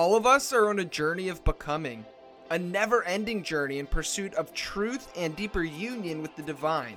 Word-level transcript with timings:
All 0.00 0.16
of 0.16 0.24
us 0.24 0.50
are 0.54 0.70
on 0.70 0.78
a 0.78 0.84
journey 0.86 1.28
of 1.28 1.44
becoming, 1.44 2.06
a 2.48 2.58
never 2.58 3.04
ending 3.04 3.42
journey 3.42 3.78
in 3.78 3.86
pursuit 3.86 4.32
of 4.32 4.54
truth 4.54 5.12
and 5.14 5.36
deeper 5.36 5.62
union 5.62 6.22
with 6.22 6.34
the 6.36 6.42
divine. 6.42 6.96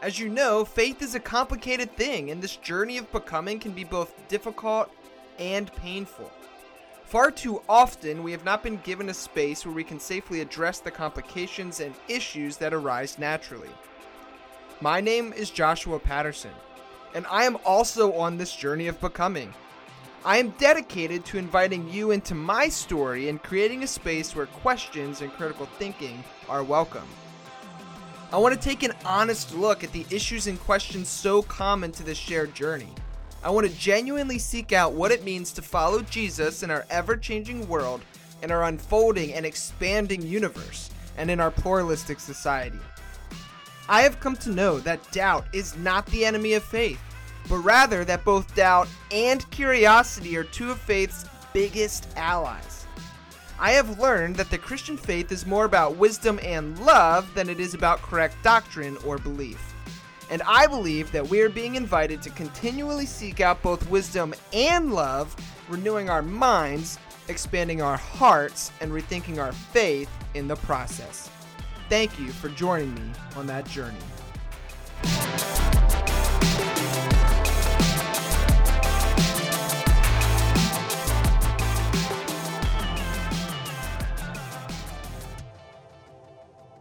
As 0.00 0.18
you 0.18 0.30
know, 0.30 0.64
faith 0.64 1.02
is 1.02 1.14
a 1.14 1.20
complicated 1.20 1.94
thing, 1.98 2.30
and 2.30 2.40
this 2.40 2.56
journey 2.56 2.96
of 2.96 3.12
becoming 3.12 3.58
can 3.58 3.72
be 3.72 3.84
both 3.84 4.26
difficult 4.28 4.90
and 5.38 5.70
painful. 5.76 6.32
Far 7.04 7.30
too 7.30 7.60
often, 7.68 8.22
we 8.22 8.32
have 8.32 8.46
not 8.46 8.62
been 8.62 8.78
given 8.78 9.10
a 9.10 9.14
space 9.14 9.66
where 9.66 9.74
we 9.74 9.84
can 9.84 10.00
safely 10.00 10.40
address 10.40 10.78
the 10.78 10.90
complications 10.90 11.80
and 11.80 11.94
issues 12.08 12.56
that 12.56 12.72
arise 12.72 13.18
naturally. 13.18 13.68
My 14.80 14.98
name 14.98 15.34
is 15.34 15.50
Joshua 15.50 15.98
Patterson, 15.98 16.52
and 17.14 17.26
I 17.26 17.44
am 17.44 17.58
also 17.66 18.14
on 18.14 18.38
this 18.38 18.56
journey 18.56 18.86
of 18.86 18.98
becoming. 18.98 19.52
I 20.26 20.38
am 20.38 20.50
dedicated 20.52 21.26
to 21.26 21.36
inviting 21.36 21.86
you 21.90 22.12
into 22.12 22.34
my 22.34 22.70
story 22.70 23.28
and 23.28 23.42
creating 23.42 23.82
a 23.82 23.86
space 23.86 24.34
where 24.34 24.46
questions 24.46 25.20
and 25.20 25.30
critical 25.30 25.66
thinking 25.78 26.24
are 26.48 26.64
welcome. 26.64 27.06
I 28.32 28.38
want 28.38 28.54
to 28.54 28.60
take 28.60 28.82
an 28.82 28.94
honest 29.04 29.54
look 29.54 29.84
at 29.84 29.92
the 29.92 30.06
issues 30.10 30.46
and 30.46 30.58
questions 30.58 31.10
so 31.10 31.42
common 31.42 31.92
to 31.92 32.02
this 32.02 32.16
shared 32.16 32.54
journey. 32.54 32.88
I 33.42 33.50
want 33.50 33.66
to 33.66 33.76
genuinely 33.76 34.38
seek 34.38 34.72
out 34.72 34.94
what 34.94 35.12
it 35.12 35.24
means 35.24 35.52
to 35.52 35.62
follow 35.62 36.00
Jesus 36.00 36.62
in 36.62 36.70
our 36.70 36.86
ever 36.88 37.18
changing 37.18 37.68
world, 37.68 38.00
in 38.42 38.50
our 38.50 38.64
unfolding 38.64 39.34
and 39.34 39.44
expanding 39.44 40.22
universe, 40.22 40.88
and 41.18 41.30
in 41.30 41.38
our 41.38 41.50
pluralistic 41.50 42.18
society. 42.18 42.80
I 43.90 44.00
have 44.00 44.20
come 44.20 44.36
to 44.36 44.50
know 44.50 44.80
that 44.80 45.12
doubt 45.12 45.44
is 45.52 45.76
not 45.76 46.06
the 46.06 46.24
enemy 46.24 46.54
of 46.54 46.64
faith 46.64 46.98
but 47.48 47.58
rather 47.58 48.04
that 48.04 48.24
both 48.24 48.54
doubt 48.54 48.88
and 49.10 49.48
curiosity 49.50 50.36
are 50.36 50.44
two 50.44 50.70
of 50.70 50.80
faith's 50.80 51.24
biggest 51.52 52.08
allies. 52.16 52.86
I 53.58 53.72
have 53.72 54.00
learned 54.00 54.36
that 54.36 54.50
the 54.50 54.58
Christian 54.58 54.96
faith 54.96 55.30
is 55.30 55.46
more 55.46 55.64
about 55.64 55.96
wisdom 55.96 56.40
and 56.42 56.78
love 56.80 57.32
than 57.34 57.48
it 57.48 57.60
is 57.60 57.74
about 57.74 58.02
correct 58.02 58.36
doctrine 58.42 58.96
or 59.06 59.18
belief. 59.18 59.74
And 60.30 60.42
I 60.46 60.66
believe 60.66 61.12
that 61.12 61.28
we 61.28 61.40
are 61.42 61.48
being 61.48 61.76
invited 61.76 62.22
to 62.22 62.30
continually 62.30 63.06
seek 63.06 63.40
out 63.40 63.62
both 63.62 63.88
wisdom 63.88 64.34
and 64.52 64.92
love, 64.92 65.36
renewing 65.68 66.10
our 66.10 66.22
minds, 66.22 66.98
expanding 67.28 67.80
our 67.80 67.96
hearts, 67.96 68.72
and 68.80 68.90
rethinking 68.90 69.38
our 69.38 69.52
faith 69.52 70.10
in 70.34 70.48
the 70.48 70.56
process. 70.56 71.30
Thank 71.88 72.18
you 72.18 72.32
for 72.32 72.48
joining 72.48 72.94
me 72.94 73.12
on 73.36 73.46
that 73.46 73.66
journey. 73.66 73.98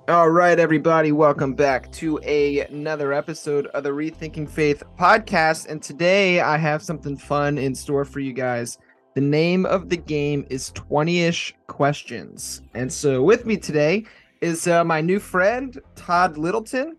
All 0.10 0.30
right, 0.30 0.60
everybody, 0.60 1.14
welcome 1.14 1.54
back 1.54 1.90
to 1.94 2.20
a, 2.24 2.60
another 2.60 3.14
episode 3.14 3.68
of 3.68 3.86
the 3.86 3.92
Rethinking 3.92 4.50
Faith 4.50 4.84
podcast. 5.00 5.70
And 5.70 5.82
today 5.82 6.42
I 6.42 6.58
have 6.58 6.84
something 6.84 7.16
fun 7.16 7.58
in 7.58 7.74
store 7.74 8.04
for 8.04 8.20
you 8.20 8.34
guys. 8.34 8.80
The 9.16 9.22
name 9.22 9.66
of 9.66 9.88
the 9.88 9.96
game 9.96 10.46
is 10.50 10.72
20 10.72 11.22
ish 11.22 11.56
questions. 11.68 12.62
And 12.74 12.92
so 12.92 13.24
with 13.24 13.46
me 13.46 13.56
today 13.56 14.04
is 14.42 14.68
uh, 14.68 14.84
my 14.84 15.00
new 15.00 15.20
friend, 15.20 15.80
Todd 15.96 16.38
Littleton. 16.38 16.98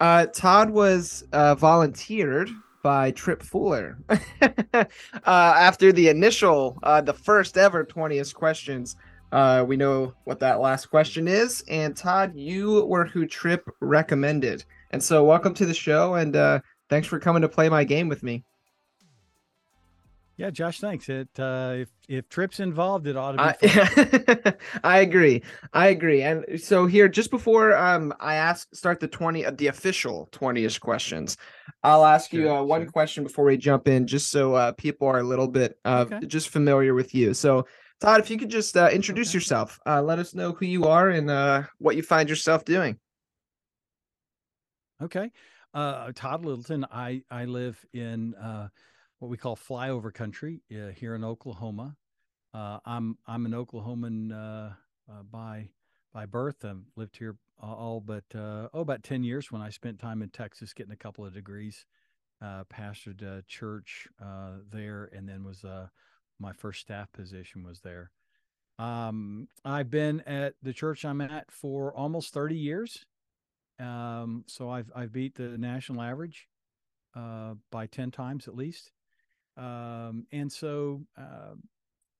Uh, 0.00 0.26
Todd 0.26 0.70
was 0.70 1.24
uh, 1.32 1.56
volunteered 1.56 2.50
by 2.84 3.10
Tripp 3.10 3.42
Fuller 3.42 3.98
uh, 4.08 4.84
after 5.24 5.90
the 5.90 6.08
initial, 6.08 6.78
uh, 6.84 7.00
the 7.00 7.14
first 7.14 7.58
ever 7.58 7.84
20th 7.84 8.32
questions. 8.32 8.94
Uh, 9.34 9.64
we 9.66 9.76
know 9.76 10.14
what 10.22 10.38
that 10.38 10.60
last 10.60 10.86
question 10.86 11.26
is. 11.26 11.64
And 11.68 11.96
Todd, 11.96 12.34
you 12.36 12.84
were 12.84 13.04
who 13.04 13.26
Tripp 13.26 13.68
recommended. 13.80 14.64
And 14.92 15.02
so, 15.02 15.24
welcome 15.24 15.54
to 15.54 15.66
the 15.66 15.74
show, 15.74 16.14
and 16.14 16.36
uh, 16.36 16.60
thanks 16.88 17.08
for 17.08 17.18
coming 17.18 17.42
to 17.42 17.48
play 17.48 17.68
my 17.68 17.82
game 17.82 18.08
with 18.08 18.22
me. 18.22 18.44
Yeah, 20.36 20.50
Josh, 20.50 20.78
thanks. 20.78 21.08
It 21.08 21.28
uh, 21.36 21.74
if 21.78 21.90
if 22.08 22.28
Tripp's 22.28 22.60
involved, 22.60 23.08
it 23.08 23.16
ought 23.16 23.32
to 23.32 23.56
be. 23.60 23.68
I, 23.70 24.54
I 24.84 25.00
agree. 25.00 25.42
I 25.72 25.88
agree. 25.88 26.22
And 26.22 26.60
so 26.60 26.86
here, 26.86 27.08
just 27.08 27.32
before 27.32 27.76
um 27.76 28.14
I 28.20 28.36
ask 28.36 28.72
start 28.72 29.00
the 29.00 29.08
twenty 29.08 29.44
uh, 29.44 29.50
the 29.50 29.66
official 29.66 30.28
twenty 30.30 30.64
ish 30.64 30.78
questions, 30.78 31.36
I'll 31.82 32.04
ask 32.04 32.30
sure, 32.30 32.40
you 32.40 32.52
uh, 32.52 32.62
one 32.62 32.86
question 32.86 33.24
before 33.24 33.44
we 33.44 33.56
jump 33.56 33.88
in, 33.88 34.06
just 34.06 34.30
so 34.30 34.54
uh, 34.54 34.72
people 34.72 35.08
are 35.08 35.18
a 35.18 35.24
little 35.24 35.48
bit 35.48 35.76
uh, 35.84 36.04
okay. 36.08 36.26
just 36.26 36.50
familiar 36.50 36.94
with 36.94 37.14
you. 37.16 37.34
So 37.34 37.66
Todd, 38.04 38.20
if 38.20 38.28
you 38.28 38.36
could 38.36 38.50
just 38.50 38.76
uh, 38.76 38.90
introduce 38.92 39.30
okay. 39.30 39.36
yourself, 39.36 39.80
uh, 39.86 40.02
let 40.02 40.18
us 40.18 40.34
know 40.34 40.52
who 40.52 40.66
you 40.66 40.84
are 40.84 41.08
and 41.08 41.30
uh, 41.30 41.62
what 41.78 41.96
you 41.96 42.02
find 42.02 42.28
yourself 42.28 42.62
doing. 42.62 42.98
Okay, 45.02 45.30
uh, 45.72 46.12
Todd 46.14 46.44
Littleton. 46.44 46.84
I 46.92 47.22
I 47.30 47.46
live 47.46 47.82
in 47.94 48.34
uh, 48.34 48.68
what 49.20 49.30
we 49.30 49.38
call 49.38 49.56
flyover 49.56 50.12
country 50.12 50.60
uh, 50.70 50.88
here 50.88 51.14
in 51.14 51.24
Oklahoma. 51.24 51.96
I'm 52.52 53.16
I'm 53.26 53.46
an 53.46 53.52
Oklahoman 53.52 54.74
by 55.30 55.70
by 56.12 56.26
birth. 56.26 56.62
I've 56.62 56.84
lived 56.96 57.16
here 57.16 57.36
all 57.58 58.02
but 58.04 58.24
oh 58.34 58.68
about 58.80 59.02
ten 59.02 59.24
years. 59.24 59.50
When 59.50 59.62
I 59.62 59.70
spent 59.70 59.98
time 59.98 60.20
in 60.20 60.28
Texas 60.28 60.74
getting 60.74 60.92
a 60.92 60.96
couple 60.96 61.24
of 61.24 61.32
degrees, 61.32 61.86
pastored 62.42 63.22
a 63.22 63.42
church 63.48 64.06
there, 64.70 65.08
and 65.10 65.26
then 65.26 65.42
was 65.42 65.64
my 66.38 66.52
first 66.52 66.80
staff 66.80 67.12
position 67.12 67.62
was 67.62 67.80
there. 67.80 68.10
Um, 68.78 69.48
I've 69.64 69.90
been 69.90 70.20
at 70.22 70.54
the 70.62 70.72
church 70.72 71.04
I'm 71.04 71.20
at 71.20 71.50
for 71.50 71.94
almost 71.94 72.32
30 72.32 72.56
years. 72.56 73.04
Um, 73.78 74.44
so 74.46 74.70
I've 74.70 74.90
I've 74.94 75.12
beat 75.12 75.34
the 75.34 75.58
national 75.58 76.02
average 76.02 76.48
uh, 77.16 77.54
by 77.70 77.86
10 77.86 78.10
times 78.10 78.48
at 78.48 78.56
least. 78.56 78.92
Um, 79.56 80.26
and 80.32 80.50
so 80.50 81.02
uh, 81.16 81.54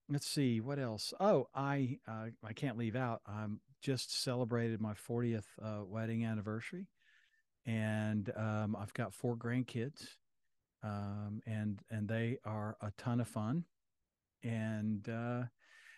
let's 0.08 0.26
see 0.26 0.60
what 0.60 0.78
else. 0.78 1.12
Oh, 1.19 1.48
I 1.54 1.98
uh, 2.08 2.26
I 2.44 2.53
can't 2.53 2.78
leave 2.78 2.97
out. 2.97 3.20
I'm 3.26 3.60
just 3.82 4.22
celebrated 4.22 4.80
my 4.80 4.94
40th 4.94 5.44
uh, 5.62 5.84
wedding 5.84 6.24
anniversary, 6.24 6.86
and 7.66 8.30
um, 8.36 8.76
I've 8.78 8.94
got 8.94 9.14
four 9.14 9.36
grandkids, 9.36 10.06
um, 10.82 11.41
and 11.47 11.80
and 11.91 12.08
they 12.08 12.38
are 12.44 12.76
a 12.80 12.92
ton 12.97 13.20
of 13.20 13.28
fun 13.28 13.64
and 14.44 15.09
uh, 15.09 15.43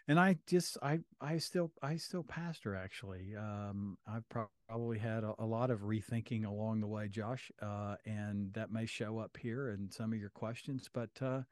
and 0.09 0.21
I 0.21 0.37
just 0.47 0.79
I 0.83 1.01
I 1.21 1.39
still 1.39 1.73
I 1.83 1.97
still 1.97 2.23
pastor 2.23 2.75
actually. 2.75 3.35
Um, 3.37 3.99
I've 4.07 4.29
pro- 4.29 4.49
probably 4.69 4.99
had 4.99 5.25
a, 5.25 5.35
a, 5.39 5.45
lot 5.45 5.71
of 5.71 5.81
rethinking 5.81 6.47
along 6.47 6.81
the 6.81 6.87
way, 6.87 7.09
Josh, 7.09 7.51
uh, 7.61 7.97
and 8.05 8.53
that 8.55 8.73
may 8.73 8.87
show 8.87 9.19
up 9.19 9.37
here 9.41 9.71
in 9.71 9.91
some 9.91 10.13
of 10.13 10.19
your 10.19 10.31
questions. 10.31 10.89
But 10.93 11.11
uh, 11.21 11.43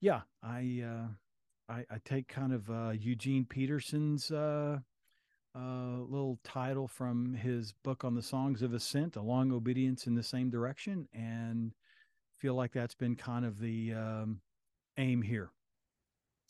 yeah, 0.00 0.22
I, 0.42 0.84
uh, 0.86 1.72
I, 1.72 1.84
I 1.90 1.98
take 2.04 2.28
kind 2.28 2.52
of 2.52 2.70
uh, 2.70 2.90
Eugene 2.90 3.44
Peterson's 3.44 4.30
uh, 4.30 4.78
uh, 5.54 5.98
little 6.08 6.38
title 6.44 6.88
from 6.88 7.34
his 7.34 7.72
book 7.84 8.04
on 8.04 8.14
the 8.14 8.22
songs 8.22 8.62
of 8.62 8.74
ascent, 8.74 9.16
"A 9.16 9.22
Long 9.22 9.52
Obedience 9.52 10.06
in 10.06 10.14
the 10.14 10.22
Same 10.22 10.50
Direction," 10.50 11.08
and 11.12 11.72
feel 12.38 12.54
like 12.54 12.72
that's 12.72 12.94
been 12.94 13.16
kind 13.16 13.44
of 13.44 13.58
the 13.58 13.94
um, 13.94 14.40
aim 14.96 15.22
here. 15.22 15.50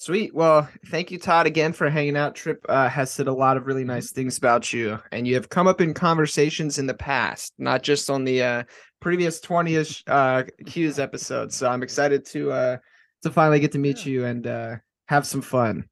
Sweet. 0.01 0.33
Well, 0.33 0.69
thank 0.87 1.11
you, 1.11 1.19
Todd, 1.19 1.49
again 1.49 1.73
for 1.73 1.91
hanging 1.91 2.17
out. 2.17 2.37
Tripp 2.37 2.65
uh, 2.69 2.89
has 2.89 3.11
said 3.11 3.27
a 3.27 3.33
lot 3.33 3.57
of 3.57 3.67
really 3.67 3.83
nice 3.83 4.13
things 4.13 4.39
about 4.39 4.73
you, 4.73 4.97
and 5.11 5.27
you 5.27 5.35
have 5.35 5.49
come 5.49 5.67
up 5.67 5.81
in 5.81 5.93
conversations 5.93 6.79
in 6.79 6.87
the 6.87 6.95
past, 6.95 7.53
not 7.59 7.83
just 7.83 8.09
on 8.09 8.23
the 8.23 8.41
uh, 8.41 8.63
previous 9.01 9.41
twenty-ish 9.41 10.05
uh, 10.07 10.45
Q's 10.67 11.01
episodes. 11.01 11.57
So 11.57 11.69
I'm 11.69 11.83
excited 11.83 12.25
to 12.27 12.53
uh, 12.53 12.77
to 13.23 13.31
finally 13.33 13.59
get 13.59 13.73
to 13.73 13.79
meet 13.81 14.07
yeah. 14.07 14.13
you 14.13 14.25
and 14.25 14.47
uh, 14.47 14.77
have 15.09 15.27
some 15.27 15.43
fun. 15.43 15.89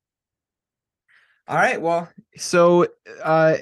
All 1.49 1.57
right. 1.57 1.83
Well, 1.83 2.09
so 2.37 2.87
uh, 3.25 3.57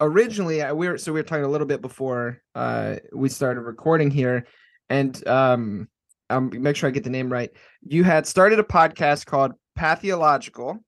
originally 0.00 0.62
uh, 0.62 0.74
we 0.74 0.88
were 0.88 0.96
so 0.96 1.12
we 1.12 1.20
were 1.20 1.24
talking 1.24 1.44
a 1.44 1.48
little 1.48 1.66
bit 1.66 1.82
before 1.82 2.40
uh, 2.54 2.96
we 3.12 3.28
started 3.28 3.60
recording 3.60 4.10
here, 4.10 4.46
and 4.88 5.28
um, 5.28 5.88
um 6.30 6.50
make 6.52 6.76
sure 6.76 6.88
I 6.88 6.92
get 6.92 7.04
the 7.04 7.10
name 7.10 7.32
right. 7.32 7.50
You 7.82 8.04
had 8.04 8.26
started 8.26 8.58
a 8.58 8.64
podcast 8.64 9.26
called 9.26 9.52
Pathological 9.76 10.78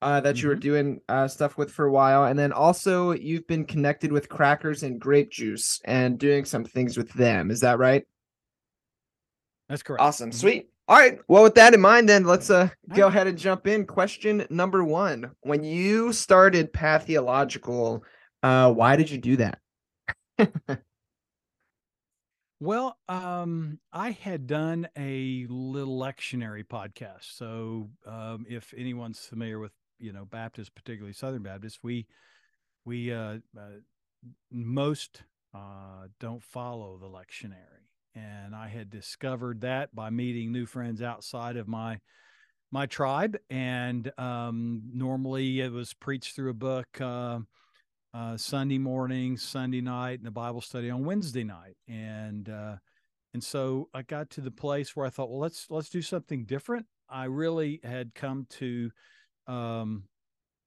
uh, 0.00 0.20
that 0.20 0.36
mm-hmm. 0.36 0.42
you 0.42 0.48
were 0.48 0.54
mm-hmm. 0.54 0.60
doing 0.60 1.00
uh, 1.08 1.28
stuff 1.28 1.58
with 1.58 1.70
for 1.70 1.86
a 1.86 1.92
while, 1.92 2.24
and 2.24 2.38
then 2.38 2.52
also 2.52 3.12
you've 3.12 3.46
been 3.46 3.64
connected 3.64 4.12
with 4.12 4.28
Crackers 4.28 4.82
and 4.82 5.00
Grape 5.00 5.30
Juice 5.30 5.80
and 5.84 6.18
doing 6.18 6.44
some 6.44 6.64
things 6.64 6.96
with 6.96 7.12
them. 7.14 7.50
Is 7.50 7.60
that 7.60 7.78
right? 7.78 8.04
That's 9.68 9.82
correct. 9.82 10.02
Awesome, 10.02 10.30
mm-hmm. 10.30 10.38
sweet. 10.38 10.70
All 10.86 10.96
right. 10.96 11.18
Well, 11.28 11.42
with 11.42 11.54
that 11.56 11.74
in 11.74 11.80
mind, 11.80 12.08
then 12.08 12.24
let's 12.24 12.48
uh 12.48 12.70
go 12.94 13.08
ahead 13.08 13.26
and 13.26 13.36
jump 13.36 13.66
in. 13.66 13.86
Question 13.86 14.46
number 14.50 14.84
one: 14.84 15.32
When 15.40 15.64
you 15.64 16.12
started 16.12 16.72
Pathological, 16.72 18.04
uh, 18.42 18.72
why 18.72 18.96
did 18.96 19.10
you 19.10 19.18
do 19.18 19.36
that? 19.36 19.58
Well, 22.60 22.98
um, 23.08 23.78
I 23.92 24.10
had 24.10 24.46
done 24.46 24.88
a 24.96 25.46
little 25.48 25.96
lectionary 25.98 26.64
podcast. 26.64 27.36
So, 27.36 27.90
um, 28.04 28.46
if 28.48 28.74
anyone's 28.76 29.20
familiar 29.20 29.60
with, 29.60 29.72
you 30.00 30.12
know, 30.12 30.24
Baptist, 30.24 30.74
particularly 30.74 31.12
Southern 31.12 31.42
Baptist, 31.42 31.78
we 31.82 32.06
we 32.84 33.12
uh, 33.12 33.38
uh, 33.58 33.80
most 34.50 35.22
uh, 35.54 36.08
don't 36.20 36.42
follow 36.42 36.98
the 36.98 37.06
lectionary, 37.08 37.88
and 38.14 38.54
I 38.54 38.68
had 38.68 38.90
discovered 38.90 39.62
that 39.62 39.94
by 39.94 40.10
meeting 40.10 40.52
new 40.52 40.66
friends 40.66 41.02
outside 41.02 41.56
of 41.56 41.68
my 41.68 42.00
my 42.72 42.86
tribe. 42.86 43.36
And 43.50 44.12
um, 44.18 44.82
normally, 44.92 45.60
it 45.60 45.72
was 45.72 45.94
preached 45.94 46.36
through 46.36 46.50
a 46.50 46.54
book. 46.54 47.00
Uh, 48.18 48.36
Sunday 48.36 48.78
morning, 48.78 49.36
Sunday 49.36 49.80
night, 49.80 50.18
and 50.18 50.26
the 50.26 50.32
Bible 50.32 50.60
study 50.60 50.90
on 50.90 51.04
Wednesday 51.04 51.44
night. 51.44 51.76
And 51.86 52.48
uh, 52.48 52.74
and 53.32 53.44
so 53.44 53.90
I 53.94 54.02
got 54.02 54.28
to 54.30 54.40
the 54.40 54.50
place 54.50 54.96
where 54.96 55.06
I 55.06 55.08
thought, 55.08 55.30
well, 55.30 55.38
let's 55.38 55.66
let's 55.70 55.88
do 55.88 56.02
something 56.02 56.44
different. 56.44 56.86
I 57.08 57.26
really 57.26 57.78
had 57.84 58.16
come 58.16 58.48
to 58.58 58.90
um, 59.46 60.08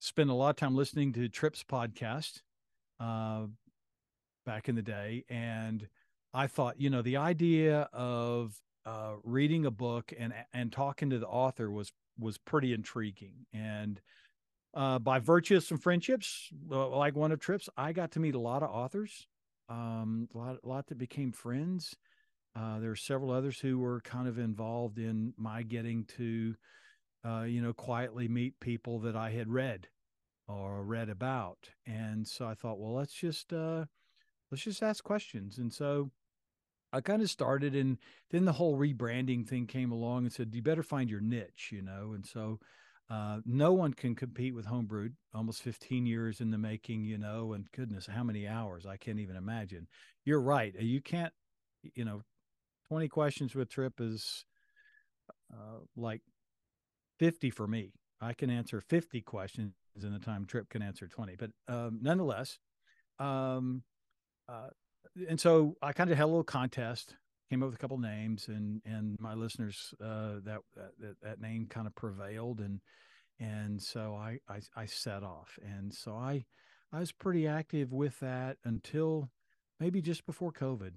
spend 0.00 0.30
a 0.30 0.34
lot 0.34 0.48
of 0.48 0.56
time 0.56 0.74
listening 0.74 1.12
to 1.12 1.28
Trips 1.28 1.62
podcast 1.62 2.40
uh, 2.98 3.42
back 4.46 4.70
in 4.70 4.74
the 4.74 4.80
day, 4.80 5.26
and 5.28 5.86
I 6.32 6.46
thought, 6.46 6.80
you 6.80 6.88
know, 6.88 7.02
the 7.02 7.18
idea 7.18 7.86
of 7.92 8.58
uh, 8.86 9.16
reading 9.24 9.66
a 9.66 9.70
book 9.70 10.10
and 10.18 10.32
and 10.54 10.72
talking 10.72 11.10
to 11.10 11.18
the 11.18 11.28
author 11.28 11.70
was 11.70 11.92
was 12.18 12.38
pretty 12.38 12.72
intriguing 12.72 13.44
and 13.52 14.00
uh, 14.74 14.98
by 14.98 15.18
virtue 15.18 15.56
of 15.56 15.64
some 15.64 15.78
friendships, 15.78 16.50
uh, 16.70 16.88
like 16.88 17.14
one 17.16 17.32
of 17.32 17.40
trips, 17.40 17.68
I 17.76 17.92
got 17.92 18.12
to 18.12 18.20
meet 18.20 18.34
a 18.34 18.40
lot 18.40 18.62
of 18.62 18.70
authors, 18.70 19.26
um, 19.68 20.28
a 20.34 20.38
lot, 20.38 20.56
a 20.64 20.68
lot 20.68 20.86
that 20.88 20.98
became 20.98 21.32
friends. 21.32 21.96
Uh, 22.54 22.78
there 22.80 22.90
are 22.90 22.96
several 22.96 23.30
others 23.30 23.58
who 23.58 23.78
were 23.78 24.00
kind 24.00 24.28
of 24.28 24.38
involved 24.38 24.98
in 24.98 25.32
my 25.36 25.62
getting 25.62 26.04
to, 26.04 26.54
uh, 27.24 27.42
you 27.42 27.62
know, 27.62 27.72
quietly 27.72 28.28
meet 28.28 28.60
people 28.60 28.98
that 29.00 29.16
I 29.16 29.30
had 29.30 29.48
read 29.48 29.88
or 30.48 30.82
read 30.82 31.08
about. 31.08 31.70
And 31.86 32.26
so 32.26 32.46
I 32.46 32.54
thought, 32.54 32.78
well, 32.78 32.92
let's 32.94 33.14
just 33.14 33.52
uh, 33.52 33.86
let's 34.50 34.64
just 34.64 34.82
ask 34.82 35.02
questions. 35.02 35.58
And 35.58 35.72
so 35.72 36.10
I 36.92 37.00
kind 37.00 37.22
of 37.22 37.30
started, 37.30 37.74
and 37.74 37.96
then 38.30 38.44
the 38.44 38.52
whole 38.52 38.76
rebranding 38.76 39.48
thing 39.48 39.66
came 39.66 39.92
along 39.92 40.24
and 40.24 40.32
said, 40.32 40.54
you 40.54 40.60
better 40.60 40.82
find 40.82 41.08
your 41.08 41.20
niche, 41.20 41.70
you 41.72 41.80
know. 41.80 42.12
And 42.14 42.26
so 42.26 42.58
uh, 43.12 43.40
no 43.44 43.74
one 43.74 43.92
can 43.92 44.14
compete 44.14 44.54
with 44.54 44.64
homebrewed. 44.64 45.12
Almost 45.34 45.62
15 45.62 46.06
years 46.06 46.40
in 46.40 46.50
the 46.50 46.56
making, 46.56 47.04
you 47.04 47.18
know, 47.18 47.52
and 47.52 47.70
goodness, 47.72 48.06
how 48.06 48.22
many 48.22 48.48
hours? 48.48 48.86
I 48.86 48.96
can't 48.96 49.18
even 49.18 49.36
imagine. 49.36 49.86
You're 50.24 50.40
right. 50.40 50.74
You 50.80 51.02
can't, 51.02 51.32
you 51.94 52.06
know, 52.06 52.22
20 52.88 53.08
questions 53.08 53.54
with 53.54 53.68
Tripp 53.68 54.00
is 54.00 54.46
uh, 55.52 55.80
like 55.94 56.22
50 57.18 57.50
for 57.50 57.66
me. 57.66 57.92
I 58.18 58.32
can 58.32 58.48
answer 58.48 58.80
50 58.80 59.20
questions 59.20 59.74
in 60.02 60.12
the 60.12 60.18
time 60.18 60.46
Tripp 60.46 60.70
can 60.70 60.80
answer 60.80 61.06
20. 61.06 61.36
But 61.36 61.50
um, 61.68 61.98
nonetheless, 62.00 62.58
um, 63.18 63.82
uh, 64.48 64.68
and 65.28 65.38
so 65.38 65.76
I 65.82 65.92
kind 65.92 66.10
of 66.10 66.16
had 66.16 66.24
a 66.24 66.26
little 66.26 66.44
contest 66.44 67.14
came 67.52 67.62
up 67.62 67.66
with 67.68 67.74
a 67.74 67.78
couple 67.78 67.98
names 67.98 68.48
and 68.48 68.80
and 68.86 69.14
my 69.20 69.34
listeners 69.34 69.92
uh, 70.02 70.36
that, 70.42 70.60
that 70.98 71.16
that 71.22 71.38
name 71.38 71.66
kind 71.68 71.86
of 71.86 71.94
prevailed 71.94 72.60
and 72.60 72.80
and 73.38 73.82
so 73.82 74.14
I, 74.14 74.38
I 74.48 74.60
I 74.74 74.86
set 74.86 75.22
off. 75.22 75.58
And 75.62 75.92
so 75.92 76.14
I 76.14 76.46
I 76.92 77.00
was 77.00 77.12
pretty 77.12 77.46
active 77.46 77.92
with 77.92 78.18
that 78.20 78.56
until 78.64 79.28
maybe 79.78 80.00
just 80.00 80.24
before 80.24 80.50
COVID. 80.50 80.92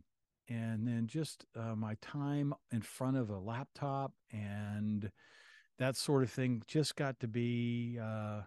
And 0.48 0.88
then 0.88 1.08
just 1.08 1.46
uh, 1.58 1.76
my 1.76 1.96
time 2.02 2.54
in 2.72 2.82
front 2.82 3.18
of 3.18 3.30
a 3.30 3.40
laptop 3.40 4.14
and 4.32 5.12
that 5.78 5.98
sort 5.98 6.24
of 6.24 6.30
thing 6.30 6.62
just 6.68 6.96
got 6.96 7.20
to 7.20 7.28
be 7.28 8.00
uh, 8.02 8.42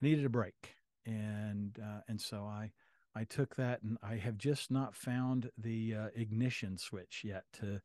needed 0.00 0.26
a 0.26 0.28
break. 0.28 0.76
And 1.04 1.76
uh, 1.82 2.02
and 2.06 2.20
so 2.20 2.44
I 2.44 2.70
I 3.14 3.24
took 3.24 3.56
that 3.56 3.82
and 3.82 3.98
I 4.02 4.16
have 4.16 4.38
just 4.38 4.70
not 4.70 4.94
found 4.94 5.50
the 5.58 5.94
uh, 5.94 6.06
ignition 6.14 6.78
switch 6.78 7.22
yet 7.24 7.44
to 7.54 7.80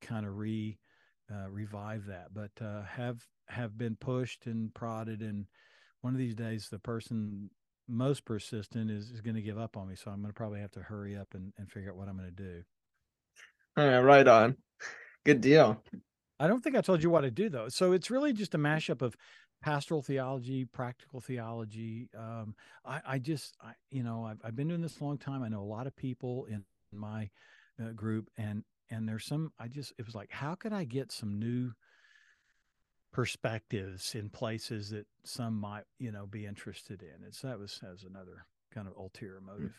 kind 0.00 0.24
of 0.24 0.36
re 0.36 0.78
uh, 1.30 1.48
revive 1.50 2.06
that, 2.06 2.28
but 2.32 2.50
uh, 2.64 2.82
have 2.82 3.26
have 3.48 3.76
been 3.76 3.96
pushed 3.96 4.46
and 4.46 4.72
prodded, 4.74 5.20
and 5.20 5.46
one 6.00 6.14
of 6.14 6.18
these 6.18 6.34
days 6.34 6.68
the 6.70 6.78
person 6.78 7.50
most 7.88 8.24
persistent 8.24 8.90
is, 8.90 9.10
is 9.10 9.20
going 9.20 9.34
to 9.34 9.42
give 9.42 9.58
up 9.58 9.76
on 9.76 9.88
me, 9.88 9.96
so 9.96 10.10
I'm 10.10 10.20
going 10.20 10.30
to 10.30 10.36
probably 10.36 10.60
have 10.60 10.70
to 10.72 10.80
hurry 10.80 11.16
up 11.16 11.28
and, 11.34 11.52
and 11.58 11.70
figure 11.70 11.90
out 11.90 11.96
what 11.96 12.08
I'm 12.08 12.16
going 12.16 12.28
to 12.28 12.42
do. 12.42 12.62
All 13.76 13.86
right, 13.86 14.00
right 14.00 14.28
on. 14.28 14.56
Good 15.24 15.40
deal. 15.40 15.82
I 16.40 16.46
don't 16.46 16.62
think 16.62 16.76
I 16.76 16.80
told 16.80 17.02
you 17.02 17.10
what 17.10 17.24
I 17.24 17.30
do 17.30 17.48
though. 17.48 17.68
So 17.68 17.92
it's 17.92 18.10
really 18.10 18.32
just 18.32 18.54
a 18.54 18.58
mashup 18.58 19.02
of 19.02 19.16
pastoral 19.60 20.02
theology, 20.02 20.64
practical 20.64 21.20
theology. 21.20 22.08
Um, 22.16 22.54
I, 22.84 23.00
I, 23.06 23.18
just, 23.18 23.56
I, 23.60 23.72
you 23.90 24.02
know, 24.02 24.24
I've, 24.24 24.38
I've, 24.44 24.56
been 24.56 24.68
doing 24.68 24.82
this 24.82 25.00
a 25.00 25.04
long 25.04 25.18
time. 25.18 25.42
I 25.42 25.48
know 25.48 25.62
a 25.62 25.64
lot 25.64 25.86
of 25.86 25.96
people 25.96 26.46
in 26.46 26.64
my 26.92 27.30
uh, 27.82 27.90
group, 27.92 28.30
and 28.36 28.64
and 28.90 29.08
there's 29.08 29.24
some. 29.24 29.52
I 29.58 29.68
just, 29.68 29.92
it 29.98 30.06
was 30.06 30.14
like, 30.14 30.30
how 30.30 30.54
could 30.54 30.72
I 30.72 30.84
get 30.84 31.12
some 31.12 31.38
new 31.38 31.72
perspectives 33.12 34.14
in 34.14 34.30
places 34.30 34.90
that 34.90 35.06
some 35.24 35.58
might, 35.60 35.84
you 35.98 36.12
know, 36.12 36.26
be 36.26 36.46
interested 36.46 37.02
in? 37.02 37.26
It's 37.26 37.42
that 37.42 37.58
was 37.58 37.80
as 37.90 38.04
another 38.04 38.46
kind 38.72 38.86
of 38.86 38.96
ulterior 38.96 39.40
hmm. 39.40 39.46
motive. 39.46 39.74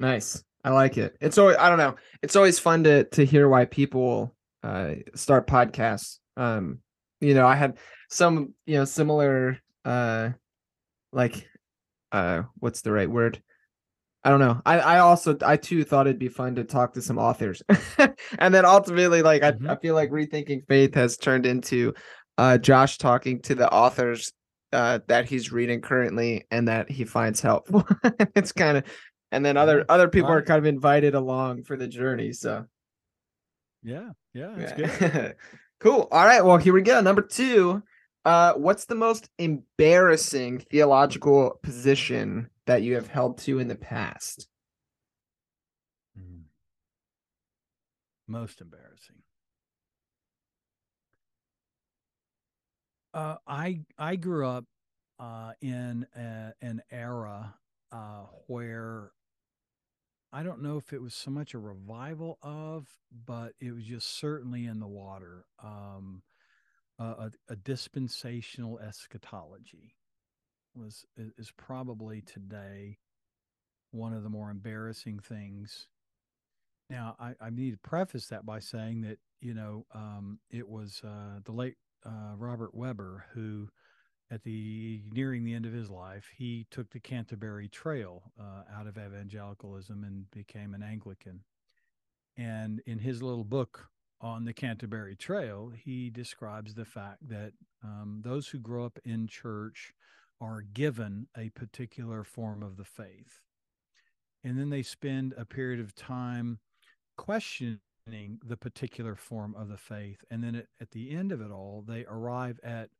Nice, 0.00 0.44
I 0.62 0.70
like 0.70 0.96
it. 0.96 1.16
It's 1.20 1.38
always, 1.38 1.56
I 1.56 1.68
don't 1.68 1.78
know, 1.78 1.96
it's 2.22 2.36
always 2.36 2.58
fun 2.58 2.84
to 2.84 3.04
to 3.04 3.24
hear 3.26 3.48
why 3.48 3.64
people 3.64 4.34
uh, 4.62 4.94
start 5.14 5.46
podcasts. 5.46 6.18
Um, 6.36 6.80
you 7.20 7.34
know, 7.34 7.46
I 7.46 7.56
had 7.56 7.78
some, 8.10 8.54
you 8.66 8.76
know, 8.76 8.84
similar, 8.84 9.58
uh, 9.84 10.30
like, 11.12 11.48
uh, 12.12 12.42
what's 12.58 12.82
the 12.82 12.92
right 12.92 13.10
word? 13.10 13.42
I 14.24 14.30
don't 14.30 14.40
know. 14.40 14.60
I, 14.66 14.80
I 14.80 14.98
also 14.98 15.36
I 15.44 15.56
too 15.56 15.84
thought 15.84 16.06
it'd 16.06 16.18
be 16.18 16.28
fun 16.28 16.56
to 16.56 16.64
talk 16.64 16.92
to 16.94 17.02
some 17.02 17.18
authors, 17.18 17.62
and 18.38 18.52
then 18.52 18.64
ultimately, 18.64 19.22
like 19.22 19.42
mm-hmm. 19.42 19.68
I, 19.68 19.74
I 19.74 19.76
feel 19.76 19.94
like 19.94 20.10
rethinking 20.10 20.66
faith 20.66 20.94
has 20.94 21.16
turned 21.16 21.46
into 21.46 21.94
uh, 22.36 22.58
Josh 22.58 22.98
talking 22.98 23.40
to 23.42 23.54
the 23.54 23.72
authors 23.72 24.32
uh, 24.72 24.98
that 25.06 25.26
he's 25.26 25.52
reading 25.52 25.80
currently 25.80 26.46
and 26.50 26.68
that 26.68 26.90
he 26.90 27.04
finds 27.04 27.40
helpful. 27.40 27.86
it's 28.34 28.52
kind 28.52 28.78
of, 28.78 28.84
and 29.32 29.44
then 29.44 29.56
other 29.56 29.84
other 29.88 30.08
people 30.08 30.30
are 30.30 30.42
kind 30.42 30.58
of 30.58 30.66
invited 30.66 31.14
along 31.14 31.62
for 31.62 31.76
the 31.76 31.88
journey. 31.88 32.32
So 32.32 32.66
yeah, 33.82 34.10
yeah, 34.34 34.54
that's 34.56 34.72
good. 34.72 35.36
cool. 35.80 36.08
All 36.10 36.24
right. 36.24 36.44
Well, 36.44 36.56
here 36.56 36.72
we 36.72 36.82
go. 36.82 37.00
Number 37.00 37.22
two. 37.22 37.82
Uh, 38.24 38.52
what's 38.54 38.84
the 38.84 38.94
most 38.94 39.30
embarrassing 39.38 40.58
theological 40.58 41.58
position 41.62 42.50
that 42.66 42.82
you 42.82 42.94
have 42.94 43.08
held 43.08 43.38
to 43.38 43.58
in 43.58 43.68
the 43.68 43.74
past? 43.74 44.48
Mm. 46.18 46.42
Most 48.26 48.60
embarrassing. 48.60 49.16
Uh, 53.14 53.36
I 53.46 53.80
I 53.96 54.16
grew 54.16 54.46
up 54.46 54.66
uh, 55.18 55.52
in 55.62 56.06
a, 56.14 56.52
an 56.60 56.82
era 56.90 57.54
uh, 57.92 58.24
where 58.46 59.12
I 60.32 60.42
don't 60.42 60.62
know 60.62 60.76
if 60.76 60.92
it 60.92 61.00
was 61.00 61.14
so 61.14 61.30
much 61.30 61.54
a 61.54 61.58
revival 61.58 62.38
of, 62.42 62.86
but 63.26 63.52
it 63.60 63.72
was 63.72 63.84
just 63.84 64.18
certainly 64.18 64.66
in 64.66 64.78
the 64.78 64.86
water. 64.86 65.46
Um, 65.62 66.22
a, 66.98 67.30
a, 67.48 67.56
dispensational 67.56 68.80
eschatology 68.80 69.94
was 70.74 71.06
is 71.16 71.52
probably 71.56 72.20
today 72.22 72.98
one 73.92 74.12
of 74.12 74.22
the 74.22 74.28
more 74.28 74.50
embarrassing 74.50 75.20
things. 75.20 75.86
Now, 76.90 77.14
I, 77.20 77.34
I 77.40 77.50
need 77.50 77.70
to 77.72 77.78
preface 77.78 78.26
that 78.28 78.44
by 78.44 78.58
saying 78.58 79.02
that 79.02 79.18
you 79.40 79.54
know 79.54 79.86
um, 79.94 80.40
it 80.50 80.68
was 80.68 81.00
uh, 81.04 81.40
the 81.44 81.52
late 81.52 81.76
uh, 82.04 82.34
Robert 82.36 82.74
Webber 82.74 83.26
who 83.32 83.68
at 84.30 84.42
the 84.42 85.02
nearing 85.10 85.44
the 85.44 85.54
end 85.54 85.66
of 85.66 85.72
his 85.72 85.90
life, 85.90 86.30
he 86.36 86.66
took 86.70 86.90
the 86.90 87.00
Canterbury 87.00 87.68
Trail 87.68 88.32
uh, 88.38 88.62
out 88.78 88.86
of 88.86 88.98
evangelicalism 88.98 90.04
and 90.04 90.30
became 90.30 90.74
an 90.74 90.82
Anglican. 90.82 91.40
And 92.36 92.82
in 92.86 92.98
his 92.98 93.22
little 93.22 93.44
book 93.44 93.88
on 94.20 94.44
the 94.44 94.52
Canterbury 94.52 95.16
Trail, 95.16 95.72
he 95.74 96.10
describes 96.10 96.74
the 96.74 96.84
fact 96.84 97.28
that 97.28 97.52
um, 97.82 98.20
those 98.22 98.48
who 98.48 98.58
grow 98.58 98.84
up 98.84 98.98
in 99.04 99.28
church 99.28 99.94
are 100.40 100.62
given 100.62 101.26
a 101.36 101.48
particular 101.50 102.22
form 102.22 102.62
of 102.62 102.76
the 102.76 102.84
faith. 102.84 103.40
And 104.44 104.58
then 104.58 104.70
they 104.70 104.82
spend 104.82 105.34
a 105.36 105.44
period 105.44 105.80
of 105.80 105.94
time 105.94 106.60
questioning 107.16 107.80
the 108.44 108.56
particular 108.56 109.14
form 109.16 109.54
of 109.56 109.68
the 109.68 109.76
faith. 109.76 110.24
And 110.30 110.44
then 110.44 110.54
at, 110.54 110.66
at 110.80 110.90
the 110.92 111.10
end 111.10 111.32
of 111.32 111.40
it 111.40 111.50
all, 111.50 111.82
they 111.86 112.04
arrive 112.08 112.60
at 112.62 112.90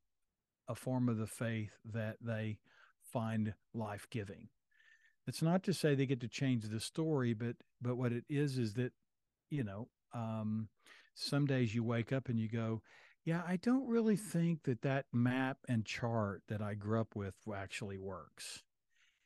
a 0.68 0.74
form 0.74 1.08
of 1.08 1.18
the 1.18 1.26
faith 1.26 1.72
that 1.84 2.16
they 2.20 2.58
find 3.02 3.54
life 3.74 4.06
giving. 4.10 4.48
It's 5.26 5.42
not 5.42 5.62
to 5.64 5.74
say 5.74 5.94
they 5.94 6.06
get 6.06 6.20
to 6.20 6.28
change 6.28 6.64
the 6.64 6.80
story, 6.80 7.34
but 7.34 7.56
but 7.80 7.96
what 7.96 8.12
it 8.12 8.24
is 8.28 8.58
is 8.58 8.74
that 8.74 8.92
you 9.50 9.64
know, 9.64 9.88
um, 10.14 10.68
some 11.14 11.46
days 11.46 11.74
you 11.74 11.82
wake 11.82 12.12
up 12.12 12.28
and 12.28 12.38
you 12.38 12.48
go, 12.48 12.82
yeah, 13.24 13.42
I 13.46 13.56
don't 13.56 13.86
really 13.86 14.16
think 14.16 14.62
that 14.64 14.82
that 14.82 15.06
map 15.12 15.58
and 15.68 15.84
chart 15.84 16.42
that 16.48 16.62
I 16.62 16.74
grew 16.74 17.00
up 17.00 17.14
with 17.14 17.34
actually 17.54 17.98
works. 17.98 18.62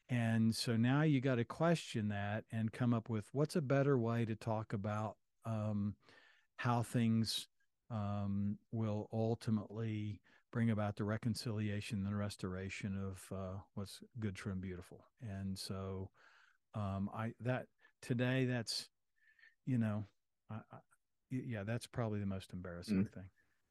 And 0.09 0.55
so 0.55 0.77
now 0.77 1.03
you 1.03 1.21
got 1.21 1.37
to 1.37 1.45
question 1.45 2.09
that 2.09 2.45
and 2.51 2.73
come 2.73 2.93
up 2.93 3.09
with 3.09 3.27
what's 3.33 3.57
a 3.57 3.63
better 3.63 3.97
way 3.99 4.25
to 4.25 4.35
talk 4.35 4.73
about 4.73 5.17
um, 5.45 5.95
how 6.57 6.83
things 6.83 7.47
um, 7.91 8.59
will 8.73 9.09
ultimately 9.13 10.21
bring 10.53 10.71
about 10.71 10.97
the 10.97 11.05
reconciliation 11.05 12.07
and 12.07 12.19
restoration 12.19 12.97
of 13.11 13.37
uh, 13.37 13.59
what's 13.75 14.01
good, 14.21 14.35
true, 14.35 14.53
and 14.53 14.61
beautiful. 14.61 15.05
And 15.23 15.59
so, 15.59 16.11
um, 16.75 17.11
I 17.15 17.33
that 17.41 17.67
today 18.01 18.45
that's 18.45 18.89
you 19.67 19.79
know, 19.79 20.05
I, 20.51 20.57
I, 20.73 20.79
yeah, 21.31 21.65
that's 21.65 21.87
probably 21.87 22.21
the 22.21 22.27
most 22.27 22.53
embarrassing 22.53 23.05
mm. 23.05 23.13
thing. 23.13 23.25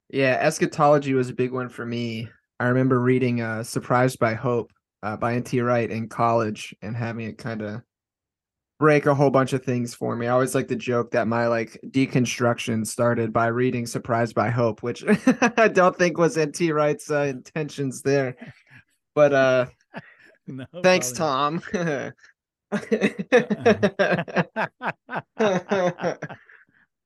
Yeah, 0.09 0.38
eschatology 0.41 1.13
was 1.13 1.29
a 1.29 1.33
big 1.33 1.51
one 1.51 1.69
for 1.69 1.85
me. 1.85 2.27
I 2.59 2.65
remember 2.65 3.00
reading 3.00 3.41
uh, 3.41 3.63
"Surprised 3.63 4.19
by 4.19 4.33
Hope" 4.33 4.71
uh, 5.03 5.17
by 5.17 5.35
N.T. 5.35 5.61
Wright 5.61 5.89
in 5.89 6.09
college 6.09 6.75
and 6.81 6.95
having 6.95 7.27
it 7.27 7.38
kind 7.38 7.61
of 7.61 7.81
break 8.81 9.05
a 9.05 9.13
whole 9.13 9.29
bunch 9.29 9.53
of 9.53 9.63
things 9.63 9.93
for 9.93 10.15
me. 10.15 10.25
I 10.25 10.31
always 10.31 10.55
like 10.55 10.67
the 10.67 10.75
joke 10.75 11.11
that 11.11 11.27
my 11.27 11.45
like 11.45 11.79
deconstruction 11.85 12.88
started 12.88 13.31
by 13.31 13.45
reading 13.45 13.85
Surprised 13.85 14.33
by 14.33 14.50
Hope, 14.50 14.81
which 14.81 15.03
I 15.57 15.67
don't 15.67 15.95
think 15.95 16.17
was 16.17 16.35
N.T. 16.35 16.71
Wright's 16.71 17.11
uh, 17.11 17.27
intentions 17.29 18.01
there. 18.01 18.35
But 19.13 19.33
uh 19.33 19.65
no, 20.47 20.65
thanks, 20.81 21.11
Tom. 21.11 21.61
uh, 21.73 22.09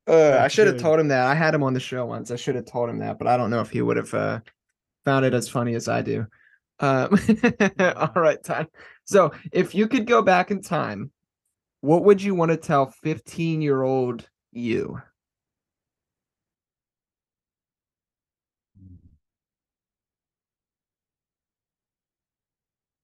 I 0.08 0.48
should 0.48 0.68
have 0.68 0.80
told 0.80 1.02
him 1.02 1.10
that. 1.10 1.28
I 1.28 1.36
had 1.36 1.54
him 1.54 1.62
on 1.62 1.74
the 1.74 1.82
show 1.82 2.06
once. 2.06 2.32
I 2.32 2.38
should 2.38 2.56
have 2.56 2.68
told 2.68 2.90
him 2.90 3.00
that, 3.00 3.20
but 3.20 3.28
I 3.28 3.36
don't 3.36 3.50
know 3.50 3.60
if 3.60 3.70
he 3.70 3.82
would 3.82 3.98
have 3.98 4.14
uh, 4.14 4.40
found 5.04 5.26
it 5.26 5.34
as 5.34 5.50
funny 5.50 5.76
as 5.76 5.90
I 5.90 6.02
do. 6.02 6.26
Um, 6.80 7.20
all 7.80 8.14
right, 8.16 8.42
time. 8.42 8.68
So, 9.04 9.34
if 9.52 9.76
you 9.76 9.90
could 9.90 10.08
go 10.08 10.22
back 10.22 10.52
in 10.52 10.62
time 10.62 11.12
what 11.86 12.04
would 12.04 12.22
you 12.22 12.34
want 12.34 12.50
to 12.50 12.58
tell 12.58 12.88
15 12.88 13.62
year 13.62 13.84
old 13.84 14.28
you? 14.52 15.02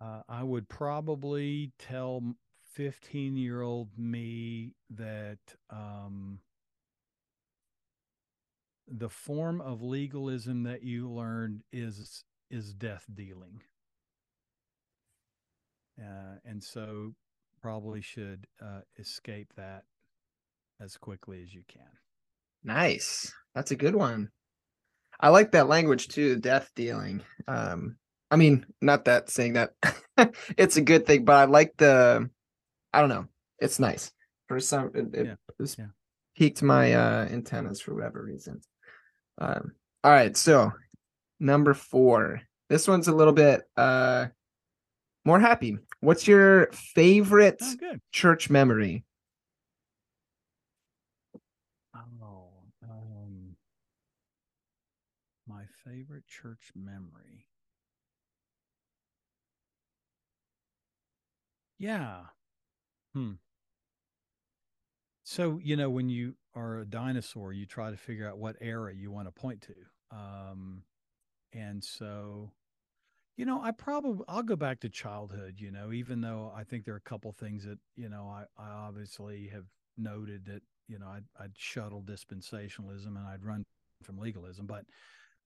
Uh, 0.01 0.23
I 0.27 0.41
would 0.41 0.67
probably 0.67 1.73
tell 1.77 2.23
15 2.73 3.37
year 3.37 3.61
old 3.61 3.89
me 3.97 4.73
that 4.89 5.37
um, 5.69 6.39
the 8.87 9.09
form 9.09 9.61
of 9.61 9.83
legalism 9.83 10.63
that 10.63 10.81
you 10.81 11.07
learned 11.09 11.61
is 11.71 12.23
is 12.49 12.73
death 12.73 13.05
dealing. 13.13 13.61
Uh, 15.99 16.37
and 16.43 16.63
so 16.63 17.13
probably 17.61 18.01
should 18.01 18.47
uh, 18.61 18.81
escape 18.97 19.53
that 19.57 19.83
as 20.81 20.97
quickly 20.97 21.43
as 21.43 21.53
you 21.53 21.63
can. 21.67 21.87
Nice. 22.63 23.33
That's 23.55 23.71
a 23.71 23.75
good 23.75 23.95
one. 23.95 24.29
I 25.19 25.29
like 25.29 25.51
that 25.51 25.67
language 25.67 26.07
too, 26.07 26.37
death 26.37 26.71
dealing. 26.75 27.21
Um, 27.47 27.97
I 28.31 28.37
mean, 28.37 28.65
not 28.81 29.05
that 29.05 29.29
saying 29.29 29.53
that 29.53 29.73
it's 30.57 30.77
a 30.77 30.81
good 30.81 31.05
thing, 31.05 31.25
but 31.25 31.35
I 31.35 31.45
like 31.45 31.73
the 31.77 32.29
I 32.93 32.99
don't 32.99 33.09
know. 33.09 33.27
It's 33.59 33.79
nice. 33.79 34.11
For 34.47 34.59
some 34.59 34.91
it, 34.95 35.13
it 35.13 35.37
yeah. 35.59 35.65
yeah. 35.77 35.85
piqued 36.35 36.63
my 36.63 36.93
uh 36.93 37.27
antennas 37.29 37.81
for 37.81 37.93
whatever 37.93 38.23
reason. 38.23 38.61
Um 39.39 39.73
all 40.03 40.11
right, 40.11 40.35
so 40.35 40.71
number 41.39 41.73
four. 41.73 42.41
This 42.69 42.87
one's 42.87 43.07
a 43.07 43.15
little 43.15 43.33
bit 43.33 43.61
uh 43.77 44.27
more 45.25 45.39
happy. 45.39 45.77
What's 46.01 46.27
your 46.27 46.67
favorite 46.71 47.61
oh, 47.61 47.95
church 48.11 48.49
memory? 48.49 49.05
Oh, 51.95 52.49
um, 52.83 53.55
my 55.47 55.63
favorite 55.85 56.25
church 56.25 56.71
memory. 56.75 57.45
Yeah. 61.77 62.25
Hmm. 63.13 63.33
So, 65.23 65.59
you 65.63 65.75
know, 65.75 65.89
when 65.89 66.09
you 66.09 66.35
are 66.55 66.79
a 66.79 66.85
dinosaur, 66.85 67.53
you 67.53 67.65
try 67.65 67.91
to 67.91 67.97
figure 67.97 68.27
out 68.27 68.37
what 68.37 68.55
era 68.59 68.93
you 68.93 69.11
want 69.11 69.27
to 69.27 69.31
point 69.31 69.61
to. 69.61 69.75
Um, 70.11 70.83
and 71.53 71.83
so 71.83 72.51
you 73.41 73.47
know, 73.47 73.59
I 73.59 73.71
probably 73.71 74.23
I'll 74.27 74.43
go 74.43 74.55
back 74.55 74.81
to 74.81 74.89
childhood, 74.89 75.55
you 75.57 75.71
know, 75.71 75.91
even 75.91 76.21
though 76.21 76.53
I 76.55 76.63
think 76.63 76.85
there 76.85 76.93
are 76.93 76.97
a 76.97 77.09
couple 77.09 77.31
things 77.31 77.65
that, 77.65 77.79
you 77.95 78.07
know, 78.07 78.29
I, 78.29 78.43
I 78.55 78.69
obviously 78.69 79.49
have 79.51 79.65
noted 79.97 80.45
that, 80.45 80.61
you 80.87 80.99
know, 80.99 81.07
I'd, 81.07 81.23
I'd 81.39 81.57
shuttle 81.57 82.03
dispensationalism 82.03 83.07
and 83.07 83.27
I'd 83.27 83.43
run 83.43 83.63
from 84.03 84.19
legalism, 84.19 84.67
but 84.67 84.85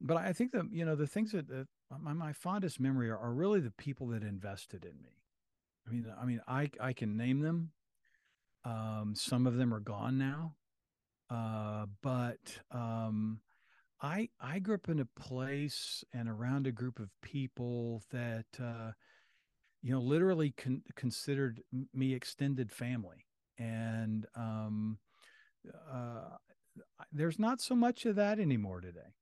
but 0.01 0.17
I 0.17 0.33
think 0.33 0.51
that, 0.51 0.65
you 0.73 0.83
know, 0.83 0.97
the 0.97 1.07
things 1.07 1.31
that, 1.31 1.47
that 1.47 1.67
my, 2.01 2.11
my 2.11 2.33
fondest 2.33 2.81
memory 2.81 3.09
are, 3.09 3.17
are 3.17 3.31
really 3.31 3.61
the 3.61 3.71
people 3.71 4.07
that 4.07 4.23
invested 4.23 4.83
in 4.83 5.01
me. 5.01 5.23
I 5.87 5.91
mean, 5.93 6.13
I 6.21 6.25
mean, 6.25 6.41
I 6.49 6.69
I 6.81 6.91
can 6.91 7.15
name 7.15 7.39
them. 7.39 7.71
Um, 8.65 9.13
some 9.15 9.47
of 9.47 9.55
them 9.55 9.73
are 9.73 9.79
gone 9.79 10.17
now, 10.17 10.55
uh, 11.29 11.85
but 12.01 12.59
um, 12.71 13.39
I 14.01 14.29
I 14.39 14.59
grew 14.59 14.75
up 14.75 14.89
in 14.89 14.99
a 14.99 15.05
place 15.05 16.03
and 16.13 16.27
around 16.29 16.67
a 16.67 16.71
group 16.71 16.99
of 16.99 17.09
people 17.21 18.03
that 18.11 18.45
uh, 18.59 18.91
you 19.81 19.91
know 19.91 20.01
literally 20.01 20.51
con- 20.51 20.83
considered 20.95 21.61
me 21.93 22.13
extended 22.13 22.71
family, 22.71 23.25
and 23.57 24.25
um, 24.35 24.97
uh, 25.91 26.37
there's 27.11 27.39
not 27.39 27.61
so 27.61 27.75
much 27.75 28.05
of 28.05 28.15
that 28.15 28.39
anymore 28.39 28.81
today. 28.81 29.15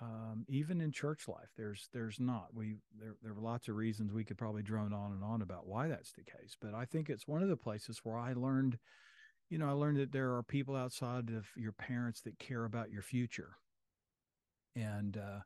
Um, 0.00 0.44
even 0.48 0.80
in 0.80 0.92
church 0.92 1.26
life, 1.28 1.50
there's 1.56 1.88
there's 1.92 2.20
not. 2.20 2.48
We 2.52 2.76
there 2.98 3.16
there 3.22 3.32
are 3.32 3.40
lots 3.40 3.68
of 3.68 3.76
reasons 3.76 4.12
we 4.12 4.24
could 4.24 4.38
probably 4.38 4.62
drone 4.62 4.92
on 4.92 5.12
and 5.12 5.24
on 5.24 5.42
about 5.42 5.66
why 5.66 5.88
that's 5.88 6.12
the 6.12 6.24
case, 6.24 6.56
but 6.60 6.74
I 6.74 6.84
think 6.84 7.10
it's 7.10 7.26
one 7.26 7.42
of 7.42 7.48
the 7.48 7.56
places 7.56 8.00
where 8.04 8.18
I 8.18 8.32
learned, 8.34 8.78
you 9.50 9.58
know, 9.58 9.68
I 9.68 9.72
learned 9.72 9.98
that 9.98 10.12
there 10.12 10.34
are 10.34 10.42
people 10.42 10.76
outside 10.76 11.30
of 11.30 11.46
your 11.56 11.72
parents 11.72 12.20
that 12.22 12.38
care 12.38 12.64
about 12.64 12.90
your 12.90 13.02
future 13.02 13.56
and 14.76 15.16
uh, 15.16 15.40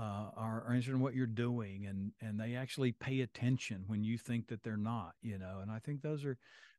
uh, 0.00 0.30
are, 0.36 0.64
are 0.66 0.74
interested 0.74 0.94
in 0.94 1.00
what 1.00 1.14
you're 1.14 1.26
doing, 1.26 1.86
and 1.86 2.12
and 2.20 2.38
they 2.38 2.56
actually 2.56 2.92
pay 2.92 3.20
attention 3.20 3.84
when 3.86 4.02
you 4.02 4.18
think 4.18 4.48
that 4.48 4.62
they're 4.62 4.76
not, 4.76 5.14
you 5.22 5.38
know. 5.38 5.60
And 5.62 5.70
I 5.70 5.78
think 5.78 6.02
those 6.02 6.24
are 6.24 6.36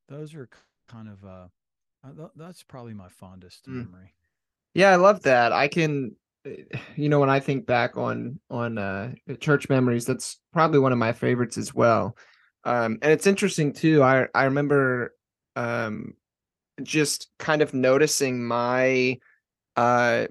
those 0.10 0.34
are 0.36 0.50
kind 0.90 1.10
of 1.10 1.24
uh, 1.24 1.48
uh 2.04 2.28
that's 2.36 2.64
probably 2.64 2.94
my 2.94 3.10
fondest 3.10 3.68
mm. 3.68 3.74
memory. 3.74 4.14
Yeah, 4.74 4.92
I 4.92 4.98
love 4.98 5.24
that. 5.24 5.54
I 5.54 5.68
can 5.68 6.16
you 6.96 7.10
know 7.10 7.20
when 7.20 7.30
i 7.30 7.40
think 7.40 7.66
back 7.66 7.98
on 7.98 8.40
on 8.50 8.78
uh 8.78 9.12
church 9.40 9.70
memories 9.70 10.06
that's 10.06 10.40
probably 10.54 10.80
one 10.80 10.92
of 10.92 10.98
my 10.98 11.14
favorites 11.14 11.58
as 11.58 11.74
well 11.74 12.16
um 12.64 12.98
and 13.02 13.12
it's 13.12 13.28
interesting 13.28 13.74
too 13.74 14.04
i 14.04 14.28
i 14.34 14.46
remember 14.46 15.14
um 15.56 16.14
just 16.84 17.30
kind 17.40 17.62
of 17.62 17.74
noticing 17.74 18.44
my 18.44 19.18
uh 19.76 20.26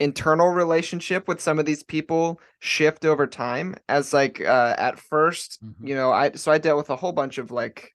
internal 0.00 0.48
relationship 0.48 1.28
with 1.28 1.42
some 1.42 1.58
of 1.58 1.66
these 1.66 1.82
people 1.82 2.40
shift 2.58 3.04
over 3.04 3.26
time 3.26 3.76
as 3.88 4.14
like 4.14 4.40
uh 4.40 4.74
at 4.78 4.96
1st 4.96 5.58
mm-hmm. 5.62 5.86
you 5.86 5.94
know 5.94 6.10
i 6.10 6.32
so 6.32 6.50
i 6.50 6.56
dealt 6.56 6.78
with 6.78 6.88
a 6.88 6.96
whole 6.96 7.12
bunch 7.12 7.36
of 7.36 7.50
like 7.50 7.92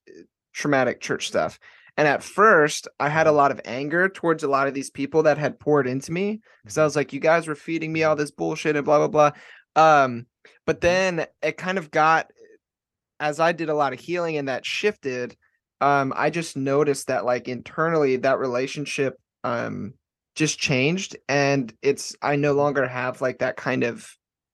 traumatic 0.53 1.01
church 1.01 1.27
stuff 1.27 1.59
and 1.97 2.07
at 2.07 2.21
first 2.21 2.87
i 2.99 3.09
had 3.09 3.25
a 3.25 3.29
mm-hmm. 3.29 3.37
lot 3.37 3.51
of 3.51 3.59
anger 3.65 4.07
towards 4.07 4.43
a 4.43 4.47
lot 4.47 4.67
of 4.67 4.75
these 4.75 4.91
people 4.91 5.23
that 5.23 5.39
had 5.39 5.59
poured 5.59 5.87
into 5.87 6.11
me 6.11 6.39
because 6.63 6.77
i 6.77 6.81
mm-hmm. 6.81 6.85
was 6.85 6.95
like 6.95 7.11
you 7.11 7.19
guys 7.19 7.47
were 7.47 7.55
feeding 7.55 7.91
me 7.91 8.03
all 8.03 8.15
this 8.15 8.31
bullshit 8.31 8.75
and 8.75 8.85
blah 8.85 9.07
blah 9.07 9.31
blah 9.75 10.03
um 10.05 10.27
but 10.67 10.79
mm-hmm. 10.79 11.17
then 11.17 11.27
it 11.41 11.57
kind 11.57 11.79
of 11.79 11.89
got 11.89 12.29
as 13.19 13.39
i 13.39 13.51
did 13.51 13.69
a 13.69 13.75
lot 13.75 13.93
of 13.93 13.99
healing 13.99 14.37
and 14.37 14.47
that 14.47 14.63
shifted 14.63 15.35
um 15.81 16.13
i 16.15 16.29
just 16.29 16.55
noticed 16.55 17.07
that 17.07 17.25
like 17.25 17.47
internally 17.47 18.15
that 18.17 18.37
relationship 18.37 19.19
um 19.43 19.95
just 20.35 20.59
changed 20.59 21.15
and 21.29 21.73
it's 21.81 22.15
i 22.21 22.35
no 22.35 22.53
longer 22.53 22.87
have 22.87 23.21
like 23.21 23.39
that 23.39 23.55
kind 23.55 23.83
of 23.83 24.07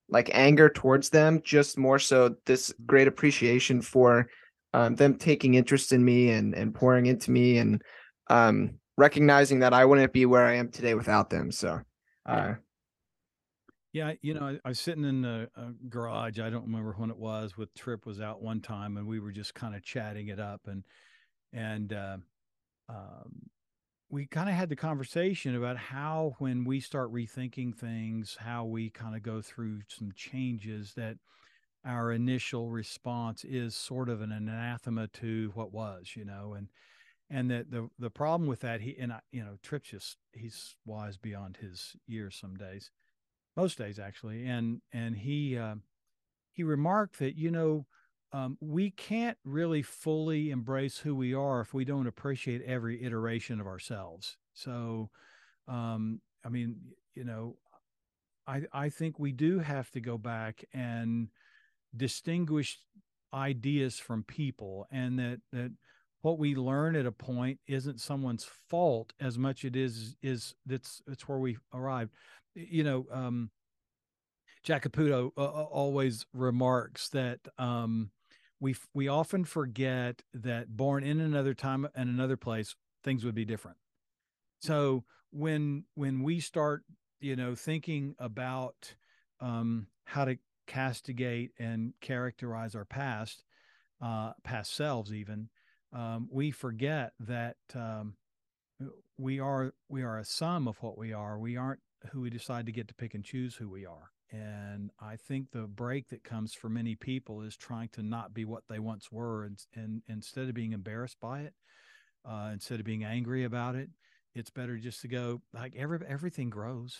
like 0.08 0.30
anger 0.32 0.68
towards 0.68 1.10
them 1.10 1.40
just 1.42 1.78
more 1.78 1.98
so 1.98 2.34
this 2.46 2.72
great 2.86 3.08
appreciation 3.08 3.80
for 3.80 4.28
um, 4.74 4.94
them 4.94 5.16
taking 5.16 5.54
interest 5.54 5.92
in 5.92 6.04
me 6.04 6.30
and 6.30 6.54
and 6.54 6.74
pouring 6.74 7.06
into 7.06 7.30
me 7.30 7.58
and 7.58 7.82
um, 8.28 8.78
recognizing 8.96 9.60
that 9.60 9.74
i 9.74 9.84
wouldn't 9.84 10.12
be 10.12 10.26
where 10.26 10.46
i 10.46 10.54
am 10.54 10.70
today 10.70 10.94
without 10.94 11.30
them 11.30 11.50
so 11.50 11.80
uh, 12.26 12.54
yeah, 13.92 14.12
you 14.22 14.32
know, 14.32 14.46
I, 14.46 14.58
I 14.64 14.68
was 14.70 14.80
sitting 14.80 15.04
in 15.04 15.20
the 15.20 15.50
uh, 15.54 15.70
garage. 15.90 16.38
I 16.38 16.48
don't 16.48 16.64
remember 16.64 16.94
when 16.96 17.10
it 17.10 17.18
was. 17.18 17.58
With 17.58 17.74
Tripp 17.74 18.06
was 18.06 18.22
out 18.22 18.40
one 18.40 18.60
time, 18.60 18.96
and 18.96 19.06
we 19.06 19.20
were 19.20 19.32
just 19.32 19.54
kind 19.54 19.74
of 19.74 19.84
chatting 19.84 20.28
it 20.28 20.40
up, 20.40 20.62
and 20.66 20.82
and 21.52 21.92
uh, 21.92 22.16
um, 22.88 23.32
we 24.12 24.26
kind 24.26 24.50
of 24.50 24.54
had 24.54 24.68
the 24.68 24.76
conversation 24.76 25.56
about 25.56 25.78
how 25.78 26.34
when 26.38 26.64
we 26.64 26.80
start 26.80 27.10
rethinking 27.10 27.74
things, 27.74 28.36
how 28.40 28.62
we 28.62 28.90
kind 28.90 29.16
of 29.16 29.22
go 29.22 29.40
through 29.40 29.80
some 29.88 30.12
changes 30.14 30.92
that 30.94 31.16
our 31.82 32.12
initial 32.12 32.68
response 32.70 33.42
is 33.42 33.74
sort 33.74 34.10
of 34.10 34.20
an 34.20 34.30
anathema 34.30 35.08
to 35.08 35.50
what 35.54 35.72
was, 35.72 36.10
you 36.14 36.26
know, 36.26 36.52
and 36.52 36.68
and 37.30 37.50
that 37.50 37.70
the 37.70 37.88
the 37.98 38.10
problem 38.10 38.46
with 38.46 38.60
that 38.60 38.82
he 38.82 38.94
and 39.00 39.14
I, 39.14 39.20
you 39.32 39.42
know, 39.42 39.56
Tripp's 39.62 39.88
just 39.88 40.18
he's 40.34 40.76
wise 40.84 41.16
beyond 41.16 41.56
his 41.62 41.96
years 42.06 42.36
some 42.38 42.54
days, 42.54 42.90
most 43.56 43.78
days 43.78 43.98
actually, 43.98 44.46
and 44.46 44.82
and 44.92 45.16
he 45.16 45.56
uh, 45.56 45.76
he 46.52 46.62
remarked 46.62 47.18
that 47.18 47.38
you 47.38 47.50
know 47.50 47.86
um, 48.32 48.56
we 48.60 48.90
can't 48.90 49.36
really 49.44 49.82
fully 49.82 50.50
embrace 50.50 50.98
who 50.98 51.14
we 51.14 51.34
are 51.34 51.60
if 51.60 51.74
we 51.74 51.84
don't 51.84 52.06
appreciate 52.06 52.62
every 52.62 53.04
iteration 53.04 53.60
of 53.60 53.66
ourselves. 53.66 54.38
So, 54.54 55.10
um, 55.68 56.20
I 56.44 56.48
mean, 56.48 56.76
you 57.14 57.24
know, 57.24 57.56
I 58.46 58.62
I 58.72 58.88
think 58.88 59.18
we 59.18 59.32
do 59.32 59.58
have 59.58 59.90
to 59.92 60.00
go 60.00 60.16
back 60.16 60.64
and 60.72 61.28
distinguish 61.94 62.78
ideas 63.34 63.98
from 63.98 64.24
people, 64.24 64.86
and 64.90 65.18
that 65.18 65.40
that 65.52 65.72
what 66.22 66.38
we 66.38 66.54
learn 66.54 66.96
at 66.96 67.06
a 67.06 67.12
point 67.12 67.60
isn't 67.66 68.00
someone's 68.00 68.44
fault 68.44 69.12
as 69.20 69.38
much 69.38 69.64
it 69.64 69.76
is 69.76 70.16
is 70.22 70.54
that's 70.64 71.02
that's 71.06 71.28
where 71.28 71.38
we 71.38 71.58
arrived. 71.74 72.12
You 72.54 72.84
know, 72.84 73.06
um, 73.12 73.50
uh, 74.68 75.28
uh 75.36 75.40
always 75.40 76.26
remarks 76.32 77.08
that 77.10 77.40
um, 77.58 78.10
we 78.62 78.76
we 78.94 79.08
often 79.08 79.44
forget 79.44 80.22
that 80.32 80.76
born 80.76 81.02
in 81.02 81.20
another 81.20 81.52
time 81.52 81.88
and 81.96 82.08
another 82.08 82.36
place, 82.36 82.76
things 83.02 83.24
would 83.24 83.34
be 83.34 83.44
different. 83.44 83.76
So 84.60 85.02
when 85.32 85.84
when 85.96 86.22
we 86.22 86.38
start, 86.38 86.84
you 87.20 87.34
know, 87.34 87.56
thinking 87.56 88.14
about 88.20 88.94
um, 89.40 89.88
how 90.04 90.26
to 90.26 90.38
castigate 90.68 91.50
and 91.58 91.94
characterize 92.00 92.76
our 92.76 92.84
past, 92.84 93.42
uh, 94.00 94.34
past 94.44 94.76
selves, 94.76 95.12
even, 95.12 95.48
um, 95.92 96.28
we 96.30 96.52
forget 96.52 97.14
that 97.18 97.56
um, 97.74 98.14
we 99.18 99.40
are 99.40 99.74
we 99.88 100.02
are 100.02 100.18
a 100.18 100.24
sum 100.24 100.68
of 100.68 100.80
what 100.80 100.96
we 100.96 101.12
are. 101.12 101.36
We 101.36 101.56
aren't 101.56 101.80
who 102.12 102.20
we 102.20 102.30
decide 102.30 102.66
to 102.66 102.72
get 102.72 102.86
to 102.86 102.94
pick 102.94 103.14
and 103.14 103.24
choose 103.24 103.56
who 103.56 103.68
we 103.68 103.84
are. 103.84 104.11
And 104.32 104.90
I 104.98 105.16
think 105.16 105.50
the 105.50 105.66
break 105.66 106.08
that 106.08 106.24
comes 106.24 106.54
for 106.54 106.70
many 106.70 106.94
people 106.94 107.42
is 107.42 107.54
trying 107.54 107.90
to 107.90 108.02
not 108.02 108.32
be 108.32 108.46
what 108.46 108.62
they 108.66 108.78
once 108.78 109.12
were, 109.12 109.44
and, 109.44 109.58
and 109.74 110.02
instead 110.08 110.48
of 110.48 110.54
being 110.54 110.72
embarrassed 110.72 111.20
by 111.20 111.40
it, 111.40 111.52
uh, 112.24 112.50
instead 112.50 112.80
of 112.80 112.86
being 112.86 113.04
angry 113.04 113.44
about 113.44 113.74
it, 113.74 113.90
it's 114.34 114.48
better 114.48 114.78
just 114.78 115.02
to 115.02 115.08
go 115.08 115.42
like 115.52 115.74
every 115.76 115.98
everything 116.08 116.48
grows. 116.48 116.98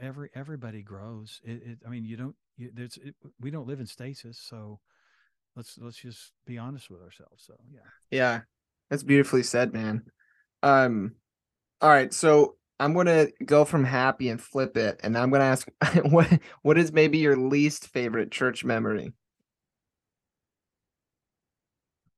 Every 0.00 0.30
everybody 0.34 0.82
grows. 0.82 1.40
It, 1.44 1.62
it 1.64 1.78
I 1.86 1.90
mean, 1.90 2.04
you 2.04 2.16
don't. 2.16 2.36
You, 2.56 2.70
there's 2.72 2.96
it, 2.96 3.14
we 3.40 3.50
don't 3.50 3.66
live 3.66 3.80
in 3.80 3.86
stasis, 3.86 4.38
so 4.38 4.80
let's 5.56 5.76
let's 5.78 5.98
just 5.98 6.32
be 6.46 6.56
honest 6.56 6.88
with 6.88 7.02
ourselves. 7.02 7.44
So 7.44 7.54
yeah. 7.70 7.80
Yeah, 8.10 8.40
that's 8.88 9.02
beautifully 9.02 9.42
said, 9.42 9.74
man. 9.74 10.04
Um, 10.62 11.16
all 11.82 11.90
right, 11.90 12.14
so 12.14 12.56
I'm 12.84 12.92
gonna 12.94 13.28
go 13.44 13.64
from 13.64 13.84
happy 13.84 14.28
and 14.28 14.40
flip 14.40 14.76
it, 14.76 15.00
and 15.02 15.16
I'm 15.16 15.30
gonna 15.30 15.44
ask 15.44 15.68
what 16.04 16.28
what 16.62 16.78
is 16.78 16.92
maybe 16.92 17.18
your 17.18 17.36
least 17.36 17.88
favorite 17.88 18.30
church 18.30 18.64
memory? 18.64 19.12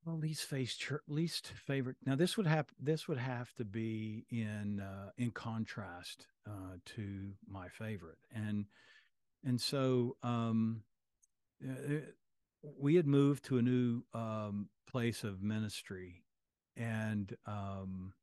Well, 0.05 0.19
least 0.19 0.45
face 0.45 0.77
church, 0.77 1.03
least 1.09 1.49
favorite. 1.49 1.97
Now 2.05 2.17
this 2.17 2.37
would 2.37 2.47
have 2.47 2.67
this 2.81 3.07
would 3.09 3.19
have 3.19 3.55
to 3.55 3.65
be 3.65 4.25
in 4.31 4.81
uh, 4.81 5.11
in 5.19 5.31
contrast 5.31 6.27
uh, 6.47 6.79
to 6.97 7.33
my 7.49 7.69
favorite, 7.69 8.19
and 8.35 8.67
and 9.45 9.61
so 9.61 10.17
um, 10.25 10.83
uh, 11.65 12.01
we 12.79 12.97
had 12.97 13.07
moved 13.07 13.45
to 13.45 13.59
a 13.59 13.63
new 13.63 14.03
um, 14.15 14.69
place 14.89 15.25
of 15.25 15.43
ministry, 15.43 16.25
and 16.77 17.37
um, 17.47 18.15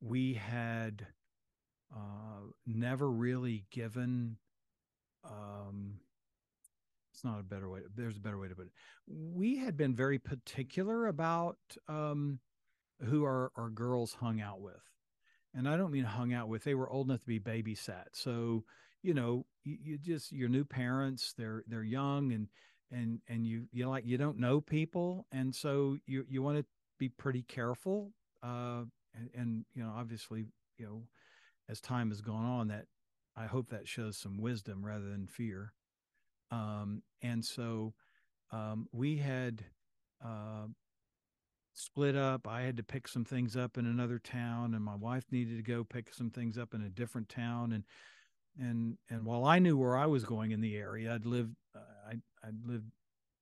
we 0.00 0.34
had 0.34 1.06
uh, 1.94 2.40
never 2.66 3.10
really 3.10 3.64
given 3.70 4.36
um, 5.24 5.94
it's 7.12 7.24
not 7.24 7.40
a 7.40 7.42
better 7.42 7.68
way 7.68 7.80
there's 7.96 8.18
a 8.18 8.20
better 8.20 8.38
way 8.38 8.48
to 8.48 8.54
put 8.54 8.66
it. 8.66 8.72
We 9.06 9.56
had 9.56 9.76
been 9.76 9.94
very 9.94 10.18
particular 10.18 11.06
about 11.06 11.56
um, 11.88 12.40
who 13.02 13.24
our, 13.24 13.50
our 13.56 13.70
girls 13.70 14.14
hung 14.14 14.40
out 14.40 14.60
with. 14.60 14.74
And 15.54 15.66
i 15.66 15.78
don't 15.78 15.90
mean 15.90 16.04
hung 16.04 16.34
out 16.34 16.48
with 16.48 16.64
they 16.64 16.74
were 16.74 16.90
old 16.90 17.08
enough 17.08 17.20
to 17.20 17.26
be 17.26 17.40
babysat. 17.40 18.08
So 18.12 18.64
you 19.02 19.14
know 19.14 19.46
you, 19.64 19.78
you 19.82 19.98
just 19.98 20.30
your 20.30 20.50
new 20.50 20.64
parents 20.64 21.32
they're 21.38 21.64
they're 21.66 21.82
young 21.82 22.32
and 22.32 22.48
and 22.90 23.20
and 23.28 23.46
you 23.46 23.66
you 23.72 23.88
like 23.88 24.04
you 24.04 24.18
don't 24.18 24.38
know 24.38 24.60
people. 24.60 25.26
And 25.32 25.54
so 25.54 25.96
you 26.06 26.26
you 26.28 26.42
want 26.42 26.58
to 26.58 26.64
be 26.98 27.08
pretty 27.08 27.42
careful 27.42 28.12
uh 28.42 28.82
and, 29.16 29.30
and 29.34 29.64
you 29.74 29.82
know 29.82 29.92
obviously 29.96 30.44
you 30.78 30.86
know 30.86 31.02
as 31.68 31.80
time 31.80 32.10
has 32.10 32.20
gone 32.20 32.44
on 32.44 32.68
that 32.68 32.86
i 33.36 33.46
hope 33.46 33.68
that 33.70 33.88
shows 33.88 34.16
some 34.16 34.38
wisdom 34.38 34.84
rather 34.84 35.08
than 35.08 35.26
fear. 35.26 35.72
Um, 36.50 37.02
and 37.22 37.44
so 37.44 37.94
um, 38.52 38.88
we 38.92 39.16
had 39.16 39.64
uh, 40.24 40.68
split 41.72 42.16
up. 42.16 42.46
I 42.48 42.62
had 42.62 42.76
to 42.76 42.82
pick 42.82 43.08
some 43.08 43.24
things 43.24 43.56
up 43.56 43.76
in 43.76 43.84
another 43.84 44.18
town 44.18 44.74
and 44.74 44.82
my 44.82 44.94
wife 44.94 45.24
needed 45.30 45.56
to 45.56 45.62
go 45.62 45.84
pick 45.84 46.14
some 46.14 46.30
things 46.30 46.56
up 46.56 46.72
in 46.72 46.82
a 46.82 46.88
different 46.88 47.28
town 47.28 47.72
and 47.72 47.84
and 48.58 48.96
and 49.10 49.26
while 49.26 49.44
i 49.44 49.58
knew 49.58 49.76
where 49.76 49.98
i 49.98 50.06
was 50.06 50.24
going 50.24 50.50
in 50.50 50.62
the 50.62 50.76
area 50.76 51.14
i'd 51.14 51.26
lived 51.26 51.54
uh, 51.74 52.08
i 52.08 52.12
i 52.42 52.50
lived 52.66 52.90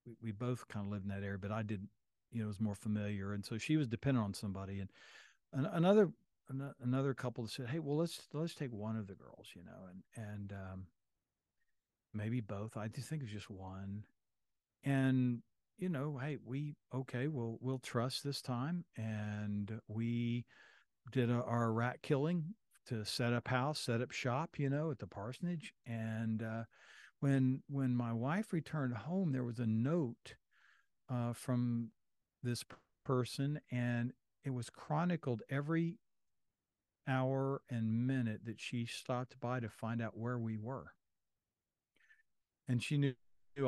we, 0.05 0.15
we 0.21 0.33
both 0.33 0.67
kind 0.67 0.87
of 0.87 0.91
lived 0.91 1.05
in 1.05 1.11
that 1.11 1.23
area 1.23 1.39
but 1.39 1.53
i 1.53 1.63
did 1.63 1.87
you 2.33 2.43
know 2.43 2.49
was 2.49 2.61
more 2.61 2.75
familiar 2.75 3.33
and 3.33 3.45
so 3.45 3.57
she 3.57 3.77
was 3.77 3.87
dependent 3.87 4.25
on 4.25 4.35
somebody 4.35 4.81
and 4.81 4.91
another 5.55 6.11
another 6.83 7.15
couple 7.15 7.47
said, 7.47 7.69
"Hey, 7.69 7.79
well 7.79 7.97
let's 7.97 8.21
let's 8.33 8.55
take 8.55 8.73
one 8.73 8.97
of 8.97 9.07
the 9.07 9.15
girls, 9.15 9.49
you 9.55 9.63
know, 9.65 9.89
and 9.91 10.29
and 10.31 10.53
um, 10.53 10.87
maybe 12.13 12.41
both. 12.41 12.77
I 12.77 12.89
just 12.89 13.09
think 13.09 13.23
it 13.23 13.27
was 13.27 13.33
just 13.33 13.51
one, 13.51 14.05
and 14.85 15.43
you 15.79 15.89
know, 15.89 16.19
hey, 16.23 16.39
we 16.45 16.75
okay, 16.95 17.29
we'll 17.29 17.59
we'll 17.61 17.79
trust 17.79 18.25
this 18.25 18.41
time, 18.43 18.85
and 18.97 19.81
we 19.89 20.45
did 21.13 21.31
a, 21.31 21.43
our 21.45 21.73
rat 21.73 22.03
killing 22.03 22.55
to 22.87 23.05
set 23.05 23.33
up 23.33 23.49
house, 23.49 23.81
set 23.81 24.03
up 24.03 24.13
shop, 24.13 24.59
you 24.59 24.69
know, 24.69 24.91
at 24.91 24.99
the 24.99 25.07
parsonage, 25.07 25.73
and 25.87 26.43
uh, 26.43 26.65
when 27.21 27.63
when 27.69 27.95
my 27.95 28.13
wife 28.13 28.53
returned 28.53 28.95
home, 28.95 29.33
there 29.33 29.45
was 29.45 29.59
a 29.59 29.67
note 29.67 30.35
uh, 31.11 31.33
from 31.33 31.91
this 32.43 32.65
person, 33.05 33.61
and 33.71 34.13
it 34.45 34.53
was 34.53 34.71
chronicled 34.71 35.43
every 35.49 35.99
hour 37.09 37.63
and 37.71 38.07
minute 38.07 38.43
that 38.45 38.61
she 38.61 38.87
stopped 38.87 39.39
by 39.41 39.61
to 39.61 39.69
find 39.69 40.01
out 40.01 40.17
where 40.17 40.39
we 40.39 40.57
were. 40.57 40.93
And 42.69 42.83
she 42.83 42.97
knew 42.97 43.15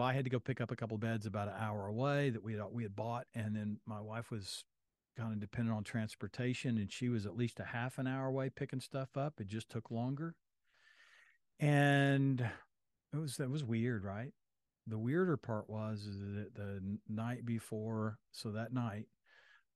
I 0.00 0.12
had 0.12 0.24
to 0.24 0.30
go 0.30 0.38
pick 0.38 0.60
up 0.60 0.70
a 0.70 0.76
couple 0.76 0.98
beds 0.98 1.26
about 1.26 1.48
an 1.48 1.54
hour 1.58 1.86
away 1.86 2.30
that 2.30 2.42
we 2.42 2.54
had 2.54 2.62
we 2.72 2.82
had 2.82 2.96
bought, 2.96 3.26
and 3.34 3.54
then 3.54 3.78
my 3.86 4.00
wife 4.00 4.30
was 4.30 4.64
kind 5.16 5.32
of 5.32 5.40
dependent 5.40 5.76
on 5.76 5.84
transportation, 5.84 6.78
and 6.78 6.92
she 6.92 7.08
was 7.08 7.26
at 7.26 7.36
least 7.36 7.60
a 7.60 7.64
half 7.64 7.98
an 7.98 8.06
hour 8.06 8.26
away 8.26 8.50
picking 8.50 8.80
stuff 8.80 9.16
up. 9.16 9.34
It 9.38 9.46
just 9.46 9.68
took 9.68 9.90
longer, 9.90 10.34
and 11.60 12.40
it 13.12 13.16
was 13.16 13.36
that 13.36 13.50
was 13.50 13.64
weird, 13.64 14.04
right? 14.04 14.32
The 14.86 14.98
weirder 14.98 15.36
part 15.36 15.68
was 15.68 16.06
that 16.06 16.54
the 16.54 16.98
night 17.08 17.44
before, 17.44 18.18
so 18.30 18.50
that 18.52 18.72
night, 18.72 19.06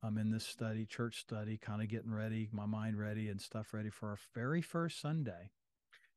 I'm 0.03 0.17
in 0.17 0.31
this 0.31 0.47
study, 0.47 0.87
church 0.87 1.21
study, 1.21 1.59
kind 1.59 1.83
of 1.83 1.89
getting 1.89 2.13
ready, 2.13 2.49
my 2.53 2.67
mind 2.67 2.99
ready 2.99 3.29
and 3.29 3.41
stuff 3.41 3.75
ready 3.75 3.91
for 3.91 4.11
our 4.11 4.19
very 4.35 4.63
first 4.63 5.01
Sunday. 5.01 5.51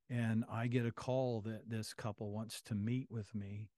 And 0.09 0.45
I 0.49 0.67
get 0.67 0.85
a 0.85 0.91
call 0.91 1.41
that 1.41 1.69
this 1.69 1.93
couple 1.93 2.31
wants 2.31 2.61
to 2.63 2.75
meet 2.75 3.07
with 3.09 3.35
me. 3.35 3.69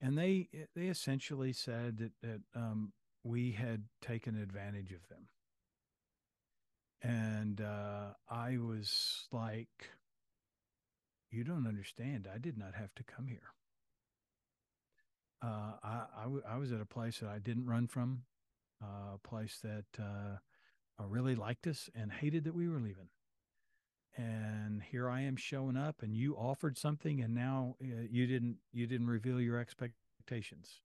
And 0.00 0.16
they 0.16 0.48
they 0.74 0.86
essentially 0.86 1.52
said 1.52 1.98
that, 1.98 2.12
that 2.22 2.40
um, 2.54 2.92
we 3.22 3.52
had 3.52 3.84
taken 4.00 4.36
advantage 4.36 4.92
of 4.92 5.06
them. 5.08 5.28
And 7.02 7.60
uh, 7.60 8.14
I 8.28 8.58
was 8.58 9.26
like, 9.32 9.90
you 11.30 11.44
don't 11.44 11.66
understand. 11.66 12.28
I 12.32 12.38
did 12.38 12.58
not 12.58 12.74
have 12.74 12.94
to 12.96 13.04
come 13.04 13.26
here. 13.26 13.52
Uh, 15.42 15.72
I, 15.82 16.02
I, 16.18 16.22
w- 16.24 16.42
I 16.46 16.58
was 16.58 16.72
at 16.72 16.80
a 16.80 16.86
place 16.86 17.20
that 17.20 17.30
I 17.30 17.38
didn't 17.38 17.66
run 17.66 17.86
from 17.86 18.24
a 18.82 19.18
place 19.18 19.58
that 19.62 19.86
uh, 20.02 20.38
really 21.06 21.34
liked 21.34 21.66
us 21.66 21.90
and 21.94 22.12
hated 22.12 22.44
that 22.44 22.54
we 22.54 22.68
were 22.68 22.80
leaving. 22.80 23.08
And 24.16 24.82
here 24.82 25.08
I 25.08 25.22
am 25.22 25.36
showing 25.36 25.76
up, 25.76 26.02
and 26.02 26.14
you 26.16 26.34
offered 26.34 26.76
something, 26.78 27.20
and 27.20 27.34
now 27.34 27.76
uh, 27.82 28.02
you 28.10 28.26
didn't 28.26 28.58
you 28.72 28.86
didn't 28.86 29.06
reveal 29.08 29.40
your 29.40 29.58
expectations. 29.58 30.80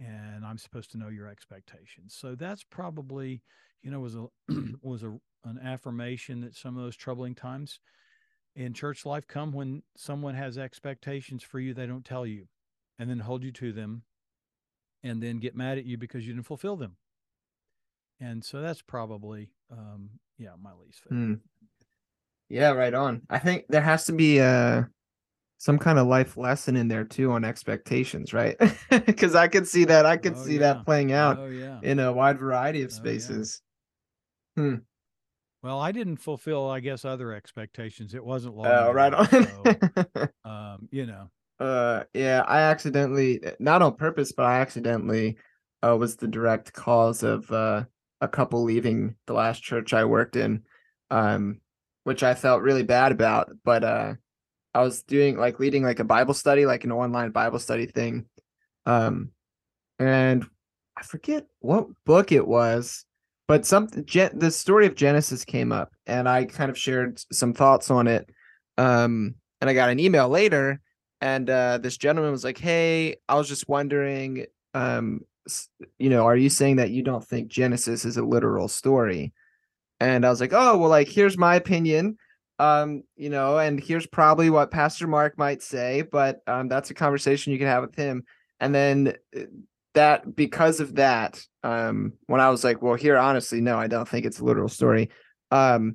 and 0.00 0.44
I'm 0.44 0.58
supposed 0.58 0.90
to 0.92 0.98
know 0.98 1.08
your 1.08 1.28
expectations. 1.28 2.14
So 2.18 2.34
that's 2.34 2.64
probably, 2.64 3.42
you 3.82 3.90
know, 3.90 4.00
was 4.00 4.16
a 4.16 4.26
was 4.82 5.02
a 5.02 5.18
an 5.44 5.58
affirmation 5.62 6.40
that 6.40 6.56
some 6.56 6.76
of 6.76 6.82
those 6.84 6.96
troubling 6.96 7.34
times 7.34 7.80
in 8.56 8.72
church 8.74 9.04
life 9.06 9.26
come 9.28 9.52
when 9.52 9.82
someone 9.96 10.34
has 10.34 10.56
expectations 10.58 11.42
for 11.42 11.60
you 11.60 11.74
they 11.74 11.86
don't 11.86 12.04
tell 12.04 12.26
you 12.26 12.46
and 12.98 13.10
then 13.10 13.20
hold 13.20 13.42
you 13.44 13.52
to 13.52 13.72
them 13.72 14.02
and 15.04 15.22
then 15.22 15.38
get 15.38 15.54
mad 15.54 15.78
at 15.78 15.84
you 15.84 15.96
because 15.96 16.26
you 16.26 16.32
didn't 16.32 16.46
fulfill 16.46 16.76
them. 16.76 16.96
And 18.20 18.44
so 18.44 18.60
that's 18.60 18.82
probably 18.82 19.50
um 19.70 20.10
yeah, 20.38 20.54
my 20.60 20.72
least 20.74 21.02
favorite. 21.04 21.24
Hmm. 21.26 21.34
Yeah, 22.48 22.70
right 22.72 22.92
on. 22.94 23.22
I 23.30 23.38
think 23.38 23.66
there 23.68 23.82
has 23.82 24.04
to 24.06 24.12
be 24.12 24.40
uh 24.40 24.84
some 25.58 25.78
kind 25.78 25.98
of 25.98 26.06
life 26.06 26.36
lesson 26.36 26.76
in 26.76 26.88
there 26.88 27.04
too 27.04 27.30
on 27.32 27.44
expectations, 27.44 28.32
right? 28.34 28.56
Because 28.90 29.34
I 29.34 29.48
could 29.48 29.66
see 29.68 29.84
that. 29.84 30.04
I 30.06 30.16
could 30.16 30.34
Oh, 30.34 30.44
see 30.44 30.54
yeah. 30.54 30.60
that 30.74 30.84
playing 30.84 31.12
out 31.12 31.38
Oh 31.38 31.46
yeah. 31.46 31.80
in 31.82 31.98
a 32.00 32.12
wide 32.12 32.38
variety 32.38 32.82
of 32.82 32.90
Oh, 32.90 32.94
yeah. 32.94 32.98
spaces. 32.98 33.62
Well, 34.56 35.80
I 35.80 35.92
didn't 35.92 36.18
fulfill, 36.18 36.68
I 36.68 36.80
guess, 36.80 37.04
other 37.06 37.32
expectations. 37.32 38.14
It 38.14 38.22
wasn't 38.24 38.54
long. 38.56 38.66
Oh, 38.66 38.92
right 38.92 39.14
on. 39.14 39.26
so, 39.30 40.28
um, 40.44 40.88
you 40.90 41.06
know. 41.06 41.30
Uh, 41.64 42.04
yeah, 42.12 42.44
I 42.46 42.60
accidentally, 42.60 43.40
not 43.58 43.82
on 43.82 43.96
purpose, 43.96 44.32
but 44.32 44.46
I 44.46 44.60
accidentally 44.60 45.36
uh, 45.82 45.96
was 45.96 46.16
the 46.16 46.28
direct 46.28 46.72
cause 46.72 47.22
of 47.22 47.50
uh, 47.50 47.84
a 48.20 48.28
couple 48.28 48.62
leaving 48.62 49.16
the 49.26 49.34
last 49.34 49.62
church 49.62 49.92
I 49.92 50.04
worked 50.04 50.36
in, 50.36 50.62
um, 51.10 51.60
which 52.04 52.22
I 52.22 52.34
felt 52.34 52.62
really 52.62 52.82
bad 52.82 53.12
about. 53.12 53.50
But 53.64 53.84
uh, 53.84 54.14
I 54.74 54.82
was 54.82 55.02
doing 55.02 55.38
like 55.38 55.58
leading 55.58 55.82
like 55.82 56.00
a 56.00 56.04
Bible 56.04 56.34
study, 56.34 56.66
like 56.66 56.84
an 56.84 56.92
online 56.92 57.30
Bible 57.30 57.58
study 57.58 57.86
thing, 57.86 58.26
um, 58.86 59.30
and 59.98 60.44
I 60.96 61.02
forget 61.02 61.46
what 61.60 61.88
book 62.04 62.30
it 62.30 62.46
was, 62.46 63.04
but 63.48 63.66
something 63.66 64.04
Gen- 64.04 64.38
the 64.38 64.50
story 64.50 64.86
of 64.86 64.94
Genesis 64.94 65.44
came 65.44 65.72
up, 65.72 65.92
and 66.06 66.28
I 66.28 66.44
kind 66.44 66.70
of 66.70 66.78
shared 66.78 67.20
some 67.32 67.52
thoughts 67.52 67.90
on 67.90 68.06
it. 68.06 68.28
Um, 68.76 69.36
and 69.60 69.70
I 69.70 69.74
got 69.74 69.88
an 69.88 70.00
email 70.00 70.28
later, 70.28 70.80
and 71.24 71.48
uh, 71.48 71.78
this 71.78 71.96
gentleman 71.96 72.32
was 72.32 72.44
like, 72.44 72.58
"Hey, 72.58 73.16
I 73.30 73.36
was 73.36 73.48
just 73.48 73.66
wondering, 73.66 74.44
um, 74.74 75.22
you 75.98 76.10
know, 76.10 76.26
are 76.26 76.36
you 76.36 76.50
saying 76.50 76.76
that 76.76 76.90
you 76.90 77.02
don't 77.02 77.24
think 77.24 77.48
Genesis 77.48 78.04
is 78.04 78.18
a 78.18 78.22
literal 78.22 78.68
story?" 78.68 79.32
And 80.00 80.26
I 80.26 80.28
was 80.28 80.38
like, 80.38 80.52
"Oh, 80.52 80.76
well, 80.76 80.90
like 80.90 81.08
here's 81.08 81.38
my 81.38 81.54
opinion." 81.54 82.18
Um, 82.58 83.04
you 83.16 83.30
know, 83.30 83.58
and 83.58 83.80
here's 83.80 84.06
probably 84.06 84.50
what 84.50 84.70
Pastor 84.70 85.06
Mark 85.06 85.38
might 85.38 85.62
say, 85.62 86.02
but 86.02 86.42
um, 86.46 86.68
that's 86.68 86.90
a 86.90 86.94
conversation 86.94 87.52
you 87.54 87.58
can 87.58 87.68
have 87.68 87.82
with 87.82 87.94
him. 87.94 88.24
And 88.60 88.74
then 88.74 89.14
uh, 89.34 89.44
that 89.94 90.36
because 90.36 90.80
of 90.80 90.96
that 90.96 91.40
um 91.62 92.12
when 92.26 92.40
i 92.40 92.50
was 92.50 92.64
like 92.64 92.82
well 92.82 92.96
here 92.96 93.16
honestly 93.16 93.60
no 93.60 93.78
i 93.78 93.86
don't 93.86 94.08
think 94.08 94.26
it's 94.26 94.40
a 94.40 94.44
literal 94.44 94.68
story 94.68 95.08
um 95.52 95.94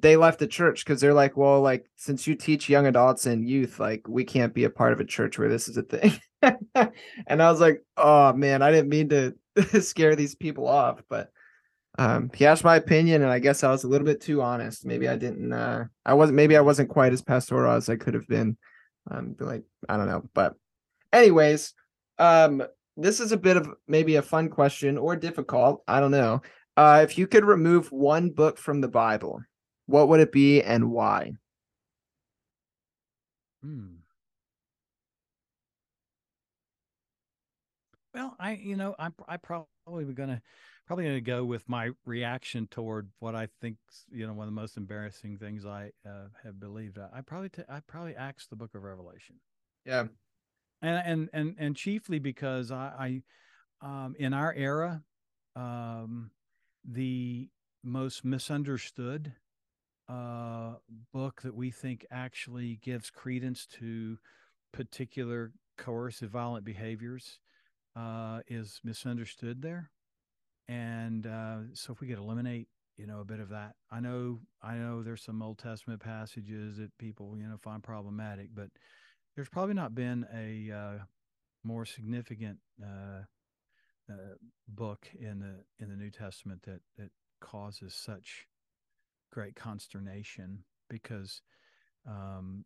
they 0.00 0.16
left 0.16 0.38
the 0.38 0.46
church 0.46 0.84
because 0.84 1.00
they're 1.00 1.14
like 1.14 1.36
well 1.36 1.60
like 1.60 1.86
since 1.96 2.26
you 2.26 2.34
teach 2.34 2.68
young 2.68 2.86
adults 2.86 3.26
and 3.26 3.48
youth 3.48 3.78
like 3.78 4.06
we 4.08 4.24
can't 4.24 4.54
be 4.54 4.64
a 4.64 4.70
part 4.70 4.92
of 4.92 5.00
a 5.00 5.04
church 5.04 5.38
where 5.38 5.48
this 5.48 5.68
is 5.68 5.76
a 5.76 5.82
thing 5.82 6.12
and 7.26 7.42
i 7.42 7.50
was 7.50 7.60
like 7.60 7.82
oh 7.96 8.32
man 8.32 8.62
i 8.62 8.70
didn't 8.70 8.88
mean 8.88 9.08
to 9.08 9.34
scare 9.80 10.16
these 10.16 10.34
people 10.34 10.66
off 10.66 11.02
but 11.08 11.30
um 11.98 12.30
he 12.34 12.44
asked 12.44 12.64
my 12.64 12.76
opinion 12.76 13.22
and 13.22 13.30
i 13.30 13.38
guess 13.38 13.64
i 13.64 13.70
was 13.70 13.84
a 13.84 13.88
little 13.88 14.04
bit 14.04 14.20
too 14.20 14.42
honest 14.42 14.84
maybe 14.84 15.08
i 15.08 15.16
didn't 15.16 15.52
uh 15.52 15.84
i 16.04 16.12
wasn't 16.12 16.36
maybe 16.36 16.56
i 16.56 16.60
wasn't 16.60 16.88
quite 16.88 17.12
as 17.12 17.22
pastoral 17.22 17.72
as 17.72 17.88
i 17.88 17.96
could 17.96 18.14
have 18.14 18.26
been 18.26 18.56
um 19.10 19.34
like 19.40 19.62
i 19.88 19.96
don't 19.96 20.08
know 20.08 20.22
but 20.34 20.54
anyways 21.12 21.72
um 22.18 22.62
this 22.96 23.20
is 23.20 23.32
a 23.32 23.36
bit 23.36 23.56
of 23.56 23.68
maybe 23.86 24.16
a 24.16 24.22
fun 24.22 24.48
question 24.48 24.96
or 24.96 25.16
difficult. 25.16 25.82
I 25.86 26.00
don't 26.00 26.10
know. 26.10 26.42
Uh, 26.76 27.00
if 27.02 27.18
you 27.18 27.26
could 27.26 27.44
remove 27.44 27.92
one 27.92 28.30
book 28.30 28.58
from 28.58 28.80
the 28.80 28.88
Bible, 28.88 29.42
what 29.86 30.08
would 30.08 30.20
it 30.20 30.32
be 30.32 30.62
and 30.62 30.90
why? 30.90 31.32
Hmm. 33.62 34.02
Well, 38.14 38.34
I, 38.38 38.52
you 38.54 38.76
know, 38.76 38.94
I'm 38.98 39.14
I 39.28 39.36
probably 39.36 40.04
gonna 40.14 40.40
probably 40.86 41.04
gonna 41.04 41.20
go 41.20 41.44
with 41.44 41.68
my 41.68 41.90
reaction 42.04 42.66
toward 42.68 43.10
what 43.18 43.34
I 43.34 43.48
think, 43.60 43.76
you 44.10 44.26
know, 44.26 44.32
one 44.32 44.48
of 44.48 44.54
the 44.54 44.60
most 44.60 44.76
embarrassing 44.76 45.38
things 45.38 45.66
I 45.66 45.92
uh, 46.08 46.28
have 46.42 46.58
believed. 46.58 46.98
I, 46.98 47.18
I 47.18 47.20
probably 47.20 47.50
t- 47.50 47.62
I 47.68 47.80
probably 47.80 48.16
axe 48.16 48.46
the 48.46 48.56
Book 48.56 48.74
of 48.74 48.82
Revelation. 48.82 49.36
Yeah. 49.84 50.06
and 50.82 51.02
and 51.06 51.30
and 51.32 51.54
and 51.58 51.76
chiefly 51.76 52.18
because 52.18 52.70
I, 52.70 53.22
I 53.82 53.86
um, 53.86 54.14
in 54.18 54.32
our 54.32 54.54
era, 54.54 55.02
um, 55.54 56.30
the 56.84 57.48
most 57.84 58.24
misunderstood 58.24 59.34
uh, 60.08 60.74
book 61.12 61.42
that 61.42 61.54
we 61.54 61.70
think 61.70 62.06
actually 62.10 62.78
gives 62.82 63.10
credence 63.10 63.66
to 63.66 64.18
particular 64.72 65.52
coercive 65.78 66.30
violent 66.30 66.64
behaviors 66.64 67.40
uh, 67.96 68.40
is 68.48 68.80
misunderstood 68.84 69.62
there, 69.62 69.90
and 70.68 71.26
uh, 71.26 71.58
so 71.74 71.92
if 71.92 72.00
we 72.00 72.08
could 72.08 72.18
eliminate 72.18 72.68
you 72.96 73.06
know 73.06 73.20
a 73.20 73.26
bit 73.26 73.40
of 73.40 73.50
that 73.50 73.74
i 73.90 74.00
know 74.00 74.40
i 74.62 74.74
know 74.74 75.02
there's 75.02 75.20
some 75.22 75.42
old 75.42 75.58
testament 75.58 76.00
passages 76.00 76.78
that 76.78 76.90
people 76.96 77.36
you 77.36 77.46
know 77.46 77.58
find 77.58 77.82
problematic 77.82 78.48
but 78.54 78.70
there's 79.34 79.50
probably 79.50 79.74
not 79.74 79.94
been 79.94 80.26
a 80.34 80.74
uh, 80.74 80.98
more 81.62 81.84
significant 81.84 82.58
uh, 82.82 83.22
uh, 84.10 84.34
book 84.68 85.08
in 85.18 85.40
the 85.40 85.64
in 85.78 85.90
the 85.90 85.96
New 85.96 86.10
Testament 86.10 86.62
that 86.62 86.80
that 86.96 87.10
causes 87.40 87.94
such 87.94 88.46
great 89.32 89.56
consternation 89.56 90.64
because, 90.88 91.42
um, 92.08 92.64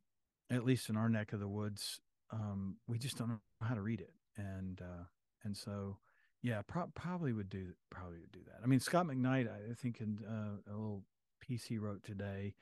at 0.51 0.65
least 0.65 0.89
in 0.89 0.97
our 0.97 1.09
neck 1.09 1.33
of 1.33 1.41
the 1.41 1.49
woods, 1.49 2.01
um, 2.33 2.77
we 2.87 2.99
just 2.99 3.17
don't 3.17 3.29
know 3.29 3.41
how 3.63 3.75
to 3.75 3.81
read 3.81 4.01
it, 4.01 4.15
and 4.37 4.81
uh, 4.81 5.05
and 5.45 5.57
so 5.57 5.99
yeah, 6.43 6.63
pro- 6.67 6.91
probably 6.95 7.33
would 7.33 7.51
do 7.51 7.73
probably 7.91 8.19
would 8.19 8.33
do 8.33 8.41
that. 8.47 8.61
I 8.63 8.67
mean, 8.67 8.81
Scot 8.81 9.07
McKnight, 9.07 9.49
I 9.49 9.75
think 9.75 10.01
in 10.01 10.19
uh, 10.27 10.73
a 10.73 10.75
little 10.75 11.05
piece 11.41 11.65
he 11.65 11.79
wrote 11.79 12.03
today, 12.03 12.55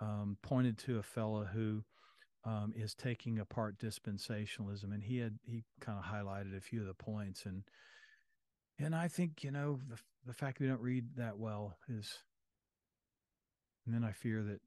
um, 0.00 0.36
pointed 0.42 0.78
to 0.78 0.98
a 0.98 1.02
fella 1.02 1.48
who 1.52 1.84
um, 2.44 2.72
is 2.76 2.94
taking 2.94 3.38
apart 3.38 3.78
dispensationalism, 3.78 4.92
and 4.92 5.02
he 5.02 5.18
had 5.18 5.38
he 5.44 5.64
kind 5.80 5.98
of 5.98 6.04
highlighted 6.04 6.56
a 6.56 6.60
few 6.60 6.80
of 6.80 6.86
the 6.86 6.94
points, 6.94 7.46
and 7.46 7.62
and 8.78 8.94
I 8.94 9.08
think 9.08 9.44
you 9.44 9.50
know 9.50 9.80
the 9.88 9.98
the 10.26 10.34
fact 10.34 10.60
we 10.60 10.66
don't 10.66 10.80
read 10.80 11.04
that 11.16 11.38
well 11.38 11.76
is, 11.88 12.18
and 13.86 13.94
then 13.94 14.04
I 14.04 14.12
fear 14.12 14.42
that 14.42 14.60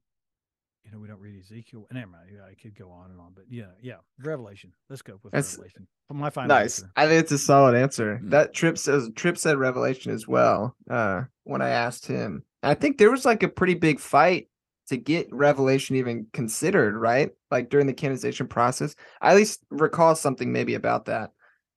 you 0.84 0.92
know 0.92 0.98
we 0.98 1.08
don't 1.08 1.20
read 1.20 1.38
Ezekiel. 1.40 1.86
Never 1.92 2.06
mind, 2.06 2.28
I 2.48 2.54
could 2.54 2.74
go 2.78 2.90
on 2.90 3.10
and 3.10 3.20
on, 3.20 3.32
but 3.34 3.44
yeah, 3.50 3.66
yeah, 3.82 3.96
Revelation. 4.22 4.72
Let's 4.88 5.02
go 5.02 5.18
with 5.22 5.32
That's- 5.32 5.54
Revelation. 5.56 5.86
My 6.10 6.30
final 6.30 6.48
Nice. 6.48 6.78
answer. 6.78 6.92
I 6.96 7.06
think 7.06 7.20
it's 7.20 7.32
a 7.32 7.38
solid 7.38 7.74
answer. 7.74 8.18
Mm. 8.22 8.30
That 8.30 8.54
Tripp 8.54 8.78
says 8.78 9.10
Tripp 9.14 9.36
said 9.36 9.58
Revelation 9.58 10.10
as 10.12 10.26
well. 10.26 10.74
Uh, 10.88 11.24
when 11.44 11.60
I 11.60 11.68
asked 11.68 12.06
him, 12.06 12.44
I 12.62 12.72
think 12.74 12.96
there 12.96 13.10
was 13.10 13.26
like 13.26 13.42
a 13.42 13.48
pretty 13.48 13.74
big 13.74 14.00
fight 14.00 14.48
to 14.86 14.96
get 14.96 15.30
Revelation 15.30 15.96
even 15.96 16.26
considered, 16.32 16.96
right? 16.96 17.30
Like 17.50 17.68
during 17.68 17.86
the 17.86 17.92
canonization 17.92 18.46
process. 18.48 18.94
I 19.20 19.32
at 19.32 19.36
least 19.36 19.62
recall 19.70 20.14
something 20.16 20.50
maybe 20.50 20.72
about 20.74 21.04
that. 21.06 21.32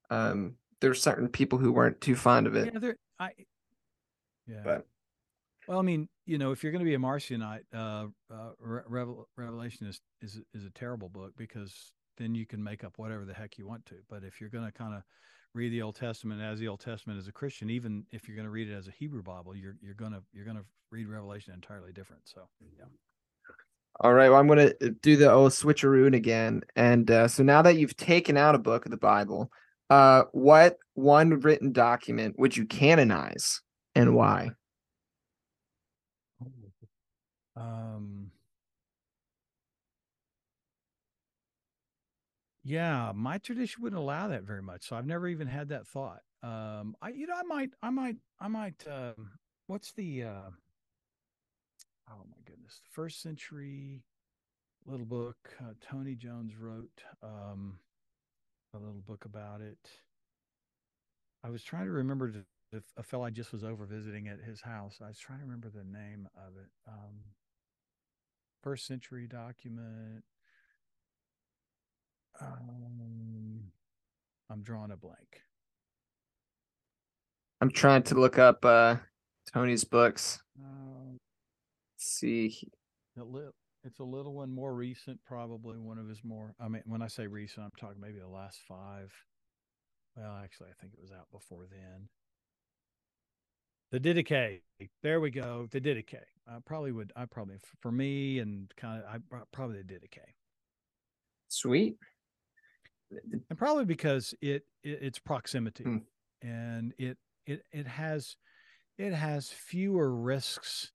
Um, 0.09 0.55
there's 0.79 1.01
certain 1.01 1.27
people 1.27 1.59
who 1.59 1.73
weren't 1.73 1.99
too 1.99 2.15
fond 2.15 2.47
of 2.47 2.55
it, 2.55 2.71
Yeah, 2.73 2.79
there. 2.79 2.95
I. 3.19 3.31
Yeah. 4.47 4.61
but 4.63 4.87
Well, 5.71 5.79
I 5.79 5.83
mean, 5.83 6.09
you 6.25 6.37
know, 6.37 6.51
if 6.51 6.63
you're 6.63 6.73
going 6.73 6.83
to 6.83 6.89
be 6.89 6.95
a 6.95 6.99
Marcionite, 6.99 7.63
uh, 7.73 8.07
uh, 8.29 8.49
Re- 8.59 8.81
Revel- 8.85 9.29
Revelation 9.37 9.87
is, 9.87 10.01
is 10.21 10.41
is 10.53 10.65
a 10.65 10.69
terrible 10.71 11.07
book 11.07 11.31
because 11.37 11.93
then 12.17 12.35
you 12.35 12.45
can 12.45 12.61
make 12.61 12.83
up 12.83 12.97
whatever 12.97 13.23
the 13.23 13.33
heck 13.33 13.57
you 13.57 13.65
want 13.65 13.85
to. 13.85 13.95
But 14.09 14.25
if 14.25 14.41
you're 14.41 14.49
going 14.49 14.65
to 14.65 14.71
kind 14.73 14.93
of 14.93 15.03
read 15.53 15.71
the 15.71 15.81
Old 15.81 15.95
Testament 15.95 16.41
as 16.41 16.59
the 16.59 16.67
Old 16.67 16.81
Testament 16.81 17.19
as 17.19 17.29
a 17.29 17.31
Christian, 17.31 17.69
even 17.69 18.03
if 18.11 18.27
you're 18.27 18.35
going 18.35 18.47
to 18.47 18.51
read 18.51 18.67
it 18.67 18.73
as 18.73 18.89
a 18.89 18.91
Hebrew 18.91 19.23
Bible, 19.23 19.55
you're 19.55 19.77
you're 19.81 19.93
gonna 19.93 20.21
you're 20.33 20.43
gonna 20.43 20.65
read 20.91 21.07
Revelation 21.07 21.53
entirely 21.53 21.93
different. 21.93 22.23
So 22.25 22.41
yeah. 22.77 22.83
All 24.01 24.13
right, 24.13 24.27
well, 24.27 24.41
I'm 24.41 24.49
gonna 24.49 24.73
uh, 24.81 24.89
do 25.01 25.15
the 25.15 25.31
old 25.31 25.53
switcheroo 25.53 26.13
again. 26.13 26.63
And 26.75 27.09
uh, 27.09 27.29
so 27.29 27.43
now 27.43 27.61
that 27.61 27.77
you've 27.77 27.95
taken 27.95 28.35
out 28.35 28.55
a 28.55 28.59
book 28.59 28.83
of 28.83 28.91
the 28.91 28.97
Bible, 28.97 29.49
uh, 29.89 30.23
what 30.33 30.75
one 30.95 31.39
written 31.39 31.71
document 31.71 32.37
would 32.37 32.57
you 32.57 32.65
canonize 32.65 33.61
and 33.95 34.13
why? 34.13 34.49
Um. 37.61 38.31
Yeah, 42.63 43.11
my 43.15 43.39
tradition 43.39 43.81
wouldn't 43.81 43.99
allow 43.99 44.27
that 44.27 44.43
very 44.43 44.61
much, 44.61 44.87
so 44.87 44.95
I've 44.95 45.07
never 45.07 45.27
even 45.27 45.47
had 45.47 45.69
that 45.69 45.87
thought. 45.87 46.21
Um, 46.43 46.95
I, 47.01 47.09
you 47.09 47.25
know, 47.25 47.35
I 47.35 47.43
might, 47.43 47.71
I 47.81 47.89
might, 47.89 48.17
I 48.39 48.47
might. 48.47 48.83
Um, 48.87 49.31
what's 49.67 49.93
the? 49.93 50.23
Uh, 50.23 50.49
oh 52.09 52.23
my 52.29 52.37
goodness, 52.45 52.81
the 52.83 52.91
first 52.91 53.21
century 53.21 54.03
little 54.85 55.05
book 55.05 55.37
uh, 55.59 55.73
Tony 55.81 56.15
Jones 56.15 56.53
wrote. 56.55 57.03
Um, 57.23 57.79
a 58.73 58.77
little 58.77 59.01
book 59.05 59.25
about 59.25 59.61
it. 59.61 59.89
I 61.43 61.49
was 61.49 61.63
trying 61.63 61.85
to 61.85 61.91
remember 61.91 62.31
if 62.71 62.83
a 62.95 63.03
fellow 63.03 63.25
I 63.25 63.29
just 63.31 63.51
was 63.51 63.63
over 63.63 63.85
visiting 63.85 64.27
at 64.27 64.39
his 64.39 64.61
house. 64.61 64.99
I 65.03 65.07
was 65.07 65.19
trying 65.19 65.39
to 65.39 65.45
remember 65.45 65.69
the 65.69 65.83
name 65.83 66.27
of 66.37 66.55
it. 66.57 66.69
Um, 66.87 67.19
first 68.61 68.85
century 68.85 69.27
document. 69.27 70.23
Um, 72.39 73.71
I'm 74.49 74.63
drawing 74.63 74.91
a 74.91 74.97
blank. 74.97 75.41
I'm 77.61 77.71
trying 77.71 78.03
to 78.03 78.15
look 78.15 78.39
up 78.39 78.65
uh 78.65 78.97
Tony's 79.53 79.83
books. 79.83 80.41
Let's 80.57 82.17
see. 82.17 82.69
it's 83.83 83.99
a 83.99 84.03
little 84.03 84.33
one 84.33 84.51
more 84.51 84.73
recent, 84.73 85.19
probably 85.25 85.77
one 85.77 85.97
of 85.97 86.07
his 86.07 86.23
more. 86.23 86.55
I 86.59 86.67
mean, 86.67 86.83
when 86.85 87.01
I 87.01 87.07
say 87.07 87.27
recent, 87.27 87.65
I'm 87.65 87.71
talking 87.79 88.01
maybe 88.01 88.19
the 88.19 88.27
last 88.27 88.59
five. 88.67 89.11
Well, 90.15 90.39
actually, 90.43 90.69
I 90.69 90.81
think 90.81 90.93
it 90.93 91.01
was 91.01 91.11
out 91.11 91.27
before 91.31 91.65
then. 91.69 92.09
The 93.91 93.99
Didache. 93.99 94.61
There 95.03 95.19
we 95.19 95.31
go. 95.31 95.67
The 95.69 95.81
Didache. 95.81 96.15
I 96.47 96.57
probably 96.65 96.91
would. 96.91 97.11
I 97.15 97.25
probably 97.25 97.57
for 97.81 97.91
me 97.91 98.39
and 98.39 98.71
kind 98.77 99.03
of. 99.03 99.09
I 99.09 99.17
pro- 99.29 99.45
probably 99.51 99.77
the 99.81 99.93
Didache. 99.93 100.33
Sweet. 101.49 101.97
and 103.11 103.57
probably 103.57 103.83
because 103.85 104.33
it, 104.41 104.63
it 104.83 105.01
its 105.01 105.19
proximity 105.19 105.83
Hmm. 105.83 105.97
and 106.41 106.93
it 106.97 107.17
it 107.45 107.65
it 107.73 107.85
has 107.85 108.37
it 108.97 109.11
has 109.13 109.49
fewer 109.49 110.15
risks 110.15 110.93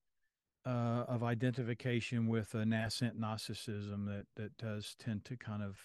uh, 0.65 1.05
of 1.09 1.23
identification 1.23 2.27
with 2.27 2.55
a 2.55 2.65
nascent 2.65 3.21
narcissism 3.21 4.07
that 4.07 4.25
that 4.37 4.57
does 4.57 4.97
tend 4.99 5.27
to 5.27 5.37
kind 5.37 5.63
of 5.63 5.79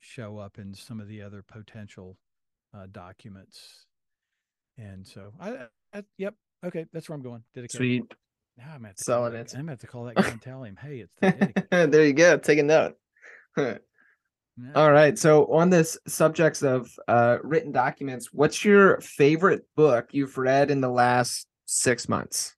show 0.00 0.36
up 0.36 0.58
in 0.58 0.74
some 0.74 1.00
of 1.00 1.08
the 1.08 1.22
other 1.22 1.42
potential 1.42 2.18
uh, 2.74 2.86
documents 2.92 3.86
and 4.76 5.06
so 5.06 5.32
I, 5.40 5.68
I 5.94 6.02
yep 6.18 6.34
okay 6.64 6.86
that's 6.92 7.08
where 7.08 7.16
i'm 7.16 7.22
going 7.22 7.42
Didache. 7.56 7.70
Sweet. 7.72 8.02
now 8.58 8.72
i'm 8.74 8.84
at 8.84 8.98
Solid 8.98 9.32
I'm 9.34 9.40
answer. 9.40 9.56
gonna 9.58 9.72
have 9.72 9.80
to 9.80 9.86
call 9.86 10.04
that 10.04 10.14
guy 10.16 10.28
and 10.28 10.42
tell 10.42 10.64
him 10.64 10.76
hey 10.80 11.04
it's 11.06 11.12
the 11.20 11.86
there 11.90 12.04
you 12.04 12.12
go. 12.12 12.36
Take 12.38 12.58
a 12.58 12.62
note. 12.62 12.94
Yeah. 14.56 14.70
All 14.76 14.92
right. 14.92 15.18
So 15.18 15.46
on 15.46 15.68
this 15.68 15.98
subjects 16.06 16.62
of 16.62 16.88
uh 17.08 17.38
written 17.42 17.72
documents, 17.72 18.28
what's 18.32 18.64
your 18.64 19.00
favorite 19.00 19.62
book 19.74 20.10
you've 20.12 20.38
read 20.38 20.70
in 20.70 20.80
the 20.80 20.88
last 20.88 21.48
six 21.64 22.08
months? 22.08 22.54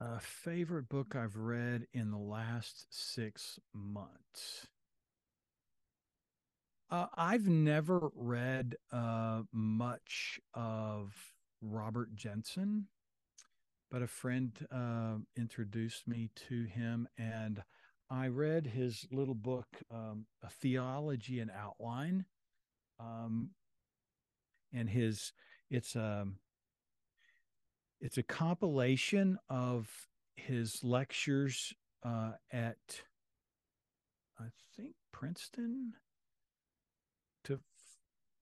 A 0.00 0.20
favorite 0.20 0.88
book 0.88 1.16
I've 1.16 1.34
read 1.36 1.88
in 1.92 2.12
the 2.12 2.16
last 2.18 2.86
six 2.90 3.58
months. 3.74 4.68
Uh, 6.90 7.06
I've 7.14 7.46
never 7.46 8.10
read 8.16 8.74
uh, 8.90 9.42
much 9.52 10.40
of 10.54 11.14
Robert 11.62 12.16
Jenson, 12.16 12.88
but 13.92 14.02
a 14.02 14.08
friend 14.08 14.52
uh, 14.72 15.16
introduced 15.36 16.08
me 16.08 16.30
to 16.48 16.64
him, 16.64 17.06
and 17.16 17.62
I 18.10 18.26
read 18.26 18.66
his 18.66 19.06
little 19.12 19.36
book, 19.36 19.68
um, 19.92 20.26
A 20.42 20.50
Theology 20.50 21.38
in 21.38 21.48
Outline. 21.56 22.24
Um, 22.98 23.50
and 24.72 24.90
his, 24.90 25.32
it's 25.70 25.94
um, 25.94 26.36
it's 28.00 28.18
a 28.18 28.22
compilation 28.24 29.38
of 29.48 29.88
his 30.34 30.82
lectures 30.82 31.72
uh, 32.02 32.32
at 32.52 33.02
I 34.40 34.46
think 34.76 34.94
Princeton 35.12 35.92
to 35.92 36.09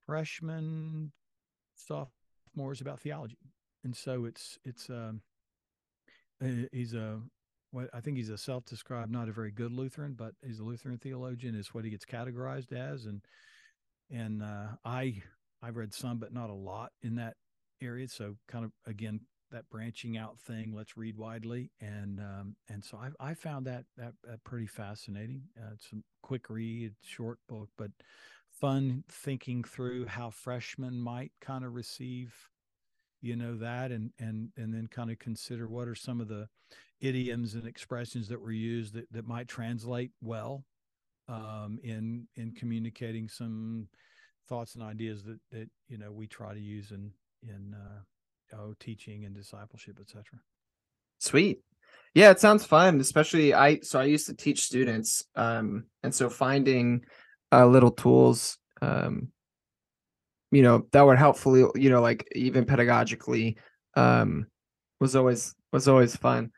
freshmen, 0.09 1.13
sophomores 1.77 2.81
about 2.81 2.99
theology, 2.99 3.37
and 3.85 3.95
so 3.95 4.25
it's 4.25 4.59
it's 4.65 4.89
um, 4.89 5.21
he's 6.73 6.95
a 6.95 7.21
what 7.73 7.91
I 7.93 8.01
think 8.01 8.17
he's 8.17 8.31
a 8.31 8.39
self-described 8.39 9.13
not 9.13 9.29
a 9.29 9.33
very 9.33 9.51
good 9.51 9.71
Lutheran, 9.71 10.15
but 10.15 10.33
he's 10.43 10.61
a 10.61 10.65
Lutheran 10.65 10.97
theologian 10.97 11.55
is 11.55 11.75
what 11.75 11.85
he 11.85 11.91
gets 11.91 12.07
categorized 12.07 12.73
as, 12.73 13.05
and 13.05 13.21
and 14.11 14.43
uh, 14.43 14.69
I 14.83 15.23
I've 15.63 15.77
read 15.77 15.93
some, 15.93 16.17
but 16.17 16.33
not 16.33 16.49
a 16.49 16.55
lot 16.55 16.93
in 17.03 17.17
that 17.17 17.35
area, 17.83 18.09
so 18.09 18.37
kind 18.49 18.65
of 18.65 18.73
again 18.87 19.21
that 19.51 19.69
branching 19.71 20.17
out 20.17 20.39
thing. 20.39 20.73
Let's 20.75 20.97
read 20.97 21.19
widely, 21.19 21.71
and 21.83 22.19
um, 22.19 22.57
and 22.71 22.83
so 22.83 22.97
I 22.97 23.11
I 23.31 23.35
found 23.35 23.67
that 23.67 23.85
that, 23.99 24.15
that 24.25 24.43
pretty 24.43 24.69
fascinating. 24.69 25.43
Uh, 25.61 25.73
it's 25.75 25.93
a 25.93 25.97
quick 26.23 26.49
read, 26.49 26.95
short 27.03 27.41
book, 27.47 27.69
but 27.77 27.91
fun 28.61 29.05
thinking 29.09 29.65
through 29.65 30.07
how 30.07 30.31
freshmen 30.31 30.99
might 30.99 31.33
kind 31.41 31.65
of 31.65 31.75
receive, 31.75 32.35
you 33.21 33.37
know, 33.37 33.57
that, 33.57 33.91
and 33.91 34.11
and 34.19 34.51
and 34.57 34.73
then 34.73 34.87
kind 34.89 35.11
of 35.11 35.19
consider 35.19 35.69
what 35.69 35.89
are 35.89 35.95
some 35.95 36.21
of 36.21 36.29
the 36.29 36.49
idioms 37.01 37.55
and 37.55 37.67
expressions 37.67 38.29
that 38.29 38.41
were 38.41 38.53
used 38.53 38.95
that 38.95 39.11
that 39.13 39.27
might 39.27 39.49
translate 39.49 40.11
well 40.21 40.65
um, 41.29 41.79
in 41.83 42.27
in 42.37 42.53
communicating 42.53 43.29
some 43.29 43.89
thoughts 44.49 44.75
and 44.75 44.83
ideas 44.83 45.23
that 45.25 45.39
that 45.51 45.69
you 45.89 45.99
know 45.99 46.11
we 46.11 46.27
try 46.27 46.55
to 46.55 46.61
use 46.61 46.91
in 46.91 47.11
in 47.43 47.75
uh, 47.75 48.57
oh 48.57 48.75
teaching 48.81 49.25
and 49.25 49.35
discipleship 49.35 49.99
etc 50.01 50.25
Sweet. 51.21 51.59
Yeah, 52.15 52.31
it 52.31 52.39
sounds 52.39 52.65
fun, 52.65 53.01
especially 53.01 53.53
I 53.53 53.81
so 53.81 53.99
I 54.01 54.05
used 54.05 54.27
to 54.27 54.35
teach 54.35 54.63
students 54.63 55.25
um 55.37 55.85
and 56.03 56.15
so 56.15 56.31
finding 56.31 57.05
uh 57.53 57.67
little 57.67 57.91
tools 57.91 58.59
um 58.83 59.29
you 60.51 60.63
know 60.63 60.87
that 60.93 61.07
were 61.07 61.17
helpful 61.17 61.73
you 61.77 61.91
know 61.91 62.01
like 62.01 62.27
even 62.35 62.65
pedagogically 62.65 63.57
um 63.97 64.47
was 65.01 65.17
always 65.17 65.55
was 65.73 65.89
always 65.89 66.17
fun. 66.17 66.51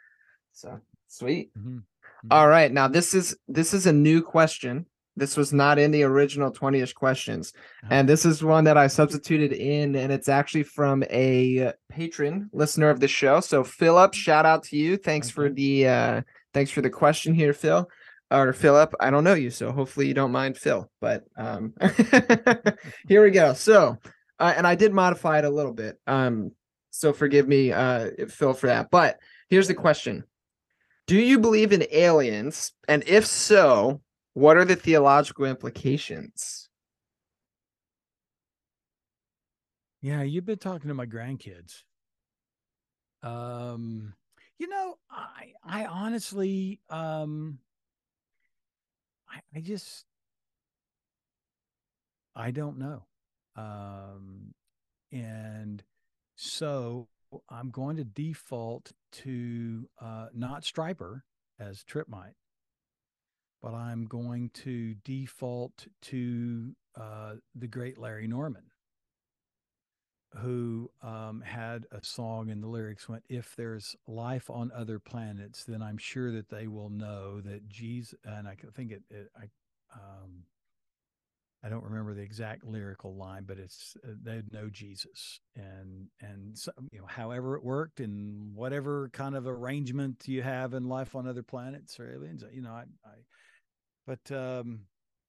So 0.52 0.80
sweet. 1.08 1.50
Mhm. 1.58 1.82
All 2.30 2.48
right, 2.48 2.70
now 2.70 2.88
this 2.88 3.14
is 3.14 3.36
this 3.48 3.72
is 3.74 3.86
a 3.86 3.92
new 3.92 4.22
question. 4.22 4.86
This 5.16 5.36
was 5.36 5.52
not 5.52 5.78
in 5.78 5.90
the 5.90 6.04
original 6.04 6.52
20ish 6.52 6.94
questions. 6.94 7.52
Uh-huh. 7.82 7.94
And 7.94 8.08
this 8.08 8.24
is 8.24 8.44
one 8.44 8.64
that 8.64 8.78
I 8.78 8.86
substituted 8.86 9.52
in, 9.52 9.96
and 9.96 10.12
it's 10.12 10.28
actually 10.28 10.62
from 10.62 11.02
a 11.10 11.72
patron 11.90 12.48
listener 12.52 12.88
of 12.88 13.00
the 13.00 13.08
show. 13.08 13.40
So 13.40 13.64
Philip, 13.64 14.14
shout 14.14 14.46
out 14.46 14.62
to 14.64 14.76
you. 14.76 14.96
Thanks 14.96 15.28
for 15.28 15.50
the 15.50 15.88
uh 15.88 16.22
thanks 16.54 16.70
for 16.70 16.82
the 16.82 16.90
question 16.90 17.34
here, 17.34 17.52
Phil. 17.52 17.88
Or 18.30 18.52
Philip, 18.52 18.94
I 19.00 19.10
don't 19.10 19.24
know 19.24 19.34
you, 19.34 19.50
so 19.50 19.72
hopefully 19.72 20.06
you 20.06 20.14
don't 20.14 20.30
mind 20.30 20.56
Phil. 20.56 20.88
But 21.00 21.24
um 21.36 21.74
here 23.08 23.24
we 23.24 23.30
go. 23.30 23.54
So 23.54 23.96
uh, 24.38 24.54
and 24.56 24.66
I 24.66 24.74
did 24.74 24.92
modify 24.92 25.38
it 25.38 25.44
a 25.44 25.50
little 25.50 25.74
bit. 25.74 25.98
Um, 26.06 26.52
so 26.90 27.12
forgive 27.12 27.46
me, 27.46 27.72
uh, 27.72 28.10
Phil, 28.28 28.54
for 28.54 28.68
that. 28.68 28.90
But 28.90 29.18
here's 29.48 29.68
the 29.68 29.74
question: 29.74 30.24
Do 31.06 31.16
you 31.16 31.38
believe 31.38 31.72
in 31.72 31.86
aliens? 31.92 32.72
And 32.88 33.04
if 33.06 33.26
so, 33.26 34.00
what 34.34 34.56
are 34.56 34.64
the 34.64 34.76
theological 34.76 35.44
implications? 35.44 36.70
yeah 40.02 40.22
you've 40.22 40.46
been 40.46 40.58
talking 40.58 40.88
to 40.88 40.94
my 40.94 41.06
grandkids 41.06 41.82
um 43.22 44.14
you 44.58 44.68
know 44.68 44.96
i 45.10 45.52
i 45.64 45.84
honestly 45.86 46.80
um 46.88 47.58
i 49.30 49.40
i 49.56 49.60
just 49.60 50.04
i 52.34 52.50
don't 52.50 52.78
know 52.78 53.04
um 53.56 54.54
and 55.12 55.82
so 56.36 57.08
i'm 57.48 57.70
going 57.70 57.96
to 57.96 58.04
default 58.04 58.92
to 59.12 59.88
uh 60.00 60.26
not 60.34 60.64
striper 60.64 61.24
as 61.58 61.82
Tripp 61.84 62.08
might 62.08 62.34
but 63.62 63.74
i'm 63.74 64.06
going 64.06 64.50
to 64.50 64.94
default 65.04 65.86
to 66.02 66.74
uh 66.96 67.34
the 67.54 67.66
great 67.66 67.98
larry 67.98 68.26
norman 68.26 68.69
who 70.38 70.90
um, 71.02 71.40
had 71.40 71.86
a 71.92 72.04
song 72.04 72.50
and 72.50 72.62
the 72.62 72.68
lyrics 72.68 73.08
went, 73.08 73.24
"If 73.28 73.54
there's 73.56 73.96
life 74.06 74.48
on 74.50 74.70
other 74.72 74.98
planets, 74.98 75.64
then 75.64 75.82
I'm 75.82 75.98
sure 75.98 76.30
that 76.32 76.48
they 76.48 76.68
will 76.68 76.90
know 76.90 77.40
that 77.40 77.68
Jesus." 77.68 78.18
And 78.24 78.46
I 78.46 78.56
think 78.74 78.92
it, 78.92 79.02
it 79.10 79.28
I, 79.36 79.44
um, 79.94 80.44
I 81.62 81.68
don't 81.68 81.84
remember 81.84 82.14
the 82.14 82.22
exact 82.22 82.64
lyrical 82.64 83.16
line, 83.16 83.44
but 83.46 83.58
it's 83.58 83.96
uh, 84.04 84.12
they'd 84.22 84.52
know 84.52 84.70
Jesus, 84.70 85.40
and 85.56 86.06
and 86.20 86.56
so, 86.56 86.72
you 86.90 87.00
know, 87.00 87.06
however 87.06 87.56
it 87.56 87.64
worked, 87.64 88.00
and 88.00 88.54
whatever 88.54 89.10
kind 89.12 89.34
of 89.34 89.46
arrangement 89.46 90.26
you 90.26 90.42
have 90.42 90.74
in 90.74 90.88
life 90.88 91.14
on 91.14 91.26
other 91.26 91.42
planets 91.42 92.00
or 92.00 92.10
aliens, 92.10 92.44
you 92.52 92.62
know, 92.62 92.72
I, 92.72 92.84
I 93.04 93.14
but 94.06 94.32
um, 94.34 94.80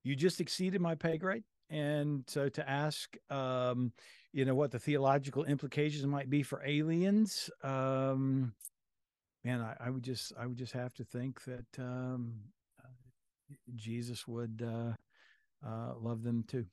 you 0.04 0.16
just 0.16 0.40
exceeded 0.40 0.80
my 0.80 0.96
pay 0.96 1.18
grade, 1.18 1.44
and 1.71 2.23
so 2.27 2.49
to 2.49 2.69
ask. 2.69 3.15
Um, 3.29 3.91
you 4.34 4.45
know 4.45 4.55
what 4.55 4.71
the 4.71 4.79
theological 4.79 5.43
implications 5.43 6.05
might 6.05 6.29
be 6.29 6.41
for 6.41 6.63
aliens 6.65 7.49
um 7.63 8.53
man 9.43 9.60
I, 9.60 9.75
I 9.88 9.89
would 9.89 10.03
just 10.03 10.31
i 10.39 10.45
would 10.47 10.57
just 10.57 10.71
have 10.71 10.93
to 10.93 11.03
think 11.03 11.43
that 11.43 11.65
um 11.77 12.36
uh, 12.81 12.88
jesus 13.75 14.25
would 14.25 14.65
uh 14.65 15.67
uh 15.67 15.95
love 15.99 16.23
them 16.23 16.45
too 16.47 16.65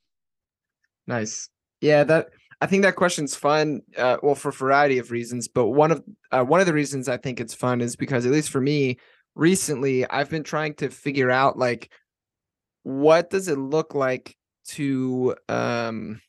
Nice. 1.09 1.49
Yeah, 1.81 2.05
that 2.05 2.29
I 2.61 2.67
think 2.67 2.83
that 2.83 2.97
question's 2.97 3.35
fun. 3.35 3.81
Uh, 3.97 4.19
well, 4.23 4.35
for 4.35 4.51
a 4.51 4.53
variety 4.53 4.99
of 4.99 5.11
reasons, 5.11 5.49
but 5.49 5.69
one 5.69 5.91
of 5.91 6.05
uh, 6.31 6.45
one 6.45 6.61
of 6.61 6.67
the 6.67 6.75
reasons 6.75 7.09
I 7.09 7.17
think 7.17 7.41
it's 7.41 7.55
fun 7.55 7.81
is 7.81 7.97
because 7.97 8.27
at 8.27 8.33
least 8.33 8.51
for 8.51 8.61
me, 8.61 8.99
recently 9.35 10.09
I've 10.09 10.29
been 10.29 10.45
trying 10.45 10.75
to 10.75 10.91
figure 10.91 11.31
out 11.31 11.59
like 11.59 11.91
what 12.83 13.31
does 13.31 13.49
it 13.49 13.59
look 13.59 13.95
like 13.95 14.37
to 14.69 15.35
um 15.49 16.21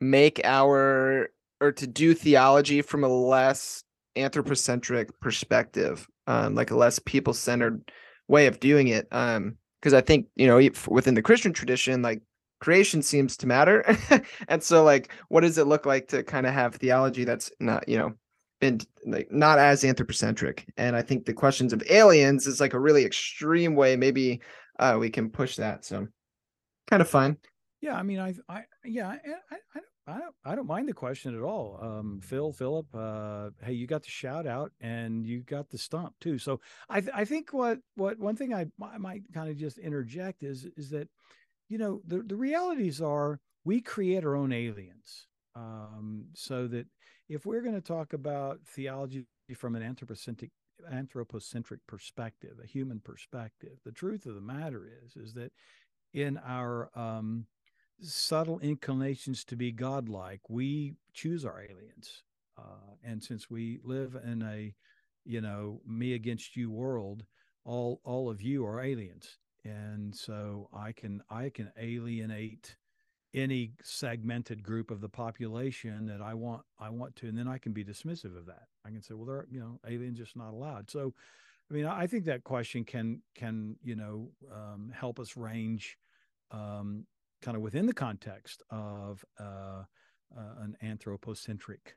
make 0.00 0.40
our 0.44 1.28
or 1.60 1.72
to 1.72 1.86
do 1.86 2.14
theology 2.14 2.82
from 2.82 3.04
a 3.04 3.08
less 3.08 3.84
anthropocentric 4.16 5.18
perspective, 5.20 6.08
um, 6.26 6.54
like 6.54 6.70
a 6.70 6.76
less 6.76 6.98
people 6.98 7.34
centered 7.34 7.90
way 8.28 8.46
of 8.46 8.60
doing 8.60 8.88
it. 8.88 9.06
Um, 9.12 9.56
because 9.80 9.94
I 9.94 10.00
think 10.00 10.26
you 10.36 10.46
know 10.46 10.56
within 10.88 11.14
the 11.14 11.22
Christian 11.22 11.52
tradition, 11.52 12.02
like 12.02 12.22
creation 12.60 13.02
seems 13.02 13.36
to 13.38 13.46
matter, 13.46 13.84
and 14.48 14.62
so 14.62 14.84
like, 14.84 15.12
what 15.28 15.40
does 15.40 15.58
it 15.58 15.66
look 15.66 15.86
like 15.86 16.08
to 16.08 16.22
kind 16.22 16.46
of 16.46 16.52
have 16.52 16.74
theology 16.74 17.24
that's 17.24 17.50
not 17.60 17.88
you 17.88 17.96
know 17.96 18.12
been 18.60 18.80
like 19.06 19.30
not 19.32 19.58
as 19.58 19.84
anthropocentric? 19.84 20.66
And 20.76 20.96
I 20.96 21.02
think 21.02 21.24
the 21.24 21.32
questions 21.32 21.72
of 21.72 21.82
aliens 21.88 22.46
is 22.46 22.60
like 22.60 22.74
a 22.74 22.80
really 22.80 23.04
extreme 23.04 23.74
way. 23.74 23.96
Maybe 23.96 24.40
uh, 24.78 24.96
we 25.00 25.08
can 25.08 25.30
push 25.30 25.56
that. 25.56 25.84
So 25.84 26.06
kind 26.90 27.00
of 27.00 27.08
fun. 27.08 27.38
Yeah, 27.80 27.94
I 27.94 28.02
mean, 28.02 28.18
I, 28.18 28.34
I, 28.48 28.64
yeah, 28.84 29.08
I, 29.08 29.18
I, 29.50 29.80
I 30.06 30.18
don't, 30.18 30.34
I 30.44 30.54
don't 30.54 30.66
mind 30.66 30.88
the 30.88 30.92
question 30.92 31.34
at 31.34 31.42
all. 31.42 31.78
Um, 31.80 32.20
Phil, 32.22 32.52
Philip, 32.52 32.86
uh, 32.94 33.50
hey, 33.62 33.72
you 33.72 33.86
got 33.86 34.02
the 34.02 34.10
shout 34.10 34.46
out 34.46 34.72
and 34.80 35.24
you 35.24 35.40
got 35.42 35.70
the 35.70 35.78
stump 35.78 36.14
too. 36.20 36.36
So 36.36 36.60
I, 36.90 37.00
th- 37.00 37.12
I 37.14 37.24
think 37.24 37.52
what, 37.52 37.78
what 37.96 38.18
one 38.18 38.36
thing 38.36 38.52
I, 38.52 38.66
I 38.82 38.98
might 38.98 39.22
kind 39.32 39.48
of 39.48 39.56
just 39.56 39.78
interject 39.78 40.42
is, 40.42 40.66
is 40.76 40.90
that, 40.90 41.08
you 41.68 41.78
know, 41.78 42.02
the, 42.06 42.22
the 42.22 42.36
realities 42.36 43.00
are 43.00 43.40
we 43.64 43.80
create 43.80 44.24
our 44.24 44.36
own 44.36 44.52
aliens. 44.52 45.26
Um, 45.54 46.26
so 46.34 46.66
that 46.68 46.86
if 47.28 47.46
we're 47.46 47.62
going 47.62 47.74
to 47.74 47.80
talk 47.80 48.12
about 48.12 48.58
theology 48.66 49.24
from 49.56 49.74
an 49.74 49.82
anthropocentric 49.82 50.50
anthropocentric 50.90 51.80
perspective, 51.86 52.52
a 52.62 52.66
human 52.66 53.00
perspective, 53.00 53.78
the 53.84 53.92
truth 53.92 54.26
of 54.26 54.34
the 54.34 54.40
matter 54.40 54.88
is, 55.04 55.16
is 55.16 55.34
that 55.34 55.52
in 56.12 56.38
our 56.38 56.90
um, 56.94 57.46
subtle 58.00 58.58
inclinations 58.60 59.44
to 59.44 59.56
be 59.56 59.72
godlike, 59.72 60.40
we 60.48 60.94
choose 61.12 61.44
our 61.44 61.60
aliens. 61.60 62.22
Uh, 62.58 62.94
and 63.04 63.22
since 63.22 63.50
we 63.50 63.80
live 63.84 64.16
in 64.24 64.42
a, 64.42 64.74
you 65.24 65.40
know, 65.40 65.80
me 65.86 66.14
against 66.14 66.56
you 66.56 66.70
world, 66.70 67.24
all 67.64 68.00
all 68.04 68.30
of 68.30 68.40
you 68.40 68.64
are 68.64 68.80
aliens, 68.82 69.38
and 69.64 70.14
so 70.14 70.68
I 70.72 70.92
can 70.92 71.22
I 71.30 71.50
can 71.50 71.70
alienate 71.78 72.76
any 73.32 73.72
segmented 73.82 74.62
group 74.62 74.90
of 74.90 75.00
the 75.00 75.08
population 75.08 76.06
that 76.06 76.20
I 76.20 76.34
want 76.34 76.62
I 76.78 76.90
want 76.90 77.16
to, 77.16 77.28
and 77.28 77.36
then 77.36 77.48
I 77.48 77.58
can 77.58 77.72
be 77.72 77.84
dismissive 77.84 78.36
of 78.36 78.46
that. 78.46 78.68
I 78.84 78.90
can 78.90 79.02
say, 79.02 79.14
well, 79.14 79.26
they're 79.26 79.46
you 79.50 79.60
know 79.60 79.78
aliens 79.86 80.18
just 80.18 80.36
not 80.36 80.52
allowed. 80.52 80.90
So, 80.90 81.14
I 81.70 81.74
mean, 81.74 81.86
I 81.86 82.06
think 82.06 82.24
that 82.24 82.44
question 82.44 82.84
can 82.84 83.22
can 83.34 83.76
you 83.82 83.94
know 83.94 84.30
um, 84.52 84.92
help 84.94 85.20
us 85.20 85.36
range 85.36 85.96
um, 86.50 87.06
kind 87.42 87.56
of 87.56 87.62
within 87.62 87.86
the 87.86 87.94
context 87.94 88.62
of 88.70 89.24
uh, 89.38 89.84
uh, 90.36 90.54
an 90.60 90.76
anthropocentric 90.82 91.96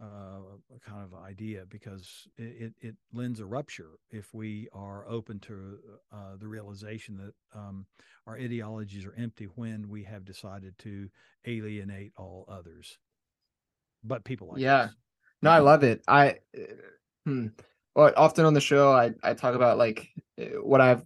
uh, 0.00 0.40
kind 0.86 1.02
of 1.02 1.14
idea 1.18 1.64
because 1.68 2.28
it, 2.36 2.42
it, 2.42 2.74
it, 2.88 2.96
lends 3.14 3.40
a 3.40 3.46
rupture 3.46 3.92
if 4.10 4.34
we 4.34 4.68
are 4.74 5.08
open 5.08 5.40
to 5.40 5.78
uh, 6.12 6.36
the 6.38 6.46
realization 6.46 7.16
that 7.16 7.32
um, 7.58 7.86
our 8.26 8.36
ideologies 8.36 9.06
are 9.06 9.14
empty 9.16 9.46
when 9.54 9.88
we 9.88 10.04
have 10.04 10.22
decided 10.22 10.76
to 10.78 11.08
alienate 11.46 12.12
all 12.18 12.44
others. 12.46 12.98
But 14.04 14.24
people 14.24 14.48
like 14.48 14.58
yeah, 14.58 14.88
no, 15.40 15.48
I 15.48 15.60
love 15.60 15.82
it. 15.82 16.02
I 16.06 16.40
hmm. 17.24 17.46
Well, 17.96 18.12
often 18.16 18.44
on 18.44 18.54
the 18.54 18.60
show 18.60 18.92
I 18.92 19.10
I 19.24 19.34
talk 19.34 19.56
about 19.56 19.78
like 19.78 20.08
what 20.62 20.80
I've 20.80 21.02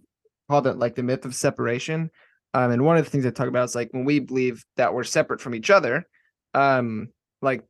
called 0.47 0.67
it 0.67 0.77
like 0.77 0.93
the 0.93 1.03
myth 1.03 1.25
of 1.25 1.33
separation 1.33 2.11
um, 2.53 2.71
and 2.71 2.85
one 2.85 2.97
of 2.97 3.05
the 3.05 3.09
things 3.09 3.25
I 3.25 3.31
talk 3.31 3.47
about 3.47 3.65
is 3.65 3.75
like 3.75 3.89
when 3.91 4.05
we 4.05 4.19
believe 4.19 4.65
that 4.75 4.93
we're 4.93 5.03
separate 5.03 5.39
from 5.39 5.55
each 5.55 5.69
other, 5.69 6.05
um, 6.53 7.09
like 7.41 7.63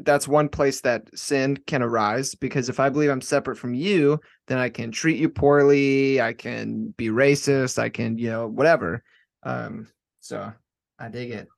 that's 0.00 0.28
one 0.28 0.48
place 0.48 0.80
that 0.82 1.08
sin 1.16 1.56
can 1.66 1.82
arise 1.82 2.34
because 2.34 2.68
if 2.68 2.78
I 2.78 2.90
believe 2.90 3.10
I'm 3.10 3.20
separate 3.20 3.56
from 3.56 3.72
you, 3.72 4.20
then 4.48 4.58
I 4.58 4.68
can 4.68 4.90
treat 4.90 5.18
you 5.18 5.28
poorly, 5.28 6.20
I 6.20 6.32
can 6.34 6.92
be 6.96 7.08
racist, 7.08 7.78
I 7.78 7.88
can, 7.88 8.18
you 8.18 8.28
know, 8.28 8.46
whatever. 8.46 9.02
Um, 9.42 9.88
so 10.20 10.52
I 10.98 11.08
dig 11.08 11.30
it. 11.30 11.48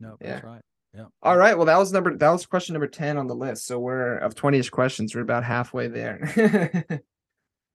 No, 0.00 0.16
yeah. 0.20 0.32
that's 0.32 0.44
right. 0.44 0.62
Yeah. 0.96 1.04
All 1.22 1.36
right. 1.36 1.56
Well, 1.56 1.66
that 1.66 1.78
was 1.78 1.92
number 1.92 2.16
that 2.16 2.30
was 2.30 2.46
question 2.46 2.72
number 2.72 2.86
10 2.86 3.18
on 3.18 3.26
the 3.26 3.34
list. 3.34 3.66
So 3.66 3.78
we're 3.78 4.16
of 4.18 4.34
20ish 4.34 4.70
questions, 4.70 5.14
we're 5.14 5.20
about 5.20 5.44
halfway 5.44 5.88
there. 5.88 6.84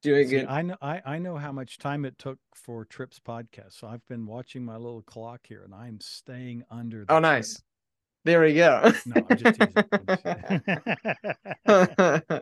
doing 0.02 0.28
See, 0.30 0.38
it. 0.38 0.48
I 0.50 0.64
know 0.64 0.76
I, 0.82 1.02
I 1.06 1.20
know 1.20 1.38
how 1.38 1.52
much 1.52 1.78
time 1.78 2.04
it 2.06 2.18
took 2.18 2.40
for 2.56 2.86
Tripp's 2.86 3.20
podcast. 3.20 3.80
So 3.80 3.88
I've 3.88 4.06
been 4.08 4.26
watching 4.26 4.66
my 4.66 4.76
little 4.76 5.04
clock 5.04 5.42
here 5.44 5.64
and 5.64 5.76
I'm 5.76 6.00
staying 6.02 6.64
under 6.72 7.06
Oh 7.10 7.20
nice. 7.20 7.54
Tripp. 7.54 7.64
There 8.24 8.42
we 8.42 8.54
go. 8.54 8.92
no, 9.06 9.26
I'm 9.30 9.38
just 9.38 9.60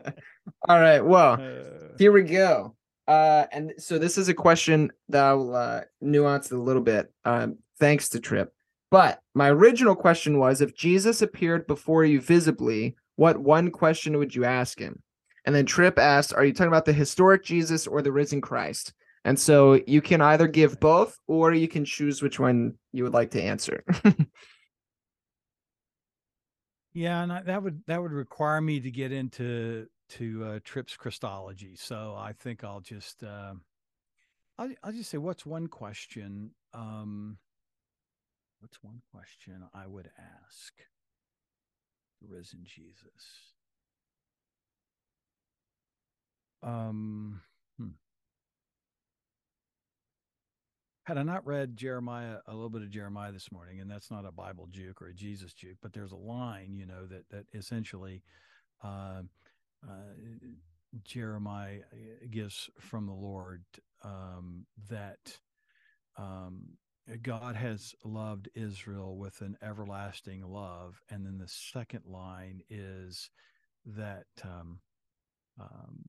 All 0.68 0.80
right. 0.80 1.00
Well, 1.00 1.32
uh, 1.34 1.96
here 1.98 2.12
we 2.12 2.22
go. 2.22 2.74
Uh, 3.06 3.46
and 3.50 3.72
so 3.78 3.98
this 3.98 4.16
is 4.18 4.28
a 4.28 4.34
question 4.34 4.90
that 5.08 5.24
I'll 5.24 5.54
uh, 5.54 5.80
nuance 6.00 6.50
a 6.52 6.56
little 6.56 6.82
bit. 6.82 7.12
Um, 7.24 7.58
thanks 7.78 8.10
to 8.10 8.20
Tripp. 8.20 8.52
But 8.90 9.20
my 9.34 9.48
original 9.50 9.94
question 9.94 10.38
was 10.38 10.60
if 10.60 10.74
Jesus 10.74 11.22
appeared 11.22 11.66
before 11.66 12.04
you 12.04 12.20
visibly, 12.20 12.96
what 13.16 13.38
one 13.38 13.70
question 13.70 14.18
would 14.18 14.34
you 14.34 14.44
ask 14.44 14.78
him? 14.78 15.02
And 15.44 15.54
then 15.54 15.66
Tripp 15.66 15.98
asked, 15.98 16.34
Are 16.34 16.44
you 16.44 16.52
talking 16.52 16.68
about 16.68 16.84
the 16.84 16.92
historic 16.92 17.44
Jesus 17.44 17.86
or 17.86 18.02
the 18.02 18.12
risen 18.12 18.40
Christ? 18.40 18.92
And 19.24 19.38
so 19.38 19.80
you 19.86 20.00
can 20.00 20.20
either 20.20 20.48
give 20.48 20.80
both 20.80 21.16
or 21.26 21.52
you 21.52 21.68
can 21.68 21.84
choose 21.84 22.22
which 22.22 22.40
one 22.40 22.74
you 22.92 23.04
would 23.04 23.12
like 23.12 23.30
to 23.32 23.42
answer. 23.42 23.84
yeah, 26.92 27.22
and 27.22 27.32
I, 27.32 27.42
that 27.42 27.62
would 27.62 27.82
that 27.86 28.00
would 28.00 28.12
require 28.12 28.60
me 28.60 28.80
to 28.80 28.90
get 28.90 29.12
into 29.12 29.86
to 30.10 30.44
uh, 30.44 30.58
Tripp's 30.64 30.96
Christology. 30.96 31.76
So 31.76 32.16
I 32.18 32.32
think 32.32 32.64
I'll 32.64 32.80
just 32.80 33.22
uh, 33.22 33.52
I'll 34.58 34.70
I'll 34.82 34.92
just 34.92 35.10
say 35.10 35.18
what's 35.18 35.44
one 35.44 35.66
question 35.66 36.52
um, 36.72 37.36
what's 38.60 38.82
one 38.82 39.00
question 39.12 39.64
I 39.74 39.86
would 39.86 40.10
ask 40.18 40.74
the 42.20 42.28
risen 42.28 42.60
Jesus? 42.64 43.54
Um, 46.62 47.40
hmm. 47.78 47.88
Had 51.04 51.16
I 51.16 51.22
not 51.22 51.46
read 51.46 51.76
Jeremiah, 51.76 52.36
a 52.46 52.52
little 52.52 52.68
bit 52.68 52.82
of 52.82 52.90
Jeremiah 52.90 53.32
this 53.32 53.50
morning, 53.50 53.80
and 53.80 53.90
that's 53.90 54.10
not 54.10 54.26
a 54.26 54.32
Bible 54.32 54.68
juke 54.70 55.00
or 55.00 55.08
a 55.08 55.14
Jesus 55.14 55.54
juke, 55.54 55.78
but 55.82 55.92
there's 55.92 56.12
a 56.12 56.16
line, 56.16 56.74
you 56.74 56.86
know, 56.86 57.06
that 57.06 57.28
that 57.30 57.46
essentially 57.54 58.22
uh, 58.84 59.22
uh, 59.88 60.14
Jeremiah 61.02 61.80
uh, 61.92 62.26
gives 62.30 62.68
from 62.78 63.06
the 63.06 63.14
Lord 63.14 63.64
um, 64.04 64.66
that 64.90 65.38
um, 66.18 66.76
God 67.16 67.56
has 67.56 67.94
loved 68.04 68.48
Israel 68.54 69.16
with 69.16 69.40
an 69.40 69.56
everlasting 69.62 70.42
love, 70.42 71.00
and 71.10 71.26
then 71.26 71.38
the 71.38 71.48
second 71.48 72.04
line 72.06 72.62
is 72.68 73.30
that 73.84 74.26
um, 74.44 74.80
um 75.58 76.04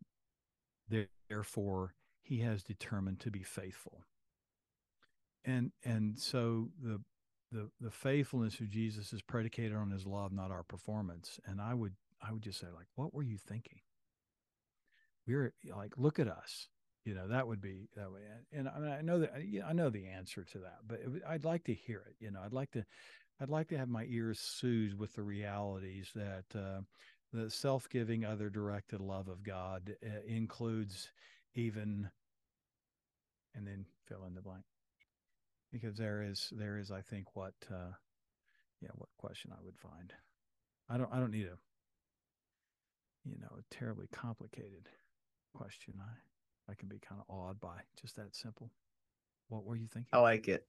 therefore 1.29 1.95
he 2.21 2.39
has 2.39 2.63
determined 2.63 3.19
to 3.21 3.31
be 3.31 3.43
faithful. 3.43 4.03
And 5.43 5.71
and 5.83 6.19
so 6.19 6.69
the 6.81 7.01
the 7.51 7.69
the 7.79 7.91
faithfulness 7.91 8.59
of 8.59 8.69
Jesus 8.69 9.11
is 9.13 9.21
predicated 9.21 9.75
on 9.75 9.91
his 9.91 10.05
love 10.05 10.31
not 10.31 10.51
our 10.51 10.63
performance. 10.63 11.39
And 11.45 11.59
i 11.61 11.73
would 11.73 11.95
i 12.21 12.31
would 12.31 12.43
just 12.43 12.59
say 12.59 12.67
like 12.67 12.87
what 12.95 13.13
were 13.13 13.23
you 13.23 13.37
thinking? 13.37 13.79
We're 15.27 15.53
like 15.75 15.93
look 15.97 16.19
at 16.19 16.27
us 16.27 16.67
you 17.05 17.13
know 17.13 17.27
that 17.27 17.47
would 17.47 17.61
be 17.61 17.87
that 17.95 18.11
way 18.11 18.21
and 18.53 18.67
i, 18.67 18.97
I 18.99 19.01
know 19.01 19.19
that 19.19 19.33
i 19.67 19.73
know 19.73 19.89
the 19.89 20.07
answer 20.07 20.43
to 20.43 20.59
that 20.59 20.79
but 20.87 20.99
it, 20.99 21.23
i'd 21.27 21.45
like 21.45 21.63
to 21.65 21.73
hear 21.73 22.03
it 22.07 22.15
you 22.19 22.31
know 22.31 22.41
i'd 22.45 22.53
like 22.53 22.71
to 22.71 22.85
i'd 23.39 23.49
like 23.49 23.69
to 23.69 23.77
have 23.77 23.89
my 23.89 24.05
ears 24.09 24.39
soothed 24.39 24.97
with 24.97 25.15
the 25.15 25.23
realities 25.23 26.09
that 26.15 26.45
uh, 26.55 26.81
the 27.33 27.49
self-giving 27.49 28.25
other 28.25 28.49
directed 28.49 29.01
love 29.01 29.27
of 29.27 29.43
god 29.43 29.95
uh, 30.05 30.09
includes 30.27 31.09
even 31.55 32.09
and 33.55 33.67
then 33.67 33.85
fill 34.07 34.25
in 34.25 34.33
the 34.33 34.41
blank. 34.41 34.63
Because 35.71 35.95
there 35.97 36.21
is 36.21 36.51
there 36.51 36.77
is 36.77 36.91
i 36.91 37.01
think 37.01 37.35
what 37.35 37.53
uh 37.71 37.93
yeah 38.81 38.89
what 38.95 39.09
question 39.17 39.51
i 39.53 39.63
would 39.63 39.77
find. 39.77 40.13
I 40.89 40.97
don't 40.97 41.11
i 41.13 41.19
don't 41.19 41.31
need 41.31 41.47
a 41.47 41.57
you 43.23 43.37
know 43.39 43.55
a 43.57 43.73
terribly 43.73 44.07
complicated 44.11 44.89
question. 45.55 45.93
I 45.99 46.11
i 46.71 46.75
can 46.75 46.87
be 46.87 46.99
kind 46.99 47.19
of 47.21 47.25
awed 47.35 47.59
by 47.59 47.79
just 48.01 48.15
that 48.15 48.33
simple 48.35 48.71
what 49.49 49.63
were 49.65 49.75
you 49.75 49.87
thinking 49.87 50.09
i 50.13 50.19
like 50.19 50.47
it 50.47 50.65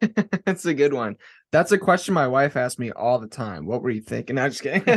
That's 0.46 0.64
a 0.64 0.72
good 0.72 0.94
one. 0.94 1.16
That's 1.52 1.72
a 1.72 1.78
question 1.78 2.14
my 2.14 2.26
wife 2.26 2.56
asked 2.56 2.78
me 2.78 2.90
all 2.90 3.18
the 3.18 3.26
time. 3.28 3.66
What 3.66 3.82
were 3.82 3.90
you 3.90 4.00
thinking? 4.00 4.36
No, 4.36 4.48
just 4.48 4.62
kidding. 4.62 4.82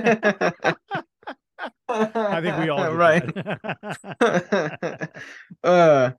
I 1.89 2.41
think 2.41 2.57
we 2.57 2.69
all 2.69 2.95
right. 2.95 3.29
uh, 4.21 4.77
Uh, 5.63 6.11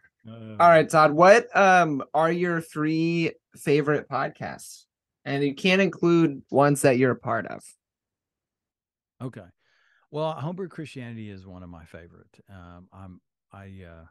all 0.61 0.69
right, 0.69 0.89
Todd. 0.89 1.13
What 1.13 1.47
um 1.57 2.03
are 2.13 2.31
your 2.31 2.61
three 2.61 3.33
favorite 3.57 4.07
podcasts? 4.09 4.85
And 5.25 5.43
you 5.43 5.55
can't 5.55 5.81
include 5.81 6.43
ones 6.51 6.83
that 6.83 6.99
you're 6.99 7.13
a 7.13 7.17
part 7.17 7.47
of. 7.47 7.65
Okay. 9.23 9.47
Well, 10.11 10.33
homebrew 10.33 10.69
Christianity 10.69 11.31
is 11.31 11.47
one 11.47 11.63
of 11.63 11.71
my 11.71 11.85
favorite. 11.87 12.39
Um, 12.51 12.89
I'm 12.93 13.21
I 13.51 13.85
uh, 13.89 14.05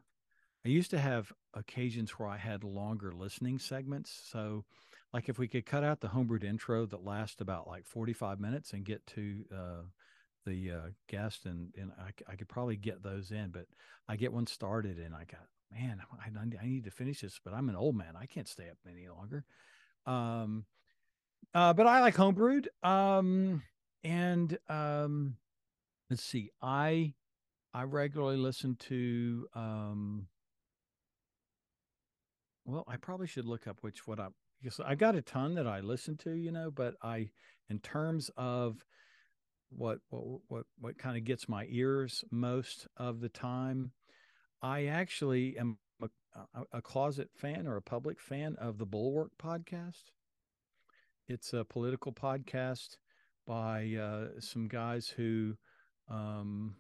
I 0.66 0.70
used 0.70 0.92
to 0.92 1.00
have 1.00 1.34
occasions 1.54 2.12
where 2.12 2.30
I 2.30 2.38
had 2.38 2.64
longer 2.64 3.12
listening 3.12 3.58
segments. 3.58 4.12
So, 4.32 4.66
like 5.14 5.28
if 5.28 5.40
we 5.40 5.48
could 5.48 5.66
cut 5.66 5.84
out 5.84 6.02
the 6.02 6.10
homebrewed 6.10 6.44
intro 6.44 6.86
that 6.86 7.04
lasts 7.04 7.42
about 7.42 7.68
like 7.68 7.86
45 7.86 8.40
minutes 8.40 8.72
and 8.74 8.86
get 8.86 9.06
to 9.08 9.44
uh, 9.54 9.82
the 10.46 10.72
uh, 10.72 10.90
guest, 11.08 11.46
and 11.46 11.74
and 11.78 11.92
I, 12.00 12.32
I 12.32 12.36
could 12.36 12.48
probably 12.48 12.78
get 12.78 13.04
those 13.04 13.32
in. 13.32 13.50
But 13.50 13.66
I 14.08 14.16
get 14.16 14.34
one 14.34 14.48
started, 14.48 15.00
and 15.00 15.16
I 15.16 15.26
got 15.26 15.48
man, 15.72 16.02
I, 16.24 16.30
I 16.62 16.66
need 16.66 16.86
to 16.86 16.92
finish 16.92 17.22
this. 17.22 17.40
But 17.44 17.54
I'm 17.54 17.70
an 17.70 17.76
old 17.76 17.96
man; 17.96 18.14
I 18.20 18.26
can't 18.26 18.48
stay 18.48 18.70
up 18.70 18.78
any 18.88 19.08
longer. 19.10 19.46
Um, 20.06 20.66
uh, 21.54 21.74
but 21.74 21.88
I 21.88 22.02
like 22.02 22.16
homebrewed. 22.16 22.68
Um, 22.84 23.64
and 24.04 24.58
um, 24.70 25.38
let's 26.10 26.24
see, 26.24 26.52
I 26.62 27.14
I 27.74 27.84
regularly 27.84 28.38
listen 28.38 28.76
to 28.88 29.48
um 29.56 30.28
well, 32.66 32.86
I 32.88 32.98
probably 32.98 33.28
should 33.28 33.46
look 33.46 33.68
up 33.68 33.78
which 33.82 34.08
what 34.08 34.20
I 34.20 34.28
because 34.62 34.80
I 34.80 34.96
got 34.96 35.16
a 35.16 35.22
ton 35.22 35.56
that 35.56 35.68
I 35.68 35.80
listen 35.80 36.18
to, 36.18 36.34
you 36.34 36.52
know, 36.52 36.70
but 36.72 36.96
I 37.02 37.30
in 37.70 37.80
terms 37.80 38.30
of 38.38 38.86
what 39.70 40.00
what 40.10 40.42
what 40.48 40.66
what 40.80 40.98
kind 40.98 41.18
of 41.18 41.24
gets 41.24 41.50
my 41.50 41.66
ears 41.70 42.24
most 42.32 42.88
of 42.98 43.22
the 43.22 43.30
time, 43.30 43.92
I 44.62 44.86
actually 44.86 45.58
am 45.58 45.78
a, 46.56 46.64
a, 46.74 46.82
closet 46.82 47.30
fan 47.36 47.68
or 47.68 47.76
a 47.76 47.82
public 47.82 48.20
fan 48.20 48.56
of 48.58 48.78
the 48.78 48.86
Bulwark 48.86 49.32
podcast. 49.42 50.12
It's 51.28 51.54
a 51.54 51.66
political 51.66 52.12
podcast 52.14 52.98
by 53.46 53.96
uh, 54.00 54.40
some 54.40 54.68
guys 54.68 55.08
who 55.10 55.56
um, 56.10 56.76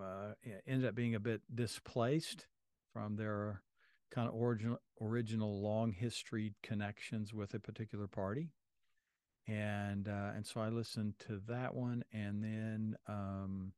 uh, 0.00 0.32
ended 0.66 0.88
up 0.88 0.94
being 0.94 1.14
a 1.14 1.20
bit 1.20 1.40
displaced 1.54 2.46
from 2.92 3.16
their 3.16 3.62
kind 4.10 4.28
of 4.28 4.34
original 4.34 4.78
original 5.00 5.62
long 5.62 5.92
history 5.92 6.54
connections 6.62 7.34
with 7.34 7.54
a 7.54 7.58
particular 7.58 8.06
party 8.06 8.50
and 9.48 10.08
uh, 10.08 10.30
and 10.34 10.46
so 10.46 10.60
I 10.60 10.68
listened 10.68 11.14
to 11.26 11.40
that 11.48 11.74
one 11.74 12.04
and 12.12 12.42
then 12.42 12.96
um 13.08 13.72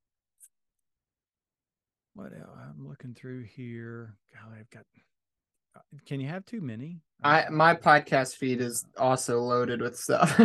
what 2.15 2.33
else? 2.33 2.49
I'm 2.57 2.89
looking 2.89 3.15
through 3.15 3.45
here 3.45 4.17
golly 4.35 4.59
I've 4.61 4.71
got 4.71 4.85
uh, 5.77 5.81
can 6.07 6.21
you 6.21 6.29
have 6.29 6.45
too 6.45 6.61
many 6.61 7.01
I 7.23 7.49
my 7.51 7.75
podcast 7.75 8.37
feed 8.37 8.61
is 8.61 8.85
also 8.97 9.41
loaded 9.41 9.81
with 9.81 9.99
stuff. 9.99 10.39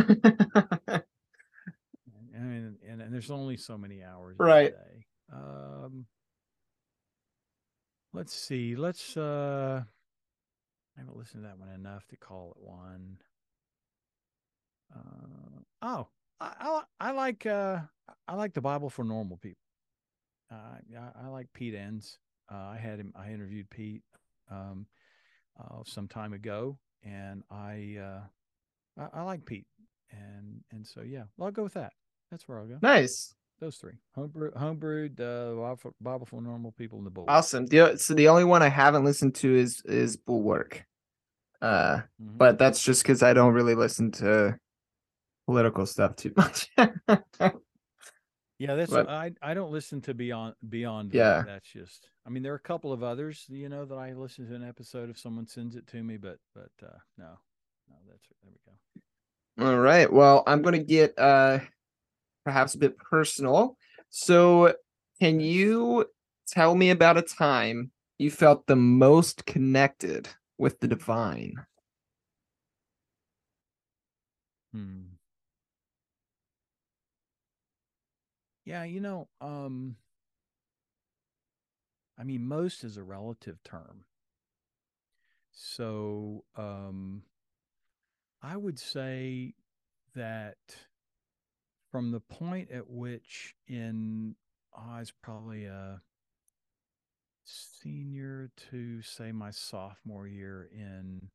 I 2.36 2.40
mean, 2.40 2.76
and, 2.88 3.02
and 3.02 3.14
there's 3.14 3.32
only 3.32 3.58
so 3.58 3.78
many 3.78 4.04
hours 4.04 4.38
in 4.40 4.46
a 4.46 4.48
Right. 4.48 4.74
Um, 5.32 6.06
let's 8.14 8.34
see. 8.34 8.76
Let's. 8.76 9.18
uh 9.18 9.84
I 10.96 11.00
haven't 11.00 11.18
listened 11.18 11.44
to 11.44 11.48
that 11.48 11.58
one 11.58 11.70
enough 11.70 12.08
to 12.10 12.18
call 12.18 12.52
it 12.56 12.64
one. 12.64 13.18
Uh, 14.96 15.62
oh, 15.82 16.08
I, 16.40 16.54
I 17.00 17.10
I 17.10 17.12
like 17.12 17.46
uh 17.46 17.80
I 18.28 18.36
like 18.36 18.54
the 18.54 18.62
Bible 18.62 18.90
for 18.90 19.04
normal 19.04 19.38
people. 19.38 19.58
Uh, 20.52 21.00
I, 21.00 21.26
I 21.26 21.28
like 21.30 21.48
Pete 21.54 21.74
Enns. 21.74 22.20
Uh, 22.52 22.58
I 22.74 22.78
had 22.78 23.00
him. 23.00 23.14
I 23.16 23.32
interviewed 23.32 23.70
Pete 23.70 24.04
um, 24.52 24.86
uh, 25.60 25.80
some 25.86 26.08
time 26.08 26.34
ago, 26.34 26.78
and 27.04 27.44
I 27.50 27.98
uh, 28.00 29.02
I, 29.02 29.20
I 29.20 29.22
like 29.24 29.46
Pete, 29.46 29.66
and 30.12 30.62
and 30.72 30.86
so 30.86 31.02
yeah, 31.02 31.24
well, 31.38 31.48
I'll 31.48 31.52
go 31.52 31.64
with 31.64 31.74
that. 31.74 31.94
That's 32.30 32.48
where 32.48 32.60
I'll 32.60 32.68
go. 32.68 32.78
nice. 32.82 33.34
Those 33.64 33.78
three: 33.78 33.94
homebrew, 34.14 34.52
homebrewed, 34.52 35.22
uh, 35.22 35.76
Bible 36.02 36.26
for, 36.26 36.42
normal 36.42 36.74
people, 36.74 36.98
in 36.98 37.06
the 37.06 37.10
book. 37.10 37.24
Awesome. 37.30 37.66
The, 37.66 37.96
so 37.96 38.14
the 38.14 38.28
only 38.28 38.44
one 38.44 38.62
I 38.62 38.68
haven't 38.68 39.06
listened 39.06 39.36
to 39.36 39.56
is 39.56 39.82
is 39.86 40.18
Bulwark. 40.18 40.86
Uh, 41.62 42.02
Mhm. 42.22 42.38
but 42.38 42.58
that's 42.58 42.84
just 42.84 43.04
because 43.04 43.24
I 43.24 43.32
don't 43.34 43.54
really 43.54 43.74
listen 43.74 44.12
to 44.20 44.60
political 45.48 45.86
stuff 45.86 46.18
too 46.18 46.34
much. 46.36 46.70
Yeah, 48.60 48.76
that's 48.76 48.92
But- 48.92 49.08
I 49.08 49.32
I 49.42 49.54
don't 49.54 49.72
listen 49.72 50.02
to 50.02 50.14
beyond 50.14 50.56
beyond 50.68 51.12
that. 51.12 51.18
Yeah. 51.18 51.44
That's 51.46 51.72
just 51.72 52.10
I 52.26 52.32
mean 52.32 52.44
there 52.44 52.52
are 52.52 52.58
a 52.58 52.60
couple 52.60 52.92
of 52.92 53.02
others, 53.02 53.46
you 53.48 53.70
know, 53.70 53.86
that 53.86 53.96
I 53.96 54.12
listen 54.12 54.46
to 54.50 54.56
an 54.56 54.64
episode 54.68 55.10
if 55.10 55.18
someone 55.18 55.48
sends 55.48 55.78
it 55.78 55.88
to 55.88 56.04
me, 56.04 56.18
but 56.18 56.38
but 56.54 56.72
uh 56.86 56.98
no. 57.18 57.40
No, 57.90 57.96
that's 58.10 58.28
there 58.44 58.52
we 58.52 59.66
go. 59.66 59.72
All 59.72 59.80
right. 59.80 60.12
Well, 60.12 60.44
I'm 60.48 60.62
to 60.64 60.84
get 60.84 61.18
uh 61.18 61.60
perhaps 62.44 62.76
a 62.76 62.80
bit 62.80 62.98
personal. 62.98 63.78
So, 64.10 64.76
can 65.20 65.40
you 65.40 66.06
tell 66.48 66.76
me 66.76 66.90
about 66.90 67.18
a 67.18 67.22
time 67.22 67.92
you 68.20 68.32
felt 68.32 68.68
the 68.68 68.76
most 68.76 69.46
connected 69.46 70.30
with 70.58 70.80
the 70.80 70.88
divine? 70.88 71.56
Hmm. 74.74 75.16
Yeah, 78.66 78.84
you 78.84 79.00
know, 79.02 79.28
um 79.42 79.98
I 82.18 82.24
mean 82.24 82.44
most 82.46 82.84
is 82.84 82.98
a 82.98 83.04
relative 83.04 83.62
term. 83.64 84.06
So, 85.54 86.44
um 86.56 87.24
I 88.42 88.58
would 88.58 88.80
say 88.80 89.56
that 90.16 90.58
from 91.94 92.10
the 92.10 92.20
point 92.20 92.72
at 92.72 92.90
which 92.90 93.54
in 93.68 94.34
I 94.76 94.98
was 94.98 95.12
probably 95.12 95.66
a 95.66 96.02
senior 97.46 98.50
to 98.72 99.04
say 99.04 99.32
my 99.32 99.52
sophomore 99.52 100.26
year 100.26 100.68
in 100.74 101.30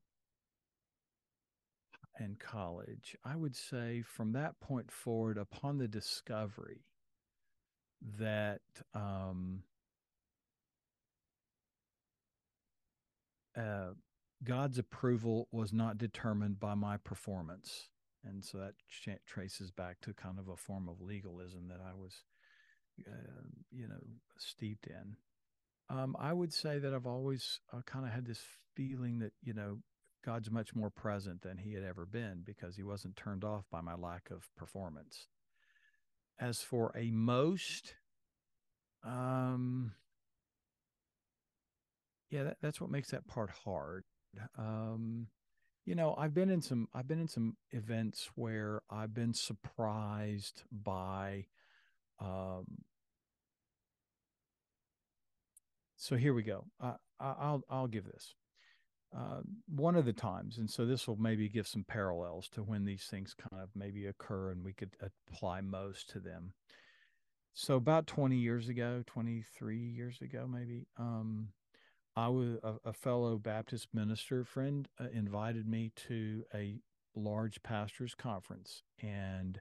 in 2.19 2.35
college, 2.37 3.15
I 3.23 3.37
would 3.37 3.55
say 3.55 4.01
from 4.01 4.33
that 4.33 4.59
point 4.59 4.91
forward, 4.91 5.37
upon 5.37 5.77
the 5.77 5.87
discovery 5.87 6.83
that 8.17 8.59
um, 8.93 9.63
uh, 13.57 13.91
God's 14.43 14.77
approval 14.77 15.47
was 15.53 15.71
not 15.71 15.97
determined 15.97 16.59
by 16.59 16.75
my 16.75 16.97
performance. 16.97 17.87
And 18.23 18.43
so 18.43 18.57
that 18.57 18.73
traces 19.25 19.71
back 19.71 20.01
to 20.01 20.13
kind 20.13 20.39
of 20.39 20.49
a 20.49 20.57
form 20.57 20.89
of 20.89 21.01
legalism 21.01 21.67
that 21.69 21.79
I 21.79 21.93
was, 21.93 22.23
uh, 23.07 23.43
you 23.71 23.87
know, 23.87 23.99
steeped 24.37 24.87
in. 24.87 25.15
Um, 25.89 26.15
I 26.19 26.33
would 26.33 26.53
say 26.53 26.79
that 26.79 26.93
I've 26.93 27.07
always 27.07 27.61
uh, 27.73 27.81
kind 27.85 28.05
of 28.05 28.11
had 28.11 28.25
this 28.25 28.41
feeling 28.75 29.19
that, 29.19 29.31
you 29.41 29.53
know, 29.53 29.79
God's 30.23 30.51
much 30.51 30.75
more 30.75 30.89
present 30.89 31.41
than 31.41 31.57
he 31.57 31.73
had 31.73 31.83
ever 31.83 32.05
been 32.05 32.43
because 32.45 32.75
he 32.75 32.83
wasn't 32.83 33.15
turned 33.15 33.43
off 33.43 33.63
by 33.71 33.81
my 33.81 33.95
lack 33.95 34.29
of 34.29 34.49
performance. 34.55 35.27
As 36.39 36.59
for 36.59 36.91
a 36.95 37.09
most, 37.09 37.95
um, 39.03 39.93
yeah, 42.29 42.43
that, 42.43 42.57
that's 42.61 42.79
what 42.79 42.91
makes 42.91 43.11
that 43.11 43.27
part 43.27 43.49
hard. 43.65 44.03
Um, 44.57 45.27
you 45.89 45.95
know, 45.95 46.13
I've 46.19 46.35
been 46.35 46.51
in 46.51 46.61
some 46.61 46.87
I've 46.93 47.07
been 47.07 47.19
in 47.19 47.27
some 47.27 47.57
events 47.71 48.29
where 48.35 48.83
I've 48.91 49.11
been 49.11 49.33
surprised 49.33 50.61
by 50.71 51.47
um 52.19 52.65
so 55.97 56.15
here 56.15 56.35
we 56.35 56.43
go. 56.43 56.65
I- 56.79 56.97
I'll 57.19 57.63
I'll 57.71 57.87
give 57.87 58.05
this. 58.05 58.35
Uh, 59.17 59.41
one 59.67 59.95
of 59.95 60.05
the 60.05 60.13
times, 60.13 60.59
and 60.59 60.69
so 60.69 60.85
this 60.85 61.07
will 61.07 61.17
maybe 61.17 61.49
give 61.49 61.67
some 61.67 61.83
parallels 61.83 62.47
to 62.49 62.61
when 62.61 62.85
these 62.85 63.05
things 63.05 63.33
kind 63.33 63.61
of 63.61 63.69
maybe 63.75 64.05
occur, 64.05 64.51
and 64.51 64.63
we 64.63 64.73
could 64.73 64.95
apply 65.01 65.59
most 65.61 66.07
to 66.11 66.19
them. 66.19 66.53
So 67.55 67.77
about 67.77 68.05
20 68.05 68.37
years 68.37 68.69
ago, 68.69 69.03
23 69.07 69.79
years 69.79 70.21
ago, 70.21 70.47
maybe, 70.47 70.85
um, 70.97 71.49
I 72.15 72.27
was 72.27 72.57
a, 72.63 72.89
a 72.89 72.93
fellow 72.93 73.37
Baptist 73.37 73.87
minister 73.93 74.43
friend 74.43 74.87
uh, 74.99 75.05
invited 75.13 75.67
me 75.67 75.91
to 76.07 76.43
a 76.53 76.79
large 77.15 77.61
pastors 77.63 78.15
conference, 78.15 78.83
and 79.01 79.59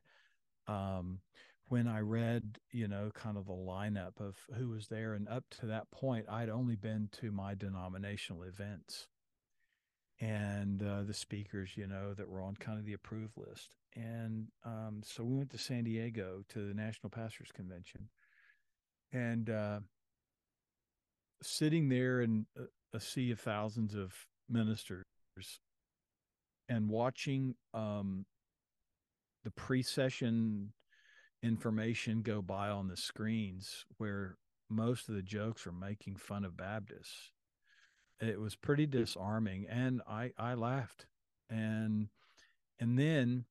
um, 0.66 1.20
when 1.68 1.86
I 1.86 2.00
read, 2.00 2.58
you 2.72 2.88
know, 2.88 3.10
kind 3.14 3.36
of 3.36 3.46
the 3.46 3.52
lineup 3.52 4.20
of 4.20 4.36
who 4.56 4.70
was 4.70 4.88
there, 4.88 5.14
and 5.14 5.28
up 5.28 5.44
to 5.60 5.66
that 5.66 5.90
point, 5.90 6.26
I'd 6.28 6.48
only 6.48 6.76
been 6.76 7.08
to 7.20 7.30
my 7.30 7.54
denominational 7.54 8.42
events, 8.42 9.08
and 10.20 10.82
uh, 10.82 11.02
the 11.02 11.14
speakers, 11.14 11.70
you 11.76 11.86
know, 11.86 12.14
that 12.14 12.28
were 12.28 12.42
on 12.42 12.56
kind 12.56 12.78
of 12.78 12.86
the 12.86 12.94
approved 12.94 13.36
list. 13.36 13.76
And 13.94 14.48
um, 14.64 15.00
so 15.04 15.24
we 15.24 15.36
went 15.36 15.50
to 15.50 15.58
San 15.58 15.84
Diego 15.84 16.42
to 16.50 16.68
the 16.68 16.74
National 16.74 17.10
Pastors 17.10 17.50
Convention, 17.54 18.08
and 19.12 19.50
uh, 19.50 19.80
sitting 21.42 21.88
there 21.88 22.20
in 22.20 22.46
a, 22.56 22.96
a, 22.96 23.00
sea 23.00 23.30
of 23.30 23.40
thousands 23.40 23.94
of 23.94 24.12
ministers 24.48 25.04
and 26.68 26.88
watching 26.88 27.54
um, 27.74 28.26
the 29.44 29.50
pre-session 29.50 30.72
information 31.42 32.22
go 32.22 32.42
by 32.42 32.68
on 32.68 32.88
the 32.88 32.96
screens 32.96 33.86
where 33.98 34.36
most 34.68 35.08
of 35.08 35.14
the 35.14 35.22
jokes 35.22 35.66
are 35.66 35.72
making 35.72 36.16
fun 36.16 36.44
of 36.44 36.56
Baptists. 36.56 37.32
It 38.20 38.40
was 38.40 38.56
pretty 38.56 38.86
disarming, 38.86 39.66
and 39.68 40.02
I 40.08 40.32
I 40.36 40.54
laughed, 40.54 41.06
and 41.48 42.08
and 42.80 42.98
then 42.98 43.44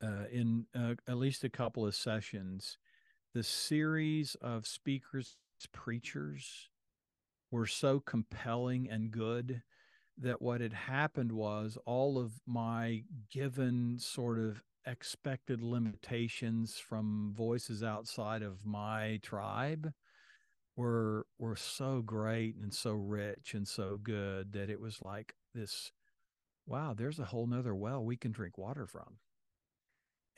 uh, 0.00 0.26
in 0.30 0.66
uh, 0.74 0.94
at 1.08 1.16
least 1.16 1.42
a 1.42 1.48
couple 1.48 1.84
of 1.84 1.94
sessions, 1.94 2.78
the 3.34 3.42
series 3.42 4.36
of 4.36 4.68
speakers, 4.68 5.36
preachers, 5.72 6.68
were 7.52 7.68
so 7.68 8.00
compelling 8.00 8.90
and 8.90 9.12
good 9.12 9.62
that 10.18 10.42
what 10.42 10.60
had 10.62 10.74
happened 10.74 11.32
was 11.32 11.78
all 11.86 12.18
of 12.18 12.34
my 12.46 13.04
given 13.30 13.98
sort 13.98 14.38
of 14.38 14.62
expected 14.86 15.62
limitations 15.62 16.78
from 16.78 17.32
voices 17.36 17.82
outside 17.84 18.42
of 18.42 18.66
my 18.66 19.20
tribe 19.22 19.92
were 20.76 21.26
were 21.38 21.56
so 21.56 22.02
great 22.02 22.56
and 22.56 22.74
so 22.74 22.92
rich 22.92 23.54
and 23.54 23.68
so 23.68 23.98
good 24.02 24.52
that 24.52 24.70
it 24.70 24.80
was 24.80 25.00
like 25.02 25.34
this 25.54 25.92
wow 26.66 26.94
there's 26.94 27.18
a 27.20 27.26
whole 27.26 27.46
nother 27.46 27.74
well 27.74 28.04
we 28.04 28.16
can 28.16 28.32
drink 28.32 28.58
water 28.58 28.86
from. 28.86 29.18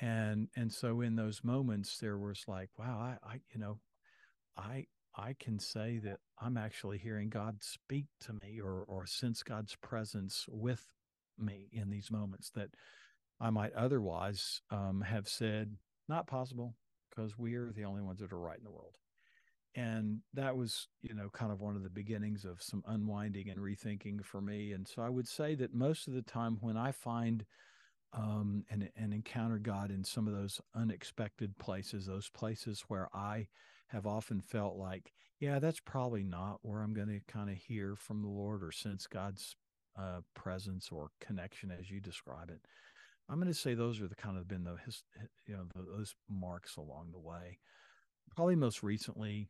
And 0.01 0.49
and 0.57 0.73
so 0.73 1.01
in 1.01 1.17
those 1.17 1.45
moments 1.45 1.99
there 1.99 2.19
was 2.19 2.45
like 2.49 2.71
wow 2.79 2.99
i, 2.99 3.29
I 3.35 3.41
you 3.53 3.61
know 3.61 3.79
i 4.57 4.87
i 5.17 5.35
can 5.39 5.59
say 5.59 5.99
that 5.99 6.19
i'm 6.41 6.57
actually 6.57 6.99
hearing 6.99 7.29
god 7.29 7.63
speak 7.63 8.07
to 8.21 8.33
me 8.33 8.61
or 8.61 8.85
or 8.89 9.07
sense 9.07 9.43
god's 9.43 9.77
presence 9.77 10.47
with 10.49 10.85
me 11.39 11.69
in 11.73 11.91
these 11.91 12.11
moments 12.11 12.51
that 12.51 12.71
I 13.41 13.51
might 13.51 13.75
otherwise 13.75 14.61
um, 14.71 15.03
have 15.03 15.29
said, 15.29 15.77
not 16.09 16.27
possible, 16.27 16.75
because 17.11 17.39
we 17.39 17.55
are 17.55 17.73
the 17.73 17.85
only 17.85 18.03
ones 18.03 18.21
that 18.21 18.33
are 18.33 18.39
right 18.39 18.59
in 18.59 18.65
the 18.65 18.71
world. 18.71 18.97
And 19.75 20.21
that 20.35 20.57
was, 20.57 20.87
you 21.03 21.15
know, 21.15 21.29
kind 21.31 21.51
of 21.51 21.61
one 21.61 21.75
of 21.75 21.83
the 21.83 21.91
beginnings 21.91 22.45
of 22.45 22.63
some 22.63 22.85
unwinding 22.87 23.51
and 23.51 23.59
rethinking 23.59 24.25
for 24.25 24.41
me. 24.41 24.73
And 24.73 24.87
so 24.87 25.03
I 25.03 25.09
would 25.09 25.27
say 25.27 25.57
that 25.57 25.75
most 25.75 26.07
of 26.07 26.15
the 26.15 26.23
time 26.23 26.59
when 26.61 26.77
I 26.77 26.93
find 26.93 27.45
um, 28.13 28.65
and, 28.71 28.89
and 28.97 29.13
encounter 29.13 29.59
God 29.59 29.91
in 29.91 30.05
some 30.05 30.29
of 30.29 30.35
those 30.35 30.61
unexpected 30.77 31.59
places, 31.59 32.07
those 32.07 32.29
places 32.29 32.85
where 32.87 33.09
I 33.13 33.49
have 33.89 34.07
often 34.07 34.41
felt 34.41 34.77
like, 34.77 35.13
yeah, 35.41 35.59
that's 35.59 35.81
probably 35.81 36.23
not 36.23 36.59
where 36.63 36.83
I'm 36.83 36.95
going 36.95 37.09
to 37.09 37.21
kind 37.33 37.51
of 37.51 37.57
hear 37.57 37.97
from 37.97 38.23
the 38.23 38.29
Lord 38.29 38.63
or 38.63 38.73
sense 38.73 39.07
God's 39.07 39.57
uh, 39.99 40.21
presence 40.35 40.89
or 40.91 41.11
connection 41.21 41.71
as 41.71 41.91
you 41.91 42.01
describe 42.01 42.51
it. 42.51 42.61
I'm 43.29 43.37
going 43.37 43.53
to 43.53 43.59
say 43.59 43.75
those 43.75 44.01
are 44.01 44.09
the 44.09 44.15
kind 44.15 44.37
of 44.37 44.47
been 44.47 44.65
the 44.65 44.77
you 45.47 45.55
know 45.55 45.65
those 45.75 46.15
marks 46.29 46.77
along 46.77 47.11
the 47.13 47.19
way. 47.19 47.59
Probably 48.35 48.57
most 48.57 48.83
recently 48.83 49.49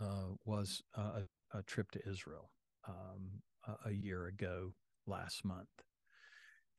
uh, 0.00 0.34
was 0.44 0.82
a, 0.94 1.22
a, 1.52 1.62
trip 1.62 1.90
to 1.92 2.08
Israel 2.08 2.50
um, 2.88 3.42
a, 3.66 3.90
a, 3.90 3.92
year 3.92 4.26
ago 4.26 4.72
last 5.06 5.44
month, 5.44 5.68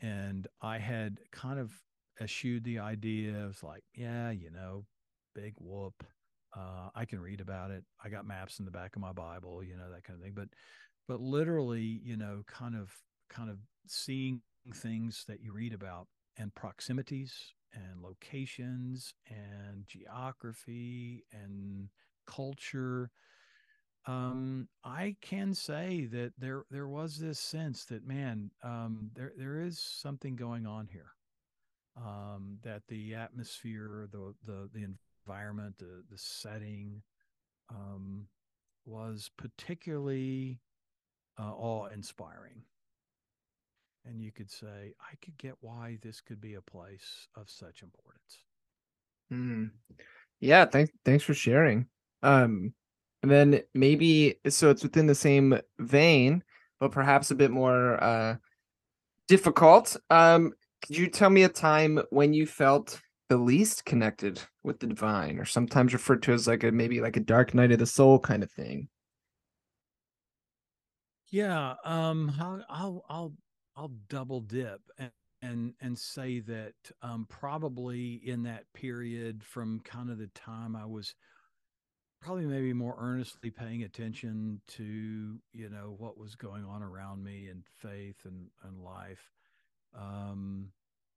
and 0.01 0.47
I 0.61 0.79
had 0.79 1.19
kind 1.31 1.59
of 1.59 1.71
eschewed 2.19 2.63
the 2.63 2.79
idea 2.79 3.45
of 3.45 3.61
like, 3.63 3.83
yeah, 3.93 4.31
you 4.31 4.49
know, 4.51 4.85
big 5.33 5.53
whoop. 5.59 6.03
Uh, 6.55 6.89
I 6.95 7.05
can 7.05 7.19
read 7.19 7.41
about 7.41 7.71
it. 7.71 7.83
I 8.03 8.09
got 8.09 8.25
maps 8.25 8.59
in 8.59 8.65
the 8.65 8.71
back 8.71 8.95
of 8.95 9.01
my 9.01 9.11
Bible, 9.11 9.63
you 9.63 9.75
know, 9.75 9.91
that 9.91 10.03
kind 10.03 10.17
of 10.17 10.23
thing. 10.23 10.33
But, 10.35 10.49
but 11.07 11.19
literally, 11.19 11.99
you 12.03 12.15
know, 12.17 12.43
kind 12.47 12.75
of, 12.75 12.91
kind 13.29 13.49
of 13.49 13.57
seeing 13.87 14.41
things 14.73 15.25
that 15.27 15.41
you 15.41 15.51
read 15.53 15.73
about 15.73 16.07
and 16.37 16.53
proximities 16.55 17.53
and 17.73 18.01
locations 18.01 19.13
and 19.29 19.85
geography 19.87 21.25
and 21.31 21.89
culture 22.25 23.11
um, 24.07 24.67
I 24.83 25.15
can 25.21 25.53
say 25.53 26.07
that 26.11 26.33
there 26.37 26.63
there 26.69 26.87
was 26.87 27.17
this 27.17 27.39
sense 27.39 27.85
that 27.85 28.05
man, 28.05 28.51
um, 28.63 29.09
there 29.15 29.33
there 29.37 29.61
is 29.61 29.79
something 29.79 30.35
going 30.35 30.65
on 30.67 30.87
here. 30.91 31.11
Um, 31.97 32.59
that 32.63 32.83
the 32.87 33.15
atmosphere, 33.15 34.07
the 34.11 34.35
the 34.45 34.69
the 34.73 34.83
environment, 35.25 35.77
the 35.77 36.03
the 36.09 36.17
setting, 36.17 37.01
um, 37.69 38.27
was 38.85 39.29
particularly 39.37 40.59
uh, 41.39 41.53
awe 41.53 41.87
inspiring 41.87 42.63
and 44.05 44.21
you 44.21 44.31
could 44.31 44.49
say, 44.49 44.93
I 44.99 45.15
could 45.23 45.37
get 45.37 45.55
why 45.61 45.97
this 46.01 46.21
could 46.21 46.39
be 46.39 46.53
a 46.55 46.61
place 46.61 47.27
of 47.35 47.49
such 47.49 47.81
importance. 47.81 48.43
Mm. 49.31 49.71
Yeah, 50.39 50.65
thanks 50.65 50.91
thanks 51.03 51.23
for 51.23 51.33
sharing. 51.33 51.87
Um 52.21 52.73
and 53.23 53.31
then 53.31 53.61
maybe 53.73 54.39
so 54.47 54.69
it's 54.69 54.83
within 54.83 55.07
the 55.07 55.15
same 55.15 55.59
vein, 55.79 56.43
but 56.79 56.91
perhaps 56.91 57.31
a 57.31 57.35
bit 57.35 57.49
more 57.49 58.01
uh 58.03 58.35
difficult. 59.27 59.97
Um 60.11 60.53
could 60.85 60.97
you 60.97 61.07
tell 61.07 61.31
me 61.31 61.43
a 61.43 61.49
time 61.49 61.99
when 62.11 62.33
you 62.33 62.45
felt 62.45 63.01
the 63.29 63.37
least 63.37 63.85
connected 63.85 64.41
with 64.63 64.79
the 64.79 64.87
divine 64.87 65.39
or 65.39 65.45
sometimes 65.45 65.93
referred 65.93 66.23
to 66.23 66.33
as 66.33 66.47
like 66.47 66.63
a 66.63 66.71
maybe 66.71 67.01
like 67.01 67.17
a 67.17 67.21
dark 67.21 67.53
night 67.53 67.71
of 67.71 67.79
the 67.79 67.85
soul 67.87 68.19
kind 68.19 68.43
of 68.43 68.51
thing? 68.51 68.89
Yeah, 71.31 71.75
um 71.83 72.31
I'll 72.39 73.03
I'll, 73.09 73.37
I'll 73.75 73.87
double 74.07 74.41
dip 74.41 74.81
and 74.97 75.11
and 75.41 75.75
and 75.79 75.97
say 75.99 76.39
that 76.39 76.75
um, 77.01 77.25
probably 77.27 78.13
in 78.15 78.43
that 78.43 78.71
period 78.73 79.43
from 79.43 79.79
kind 79.81 80.09
of 80.09 80.17
the 80.17 80.27
time 80.27 80.75
I 80.75 80.85
was 80.85 81.15
probably 82.21 82.45
maybe 82.45 82.73
more 82.73 82.95
earnestly 82.97 83.51
paying 83.51 83.83
attention 83.83 84.61
to 84.67 85.39
you 85.53 85.69
know 85.69 85.95
what 85.97 86.17
was 86.17 86.35
going 86.35 86.65
on 86.65 86.81
around 86.81 87.23
me 87.23 87.47
and 87.47 87.65
faith 87.65 88.25
and 88.25 88.49
and 88.63 88.81
life 88.83 89.31
um, 89.93 90.73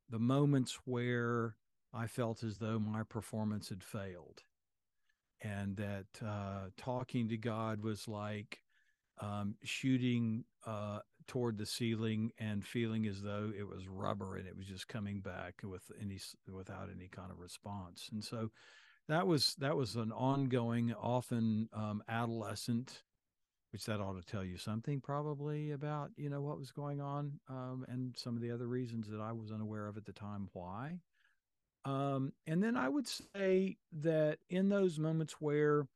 the 0.08 0.18
moments 0.18 0.80
where 0.84 1.56
I 1.98 2.06
felt 2.06 2.44
as 2.44 2.58
though 2.58 2.78
my 2.78 3.02
performance 3.02 3.68
had 3.70 3.82
failed 3.82 4.42
and 5.42 5.76
that 5.76 6.06
uh, 6.24 6.70
talking 6.76 7.28
to 7.28 7.36
God 7.36 7.82
was 7.82 8.06
like 8.06 8.62
um, 9.20 9.56
shooting 9.64 10.44
uh, 10.66 11.00
toward 11.26 11.58
the 11.58 11.66
ceiling 11.66 12.30
and 12.38 12.64
feeling 12.64 13.06
as 13.06 13.20
though 13.20 13.52
it 13.56 13.66
was 13.66 13.88
rubber 13.88 14.36
and 14.36 14.46
it 14.46 14.56
was 14.56 14.66
just 14.66 14.88
coming 14.88 15.20
back 15.20 15.60
with 15.64 15.90
any 16.00 16.18
without 16.52 16.88
any 16.94 17.08
kind 17.08 17.30
of 17.30 17.40
response. 17.40 18.08
And 18.12 18.22
so 18.22 18.50
that 19.08 19.26
was 19.26 19.54
that 19.58 19.76
was 19.76 19.96
an 19.96 20.12
ongoing, 20.12 20.94
often 20.94 21.68
um, 21.72 22.02
adolescent, 22.08 23.02
which 23.72 23.84
that 23.86 24.00
ought 24.00 24.20
to 24.20 24.30
tell 24.30 24.44
you 24.44 24.56
something 24.56 25.00
probably 25.00 25.72
about 25.72 26.10
you 26.16 26.28
know 26.30 26.40
what 26.40 26.58
was 26.58 26.70
going 26.70 27.00
on 27.00 27.40
um, 27.48 27.84
and 27.88 28.16
some 28.16 28.36
of 28.36 28.42
the 28.42 28.50
other 28.52 28.68
reasons 28.68 29.08
that 29.08 29.20
I 29.20 29.32
was 29.32 29.50
unaware 29.50 29.88
of 29.88 29.96
at 29.96 30.04
the 30.04 30.12
time 30.12 30.48
why. 30.52 31.00
Um, 31.84 32.32
and 32.46 32.62
then 32.62 32.76
I 32.76 32.88
would 32.88 33.06
say 33.06 33.76
that 34.00 34.38
in 34.50 34.68
those 34.68 34.98
moments 34.98 35.34
where 35.40 35.86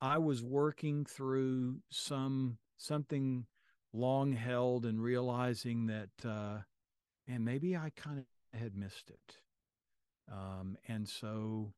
I 0.00 0.18
was 0.18 0.42
working 0.42 1.04
through 1.04 1.80
some 1.90 2.58
something 2.76 3.46
long 3.92 4.32
held 4.32 4.84
and 4.84 5.02
realizing 5.02 5.86
that, 5.86 6.10
uh, 6.28 6.58
and 7.28 7.44
maybe 7.44 7.76
I 7.76 7.90
kind 7.94 8.18
of 8.18 8.60
had 8.60 8.76
missed 8.76 9.10
it. 9.10 9.38
Um, 10.30 10.76
and 10.88 11.08
so 11.08 11.72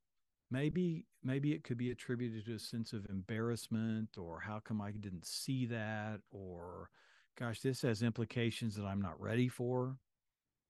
maybe 0.51 1.05
maybe 1.23 1.53
it 1.53 1.65
could 1.65 1.77
be 1.79 1.91
attributed 1.91 2.47
to 2.47 2.55
a 2.55 2.59
sense 2.59 2.93
of 2.93 3.07
embarrassment 3.09 4.17
or 4.17 4.41
how 4.41 4.61
come 4.61 4.81
I 4.81 4.93
didn't 4.93 5.27
see 5.27 5.67
that 5.67 6.21
or 6.31 6.91
gosh 7.39 7.61
this 7.61 7.83
has 7.83 8.03
implications 8.03 8.77
that 8.77 8.85
I'm 8.85 9.03
not 9.03 9.21
ready 9.21 9.49
for 9.49 9.97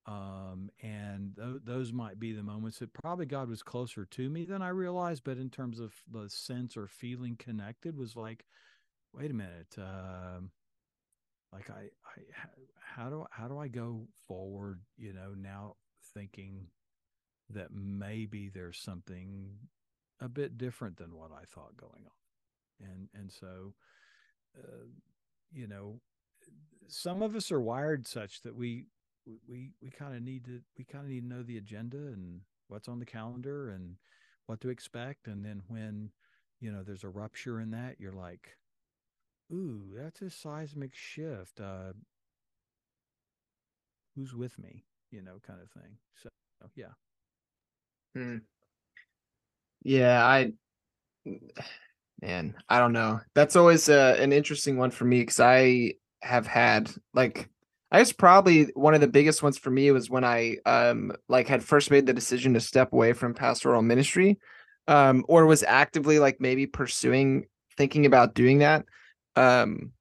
um, 0.07 0.71
and 0.83 1.35
th- 1.37 1.63
those 1.65 1.93
might 1.93 2.19
be 2.21 2.33
the 2.33 2.43
moments 2.43 2.79
that 2.79 2.93
probably 2.93 3.27
God 3.27 3.49
was 3.49 3.63
closer 3.63 4.05
to 4.05 4.29
me 4.29 4.45
than 4.45 4.63
I 4.63 4.69
realized 4.69 5.25
but 5.25 5.39
in 5.39 5.51
terms 5.51 5.81
of 5.81 5.93
the 6.11 6.29
sense 6.29 6.77
or 6.77 6.87
feeling 6.87 7.37
connected 7.37 7.97
was 7.97 8.17
like 8.17 8.45
wait 9.13 9.31
a 9.31 9.35
minute 9.35 9.75
uh, 9.79 10.41
like 11.53 11.71
I, 11.71 11.91
I 12.05 12.23
how 12.79 13.11
do 13.11 13.27
how 13.31 13.49
do 13.49 13.59
I 13.59 13.69
go 13.69 14.07
forward 14.27 14.81
you 14.97 15.13
know 15.13 15.35
now 15.37 15.77
thinking 16.15 16.69
that 17.51 17.69
maybe 17.73 18.49
there's 18.49 18.79
something 18.79 19.51
a 20.21 20.29
bit 20.29 20.59
different 20.59 20.97
than 20.97 21.15
what 21.15 21.31
I 21.33 21.45
thought 21.45 21.77
going 21.77 22.05
on? 22.05 22.89
And 22.89 23.09
and 23.15 23.33
so 23.33 23.75
uh, 24.59 24.87
you 25.53 25.67
know 25.67 26.01
some 26.89 27.23
of 27.23 27.35
us 27.35 27.51
are 27.51 27.61
wired 27.61 28.07
such 28.07 28.43
that 28.43 28.55
we 28.55 28.87
we 29.49 29.73
we 29.83 29.91
kind 29.91 30.15
of 30.15 30.23
need 30.23 30.45
to 30.45 30.61
we 30.79 30.85
kind 30.85 31.05
of 31.05 31.11
need 31.11 31.23
to 31.23 31.27
know 31.27 31.43
the 31.43 31.59
agenda 31.59 31.97
and 31.97 32.41
what's 32.69 32.89
on 32.89 32.99
the 32.99 33.07
calendar 33.07 33.71
and 33.71 33.97
what 34.47 34.61
to 34.61 34.69
expect. 34.69 35.27
And 35.27 35.45
then 35.45 35.63
when 35.69 36.11
you 36.61 36.71
know 36.73 36.83
there's 36.83 37.05
a 37.05 37.09
rupture 37.09 37.61
in 37.61 37.71
that 37.71 37.97
you're 37.99 38.13
like 38.13 38.57
ooh 39.53 39.83
that's 39.95 40.23
a 40.23 40.31
seismic 40.31 40.95
shift. 40.95 41.61
Uh 41.61 41.93
who's 44.15 44.35
with 44.35 44.59
me? 44.59 44.85
You 45.11 45.23
know 45.23 45.39
kind 45.47 45.61
of 45.61 45.71
thing. 45.71 45.99
So 46.23 46.29
yeah. 46.75 46.95
Hmm. 48.15 48.39
Yeah, 49.83 50.25
I 50.25 50.53
man, 52.23 52.55
I 52.69 52.79
don't 52.79 52.93
know. 52.93 53.21
That's 53.35 53.57
always 53.57 53.89
uh, 53.89 54.17
an 54.19 54.33
interesting 54.33 54.77
one 54.77 54.91
for 54.91 55.05
me 55.05 55.21
because 55.21 55.41
I 55.41 55.95
have 56.23 56.47
had 56.47 56.91
like 57.15 57.49
I 57.91 57.99
guess 57.99 58.13
probably 58.13 58.65
one 58.75 58.95
of 58.95 59.01
the 59.01 59.09
biggest 59.09 59.43
ones 59.43 59.59
for 59.59 59.71
me 59.71 59.91
was 59.91 60.11
when 60.11 60.25
I 60.25 60.57
um 60.67 61.13
like 61.29 61.49
had 61.49 61.63
first 61.63 61.91
made 61.91 62.07
the 62.07 62.13
decision 62.13 62.55
to 62.55 62.61
step 62.61 62.93
away 62.93 63.13
from 63.13 63.35
pastoral 63.35 63.83
ministry 63.83 64.39
um 64.89 65.25
or 65.29 65.47
was 65.47 65.63
actively 65.63 66.19
like 66.19 66.41
maybe 66.41 66.67
pursuing 66.67 67.47
thinking 67.77 68.07
about 68.07 68.35
doing 68.35 68.59
that. 68.59 68.85
Um 69.37 69.93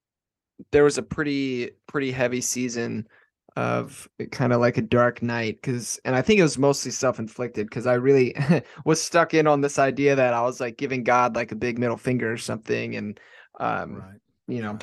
there 0.71 0.83
was 0.83 0.97
a 0.97 1.03
pretty 1.03 1.71
pretty 1.87 2.11
heavy 2.11 2.41
season 2.41 3.07
of 3.55 4.09
kind 4.31 4.51
of 4.51 4.59
like 4.59 4.77
a 4.77 4.81
dark 4.81 5.21
night 5.21 5.55
because 5.55 5.99
and 6.03 6.13
i 6.13 6.21
think 6.21 6.39
it 6.39 6.43
was 6.43 6.57
mostly 6.57 6.91
self-inflicted 6.91 7.67
because 7.67 7.87
i 7.87 7.93
really 7.93 8.35
was 8.85 9.01
stuck 9.01 9.33
in 9.33 9.47
on 9.47 9.61
this 9.61 9.79
idea 9.79 10.15
that 10.15 10.33
i 10.33 10.41
was 10.41 10.59
like 10.59 10.77
giving 10.77 11.03
god 11.03 11.35
like 11.35 11.53
a 11.53 11.55
big 11.55 11.79
middle 11.79 11.95
finger 11.95 12.31
or 12.31 12.37
something 12.37 12.95
and 12.97 13.19
um 13.59 13.95
right 13.95 14.19
you 14.47 14.61
know 14.61 14.77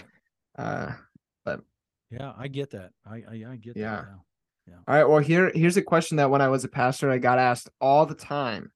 uh 0.59 0.91
yeah 2.13 2.33
i 2.37 2.49
get 2.49 2.71
that 2.71 2.91
i 3.07 3.17
i, 3.31 3.45
I 3.53 3.57
get 3.57 3.77
Yeah. 3.77 3.97
that 3.97 4.07
now. 4.07 4.25
all 4.89 4.95
right 4.95 5.05
well 5.09 5.19
here 5.19 5.51
here's 5.55 5.77
a 5.77 5.83
question 5.83 6.17
that 6.19 6.31
when 6.31 6.41
i 6.41 6.49
was 6.49 6.65
a 6.65 6.69
pastor 6.69 7.11
i 7.11 7.19
got 7.19 7.39
asked 7.39 7.69
all 7.81 8.07
the 8.07 8.15
time 8.15 8.73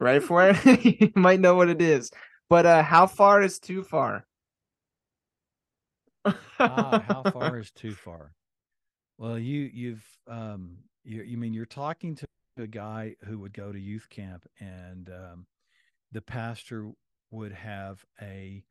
Right 0.00 0.22
for 0.22 0.50
it 0.50 0.84
you 1.00 1.12
might 1.14 1.40
know 1.40 1.54
what 1.54 1.68
it 1.68 1.80
is 1.80 2.10
but 2.48 2.66
uh 2.66 2.82
how 2.82 3.06
far 3.06 3.42
is 3.42 3.58
too 3.58 3.82
far 3.84 4.24
ah, 6.58 7.04
how 7.06 7.24
far 7.32 7.58
is 7.58 7.70
too 7.70 7.94
far? 8.04 8.32
Well, 9.18 9.38
you 9.38 9.70
you've 9.72 10.04
um 10.28 10.78
you 11.04 11.22
you 11.22 11.36
mean 11.36 11.52
you're 11.52 11.66
talking 11.66 12.14
to 12.16 12.26
a 12.58 12.66
guy 12.66 13.16
who 13.24 13.38
would 13.38 13.52
go 13.52 13.72
to 13.72 13.78
youth 13.78 14.08
camp 14.10 14.46
and 14.60 15.08
um 15.08 15.46
the 16.12 16.20
pastor 16.20 16.90
would 17.30 17.52
have 17.52 18.04
a 18.20 18.62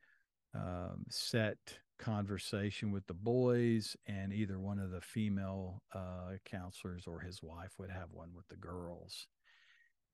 um, 0.54 1.06
set 1.10 1.58
conversation 2.02 2.91
with 2.91 3.08
the 3.08 3.14
boys 3.14 3.95
and 4.08 4.34
either 4.34 4.60
one 4.60 4.80
of 4.80 4.91
the 4.91 5.02
female 5.02 5.82
uh, 5.93 6.34
counselors 6.45 7.06
or 7.08 7.20
his 7.22 7.41
wife 7.41 7.74
would 7.78 7.91
have 7.91 8.12
one 8.12 8.30
with 8.36 8.47
the 8.49 8.56
girls 8.56 9.28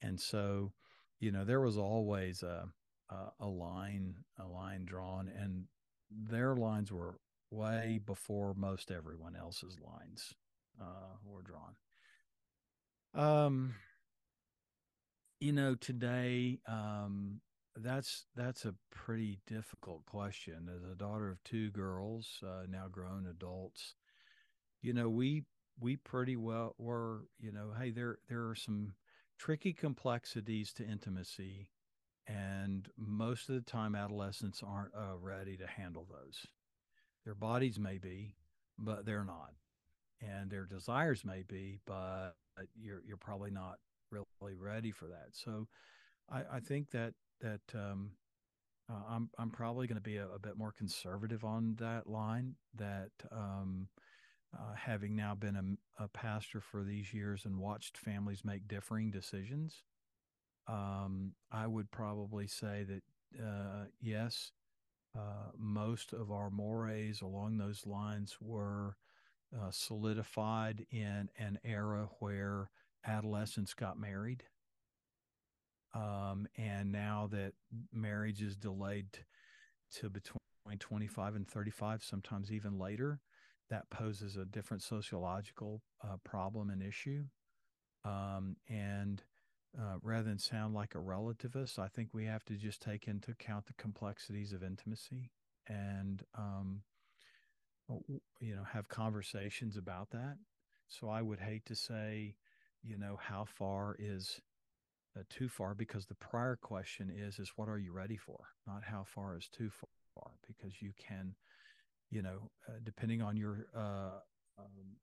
and 0.01 0.19
so 0.19 0.71
you 1.19 1.31
know 1.31 1.43
there 1.43 1.61
was 1.61 1.77
always 1.77 2.43
a 2.43 2.67
a, 3.39 3.47
line 3.47 4.15
a 4.37 4.45
line 4.45 4.83
drawn 4.85 5.29
and 5.29 5.63
their 6.11 6.55
lines 6.55 6.91
were 6.91 7.15
way 7.51 7.99
before 8.05 8.53
most 8.55 8.91
everyone 8.91 9.35
else's 9.35 9.77
lines 9.79 10.33
uh, 10.81 11.15
were 11.25 11.41
drawn. 11.41 11.75
Um, 13.13 13.75
you 15.39 15.53
know, 15.53 15.75
today, 15.75 16.59
um, 16.67 17.41
that's 17.81 18.25
that's 18.35 18.65
a 18.65 18.75
pretty 18.91 19.39
difficult 19.47 20.05
question. 20.05 20.69
As 20.75 20.83
a 20.83 20.95
daughter 20.95 21.29
of 21.29 21.43
two 21.43 21.69
girls, 21.71 22.39
uh, 22.45 22.65
now 22.69 22.87
grown 22.91 23.27
adults, 23.27 23.95
you 24.81 24.93
know, 24.93 25.09
we 25.09 25.43
we 25.79 25.95
pretty 25.95 26.35
well 26.35 26.75
were, 26.77 27.25
you 27.39 27.51
know, 27.51 27.73
hey, 27.79 27.91
there 27.91 28.17
there 28.29 28.47
are 28.47 28.55
some 28.55 28.93
tricky 29.37 29.73
complexities 29.73 30.73
to 30.73 30.87
intimacy, 30.87 31.69
and 32.27 32.89
most 32.97 33.49
of 33.49 33.55
the 33.55 33.61
time, 33.61 33.95
adolescents 33.95 34.63
aren't 34.65 34.93
uh, 34.95 35.17
ready 35.17 35.57
to 35.57 35.67
handle 35.67 36.07
those 36.09 36.47
their 37.25 37.35
bodies 37.35 37.77
may 37.77 37.97
be, 37.97 38.35
but 38.79 39.05
they're 39.05 39.25
not. 39.25 39.51
And 40.21 40.49
their 40.49 40.65
desires 40.65 41.25
may 41.25 41.43
be, 41.43 41.79
but 41.85 42.31
you're 42.75 43.01
you're 43.05 43.17
probably 43.17 43.51
not 43.51 43.79
really 44.09 44.55
ready 44.55 44.91
for 44.91 45.07
that. 45.07 45.29
So 45.33 45.67
I, 46.31 46.43
I 46.53 46.59
think 46.61 46.91
that 46.91 47.13
that 47.41 47.61
um, 47.73 48.11
uh, 48.89 49.01
I'm 49.09 49.29
I'm 49.37 49.49
probably 49.49 49.87
going 49.87 49.97
to 49.97 50.01
be 50.01 50.17
a, 50.17 50.27
a, 50.27 50.39
bit 50.39 50.57
more 50.57 50.71
conservative 50.71 51.43
on 51.43 51.75
that 51.79 52.07
line. 52.07 52.55
That 52.75 53.11
um, 53.31 53.87
uh, 54.57 54.73
having 54.75 55.15
now 55.15 55.35
been 55.35 55.77
a, 55.99 56.03
a, 56.03 56.07
pastor 56.07 56.61
for 56.61 56.83
these 56.83 57.13
years 57.13 57.45
and 57.45 57.59
watched 57.59 57.97
families 57.97 58.45
make 58.45 58.67
differing 58.67 59.11
decisions, 59.11 59.83
um, 60.67 61.33
I 61.51 61.67
would 61.67 61.91
probably 61.91 62.47
say 62.47 62.85
that 62.87 63.43
uh, 63.43 63.85
yes, 63.99 64.51
uh, 65.15 65.51
most 65.57 66.13
of 66.13 66.31
our 66.31 66.49
mores 66.49 67.21
along 67.21 67.57
those 67.57 67.85
lines 67.85 68.37
were 68.39 68.95
uh, 69.55 69.71
solidified 69.71 70.85
in 70.91 71.29
an 71.37 71.59
era 71.63 72.09
where 72.19 72.69
adolescents 73.05 73.73
got 73.73 73.99
married. 73.99 74.43
Um, 75.97 76.47
and 76.57 76.91
now 76.91 77.27
that 77.31 77.53
marriage 77.91 78.41
is 78.41 78.55
delayed 78.55 79.07
to 79.95 80.09
between 80.09 80.37
25 80.79 81.35
and 81.35 81.47
35, 81.47 82.03
sometimes 82.03 82.51
even 82.51 82.77
later, 82.77 83.19
that 83.69 83.89
poses 83.89 84.37
a 84.37 84.45
different 84.45 84.83
sociological 84.83 85.81
uh, 86.03 86.17
problem 86.23 86.69
and 86.69 86.83
issue. 86.83 87.23
Um, 88.05 88.57
and 88.69 89.23
uh, 89.77 89.95
rather 90.03 90.23
than 90.29 90.37
sound 90.37 90.75
like 90.75 90.93
a 90.93 90.99
relativist, 90.99 91.79
I 91.79 91.87
think 91.87 92.09
we 92.13 92.25
have 92.25 92.45
to 92.45 92.53
just 92.53 92.81
take 92.81 93.07
into 93.07 93.31
account 93.31 93.65
the 93.65 93.73
complexities 93.73 94.53
of 94.53 94.63
intimacy 94.63 95.31
and, 95.67 96.23
um, 96.37 96.81
you 98.39 98.55
know, 98.55 98.63
have 98.71 98.87
conversations 98.87 99.77
about 99.77 100.11
that. 100.11 100.37
So 100.87 101.09
I 101.09 101.21
would 101.21 101.39
hate 101.39 101.65
to 101.65 101.75
say, 101.75 102.35
you 102.83 102.97
know, 102.97 103.17
how 103.21 103.45
far 103.45 103.95
is 103.99 104.39
uh, 105.17 105.23
too 105.29 105.49
far 105.49 105.73
because 105.73 106.05
the 106.05 106.15
prior 106.15 106.55
question 106.55 107.11
is 107.15 107.39
is 107.39 107.53
what 107.55 107.69
are 107.69 107.79
you 107.79 107.91
ready 107.91 108.17
for, 108.17 108.49
not 108.65 108.83
how 108.83 109.03
far 109.03 109.37
is 109.37 109.47
too 109.47 109.69
far, 110.13 110.31
because 110.47 110.81
you 110.81 110.91
can, 110.97 111.35
you 112.09 112.21
know, 112.21 112.51
uh, 112.67 112.73
depending 112.83 113.21
on 113.21 113.37
your 113.37 113.67
uh, 113.75 114.19
um, 114.59 114.97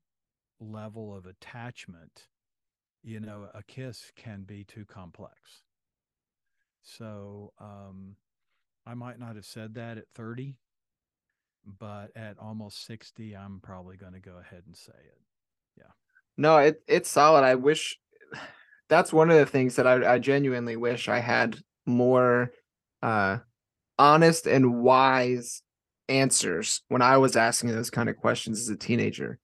level 0.61 1.15
of 1.17 1.27
attachment 1.27 2.29
you 3.05 3.21
know, 3.21 3.49
a 3.53 3.63
kiss 3.63 4.11
can 4.17 4.45
be 4.45 4.65
too 4.65 4.87
complex. 4.87 5.63
So 6.83 7.53
um, 7.61 8.17
I 8.87 8.95
might 8.95 9.19
not 9.19 9.37
have 9.37 9.45
said 9.45 9.75
that 9.75 9.99
at 9.99 10.09
30, 10.15 10.57
but 11.79 12.11
at 12.17 12.39
almost 12.39 12.87
60, 12.87 13.37
I'm 13.37 13.61
probably 13.63 13.97
going 13.99 14.15
to 14.15 14.21
go 14.21 14.39
ahead 14.39 14.63
and 14.67 14.75
say 14.75 14.93
it. 14.93 15.21
Yeah. 15.77 15.93
No, 16.39 16.57
it 16.59 16.83
it's 16.89 17.11
solid. 17.11 17.45
I 17.45 17.57
wish 17.57 17.99
that's 18.89 19.13
one 19.13 19.31
of 19.31 19.39
the 19.39 19.47
things 19.47 19.77
that 19.77 19.87
I, 19.87 20.15
I 20.15 20.19
genuinely 20.19 20.77
wish 20.77 21.09
I 21.09 21.19
had 21.19 21.59
more 21.87 22.53
uh 23.03 23.39
honest 23.99 24.47
and 24.47 24.83
wise 24.83 25.63
answers 26.09 26.83
when 26.89 27.03
I 27.03 27.19
was 27.19 27.37
asking 27.37 27.71
those 27.71 27.91
kind 27.91 28.09
of 28.09 28.17
questions 28.17 28.61
as 28.61 28.69
a 28.69 28.77
teenager. 28.77 29.39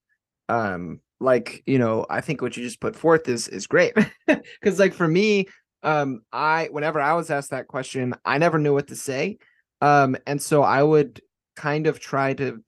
Um 0.49 1.01
like 1.21 1.63
you 1.67 1.79
know 1.79 2.07
i 2.09 2.23
think 2.23 2.41
what 2.41 2.57
you 2.57 2.63
just 2.63 2.81
put 2.81 2.97
forth 2.97 3.29
is 3.29 3.49
is 3.49 3.67
great. 3.67 3.95
Because 4.27 4.79
like 4.79 4.95
for 4.95 5.07
me 5.07 5.47
um 5.83 6.23
i 6.33 6.69
whenever 6.71 7.01
i 7.01 7.13
was 7.15 7.31
asked 7.31 7.51
that 7.51 7.69
question 7.69 8.15
i 8.25 8.39
never 8.39 8.59
knew 8.59 8.73
what 8.73 8.89
to 8.89 8.97
say. 8.97 9.39
Um 9.81 10.17
and 10.27 10.41
so 10.41 10.63
i 10.63 10.83
would 10.83 11.21
kind 11.57 11.87
of 11.87 12.01
try 12.01 12.35
to 12.35 12.63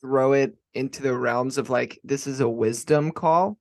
throw 0.00 0.32
it 0.32 0.56
into 0.74 1.02
the 1.02 1.16
realms 1.16 1.58
of 1.58 1.70
like 1.70 1.98
this 2.04 2.26
is 2.26 2.40
a 2.40 2.48
wisdom 2.48 3.10
call 3.10 3.58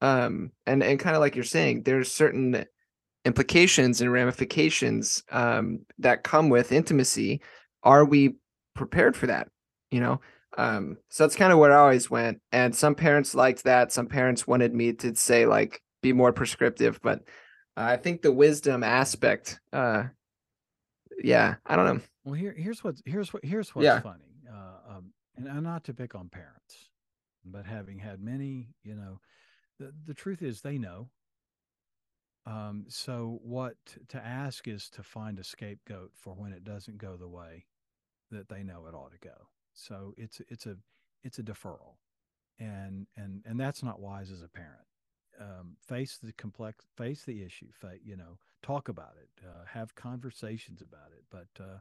um 0.00 0.50
and 0.66 0.82
and 0.82 1.00
kind 1.00 1.16
of 1.16 1.20
like 1.20 1.34
you're 1.34 1.44
saying 1.44 1.82
there's 1.82 2.10
certain 2.10 2.64
implications 3.24 4.00
and 4.00 4.12
ramifications 4.12 5.22
um 5.30 5.80
that 5.98 6.22
come 6.22 6.48
with 6.48 6.72
intimacy 6.72 7.40
are 7.82 8.04
we 8.04 8.34
prepared 8.74 9.16
for 9.16 9.26
that 9.26 9.48
you 9.90 10.00
know 10.00 10.20
um, 10.58 10.96
so 11.10 11.24
that's 11.24 11.36
kind 11.36 11.52
of 11.52 11.58
where 11.58 11.72
I 11.72 11.80
always 11.80 12.10
went. 12.10 12.40
And 12.52 12.74
some 12.74 12.94
parents 12.94 13.34
liked 13.34 13.64
that. 13.64 13.92
Some 13.92 14.06
parents 14.06 14.46
wanted 14.46 14.74
me 14.74 14.92
to 14.94 15.14
say 15.14 15.46
like 15.46 15.82
be 16.02 16.12
more 16.12 16.32
prescriptive, 16.32 16.98
but 17.02 17.20
uh, 17.76 17.82
I 17.82 17.96
think 17.96 18.22
the 18.22 18.32
wisdom 18.32 18.82
aspect, 18.82 19.60
uh, 19.72 20.04
yeah, 21.22 21.56
I 21.66 21.76
don't 21.76 21.96
know. 21.96 22.02
Well, 22.24 22.34
here, 22.34 22.54
here's 22.56 22.82
what, 22.82 22.96
here's 23.04 23.32
what, 23.32 23.44
here's 23.44 23.74
what's 23.74 23.86
Yeah. 23.86 24.00
funny. 24.00 24.24
Uh, 24.50 24.96
um, 24.96 25.12
and, 25.36 25.46
and 25.46 25.62
not 25.62 25.84
to 25.84 25.94
pick 25.94 26.14
on 26.14 26.28
parents, 26.28 26.90
but 27.44 27.66
having 27.66 27.98
had 27.98 28.20
many, 28.20 28.68
you 28.82 28.94
know, 28.94 29.20
the, 29.78 29.92
the 30.06 30.14
truth 30.14 30.42
is 30.42 30.60
they 30.60 30.78
know. 30.78 31.08
Um, 32.46 32.84
so 32.88 33.40
what 33.42 33.76
to 34.08 34.24
ask 34.24 34.68
is 34.68 34.88
to 34.90 35.02
find 35.02 35.38
a 35.38 35.44
scapegoat 35.44 36.12
for 36.14 36.34
when 36.34 36.52
it 36.52 36.62
doesn't 36.62 36.98
go 36.98 37.16
the 37.16 37.28
way 37.28 37.64
that 38.30 38.48
they 38.48 38.62
know 38.62 38.86
it 38.86 38.94
ought 38.94 39.12
to 39.12 39.18
go. 39.18 39.48
So 39.74 40.14
it's 40.16 40.40
it's 40.48 40.66
a 40.66 40.76
it's 41.22 41.38
a 41.38 41.42
deferral, 41.42 41.96
and 42.58 43.06
and 43.16 43.42
and 43.44 43.58
that's 43.58 43.82
not 43.82 44.00
wise 44.00 44.30
as 44.30 44.42
a 44.42 44.48
parent. 44.48 44.86
Um, 45.38 45.76
face 45.86 46.18
the 46.22 46.32
complex, 46.32 46.86
face 46.96 47.24
the 47.24 47.42
issue, 47.42 47.66
you 48.02 48.16
know, 48.16 48.38
talk 48.62 48.88
about 48.88 49.16
it, 49.20 49.44
uh, 49.46 49.66
have 49.74 49.94
conversations 49.94 50.80
about 50.80 51.10
it. 51.12 51.24
But 51.30 51.62
uh, 51.62 51.78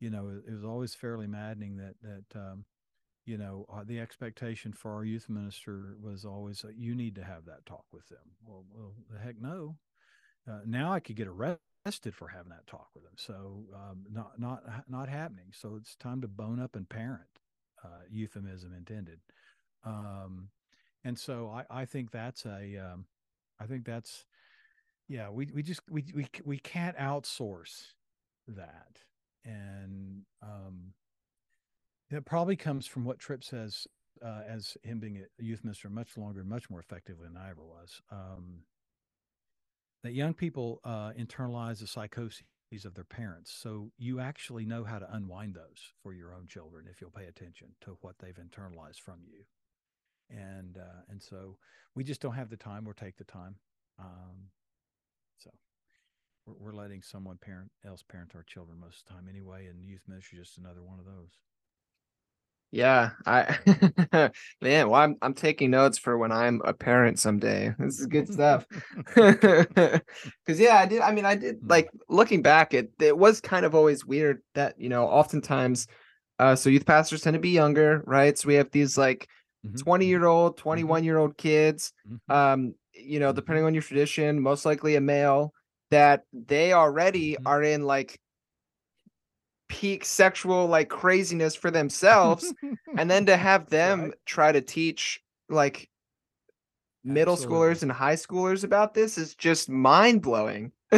you 0.00 0.10
know, 0.10 0.28
it, 0.28 0.50
it, 0.50 0.52
was 0.52 0.64
always 0.64 0.94
fairly 0.94 1.26
maddening 1.26 1.76
that 1.76 1.94
that 2.02 2.38
um, 2.38 2.64
you 3.28 3.36
know 3.36 3.66
uh, 3.72 3.84
the 3.84 4.00
expectation 4.00 4.72
for 4.72 4.94
our 4.94 5.04
youth 5.04 5.28
minister 5.28 5.96
was 6.00 6.24
always 6.24 6.64
uh, 6.64 6.68
you 6.74 6.94
need 6.94 7.14
to 7.16 7.24
have 7.24 7.44
that 7.44 7.66
talk 7.66 7.84
with 7.92 8.08
them. 8.08 8.36
Well, 8.46 8.64
well, 8.74 8.94
the 9.12 9.18
heck 9.18 9.40
no. 9.40 9.76
Uh, 10.50 10.60
now 10.66 10.92
I 10.92 11.00
could 11.00 11.16
get 11.16 11.28
arrested 11.28 12.14
for 12.14 12.28
having 12.28 12.50
that 12.50 12.66
talk 12.66 12.88
with 12.94 13.04
them. 13.04 13.12
So 13.16 13.64
um, 13.74 14.06
not 14.10 14.40
not 14.40 14.62
not 14.88 15.10
happening. 15.10 15.52
So 15.52 15.76
it's 15.76 15.94
time 15.96 16.22
to 16.22 16.28
bone 16.28 16.58
up 16.58 16.74
and 16.74 16.88
parent. 16.88 17.28
Uh, 17.84 18.04
euphemism 18.10 18.72
intended. 18.74 19.20
Um, 19.84 20.48
and 21.04 21.18
so 21.18 21.48
I, 21.50 21.82
I 21.82 21.84
think 21.84 22.10
that's 22.10 22.46
a 22.46 22.76
um, 22.78 23.04
I 23.60 23.66
think 23.66 23.84
that's 23.84 24.24
yeah 25.06 25.28
we 25.28 25.50
we 25.54 25.62
just 25.62 25.82
we 25.90 26.04
we 26.14 26.28
we 26.44 26.58
can't 26.58 26.96
outsource 26.96 27.92
that 28.48 29.00
and 29.44 30.22
um, 30.42 30.94
it 32.10 32.24
probably 32.24 32.56
comes 32.56 32.86
from 32.86 33.04
what 33.04 33.18
Tripp 33.18 33.44
says 33.44 33.86
uh, 34.24 34.42
as 34.48 34.76
him 34.82 34.98
being 35.00 35.22
a 35.38 35.42
youth 35.42 35.64
minister 35.64 35.88
much 35.88 36.16
longer 36.16 36.40
and 36.40 36.48
much 36.48 36.70
more 36.70 36.80
effectively 36.80 37.26
than 37.26 37.36
I 37.36 37.50
ever 37.50 37.62
was. 37.62 38.00
Um, 38.10 38.62
that 40.02 40.12
young 40.12 40.34
people 40.34 40.80
uh, 40.84 41.12
internalize 41.18 41.80
the 41.80 41.86
psychoses 41.86 42.42
of 42.84 42.94
their 42.94 43.04
parents. 43.04 43.52
So 43.52 43.90
you 43.98 44.20
actually 44.20 44.64
know 44.64 44.84
how 44.84 44.98
to 44.98 45.12
unwind 45.12 45.54
those 45.54 45.92
for 46.02 46.12
your 46.12 46.34
own 46.34 46.46
children 46.46 46.86
if 46.90 47.00
you'll 47.00 47.10
pay 47.10 47.24
attention 47.24 47.68
to 47.82 47.98
what 48.00 48.16
they've 48.18 48.36
internalized 48.36 49.00
from 49.00 49.20
you. 49.26 49.44
And 50.30 50.76
uh, 50.76 51.02
and 51.08 51.22
so 51.22 51.56
we 51.94 52.04
just 52.04 52.20
don't 52.20 52.34
have 52.34 52.50
the 52.50 52.56
time 52.56 52.86
or 52.86 52.92
take 52.92 53.16
the 53.16 53.24
time. 53.24 53.56
Um, 53.98 54.50
so 55.38 55.50
we're, 56.46 56.54
we're 56.58 56.80
letting 56.80 57.02
someone 57.02 57.38
parent 57.38 57.70
else 57.84 58.04
parent 58.06 58.32
our 58.34 58.42
children 58.42 58.78
most 58.78 59.00
of 59.00 59.08
the 59.08 59.14
time 59.14 59.26
anyway, 59.28 59.66
and 59.66 59.84
youth 59.84 60.02
ministry 60.06 60.38
is 60.38 60.48
just 60.48 60.58
another 60.58 60.82
one 60.82 60.98
of 60.98 61.06
those. 61.06 61.38
Yeah, 62.70 63.12
I 63.24 64.30
man, 64.60 64.90
well, 64.90 64.94
I'm 65.00 65.16
I'm 65.22 65.32
taking 65.34 65.70
notes 65.70 65.96
for 65.96 66.18
when 66.18 66.32
I'm 66.32 66.60
a 66.64 66.74
parent 66.74 67.18
someday. 67.18 67.74
This 67.78 67.98
is 67.98 68.06
good 68.06 68.30
stuff. 68.30 68.66
Because 70.44 70.60
yeah, 70.60 70.76
I 70.76 70.86
did. 70.86 71.00
I 71.00 71.12
mean, 71.12 71.24
I 71.24 71.34
did 71.34 71.62
Mm. 71.62 71.68
like 71.68 71.90
looking 72.08 72.42
back. 72.42 72.74
It 72.74 72.92
it 73.00 73.16
was 73.16 73.40
kind 73.40 73.64
of 73.66 73.74
always 73.74 74.04
weird 74.04 74.42
that 74.54 74.78
you 74.80 74.88
know, 74.88 75.06
oftentimes, 75.06 75.86
uh, 76.38 76.56
so 76.56 76.70
youth 76.70 76.86
pastors 76.86 77.22
tend 77.22 77.34
to 77.34 77.40
be 77.40 77.50
younger, 77.50 78.02
right? 78.06 78.36
So 78.38 78.48
we 78.48 78.54
have 78.54 78.70
these 78.70 78.98
like 78.98 79.28
Mhm. 79.62 79.84
20 79.84 80.06
year 80.06 80.26
old, 80.26 80.56
21 80.58 81.04
year 81.04 81.18
old 81.18 81.36
kids. 81.38 81.92
Um, 82.28 82.74
you 82.94 83.18
know, 83.20 83.32
depending 83.32 83.64
on 83.64 83.74
your 83.74 83.82
tradition, 83.82 84.40
most 84.40 84.66
likely 84.66 84.96
a 84.96 85.00
male 85.00 85.52
that 85.90 86.24
they 86.32 86.72
already 86.74 87.36
are 87.46 87.62
in 87.62 87.82
like 87.84 88.18
peak 89.68 90.04
sexual 90.04 90.66
like 90.66 90.88
craziness 90.88 91.54
for 91.54 91.70
themselves 91.70 92.52
and 92.96 93.10
then 93.10 93.26
to 93.26 93.36
have 93.36 93.68
them 93.68 94.00
right. 94.00 94.14
try 94.24 94.50
to 94.50 94.60
teach 94.60 95.22
like 95.48 95.88
middle 97.04 97.34
Absolutely. 97.34 97.56
schoolers 97.56 97.82
and 97.82 97.92
high 97.92 98.16
schoolers 98.16 98.64
about 98.64 98.94
this 98.94 99.18
is 99.18 99.34
just 99.34 99.68
mind 99.68 100.22
blowing. 100.22 100.72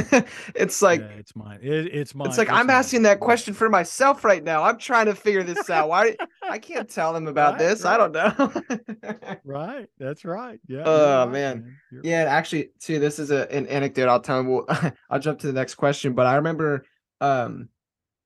it's 0.55 0.83
like 0.83 1.01
yeah, 1.01 1.09
it's 1.19 1.35
mine. 1.35 1.59
It, 1.63 1.87
it's 1.93 2.15
mine. 2.15 2.29
it's 2.29 2.39
like 2.39 2.49
I'm 2.49 2.71
asking 2.71 3.03
that 3.03 3.19
question 3.19 3.55
for 3.55 3.69
myself 3.69 4.25
right 4.25 4.43
now. 4.43 4.63
I'm 4.63 4.79
trying 4.79 5.07
to 5.07 5.17
figure 5.17 5.43
this 5.43 5.69
out. 5.69 5.89
Why 5.89 6.17
I 6.49 6.59
can't 6.59 6.89
tell 6.89 7.13
them 7.13 7.27
about 7.27 7.55
Right, 7.55 7.59
this. 7.59 7.85
I 7.85 7.97
don't 7.97 8.13
know. 8.13 8.53
Right. 9.45 9.89
That's 9.99 10.25
right. 10.25 10.61
Yeah. 10.69 10.83
Oh, 10.85 11.25
right, 11.25 11.33
man. 11.33 11.77
You're 11.91 12.03
Yeah, 12.05 12.25
actually, 12.29 12.71
too, 12.79 13.01
this 13.01 13.19
is 13.19 13.33
a, 13.33 13.51
an 13.53 13.67
anecdote. 13.67 14.09
I'll 14.09 14.21
tell. 14.21 14.45
We'll, 14.45 14.67
I'll 15.11 15.19
jump 15.19 15.41
to 15.41 15.49
the 15.49 15.53
next 15.53 15.75
question, 15.75 16.13
but 16.13 16.27
I 16.27 16.37
remember, 16.37 16.85
um, 17.21 17.69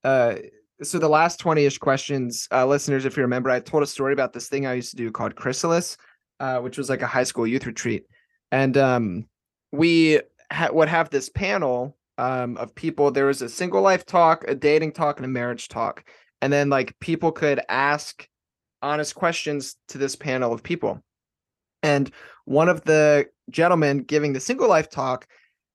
uh, 0.05 0.37
so 0.83 0.99
the 0.99 1.09
last 1.09 1.41
twenty-ish 1.41 1.79
questions, 1.79 2.47
uh, 2.53 2.67
listeners, 2.67 3.05
if 3.05 3.17
you 3.17 3.23
remember, 3.23 3.51
I 3.51 3.61
told 3.61 3.83
a 3.83 3.87
story 3.87 4.13
about 4.13 4.33
this 4.33 4.49
thing 4.49 4.67
I 4.67 4.75
used 4.75 4.91
to 4.91 4.97
do 4.97 5.11
called 5.11 5.35
Chrysalis, 5.35 5.97
uh, 6.41 6.59
which 6.61 6.79
was 6.79 6.89
like 6.89 7.03
a 7.03 7.07
high 7.07 7.25
school 7.25 7.47
youth 7.47 7.67
retreat, 7.67 8.05
and 8.53 8.77
um, 8.77 9.27
we 9.73 10.21
ha- 10.53 10.71
would 10.73 10.89
have 10.89 11.11
this 11.11 11.29
panel 11.29 11.97
um 12.19 12.57
of 12.59 12.75
people. 12.75 13.11
There 13.11 13.27
was 13.27 13.43
a 13.43 13.49
single 13.49 13.83
life 13.83 14.07
talk, 14.07 14.45
a 14.47 14.55
dating 14.55 14.93
talk, 14.93 15.19
and 15.19 15.25
a 15.25 15.29
marriage 15.29 15.69
talk, 15.69 16.05
and 16.41 16.53
then 16.53 16.71
like 16.71 16.99
people 17.01 17.33
could 17.33 17.61
ask 17.69 18.29
honest 18.83 19.15
questions 19.15 19.77
to 19.89 19.99
this 19.99 20.15
panel 20.15 20.53
of 20.53 20.63
people. 20.63 21.03
And 21.83 22.11
one 22.45 22.69
of 22.69 22.85
the 22.85 23.27
gentlemen 23.51 23.99
giving 23.99 24.33
the 24.33 24.41
single 24.41 24.69
life 24.69 24.89
talk, 24.89 25.27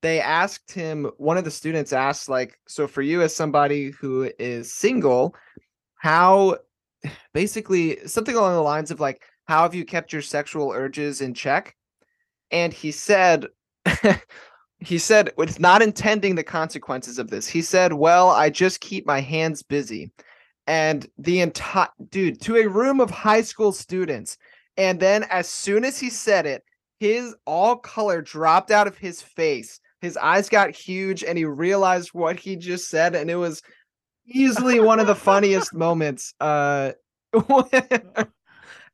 they 0.01 0.21
asked 0.21 0.71
him, 0.71 1.11
one 1.17 1.37
of 1.37 1.43
the 1.43 1.51
students 1.51 1.93
asked, 1.93 2.29
like, 2.29 2.59
so 2.67 2.87
for 2.87 3.01
you 3.01 3.21
as 3.21 3.35
somebody 3.35 3.91
who 3.91 4.31
is 4.39 4.71
single, 4.71 5.35
how 5.95 6.57
basically 7.33 7.97
something 8.07 8.35
along 8.35 8.53
the 8.53 8.61
lines 8.61 8.91
of 8.91 8.99
like, 8.99 9.23
how 9.45 9.63
have 9.63 9.75
you 9.75 9.85
kept 9.85 10.13
your 10.13 10.21
sexual 10.21 10.71
urges 10.71 11.21
in 11.21 11.33
check? 11.33 11.75
And 12.51 12.71
he 12.71 12.91
said, 12.91 13.47
he 14.79 14.97
said, 14.97 15.31
with 15.37 15.59
not 15.59 15.81
intending 15.81 16.35
the 16.35 16.43
consequences 16.43 17.19
of 17.19 17.29
this, 17.29 17.47
he 17.47 17.61
said, 17.61 17.93
well, 17.93 18.29
I 18.29 18.49
just 18.49 18.79
keep 18.79 19.05
my 19.05 19.19
hands 19.21 19.63
busy. 19.63 20.11
And 20.67 21.07
the 21.17 21.41
entire 21.41 21.89
dude 22.09 22.41
to 22.41 22.57
a 22.57 22.67
room 22.67 23.01
of 23.01 23.09
high 23.09 23.41
school 23.41 23.71
students. 23.71 24.37
And 24.77 24.99
then 24.99 25.23
as 25.31 25.49
soon 25.49 25.83
as 25.83 25.99
he 25.99 26.09
said 26.11 26.45
it, 26.45 26.63
his 26.99 27.35
all 27.45 27.75
color 27.75 28.21
dropped 28.21 28.71
out 28.71 28.87
of 28.87 28.97
his 28.97 29.21
face. 29.21 29.79
His 30.01 30.17
eyes 30.17 30.49
got 30.49 30.75
huge 30.75 31.23
and 31.23 31.37
he 31.37 31.45
realized 31.45 32.09
what 32.13 32.39
he 32.39 32.55
just 32.55 32.89
said. 32.89 33.15
And 33.15 33.29
it 33.29 33.35
was 33.35 33.61
easily 34.25 34.79
one 34.79 34.99
of 34.99 35.07
the 35.07 35.15
funniest 35.15 35.73
moments. 35.73 36.33
Uh 36.39 36.91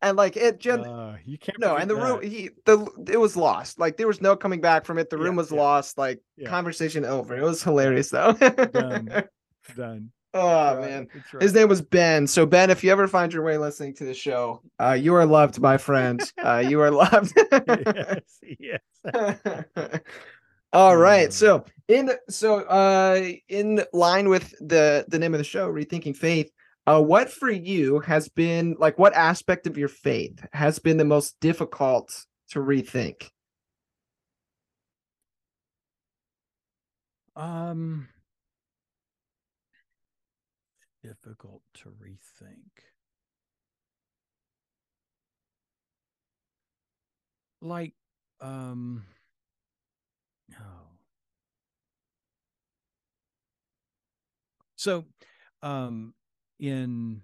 and 0.01 0.17
like 0.17 0.35
it 0.37 0.59
just 0.59 0.83
Uh, 0.87 1.15
you 1.25 1.37
can't. 1.37 1.59
no, 1.59 1.75
and 1.75 1.89
the 1.89 1.95
room 1.95 2.21
he 2.21 2.49
the 2.65 2.85
it 3.09 3.17
was 3.17 3.35
lost. 3.37 3.79
Like 3.79 3.97
there 3.97 4.07
was 4.07 4.21
no 4.21 4.35
coming 4.35 4.61
back 4.61 4.85
from 4.85 4.97
it. 4.97 5.09
The 5.09 5.17
room 5.17 5.35
Yeah, 5.35 5.41
was 5.41 5.51
yeah, 5.51 5.59
lost. 5.61 5.97
Like 5.97 6.21
yeah. 6.37 6.49
conversation 6.49 7.05
over. 7.05 7.35
It 7.37 7.43
was 7.43 7.63
hilarious 7.63 8.09
though. 8.09 8.33
Done. 8.33 9.23
Done. 9.75 10.11
oh 10.33 10.75
Right, 10.75 10.81
man. 10.81 11.07
right. 11.33 11.41
His 11.41 11.53
name 11.53 11.69
was 11.69 11.81
Ben. 11.81 12.27
So 12.27 12.45
Ben, 12.45 12.69
if 12.69 12.83
you 12.83 12.91
ever 12.91 13.07
find 13.07 13.31
your 13.31 13.43
way 13.43 13.57
listening 13.57 13.93
to 13.95 14.05
the 14.05 14.13
show, 14.13 14.61
uh, 14.81 14.91
you 14.99 15.15
are 15.15 15.25
loved, 15.25 15.59
my 15.61 15.77
friend. 15.77 16.21
Uh, 16.43 16.57
you 16.67 16.81
are 16.81 16.91
loved. 16.91 17.33
yes. 17.51 18.39
Yes. 18.59 20.01
All 20.75 20.97
right. 20.97 21.31
So 21.31 21.63
in 21.87 22.11
so 22.27 22.59
uh 22.63 23.29
in 23.47 23.85
line 23.93 24.27
with 24.27 24.53
the 24.59 25.05
the 25.07 25.17
name 25.17 25.33
of 25.33 25.37
the 25.37 25.45
show, 25.45 25.71
Rethinking 25.71 26.17
Faith, 26.17 26.51
uh 26.85 27.01
what 27.01 27.31
for 27.31 27.49
you 27.49 27.99
has 28.01 28.27
been 28.27 28.75
like 28.77 28.99
what 28.99 29.13
aspect 29.13 29.67
of 29.67 29.77
your 29.77 29.87
faith 29.87 30.45
has 30.51 30.77
been 30.79 30.97
the 30.97 31.05
most 31.05 31.39
difficult 31.39 32.25
to 32.49 32.59
rethink? 32.59 33.29
Um, 37.37 38.09
difficult 41.01 41.61
to 41.75 41.89
rethink. 41.89 42.83
Like, 47.61 47.93
um, 48.41 49.05
So, 54.85 55.03
um, 55.63 56.13
in 56.59 57.23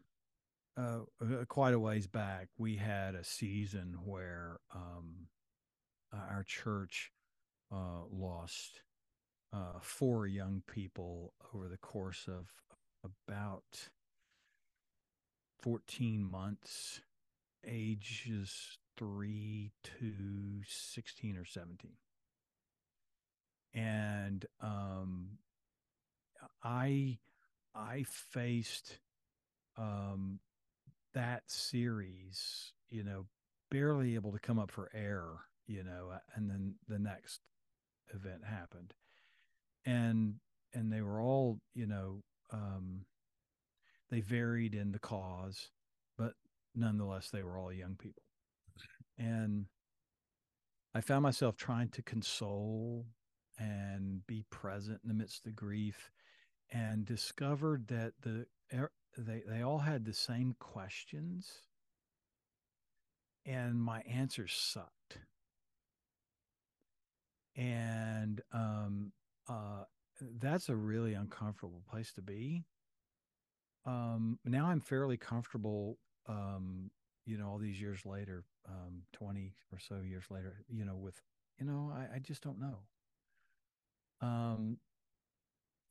uh, 0.76 1.02
quite 1.48 1.76
a 1.76 1.80
ways 1.80 2.08
back, 2.08 2.48
we 2.58 2.78
had 2.78 3.14
a 3.14 3.24
season 3.24 3.98
where 4.04 4.58
um, 4.74 5.28
our 6.12 6.44
church 6.44 7.12
uh, 7.72 8.06
lost 8.12 8.82
uh, 9.54 9.78
four 9.80 10.26
young 10.26 10.64
people 10.66 11.36
over 11.54 11.68
the 11.68 11.78
course 11.78 12.28
of 12.28 12.48
about 13.06 13.90
14 15.62 16.28
months, 16.32 17.02
ages 17.64 18.80
3 18.98 19.72
to 19.84 20.14
16 20.66 21.38
or 21.38 21.46
17. 21.46 21.92
And 23.76 24.48
um, 24.64 25.38
I 26.64 27.20
I 27.76 28.06
faced 28.08 29.00
um, 29.78 30.40
that 31.14 31.44
series, 31.48 32.74
you 32.90 33.04
know, 33.04 33.26
barely 33.70 34.16
able 34.16 34.32
to 34.34 34.40
come 34.40 34.60
up 34.60 34.72
for 34.72 34.90
air, 34.94 35.26
you 35.68 35.84
know, 35.84 36.12
and 36.36 36.50
then 36.50 36.76
the 36.88 37.00
next 37.00 37.42
event 38.14 38.44
happened 38.44 38.94
and 39.86 40.36
and 40.74 40.92
they 40.92 41.02
were 41.02 41.22
all 41.22 41.62
you 41.74 41.88
know 41.88 42.22
um 42.52 43.06
they 44.10 44.20
varied 44.20 44.76
in 44.76 44.92
the 44.92 45.00
cause 45.00 45.70
but 46.18 46.34
nonetheless, 46.76 47.30
they 47.30 47.44
were 47.44 47.58
all 47.58 47.72
young 47.72 47.96
people. 47.96 48.24
And 49.18 49.66
I 50.94 51.02
found 51.02 51.24
myself 51.24 51.56
trying 51.56 51.90
to 51.90 52.02
console 52.02 53.06
and 53.58 54.26
be 54.28 54.46
present 54.50 55.00
in 55.04 55.08
the 55.08 55.16
midst 55.16 55.46
of 55.46 55.56
grief 55.56 56.12
and 56.72 57.06
discovered 57.06 57.88
that 57.88 58.14
the 58.22 58.46
they 59.18 59.44
they 59.48 59.62
all 59.62 59.80
had 59.80 60.06
the 60.06 60.14
same 60.14 60.56
questions 60.60 61.62
and 63.46 63.82
my 63.82 64.02
answers 64.02 64.54
sucked. 64.54 65.18
And 67.56 68.42
um 68.54 69.12
uh 69.50 69.84
that's 70.40 70.70
a 70.70 70.76
really 70.76 71.14
uncomfortable 71.14 71.82
place 71.90 72.14
to 72.14 72.22
be. 72.22 72.64
Um 73.86 74.40
now 74.46 74.68
i'm 74.68 74.80
fairly 74.80 75.18
comfortable 75.18 75.98
um 76.28 76.92
you 77.26 77.38
know 77.38 77.50
all 77.50 77.58
these 77.58 77.82
years 77.82 78.06
later 78.06 78.46
um 78.68 79.04
20 79.14 79.56
or 79.72 79.80
so 79.80 80.02
years 80.02 80.26
later 80.30 80.64
you 80.70 80.86
know 80.86 80.96
with 80.96 81.20
you 81.60 81.66
know 81.66 81.92
i, 81.94 82.16
I 82.16 82.20
just 82.20 82.44
don't 82.44 82.60
know. 82.60 82.80
Um 84.22 84.78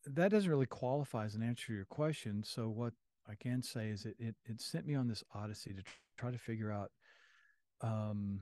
that 0.06 0.30
doesn't 0.30 0.50
really 0.50 0.66
qualify 0.66 1.24
as 1.24 1.34
an 1.34 1.42
answer 1.42 1.68
to 1.68 1.74
your 1.74 1.84
question 1.86 2.42
so 2.44 2.68
what 2.68 2.92
i 3.28 3.34
can 3.34 3.62
say 3.62 3.88
is 3.88 4.04
it 4.04 4.14
it, 4.18 4.34
it 4.44 4.60
sent 4.60 4.86
me 4.86 4.94
on 4.94 5.08
this 5.08 5.24
odyssey 5.34 5.72
to 5.72 5.82
try 6.18 6.30
to 6.30 6.38
figure 6.38 6.72
out 6.72 6.90
um 7.82 8.40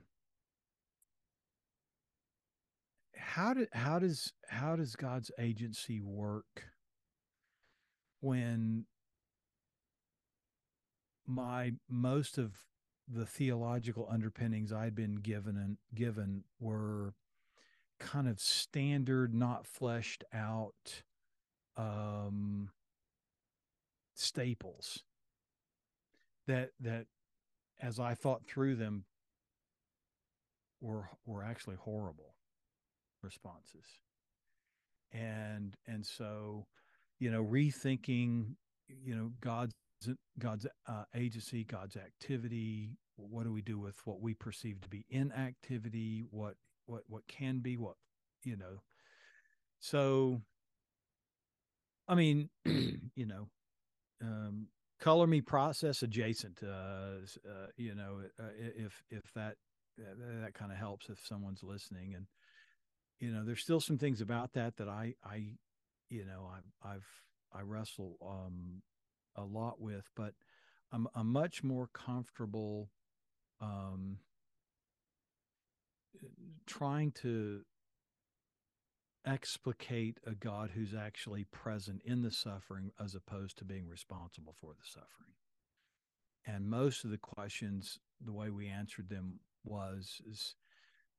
how 3.15 3.53
did 3.53 3.67
how 3.73 3.99
does 3.99 4.33
how 4.49 4.75
does 4.75 4.95
god's 4.95 5.31
agency 5.39 6.01
work 6.01 6.65
when 8.21 8.85
my 11.29 11.73
most 11.87 12.37
of 12.37 12.53
the 13.07 13.25
theological 13.25 14.07
underpinnings 14.09 14.71
I'd 14.71 14.95
been 14.95 15.15
given 15.15 15.57
and 15.57 15.77
given 15.93 16.43
were 16.59 17.13
kind 17.99 18.27
of 18.27 18.39
standard, 18.39 19.33
not 19.33 19.65
fleshed 19.65 20.23
out 20.33 21.03
um, 21.79 22.69
staples 24.15 25.03
that 26.47 26.71
that 26.81 27.05
as 27.81 27.99
I 27.99 28.13
thought 28.13 28.45
through 28.45 28.75
them 28.75 29.05
were 30.81 31.09
were 31.25 31.43
actually 31.43 31.77
horrible 31.77 32.35
responses. 33.23 33.85
And 35.11 35.75
and 35.87 36.05
so, 36.05 36.67
you 37.19 37.31
know, 37.31 37.43
rethinking, 37.43 38.55
you 38.87 39.15
know, 39.15 39.31
God's 39.41 39.73
God's 40.37 40.67
uh, 40.87 41.03
agency, 41.15 41.63
God's 41.63 41.95
activity. 41.95 42.97
What 43.15 43.43
do 43.43 43.51
we 43.51 43.61
do 43.61 43.79
with 43.79 43.95
what 44.05 44.21
we 44.21 44.33
perceive 44.33 44.81
to 44.81 44.89
be 44.89 45.05
inactivity? 45.09 46.23
What 46.29 46.55
what 46.85 47.03
what 47.07 47.27
can 47.27 47.59
be? 47.59 47.77
What 47.77 47.95
you 48.43 48.55
know? 48.55 48.81
So, 49.79 50.41
I 52.09 52.15
mean, 52.15 52.49
you 52.65 53.25
know, 53.25 53.47
um, 54.21 54.67
color 54.99 55.27
me 55.27 55.41
process 55.41 56.01
adjacent. 56.03 56.59
Uh, 56.63 57.21
uh, 57.47 57.67
you 57.77 57.95
know, 57.95 58.21
uh, 58.39 58.49
if 58.57 59.03
if 59.09 59.31
that 59.35 59.55
that 59.97 60.53
kind 60.53 60.71
of 60.71 60.77
helps 60.77 61.09
if 61.09 61.19
someone's 61.25 61.63
listening, 61.63 62.15
and 62.15 62.25
you 63.19 63.31
know, 63.31 63.45
there's 63.45 63.61
still 63.61 63.79
some 63.79 63.97
things 63.97 64.21
about 64.21 64.53
that 64.53 64.77
that 64.77 64.89
I 64.89 65.13
I 65.23 65.53
you 66.09 66.25
know 66.25 66.49
I've 66.51 66.91
I've 66.95 67.07
I 67.53 67.61
wrestle 67.61 68.17
um 68.27 68.81
a 69.35 69.43
lot 69.43 69.79
with, 69.79 70.09
but 70.15 70.33
I'm, 70.91 71.07
I'm 71.15 71.31
much 71.31 71.63
more 71.63 71.87
comfortable 71.93 72.89
um, 73.61 74.17
trying 76.65 77.11
to 77.11 77.61
explicate 79.25 80.19
a 80.25 80.31
God 80.31 80.71
who's 80.73 80.93
actually 80.93 81.43
present 81.45 82.01
in 82.05 82.21
the 82.21 82.31
suffering 82.31 82.91
as 83.03 83.15
opposed 83.15 83.57
to 83.57 83.65
being 83.65 83.87
responsible 83.87 84.55
for 84.59 84.73
the 84.73 84.85
suffering. 84.85 85.33
And 86.45 86.69
most 86.69 87.03
of 87.03 87.11
the 87.11 87.17
questions, 87.17 87.99
the 88.23 88.33
way 88.33 88.49
we 88.49 88.67
answered 88.67 89.09
them 89.09 89.39
was, 89.63 90.21
is 90.29 90.55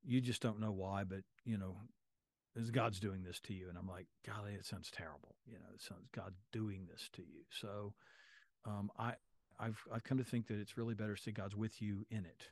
you 0.03 0.19
just 0.19 0.41
don't 0.41 0.59
know 0.59 0.71
why, 0.71 1.03
but 1.03 1.21
you 1.45 1.57
know, 1.57 1.77
is 2.55 2.71
God's 2.71 2.99
doing 2.99 3.23
this 3.23 3.39
to 3.41 3.53
you? 3.53 3.69
And 3.69 3.77
I'm 3.77 3.87
like, 3.87 4.07
golly, 4.27 4.53
it 4.53 4.65
sounds 4.65 4.91
terrible. 4.91 5.35
You 5.45 5.53
know, 5.53 5.69
it 5.73 5.81
sounds 5.81 6.09
God 6.13 6.33
doing 6.51 6.87
this 6.91 7.09
to 7.13 7.21
you. 7.21 7.43
So 7.49 7.93
um, 8.65 8.91
I, 8.97 9.13
I've 9.59 9.81
I've 9.93 10.03
come 10.03 10.17
to 10.17 10.23
think 10.23 10.47
that 10.47 10.59
it's 10.59 10.77
really 10.77 10.95
better 10.95 11.15
to 11.15 11.21
say 11.21 11.31
God's 11.31 11.55
with 11.55 11.81
you 11.81 12.05
in 12.09 12.25
it 12.25 12.49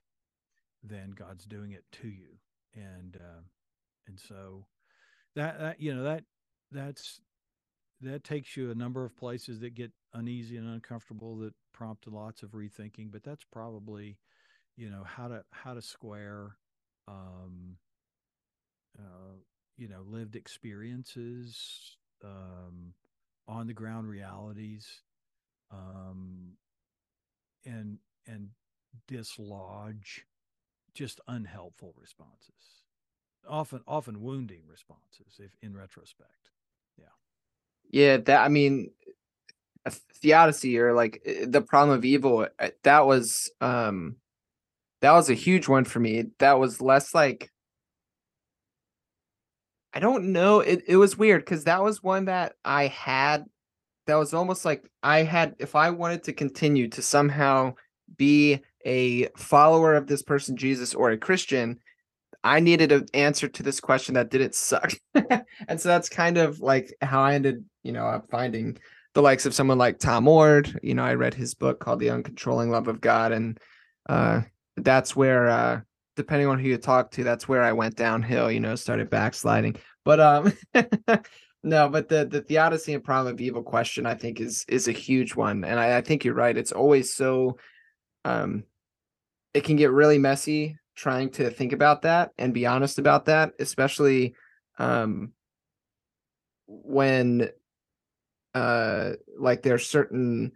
than 0.84 1.12
God's 1.12 1.46
doing 1.46 1.72
it 1.72 1.84
to 2.02 2.08
you. 2.08 2.38
And 2.76 3.18
uh, 3.18 3.42
and 4.08 4.20
so 4.20 4.66
that 5.36 5.60
that 5.60 5.82
you 5.82 5.94
know 5.94 6.04
that 6.04 6.24
that's 6.72 7.22
that 8.02 8.24
takes 8.24 8.56
you 8.56 8.72
a 8.72 8.76
number 8.76 9.04
of 9.04 9.16
places 9.18 9.60
that 9.60 9.74
get 9.76 9.92
uneasy 10.14 10.58
and 10.58 10.68
uncomfortable 10.68 11.38
that 11.38 11.54
prompt 11.74 12.08
lots 12.08 12.44
of 12.44 12.52
rethinking. 12.52 13.12
But 13.12 13.24
that's 13.24 13.44
probably 13.52 14.18
you 14.78 14.90
know 14.90 15.04
how 15.04 15.28
to 15.28 15.44
how 15.52 15.74
to 15.74 15.82
square 15.82 16.56
um, 17.08 17.78
uh, 18.98 19.36
you 19.78 19.88
know 19.88 20.02
lived 20.06 20.36
experiences 20.36 21.98
um, 22.24 22.94
on 23.48 23.68
the 23.68 23.74
ground 23.74 24.10
realities 24.10 25.02
um, 25.72 26.54
and 27.66 28.00
and 28.28 28.50
dislodge 29.08 30.26
just 30.94 31.20
unhelpful 31.28 31.94
responses 31.98 32.89
often 33.48 33.82
often 33.88 34.22
wounding 34.22 34.62
responses 34.70 35.40
if 35.40 35.52
in 35.62 35.76
retrospect 35.76 36.52
yeah 36.98 37.06
yeah 37.90 38.18
that 38.18 38.42
i 38.42 38.48
mean 38.48 38.92
theodicy 40.22 40.78
or 40.78 40.94
like 40.94 41.22
the 41.46 41.62
problem 41.62 41.98
of 41.98 42.06
evil 42.06 42.48
that 42.84 43.06
was 43.06 43.50
um 43.62 44.16
that 45.02 45.14
was 45.14 45.30
a 45.30 45.34
huge 45.34 45.68
one 45.68 45.86
for 45.86 46.00
me 46.00 46.26
that 46.40 46.60
was 46.60 46.82
less 46.82 47.16
like 47.16 47.50
I 49.94 50.00
don't 50.00 50.32
know. 50.32 50.60
It 50.60 50.84
it 50.88 50.98
was 50.98 51.18
weird 51.18 51.42
because 51.44 51.64
that 51.64 51.84
was 51.84 52.04
one 52.04 52.26
that 52.26 52.54
I 52.64 52.88
had 52.88 53.46
that 54.06 54.16
was 54.16 54.34
almost 54.34 54.66
like 54.66 54.90
I 55.02 55.24
had 55.24 55.56
if 55.60 55.76
I 55.76 55.90
wanted 55.90 56.24
to 56.26 56.34
continue 56.34 56.88
to 56.90 57.02
somehow 57.02 57.74
be 58.18 58.60
a 58.86 59.28
follower 59.38 59.96
of 59.96 60.08
this 60.08 60.22
person 60.22 60.58
Jesus 60.58 60.94
or 60.94 61.12
a 61.12 61.18
Christian, 61.18 61.80
I 62.44 62.60
needed 62.60 62.92
an 62.92 63.08
answer 63.14 63.48
to 63.48 63.64
this 63.64 63.80
question 63.80 64.16
that 64.16 64.30
didn't 64.30 64.56
suck. 64.56 64.94
and 65.14 65.80
so 65.80 65.90
that's 65.90 66.10
kind 66.10 66.38
of 66.38 66.60
like 66.60 66.94
how 67.02 67.22
I 67.22 67.36
ended, 67.36 67.66
you 67.84 67.92
know, 67.92 68.06
up 68.06 68.30
finding 68.32 68.78
the 69.14 69.22
likes 69.22 69.46
of 69.46 69.54
someone 69.54 69.78
like 69.78 70.00
Tom 70.00 70.28
Oord. 70.28 70.80
You 70.82 70.94
know, 70.94 71.04
I 71.04 71.16
read 71.16 71.34
his 71.34 71.54
book 71.54 71.80
called 71.80 72.00
The 72.00 72.08
Uncontrolling 72.08 72.70
Love 72.70 72.88
of 72.88 73.02
God 73.02 73.32
and 73.32 73.60
uh 74.08 74.42
that's 74.78 75.16
where 75.16 75.50
uh 75.50 75.82
depending 76.16 76.48
on 76.48 76.60
who 76.60 76.68
you 76.68 76.78
talk 76.78 77.12
to, 77.12 77.24
that's 77.24 77.48
where 77.48 77.64
I 77.64 77.74
went 77.74 77.96
downhill, 77.96 78.52
you 78.52 78.60
know, 78.60 78.76
started 78.76 79.10
backsliding. 79.10 79.76
But 80.06 80.20
um 80.22 80.54
no, 81.64 81.90
but 81.90 82.08
the 82.08 82.26
the 82.26 82.42
theodicy 82.42 82.94
and 82.94 83.04
problem 83.04 83.34
of 83.34 83.42
evil 83.42 83.64
question 83.64 84.06
I 84.06 84.16
think 84.16 84.40
is 84.40 84.66
is 84.70 84.88
a 84.88 84.94
huge 84.94 85.36
one. 85.36 85.66
And 85.66 85.78
I, 85.78 85.98
I 85.98 86.02
think 86.02 86.24
you're 86.24 86.34
right. 86.34 86.58
It's 86.58 86.72
always 86.72 87.14
so 87.14 87.58
um 88.24 88.64
it 89.54 89.66
can 89.66 89.76
get 89.76 89.92
really 89.92 90.18
messy 90.18 90.78
trying 91.00 91.30
to 91.32 91.50
think 91.50 91.74
about 91.74 92.04
that 92.04 92.32
and 92.38 92.54
be 92.54 92.66
honest 92.66 93.00
about 93.00 93.26
that, 93.26 93.54
especially 93.60 94.36
um 94.78 95.34
when 96.68 97.50
uh 98.54 99.12
like 99.38 99.62
there's 99.62 99.88
certain 99.88 100.52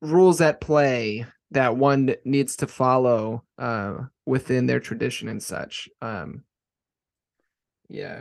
rules 0.00 0.40
at 0.40 0.60
play 0.60 1.26
that 1.50 1.76
one 1.76 2.14
needs 2.24 2.56
to 2.56 2.66
follow 2.66 3.44
uh, 3.58 3.94
within 4.26 4.66
their 4.66 4.80
tradition 4.80 5.28
and 5.28 5.42
such. 5.42 5.88
Um, 6.02 6.44
yeah. 7.88 8.20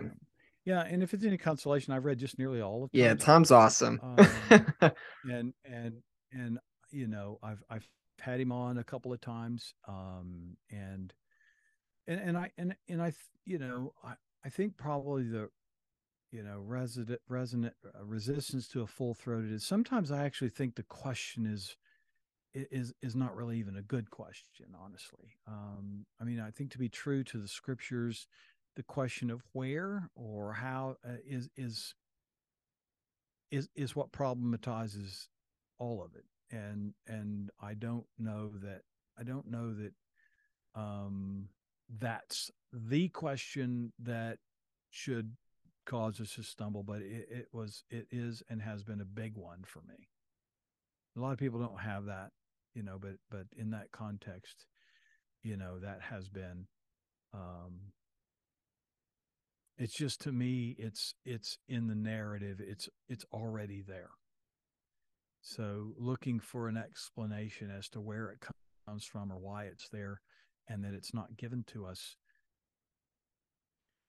Yeah, 0.65 0.81
and 0.81 1.03
if 1.03 1.13
it's 1.13 1.25
any 1.25 1.37
consolation, 1.37 1.93
I've 1.93 2.05
read 2.05 2.19
just 2.19 2.39
nearly 2.39 2.61
all 2.61 2.85
of. 2.85 2.91
Tom's 2.91 3.01
yeah, 3.01 3.13
Tom's 3.15 3.51
awesome. 3.51 3.99
um, 4.01 4.65
and 5.29 5.53
and 5.65 5.93
and 6.31 6.59
you 6.91 7.07
know, 7.07 7.37
I've 7.43 7.61
I've 7.69 7.87
had 8.23 8.39
him 8.39 8.51
on 8.51 8.77
a 8.77 8.83
couple 8.83 9.11
of 9.13 9.21
times, 9.21 9.73
um, 9.87 10.57
and 10.71 11.13
and 12.07 12.19
and 12.19 12.37
I 12.37 12.51
and 12.57 12.75
and 12.87 13.01
I 13.01 13.13
you 13.45 13.59
know 13.59 13.93
I 14.03 14.13
I 14.45 14.49
think 14.49 14.77
probably 14.77 15.23
the 15.23 15.49
you 16.31 16.43
know 16.43 16.59
resident 16.65 17.21
resonant 17.27 17.75
uh, 17.85 18.03
resistance 18.03 18.67
to 18.69 18.81
a 18.81 18.87
full 18.87 19.13
throated 19.13 19.51
is 19.51 19.65
sometimes 19.65 20.11
I 20.11 20.23
actually 20.23 20.49
think 20.49 20.75
the 20.75 20.83
question 20.83 21.45
is 21.45 21.75
is 22.53 22.93
is 23.01 23.15
not 23.15 23.35
really 23.35 23.57
even 23.57 23.77
a 23.77 23.81
good 23.81 24.09
question 24.09 24.67
honestly. 24.83 25.35
Um, 25.47 26.05
i 26.21 26.23
mean 26.23 26.39
i 26.39 26.51
think 26.51 26.71
to 26.71 26.77
be 26.77 26.89
true 26.89 27.23
to 27.23 27.37
the 27.37 27.47
scriptures 27.47 28.27
the 28.75 28.83
question 28.83 29.29
of 29.29 29.41
where 29.53 30.09
or 30.15 30.53
how 30.53 30.97
uh, 31.07 31.17
is 31.25 31.49
is 31.55 31.95
is 33.51 33.69
is 33.75 33.95
what 33.95 34.11
problematizes 34.11 35.27
all 35.79 36.03
of 36.03 36.15
it 36.15 36.25
and 36.53 36.93
and 37.07 37.49
I 37.61 37.73
don't 37.73 38.05
know 38.17 38.51
that 38.61 38.81
I 39.19 39.23
don't 39.23 39.49
know 39.49 39.73
that 39.73 39.93
um, 40.75 41.49
that's 41.99 42.51
the 42.71 43.09
question 43.09 43.91
that 43.99 44.37
should 44.89 45.35
cause 45.85 46.19
us 46.21 46.35
to 46.35 46.43
stumble, 46.43 46.83
but 46.83 47.01
it, 47.01 47.27
it 47.29 47.47
was 47.51 47.83
it 47.89 48.07
is 48.11 48.43
and 48.49 48.61
has 48.61 48.83
been 48.83 49.01
a 49.01 49.05
big 49.05 49.35
one 49.35 49.63
for 49.65 49.81
me. 49.87 50.07
A 51.17 51.19
lot 51.19 51.33
of 51.33 51.39
people 51.39 51.59
don't 51.59 51.79
have 51.79 52.05
that, 52.05 52.31
you 52.73 52.83
know, 52.83 52.97
but 52.99 53.15
but 53.29 53.45
in 53.57 53.71
that 53.71 53.91
context, 53.91 54.65
you 55.43 55.57
know, 55.57 55.79
that 55.79 56.01
has 56.01 56.29
been 56.29 56.67
um 57.33 57.91
it's 59.77 59.93
just 59.93 60.21
to 60.21 60.31
me 60.31 60.75
it's 60.77 61.15
it's 61.25 61.57
in 61.67 61.87
the 61.87 61.95
narrative 61.95 62.61
it's 62.61 62.87
it's 63.09 63.25
already 63.33 63.81
there 63.81 64.11
so 65.43 65.93
looking 65.97 66.39
for 66.39 66.67
an 66.67 66.77
explanation 66.77 67.69
as 67.69 67.87
to 67.89 68.01
where 68.01 68.29
it 68.29 68.39
comes 68.87 69.05
from 69.05 69.31
or 69.31 69.37
why 69.37 69.65
it's 69.65 69.89
there 69.89 70.21
and 70.67 70.83
that 70.83 70.93
it's 70.95 71.13
not 71.13 71.37
given 71.37 71.63
to 71.67 71.85
us 71.85 72.15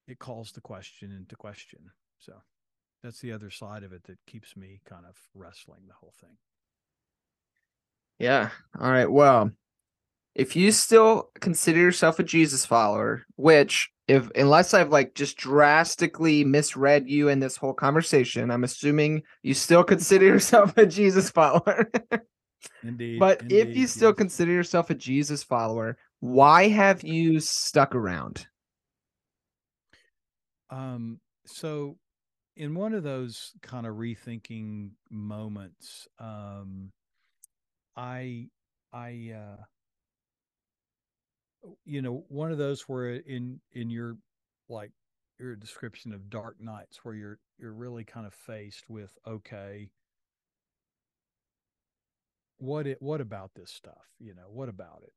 it 0.07 0.17
calls 0.17 0.51
the 0.51 0.61
question 0.61 1.11
into 1.11 1.35
question 1.35 1.91
so 2.17 2.33
that's 3.03 3.19
the 3.19 3.31
other 3.31 3.51
side 3.51 3.83
of 3.83 3.93
it 3.93 4.03
that 4.05 4.17
keeps 4.25 4.57
me 4.57 4.81
kind 4.89 5.05
of 5.07 5.15
wrestling 5.35 5.81
the 5.87 5.93
whole 5.93 6.13
thing 6.19 6.37
Yeah. 8.19 8.49
All 8.79 8.89
right. 8.89 9.11
Well, 9.11 9.51
if 10.33 10.55
you 10.55 10.71
still 10.71 11.29
consider 11.41 11.79
yourself 11.79 12.19
a 12.19 12.23
Jesus 12.23 12.65
follower, 12.65 13.25
which 13.35 13.89
if 14.07 14.29
unless 14.35 14.73
I've 14.73 14.91
like 14.91 15.15
just 15.15 15.37
drastically 15.37 16.43
misread 16.43 17.09
you 17.09 17.29
in 17.29 17.39
this 17.39 17.57
whole 17.57 17.73
conversation, 17.73 18.51
I'm 18.51 18.63
assuming 18.63 19.23
you 19.41 19.53
still 19.53 19.83
consider 19.83 20.25
yourself 20.25 20.77
a 20.77 20.85
Jesus 20.85 21.29
follower. 21.29 21.89
indeed 22.83 23.19
but 23.19 23.41
if 23.43 23.67
indeed, 23.67 23.75
you 23.77 23.87
still 23.87 24.09
yes. 24.09 24.17
consider 24.17 24.51
yourself 24.51 24.89
a 24.89 24.95
Jesus 24.95 25.43
follower, 25.43 25.97
why 26.19 26.67
have 26.67 27.03
you 27.03 27.39
stuck 27.39 27.95
around? 27.95 28.47
Um, 30.69 31.19
so 31.45 31.97
in 32.55 32.75
one 32.75 32.93
of 32.93 33.03
those 33.03 33.53
kind 33.61 33.85
of 33.85 33.95
rethinking 33.95 34.91
moments, 35.09 36.07
um, 36.19 36.91
I, 37.95 38.47
I, 38.93 39.33
uh, 39.35 39.63
you 41.85 42.01
know, 42.01 42.25
one 42.29 42.51
of 42.51 42.57
those 42.57 42.81
where 42.83 43.15
in, 43.15 43.59
in 43.71 43.89
your, 43.89 44.17
like 44.69 44.91
your 45.39 45.55
description 45.55 46.13
of 46.13 46.29
dark 46.29 46.59
nights 46.59 46.99
where 47.03 47.15
you're, 47.15 47.39
you're 47.57 47.73
really 47.73 48.03
kind 48.03 48.25
of 48.25 48.33
faced 48.33 48.89
with, 48.89 49.17
okay, 49.27 49.89
what 52.57 52.87
it, 52.87 53.01
what 53.01 53.21
about 53.21 53.51
this 53.55 53.71
stuff? 53.71 54.07
You 54.19 54.33
know, 54.33 54.49
what 54.49 54.69
about 54.69 55.03
it? 55.03 55.13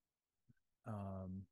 Um, 0.87 1.45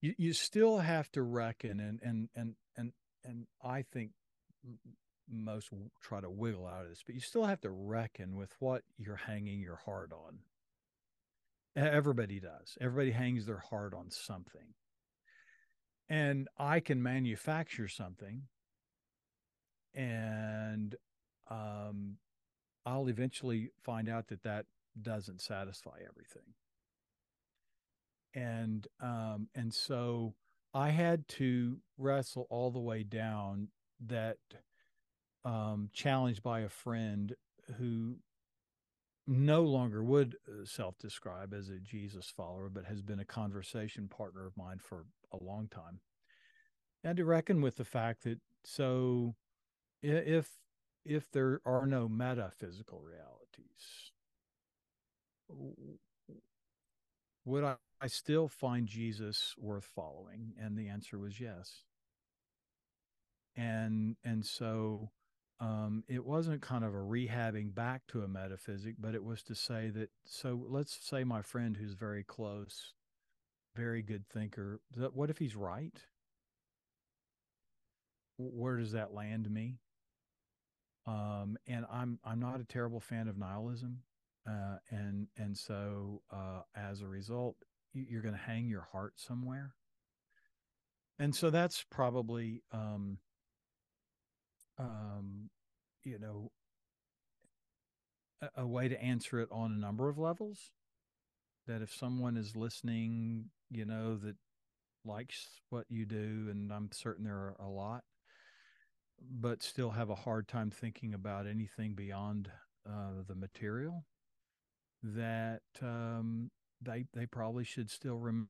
you 0.00 0.14
you 0.16 0.32
still 0.32 0.78
have 0.78 1.10
to 1.12 1.22
reckon 1.22 1.80
and 1.80 2.00
and 2.02 2.28
and 2.36 2.54
and 2.76 2.92
and 3.24 3.46
I 3.64 3.82
think 3.82 4.12
most 5.30 5.70
try 6.00 6.20
to 6.20 6.30
wiggle 6.30 6.66
out 6.66 6.84
of 6.84 6.90
this, 6.90 7.02
but 7.04 7.14
you 7.14 7.20
still 7.20 7.44
have 7.44 7.60
to 7.62 7.70
reckon 7.70 8.36
with 8.36 8.54
what 8.58 8.82
you're 8.96 9.16
hanging 9.16 9.60
your 9.60 9.76
heart 9.76 10.12
on. 10.12 10.38
Everybody 11.78 12.40
does. 12.40 12.76
Everybody 12.80 13.12
hangs 13.12 13.46
their 13.46 13.62
heart 13.70 13.94
on 13.94 14.10
something. 14.10 14.74
And 16.08 16.48
I 16.58 16.80
can 16.80 17.02
manufacture 17.02 17.88
something 17.88 18.42
and 19.94 20.94
um, 21.50 22.16
I'll 22.86 23.08
eventually 23.08 23.70
find 23.82 24.08
out 24.08 24.28
that 24.28 24.42
that 24.42 24.66
doesn't 25.00 25.40
satisfy 25.40 25.98
everything 26.08 26.54
and 28.34 28.86
um 29.00 29.48
and 29.54 29.72
so 29.72 30.34
i 30.74 30.90
had 30.90 31.26
to 31.28 31.78
wrestle 31.96 32.46
all 32.50 32.70
the 32.70 32.78
way 32.78 33.02
down 33.02 33.68
that 34.04 34.36
um 35.44 35.88
challenged 35.92 36.42
by 36.42 36.60
a 36.60 36.68
friend 36.68 37.34
who 37.78 38.16
no 39.28 39.62
longer 39.62 40.02
would 40.02 40.36
uh, 40.48 40.64
self-describe 40.64 41.52
as 41.54 41.68
a 41.68 41.78
jesus 41.78 42.32
follower 42.34 42.68
but 42.68 42.86
has 42.86 43.02
been 43.02 43.20
a 43.20 43.24
conversation 43.24 44.08
partner 44.08 44.46
of 44.46 44.56
mine 44.56 44.78
for 44.80 45.04
a 45.32 45.42
long 45.42 45.68
time 45.68 46.00
and 47.04 47.16
to 47.16 47.24
reckon 47.24 47.60
with 47.60 47.76
the 47.76 47.84
fact 47.84 48.24
that 48.24 48.40
so 48.64 49.34
if 50.02 50.48
if 51.04 51.30
there 51.30 51.60
are 51.64 51.86
no 51.86 52.08
metaphysical 52.08 53.00
realities 53.00 54.12
would 57.48 57.64
I, 57.64 57.76
I 58.00 58.06
still 58.08 58.48
find 58.48 58.86
Jesus 58.86 59.54
worth 59.58 59.88
following? 59.94 60.52
And 60.60 60.76
the 60.76 60.88
answer 60.88 61.18
was 61.18 61.40
yes. 61.40 61.82
And 63.56 64.16
and 64.22 64.44
so 64.44 65.10
um, 65.60 66.04
it 66.08 66.24
wasn't 66.24 66.62
kind 66.62 66.84
of 66.84 66.94
a 66.94 66.98
rehabbing 66.98 67.74
back 67.74 68.02
to 68.08 68.22
a 68.22 68.28
metaphysic, 68.28 68.96
but 68.98 69.14
it 69.14 69.24
was 69.24 69.42
to 69.44 69.54
say 69.54 69.90
that. 69.90 70.10
So 70.24 70.64
let's 70.68 70.96
say 71.06 71.24
my 71.24 71.42
friend 71.42 71.76
who's 71.76 71.94
very 71.94 72.22
close, 72.24 72.94
very 73.76 74.02
good 74.02 74.28
thinker. 74.28 74.80
What 75.14 75.30
if 75.30 75.38
he's 75.38 75.56
right? 75.56 75.98
Where 78.38 78.78
does 78.78 78.92
that 78.92 79.12
land 79.12 79.50
me? 79.50 79.80
Um, 81.06 81.56
and 81.66 81.86
I'm 81.90 82.18
I'm 82.24 82.38
not 82.40 82.60
a 82.60 82.64
terrible 82.64 83.00
fan 83.00 83.28
of 83.28 83.38
nihilism 83.38 84.02
uh, 84.46 84.76
and 84.90 85.26
and 85.38 85.56
so 85.56 86.22
uh, 86.30 86.62
as 86.74 87.00
a 87.00 87.06
result, 87.08 87.56
you- 87.92 88.06
you're 88.08 88.22
going 88.22 88.34
to 88.34 88.40
hang 88.40 88.68
your 88.68 88.82
heart 88.92 89.18
somewhere, 89.18 89.74
and 91.18 91.34
so 91.34 91.50
that's 91.50 91.84
probably 91.90 92.62
um, 92.72 93.18
um, 94.78 95.50
you 96.04 96.18
know 96.18 96.50
a, 98.40 98.62
a 98.62 98.66
way 98.66 98.88
to 98.88 99.02
answer 99.02 99.40
it 99.40 99.48
on 99.50 99.72
a 99.72 99.78
number 99.78 100.08
of 100.08 100.18
levels. 100.18 100.70
That 101.66 101.82
if 101.82 101.94
someone 101.94 102.36
is 102.36 102.56
listening, 102.56 103.50
you 103.70 103.84
know 103.84 104.16
that 104.16 104.36
likes 105.04 105.48
what 105.70 105.84
you 105.88 106.06
do, 106.06 106.48
and 106.50 106.72
I'm 106.72 106.90
certain 106.92 107.24
there 107.24 107.34
are 107.34 107.56
a 107.60 107.68
lot, 107.68 108.04
but 109.20 109.62
still 109.62 109.90
have 109.90 110.10
a 110.10 110.14
hard 110.14 110.48
time 110.48 110.70
thinking 110.70 111.12
about 111.12 111.46
anything 111.46 111.94
beyond 111.94 112.50
uh, 112.88 113.22
the 113.26 113.34
material 113.34 114.04
that 115.02 115.60
um, 115.82 116.50
they 116.80 117.04
they 117.14 117.26
probably 117.26 117.64
should 117.64 117.90
still 117.90 118.16
remember 118.16 118.48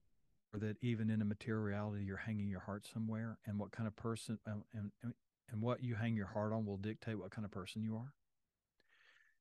that 0.54 0.76
even 0.80 1.10
in 1.10 1.20
a 1.20 1.26
material 1.26 1.62
reality, 1.62 2.04
you're 2.04 2.16
hanging 2.16 2.48
your 2.48 2.60
heart 2.60 2.86
somewhere, 2.92 3.38
and 3.46 3.58
what 3.58 3.72
kind 3.72 3.86
of 3.86 3.96
person 3.96 4.38
and 4.46 4.62
and 5.02 5.14
and 5.50 5.62
what 5.62 5.82
you 5.82 5.94
hang 5.94 6.14
your 6.14 6.26
heart 6.26 6.52
on 6.52 6.66
will 6.66 6.76
dictate 6.76 7.18
what 7.18 7.30
kind 7.30 7.44
of 7.44 7.50
person 7.50 7.82
you 7.82 7.96
are. 7.96 8.12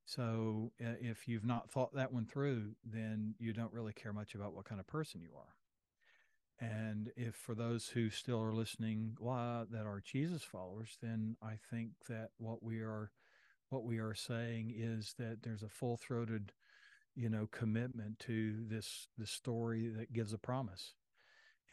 So 0.06 0.72
if 0.80 1.28
you've 1.28 1.46
not 1.46 1.70
thought 1.70 1.94
that 1.96 2.14
one 2.14 2.26
through, 2.26 2.76
then 2.86 3.36
you 3.40 3.52
don't 3.52 3.74
really 3.74 3.92
care 3.92 4.14
much 4.14 4.36
about 4.36 4.54
what 4.54 4.64
kind 4.64 4.80
of 4.80 4.88
person 4.88 5.22
you 5.22 5.32
are. 5.36 5.56
And 6.60 7.12
if 7.18 7.36
for 7.36 7.54
those 7.54 7.90
who 7.90 8.10
still 8.10 8.42
are 8.42 8.54
listening 8.54 9.18
uh, 9.22 9.66
that 9.70 9.86
are 9.86 10.02
Jesus 10.04 10.44
followers, 10.44 10.98
then 11.02 11.36
I 11.44 11.60
think 11.70 11.92
that 12.08 12.30
what 12.38 12.64
we 12.64 12.80
are 12.80 13.12
what 13.70 13.84
we 13.84 14.00
are 14.00 14.16
saying 14.16 14.74
is 14.76 15.14
that 15.20 15.44
there's 15.44 15.62
a 15.62 15.68
full-throated 15.70 16.54
you 17.16 17.30
know 17.30 17.48
commitment 17.52 18.18
to 18.20 18.56
this 18.68 19.08
the 19.18 19.28
story 19.28 19.90
that 19.90 20.14
gives 20.14 20.32
a 20.32 20.38
promise 20.38 20.94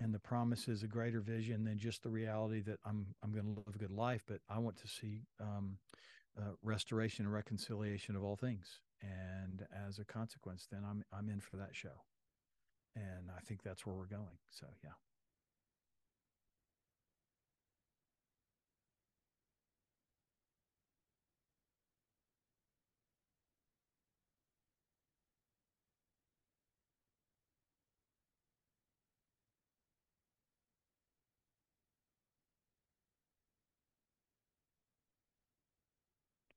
and 0.00 0.12
the 0.12 0.18
promise 0.18 0.68
is 0.68 0.82
a 0.82 0.88
greater 0.88 1.20
vision 1.20 1.64
than 1.64 1.78
just 1.78 2.02
the 2.02 2.10
reality 2.10 2.60
that 2.60 2.78
i'm 2.84 3.06
i'm 3.22 3.32
going 3.32 3.44
to 3.44 3.62
live 3.66 3.74
a 3.74 3.78
good 3.78 3.90
life 3.90 4.22
but 4.26 4.40
i 4.48 4.58
want 4.58 4.76
to 4.76 4.88
see 4.88 5.22
um, 5.40 5.78
uh, 6.38 6.50
restoration 6.62 7.24
and 7.24 7.34
reconciliation 7.34 8.16
of 8.16 8.24
all 8.24 8.36
things. 8.36 8.80
And 9.02 9.66
as 9.86 9.98
a 9.98 10.04
consequence 10.04 10.66
then 10.70 10.80
i'm 10.88 11.04
i'm 11.12 11.28
in 11.28 11.40
for 11.40 11.56
that 11.56 11.74
show. 11.74 12.02
And 12.96 13.30
i 13.36 13.40
think 13.40 13.62
that's 13.62 13.86
where 13.86 13.94
we're 13.94 14.06
going. 14.06 14.38
So 14.50 14.66
yeah 14.82 14.90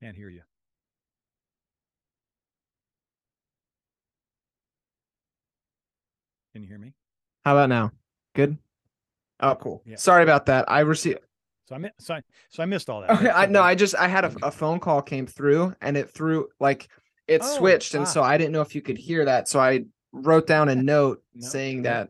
can't 0.08 0.16
hear 0.16 0.30
you 0.30 0.40
can 6.54 6.62
you 6.62 6.68
hear 6.68 6.78
me 6.78 6.94
How 7.44 7.54
about 7.54 7.68
now? 7.68 7.92
Good. 8.34 8.56
Oh, 9.40 9.54
cool. 9.54 9.82
Yeah. 9.84 9.96
Sorry 9.96 10.22
about 10.22 10.46
that. 10.46 10.64
I 10.70 10.80
received. 10.80 11.18
so 11.68 11.74
i 11.74 11.78
mi- 11.78 11.90
so 11.98 12.14
I, 12.14 12.22
so 12.48 12.62
i 12.62 12.66
missed 12.66 12.88
all 12.88 13.02
that 13.02 13.10
Okay, 13.10 13.28
I 13.28 13.44
no. 13.46 13.60
I 13.60 13.74
just 13.74 13.94
I 13.96 14.08
had 14.08 14.24
a, 14.24 14.34
a 14.42 14.50
phone 14.50 14.80
call 14.80 15.02
came 15.02 15.26
through 15.26 15.74
and 15.82 15.94
it 15.94 16.08
threw 16.08 16.48
like 16.58 16.88
it 17.26 17.42
Oh, 17.44 17.58
switched, 17.58 17.92
and 17.94 18.04
ah. 18.04 18.06
so 18.06 18.22
I 18.22 18.38
didn't 18.38 18.52
know 18.52 18.62
if 18.62 18.74
you 18.74 18.80
could 18.80 18.96
hear 18.96 19.26
that. 19.26 19.46
So 19.48 19.60
I 19.60 19.84
wrote 20.12 20.46
down 20.46 20.70
a 20.70 20.74
note 20.94 21.22
No, 21.34 21.46
saying 21.48 21.82
no. 21.82 21.90
that 21.90 22.08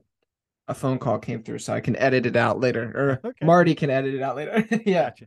a 0.68 0.74
phone 0.74 1.00
call 1.00 1.18
came 1.18 1.42
through, 1.42 1.58
so 1.58 1.72
I 1.72 1.80
can 1.80 1.96
edit 1.96 2.26
it 2.26 2.36
out 2.36 2.60
later, 2.60 2.84
or 3.24 3.28
Okay. 3.30 3.44
Marty 3.44 3.74
can 3.74 3.90
edit 3.90 4.14
it 4.14 4.22
out 4.22 4.36
later. 4.36 4.64
yeah, 4.86 5.10
Gotcha. 5.10 5.26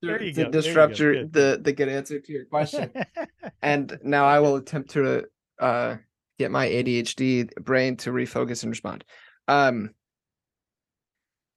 There 0.00 0.18
to 0.18 0.32
go. 0.32 0.34
there 0.34 0.44
you 0.46 0.50
disrupt 0.50 0.98
your 0.98 1.26
the 1.26 1.60
the 1.62 1.72
good 1.72 1.88
answer 1.88 2.18
to 2.20 2.32
your 2.32 2.44
question. 2.46 2.90
and 3.62 3.98
now 4.02 4.24
I 4.26 4.40
will 4.40 4.56
attempt 4.56 4.90
to 4.90 5.24
uh 5.58 5.96
get 6.38 6.50
my 6.50 6.66
ADHD 6.68 7.54
brain 7.56 7.96
to 7.98 8.10
refocus 8.10 8.62
and 8.62 8.70
respond. 8.70 9.04
Um 9.48 9.90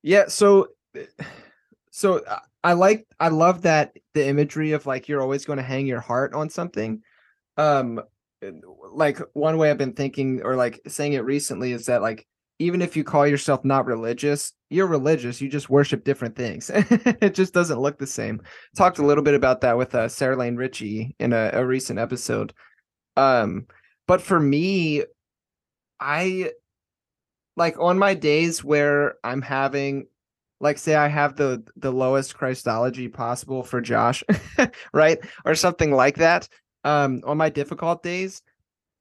yeah, 0.04 0.26
so 0.28 0.68
so 1.92 2.22
I- 2.30 2.40
I 2.64 2.74
like 2.74 3.06
I 3.20 3.28
love 3.28 3.62
that 3.62 3.96
the 4.16 4.26
imagery 4.28 4.72
of 4.72 4.88
like 4.88 5.08
you're 5.08 5.22
always 5.22 5.46
going 5.46 5.58
to 5.58 5.64
hang 5.64 5.86
your 5.86 6.00
heart 6.02 6.34
on 6.34 6.50
something. 6.50 7.04
Um 7.58 8.02
like 8.92 9.20
one 9.34 9.58
way 9.58 9.70
I've 9.70 9.78
been 9.78 9.94
thinking 9.94 10.42
or 10.44 10.56
like 10.56 10.82
saying 10.88 11.14
it 11.14 11.24
recently 11.24 11.74
is 11.74 11.86
that 11.86 12.02
like 12.02 12.26
even 12.60 12.82
if 12.82 12.96
you 12.96 13.04
call 13.04 13.28
yourself 13.28 13.66
not 13.66 13.86
religious, 13.86 14.54
you're 14.70 14.88
religious, 14.88 15.42
you 15.42 15.50
just 15.50 15.70
worship 15.70 16.04
different 16.04 16.36
things. 16.36 16.72
it 16.74 17.34
just 17.34 17.54
doesn't 17.54 17.80
look 17.80 17.98
the 17.98 18.08
same 18.08 18.42
talked 18.76 19.00
a 19.00 19.06
little 19.06 19.24
bit 19.24 19.34
about 19.34 19.62
that 19.62 19.78
with 19.78 19.94
uh, 19.94 20.08
Sarah 20.08 20.38
Lane 20.38 20.56
Ritchie 20.56 21.16
in 21.20 21.34
a, 21.34 21.52
a 21.54 21.66
recent 21.66 22.00
episode. 22.00 22.54
Um, 23.18 23.68
but 24.08 24.22
for 24.22 24.40
me, 24.40 25.04
I 26.00 26.52
like 27.58 27.80
on 27.80 27.98
my 27.98 28.14
days 28.14 28.64
where 28.64 29.16
I'm 29.24 29.42
having, 29.42 30.08
like, 30.60 30.78
say 30.78 30.96
I 30.96 31.08
have 31.08 31.36
the 31.36 31.64
the 31.76 31.92
lowest 31.92 32.36
Christology 32.36 33.08
possible 33.08 33.64
for 33.64 33.82
Josh, 33.82 34.24
right, 34.94 35.20
or 35.46 35.56
something 35.56 35.92
like 35.92 36.18
that. 36.18 36.48
Um, 36.84 37.22
on 37.26 37.38
my 37.38 37.50
difficult 37.50 38.04
days, 38.04 38.42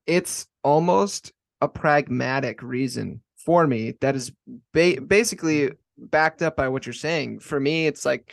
it's 0.07 0.47
almost 0.63 1.33
a 1.61 1.69
pragmatic 1.69 2.63
reason 2.63 3.21
for 3.45 3.67
me 3.67 3.95
that 4.01 4.17
is 4.17 4.33
ba- 4.73 5.01
basically 5.01 5.71
backed 5.99 6.43
up 6.43 6.57
by 6.57 6.69
what 6.69 6.87
you're 6.87 6.93
saying. 6.93 7.39
For 7.41 7.61
me, 7.61 7.87
it's 7.87 8.05
like 8.05 8.33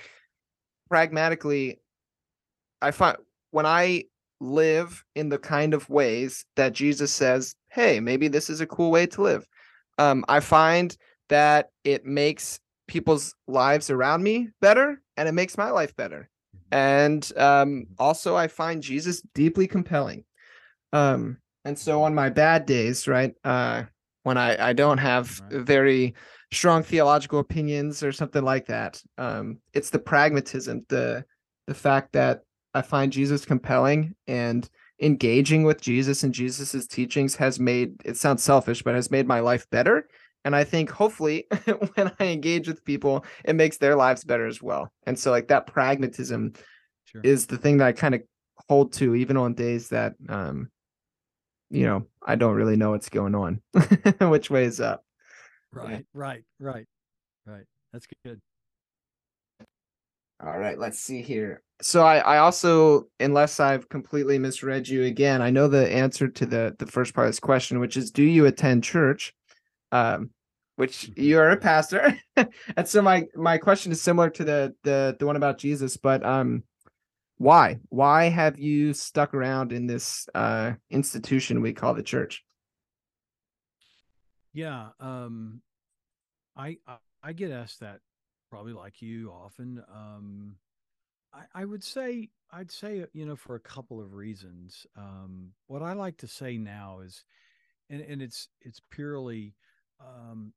pragmatically 0.91 1.79
i 2.81 2.91
find 2.91 3.15
when 3.51 3.65
i 3.65 4.03
live 4.41 5.05
in 5.15 5.29
the 5.29 5.37
kind 5.37 5.73
of 5.73 5.89
ways 5.89 6.45
that 6.57 6.73
jesus 6.73 7.13
says 7.13 7.55
hey 7.69 8.01
maybe 8.01 8.27
this 8.27 8.49
is 8.49 8.59
a 8.59 8.67
cool 8.67 8.91
way 8.91 9.07
to 9.07 9.21
live. 9.21 9.47
Um, 9.97 10.25
i 10.27 10.41
find 10.41 10.95
that 11.29 11.69
it 11.85 12.05
makes 12.05 12.59
people's 12.89 13.33
lives 13.47 13.89
around 13.89 14.21
me 14.21 14.49
better 14.59 15.01
and 15.15 15.29
it 15.29 15.31
makes 15.31 15.57
my 15.57 15.69
life 15.69 15.95
better. 15.95 16.29
And 16.73 17.31
um, 17.37 17.85
also 17.97 18.35
i 18.35 18.49
find 18.49 18.83
jesus 18.83 19.21
deeply 19.33 19.67
compelling. 19.67 20.25
Um, 20.91 21.37
and 21.63 21.79
so 21.79 22.03
on 22.03 22.13
my 22.13 22.27
bad 22.29 22.65
days 22.65 23.07
right 23.07 23.33
uh, 23.45 23.83
when 24.23 24.37
i 24.37 24.69
i 24.69 24.73
don't 24.73 24.97
have 24.99 25.41
Right. 25.51 25.61
very 25.61 26.13
strong 26.51 26.83
theological 26.83 27.39
opinions 27.39 28.03
or 28.03 28.11
something 28.11 28.43
like 28.43 28.65
that. 28.67 29.01
Um, 29.17 29.59
it's 29.73 29.89
the 29.89 29.99
pragmatism, 29.99 30.85
the 30.89 31.23
the 31.67 31.73
fact 31.73 32.11
that 32.11 32.41
I 32.73 32.81
find 32.81 33.11
Jesus 33.11 33.45
compelling 33.45 34.15
and 34.27 34.69
engaging 35.01 35.63
with 35.63 35.81
Jesus 35.81 36.23
and 36.23 36.33
Jesus's 36.33 36.87
teachings 36.87 37.35
has 37.37 37.59
made 37.59 37.93
it 38.03 38.17
sounds 38.17 38.43
selfish, 38.43 38.83
but 38.83 38.95
has 38.95 39.09
made 39.11 39.27
my 39.27 39.39
life 39.39 39.65
better. 39.69 40.07
And 40.43 40.55
I 40.55 40.63
think 40.65 40.89
hopefully 40.89 41.47
when 41.95 42.11
I 42.19 42.25
engage 42.25 42.67
with 42.67 42.83
people, 42.83 43.23
it 43.45 43.55
makes 43.55 43.77
their 43.77 43.95
lives 43.95 44.23
better 44.25 44.45
as 44.47 44.61
well. 44.61 44.91
And 45.05 45.17
so 45.17 45.31
like 45.31 45.47
that 45.47 45.67
pragmatism 45.67 46.53
Sure. 47.05 47.21
is 47.23 47.45
the 47.47 47.57
thing 47.57 47.77
that 47.77 47.87
I 47.87 47.91
kind 47.93 48.15
of 48.15 48.21
hold 48.69 48.93
to 48.93 49.15
even 49.15 49.37
on 49.37 49.53
days 49.53 49.89
that 49.89 50.13
um 50.29 50.69
you 51.71 51.85
know, 51.85 52.05
I 52.25 52.35
don't 52.35 52.55
really 52.55 52.75
know 52.75 52.91
what's 52.91 53.09
going 53.09 53.33
on, 53.33 53.61
which 54.29 54.49
way 54.49 54.65
is 54.65 54.79
up. 54.79 55.03
Right, 55.73 56.05
right, 56.13 56.43
right, 56.59 56.85
right. 57.45 57.63
That's 57.93 58.07
good. 58.25 58.39
All 60.43 60.57
right, 60.57 60.77
let's 60.77 60.99
see 60.99 61.21
here. 61.21 61.61
So 61.81 62.03
I, 62.03 62.17
I 62.17 62.37
also, 62.39 63.07
unless 63.19 63.59
I've 63.59 63.89
completely 63.89 64.37
misread 64.39 64.87
you 64.87 65.03
again, 65.03 65.41
I 65.41 65.49
know 65.49 65.67
the 65.67 65.91
answer 65.91 66.27
to 66.27 66.45
the 66.45 66.75
the 66.77 66.87
first 66.87 67.13
part 67.13 67.27
of 67.27 67.29
this 67.33 67.39
question, 67.39 67.79
which 67.79 67.95
is, 67.97 68.11
do 68.11 68.23
you 68.23 68.45
attend 68.45 68.83
church? 68.83 69.33
Um, 69.91 70.31
which 70.77 71.11
Mhm. 71.11 71.23
you 71.23 71.39
are 71.39 71.51
a 71.51 71.57
pastor, 71.57 72.17
and 72.75 72.87
so 72.87 73.01
my 73.01 73.27
my 73.35 73.57
question 73.57 73.91
is 73.91 74.01
similar 74.01 74.29
to 74.31 74.43
the 74.43 74.75
the 74.83 75.15
the 75.19 75.25
one 75.25 75.35
about 75.35 75.57
Jesus, 75.59 75.97
but 75.97 76.25
um, 76.25 76.63
why 77.41 77.79
why 77.89 78.25
have 78.29 78.59
you 78.59 78.93
stuck 78.93 79.33
around 79.33 79.73
in 79.73 79.87
this 79.87 80.29
uh 80.35 80.73
institution 80.91 81.61
we 81.61 81.73
call 81.73 81.95
the 81.95 82.03
church? 82.03 82.43
Yeah, 84.53 84.89
um, 84.99 85.61
I, 86.55 86.77
I 86.87 86.97
I 87.23 87.33
get 87.33 87.51
asked 87.51 87.79
that 87.79 88.01
probably 88.51 88.73
like 88.73 89.01
you 89.01 89.31
often. 89.31 89.83
Um, 89.91 90.57
I, 91.33 91.61
I 91.61 91.65
would 91.65 91.83
say 91.83 92.29
I'd 92.51 92.69
say 92.69 93.01
uh, 93.01 93.05
you 93.13 93.25
know 93.25 93.35
for 93.35 93.55
a 93.55 93.59
couple 93.59 93.99
of 93.99 94.13
reasons. 94.13 94.85
Um, 94.95 95.53
what 95.65 95.81
I 95.81 95.93
like 95.93 96.17
to 96.17 96.27
say 96.27 96.57
now 96.57 96.99
is, 96.99 97.23
and 97.89 98.01
and 98.01 98.21
it's 98.21 98.49
it's 98.61 98.81
purely, 98.91 99.55
um, 99.99 100.53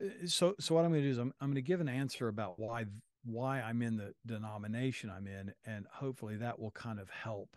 uh, 0.00 0.26
so 0.26 0.54
so 0.58 0.74
what 0.74 0.86
I'm 0.86 0.92
going 0.92 1.02
to 1.02 1.08
do 1.08 1.12
is 1.12 1.18
I'm 1.18 1.34
I'm 1.42 1.48
going 1.48 1.56
to 1.56 1.62
give 1.62 1.82
an 1.82 1.90
answer 1.90 2.28
about 2.28 2.58
why 2.58 2.86
why 3.24 3.60
I'm 3.60 3.82
in 3.82 3.96
the 3.96 4.14
denomination 4.26 5.10
I'm 5.10 5.26
in, 5.26 5.52
and 5.64 5.86
hopefully 5.92 6.36
that 6.36 6.58
will 6.58 6.70
kind 6.72 6.98
of 6.98 7.08
help, 7.10 7.56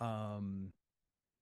um, 0.00 0.72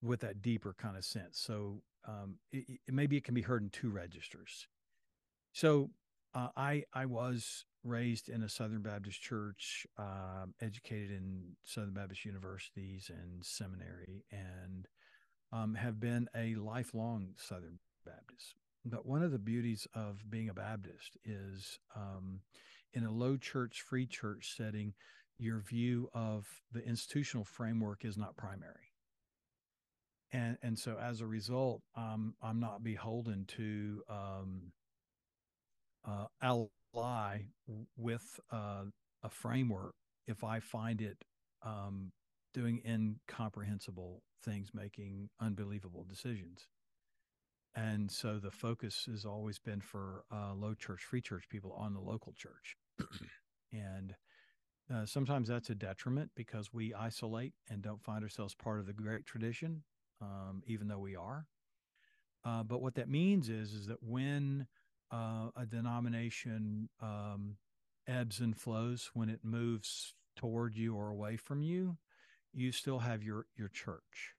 with 0.03 0.21
that 0.21 0.43
deeper 0.43 0.75
kind 0.79 0.97
of 0.97 1.05
sense. 1.05 1.39
So 1.39 1.83
um, 2.07 2.37
it, 2.51 2.65
it, 2.87 2.95
maybe 2.95 3.17
it 3.17 3.25
can 3.25 3.35
be 3.35 3.43
heard 3.43 3.63
in 3.63 3.71
two 3.71 3.91
registers. 3.91 4.67
So 5.53 5.91
uh, 6.35 6.49
I 6.57 6.85
I 6.93 7.07
was 7.07 7.65
raised 7.85 8.29
in 8.29 8.43
a 8.43 8.49
Southern 8.49 8.83
Baptist 8.83 9.21
church, 9.21 9.87
uh, 9.99 10.47
educated 10.61 11.11
in 11.11 11.57
Southern 11.65 11.95
Baptist 11.95 12.25
universities 12.25 13.11
and 13.13 13.45
seminary, 13.45 14.25
and 14.31 14.87
um, 15.53 15.75
have 15.75 15.99
been 16.01 16.29
a 16.35 16.55
lifelong 16.55 17.35
Southern 17.37 17.79
Baptist. 18.07 18.55
But 18.85 19.07
one 19.07 19.23
of 19.23 19.31
the 19.31 19.39
beauties 19.39 19.87
of 19.95 20.29
being 20.29 20.49
a 20.49 20.55
Baptist 20.55 21.17
is 21.25 21.79
um, 21.95 22.41
in 22.95 23.05
a 23.05 23.11
low 23.11 23.37
church, 23.37 23.83
free 23.83 24.07
church 24.07 24.55
setting, 24.57 24.95
your 25.39 25.61
view 25.61 26.09
of 26.15 26.47
the 26.73 26.85
institutional 26.85 27.45
framework 27.45 28.05
is 28.05 28.17
not 28.17 28.37
primary 28.37 28.93
and 30.33 30.57
and 30.63 30.79
so 30.79 30.97
as 30.99 31.21
a 31.21 31.27
result, 31.27 31.83
um, 31.95 32.35
I'm 32.43 32.59
not 32.59 32.83
beholden 32.83 33.45
to 33.59 34.03
um, 34.09 34.73
uh, 36.07 36.27
ally 36.41 37.43
with 37.97 38.41
uh, 38.51 38.85
a 39.23 39.29
framework 39.29 39.95
if 40.27 40.43
I 40.43 40.61
find 40.61 41.01
it 41.01 41.19
um, 41.65 42.13
doing 42.55 42.81
incomprehensible 42.87 44.23
things, 44.45 44.71
making 44.75 45.29
unbelievable 45.41 46.05
decisions. 46.09 46.67
And 47.75 48.11
so 48.11 48.39
the 48.39 48.51
focus 48.51 49.07
has 49.11 49.25
always 49.25 49.59
been 49.59 49.81
for 49.81 50.25
uh, 50.31 50.53
low 50.55 50.75
church, 50.75 51.05
free 51.05 51.23
church 51.23 51.45
people 51.49 51.73
on 51.73 51.95
the 51.95 52.01
local 52.01 52.35
church. 52.37 52.77
and 53.73 54.15
uh, 54.93 55.07
sometimes 55.07 55.49
that's 55.49 55.71
a 55.71 55.75
detriment 55.75 56.31
because 56.35 56.73
we 56.73 56.93
isolate 56.95 57.55
and 57.71 57.83
don't 57.83 58.03
find 58.03 58.23
ourselves 58.23 58.55
part 58.55 58.79
of 58.79 58.87
the 58.87 58.93
great 58.93 59.25
tradition 59.25 59.83
um, 60.23 60.63
even 60.67 60.89
though 60.89 60.99
we 60.99 61.17
are. 61.17 61.47
Uh, 62.45 62.63
but 62.63 62.81
what 62.81 62.95
that 62.95 63.09
means 63.09 63.49
is 63.49 63.73
is 63.73 63.87
that 63.87 64.03
when 64.03 64.67
uh, 65.13 65.49
a 65.57 65.67
denomination 65.67 66.89
um, 67.01 67.57
ebbs 68.09 68.41
and 68.41 68.57
flows, 68.57 69.11
when 69.15 69.29
it 69.29 69.41
moves 69.43 70.15
toward 70.37 70.77
you 70.77 70.95
or 70.95 71.11
away 71.11 71.37
from 71.37 71.63
you, 71.63 71.99
you 72.53 72.73
still 72.73 73.01
have 73.01 73.23
your 73.23 73.47
your 73.57 73.69
church. 73.69 74.35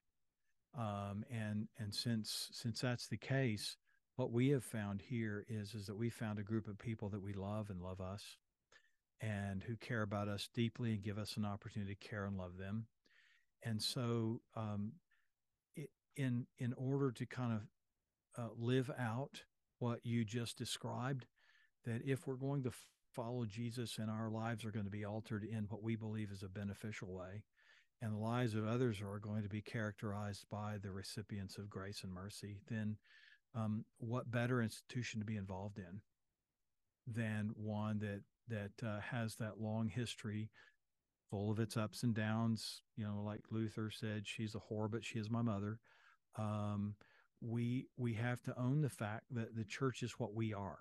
Um, 0.77 1.23
and 1.31 1.67
and 1.77 1.93
since 1.93 2.49
since 2.51 2.81
that's 2.81 3.07
the 3.07 3.17
case, 3.17 3.77
what 4.15 4.31
we 4.31 4.49
have 4.49 4.63
found 4.63 5.01
here 5.01 5.45
is 5.47 5.73
is 5.73 5.85
that 5.87 5.95
we 5.95 6.09
found 6.09 6.39
a 6.39 6.43
group 6.43 6.67
of 6.67 6.77
people 6.77 7.09
that 7.09 7.21
we 7.21 7.33
love 7.33 7.69
and 7.69 7.81
love 7.81 8.01
us, 8.01 8.37
and 9.23 9.63
who 9.63 9.77
care 9.77 10.01
about 10.01 10.27
us 10.27 10.49
deeply 10.53 10.91
and 10.91 11.01
give 11.01 11.17
us 11.17 11.37
an 11.37 11.45
opportunity 11.45 11.95
to 11.95 12.07
care 12.07 12.25
and 12.25 12.37
love 12.37 12.57
them. 12.57 12.87
And 13.63 13.81
so 13.81 14.41
um, 14.55 14.91
in 16.17 16.45
in 16.59 16.73
order 16.73 17.11
to 17.11 17.25
kind 17.25 17.53
of 17.53 18.43
uh, 18.43 18.49
live 18.57 18.91
out 18.99 19.43
what 19.79 19.99
you 20.03 20.25
just 20.25 20.57
described 20.57 21.25
that 21.85 22.01
if 22.05 22.27
we're 22.27 22.35
going 22.35 22.63
to 22.63 22.69
f- 22.69 22.85
follow 23.13 23.45
Jesus 23.45 23.97
and 23.97 24.09
our 24.09 24.29
lives 24.29 24.65
are 24.65 24.71
going 24.71 24.85
to 24.85 24.91
be 24.91 25.05
altered 25.05 25.43
in 25.43 25.65
what 25.69 25.83
we 25.83 25.95
believe 25.95 26.31
is 26.31 26.43
a 26.43 26.49
beneficial 26.49 27.13
way 27.13 27.43
and 28.01 28.13
the 28.13 28.17
lives 28.17 28.55
of 28.55 28.67
others 28.67 29.01
are 29.01 29.19
going 29.19 29.43
to 29.43 29.49
be 29.49 29.61
characterized 29.61 30.45
by 30.49 30.77
the 30.81 30.91
recipients 30.91 31.57
of 31.57 31.69
grace 31.69 32.01
and 32.03 32.11
mercy 32.11 32.59
then 32.69 32.97
um, 33.55 33.85
what 33.99 34.31
better 34.31 34.61
institution 34.61 35.19
to 35.19 35.25
be 35.25 35.37
involved 35.37 35.77
in 35.77 36.01
than 37.07 37.51
one 37.55 37.99
that 37.99 38.21
that 38.47 38.71
uh, 38.85 38.99
has 38.99 39.35
that 39.35 39.59
long 39.59 39.87
history 39.87 40.51
full 41.29 41.51
of 41.51 41.59
its 41.59 41.77
ups 41.77 42.03
and 42.03 42.13
downs. 42.13 42.81
You 42.95 43.05
know, 43.05 43.23
like 43.23 43.41
Luther 43.49 43.89
said, 43.89 44.23
she's 44.25 44.55
a 44.55 44.59
whore, 44.59 44.89
but 44.89 45.03
she 45.03 45.19
is 45.19 45.29
my 45.29 45.41
mother. 45.41 45.79
Um, 46.37 46.95
we 47.41 47.87
we 47.97 48.13
have 48.13 48.41
to 48.43 48.59
own 48.59 48.81
the 48.81 48.89
fact 48.89 49.25
that 49.31 49.55
the 49.55 49.65
church 49.65 50.03
is 50.03 50.13
what 50.19 50.33
we 50.33 50.53
are. 50.53 50.79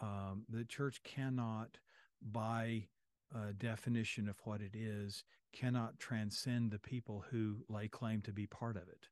Um, 0.00 0.44
the 0.48 0.64
church 0.64 1.02
cannot, 1.04 1.78
by 2.20 2.88
uh, 3.34 3.52
definition 3.58 4.28
of 4.28 4.36
what 4.44 4.60
it 4.60 4.74
is, 4.74 5.24
cannot 5.52 5.98
transcend 5.98 6.70
the 6.70 6.78
people 6.78 7.24
who 7.30 7.64
lay 7.68 7.88
claim 7.88 8.20
to 8.22 8.32
be 8.32 8.46
part 8.46 8.76
of 8.76 8.82
it. 8.88 9.08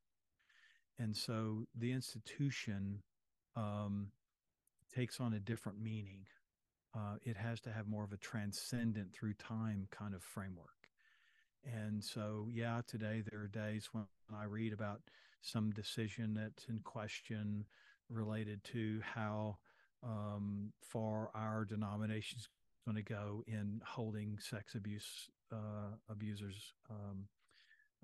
And 0.99 1.17
so 1.17 1.67
the 1.79 1.93
institution 1.93 3.03
um, 3.57 4.09
takes 4.95 5.21
on 5.21 5.33
a 5.33 5.41
different 5.41 5.81
meaning. 5.81 6.27
Uh, 6.95 7.17
it 7.23 7.37
has 7.37 7.61
to 7.61 7.73
have 7.73 7.87
more 7.87 8.05
of 8.05 8.13
a 8.13 8.17
transcendent 8.17 9.13
through 9.13 9.35
time 9.35 9.87
kind 9.91 10.15
of 10.15 10.23
framework. 10.23 10.89
And 11.65 12.03
so, 12.03 12.49
yeah, 12.51 12.81
today 12.87 13.23
there 13.29 13.41
are 13.41 13.47
days 13.47 13.91
when 13.93 14.07
I 14.35 14.45
read 14.45 14.73
about 14.73 15.03
some 15.43 15.71
decision 15.71 16.35
that's 16.35 16.67
in 16.69 16.81
question 16.81 17.65
related 18.09 18.65
to 18.65 19.01
how 19.03 19.59
um, 20.03 20.73
far 20.83 21.31
our 21.35 21.65
denomination 21.65 22.39
is 22.39 22.49
going 22.85 22.97
to 22.97 23.03
go 23.03 23.45
in 23.47 23.81
holding 23.85 24.39
sex 24.41 24.75
abuse 24.75 25.29
uh, 25.53 25.97
abusers 26.09 26.73
um, 26.91 27.27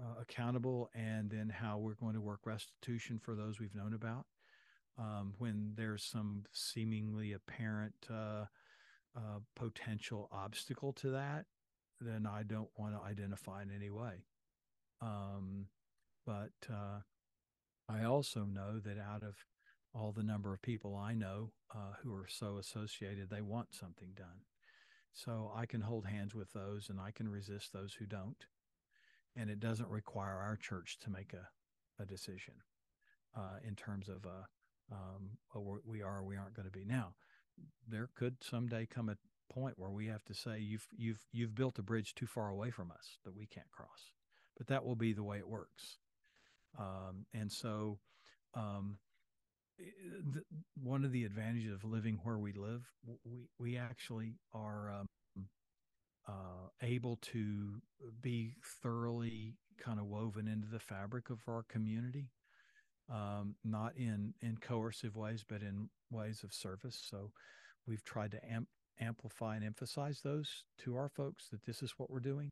uh, 0.00 0.20
accountable, 0.20 0.90
and 0.94 1.30
then 1.30 1.48
how 1.48 1.78
we're 1.78 1.94
going 1.94 2.14
to 2.14 2.20
work 2.20 2.40
restitution 2.44 3.18
for 3.18 3.34
those 3.34 3.58
we've 3.58 3.74
known 3.74 3.94
about. 3.94 4.26
Um, 4.98 5.34
when 5.38 5.72
there's 5.76 6.04
some 6.04 6.44
seemingly 6.52 7.32
apparent 7.32 7.94
uh, 8.10 8.44
uh 9.16 9.40
potential 9.54 10.28
obstacle 10.32 10.92
to 10.94 11.10
that, 11.10 11.46
then 12.00 12.26
I 12.26 12.42
don't 12.42 12.68
want 12.76 12.94
to 12.94 13.06
identify 13.06 13.62
in 13.62 13.70
any 13.74 13.90
way. 13.90 14.24
Um, 15.00 15.66
but 16.24 16.52
uh, 16.70 17.00
I 17.88 18.04
also 18.04 18.44
know 18.44 18.80
that 18.80 18.98
out 18.98 19.22
of 19.22 19.36
all 19.94 20.12
the 20.12 20.22
number 20.22 20.52
of 20.52 20.60
people 20.60 20.96
I 20.96 21.14
know 21.14 21.52
uh, 21.74 21.94
who 22.02 22.12
are 22.12 22.28
so 22.28 22.58
associated, 22.58 23.30
they 23.30 23.40
want 23.40 23.74
something 23.74 24.10
done. 24.14 24.44
So 25.14 25.50
I 25.54 25.64
can 25.64 25.80
hold 25.80 26.06
hands 26.06 26.34
with 26.34 26.52
those 26.52 26.90
and 26.90 27.00
I 27.00 27.10
can 27.10 27.28
resist 27.28 27.72
those 27.72 27.94
who 27.94 28.04
don't. 28.04 28.44
And 29.34 29.48
it 29.48 29.60
doesn't 29.60 29.88
require 29.88 30.38
our 30.38 30.56
church 30.56 30.98
to 31.00 31.10
make 31.10 31.32
a, 31.32 32.02
a 32.02 32.06
decision 32.06 32.54
uh, 33.36 33.58
in 33.66 33.74
terms 33.74 34.08
of 34.08 34.26
uh, 34.26 34.94
um, 34.94 35.70
we 35.86 36.02
are 36.02 36.18
or 36.18 36.24
we 36.24 36.36
aren't 36.36 36.54
going 36.54 36.66
to 36.66 36.72
be. 36.72 36.84
Now, 36.84 37.14
there 37.88 38.08
could 38.16 38.36
someday 38.42 38.86
come 38.86 39.08
a 39.08 39.16
point 39.52 39.78
where 39.78 39.90
we 39.90 40.06
have 40.06 40.24
to 40.24 40.34
say 40.34 40.58
you've 40.58 40.86
you've 40.96 41.24
you've 41.32 41.54
built 41.54 41.78
a 41.78 41.82
bridge 41.82 42.14
too 42.14 42.26
far 42.26 42.48
away 42.48 42.70
from 42.70 42.90
us 42.90 43.18
that 43.24 43.36
we 43.36 43.46
can't 43.46 43.70
cross. 43.70 44.10
But 44.56 44.68
that 44.68 44.84
will 44.84 44.96
be 44.96 45.12
the 45.12 45.22
way 45.22 45.38
it 45.38 45.48
works. 45.48 45.98
Um, 46.78 47.26
and 47.34 47.52
so, 47.52 47.98
um, 48.54 48.98
the, 49.78 50.42
one 50.82 51.04
of 51.04 51.12
the 51.12 51.24
advantages 51.24 51.72
of 51.72 51.84
living 51.84 52.20
where 52.22 52.38
we 52.38 52.52
live, 52.52 52.86
we 53.24 53.48
we 53.58 53.76
actually 53.76 54.34
are 54.54 54.90
um, 54.90 55.06
uh, 56.28 56.68
able 56.82 57.16
to 57.16 57.80
be 58.20 58.54
thoroughly 58.82 59.54
kind 59.78 60.00
of 60.00 60.06
woven 60.06 60.48
into 60.48 60.66
the 60.66 60.80
fabric 60.80 61.30
of 61.30 61.40
our 61.46 61.62
community, 61.62 62.30
um, 63.10 63.54
not 63.64 63.96
in 63.96 64.34
in 64.40 64.56
coercive 64.58 65.16
ways, 65.16 65.44
but 65.48 65.62
in 65.62 65.88
ways 66.10 66.42
of 66.42 66.52
service. 66.52 66.98
So, 67.08 67.32
we've 67.86 68.04
tried 68.04 68.32
to 68.32 68.44
amp, 68.50 68.68
amplify 69.00 69.56
and 69.56 69.64
emphasize 69.64 70.20
those 70.22 70.64
to 70.78 70.96
our 70.96 71.08
folks 71.08 71.48
that 71.50 71.64
this 71.64 71.82
is 71.82 71.94
what 71.96 72.10
we're 72.10 72.20
doing. 72.20 72.50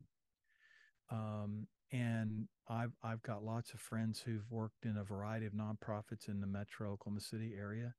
Um, 1.11 1.67
and 1.91 2.47
I've 2.67 2.93
I've 3.03 3.21
got 3.21 3.43
lots 3.43 3.73
of 3.73 3.79
friends 3.79 4.21
who've 4.25 4.49
worked 4.49 4.85
in 4.85 4.97
a 4.97 5.03
variety 5.03 5.45
of 5.45 5.53
nonprofits 5.53 6.27
in 6.27 6.41
the 6.41 6.47
Metro 6.47 6.91
Oklahoma 6.91 7.21
City 7.21 7.53
area, 7.57 7.93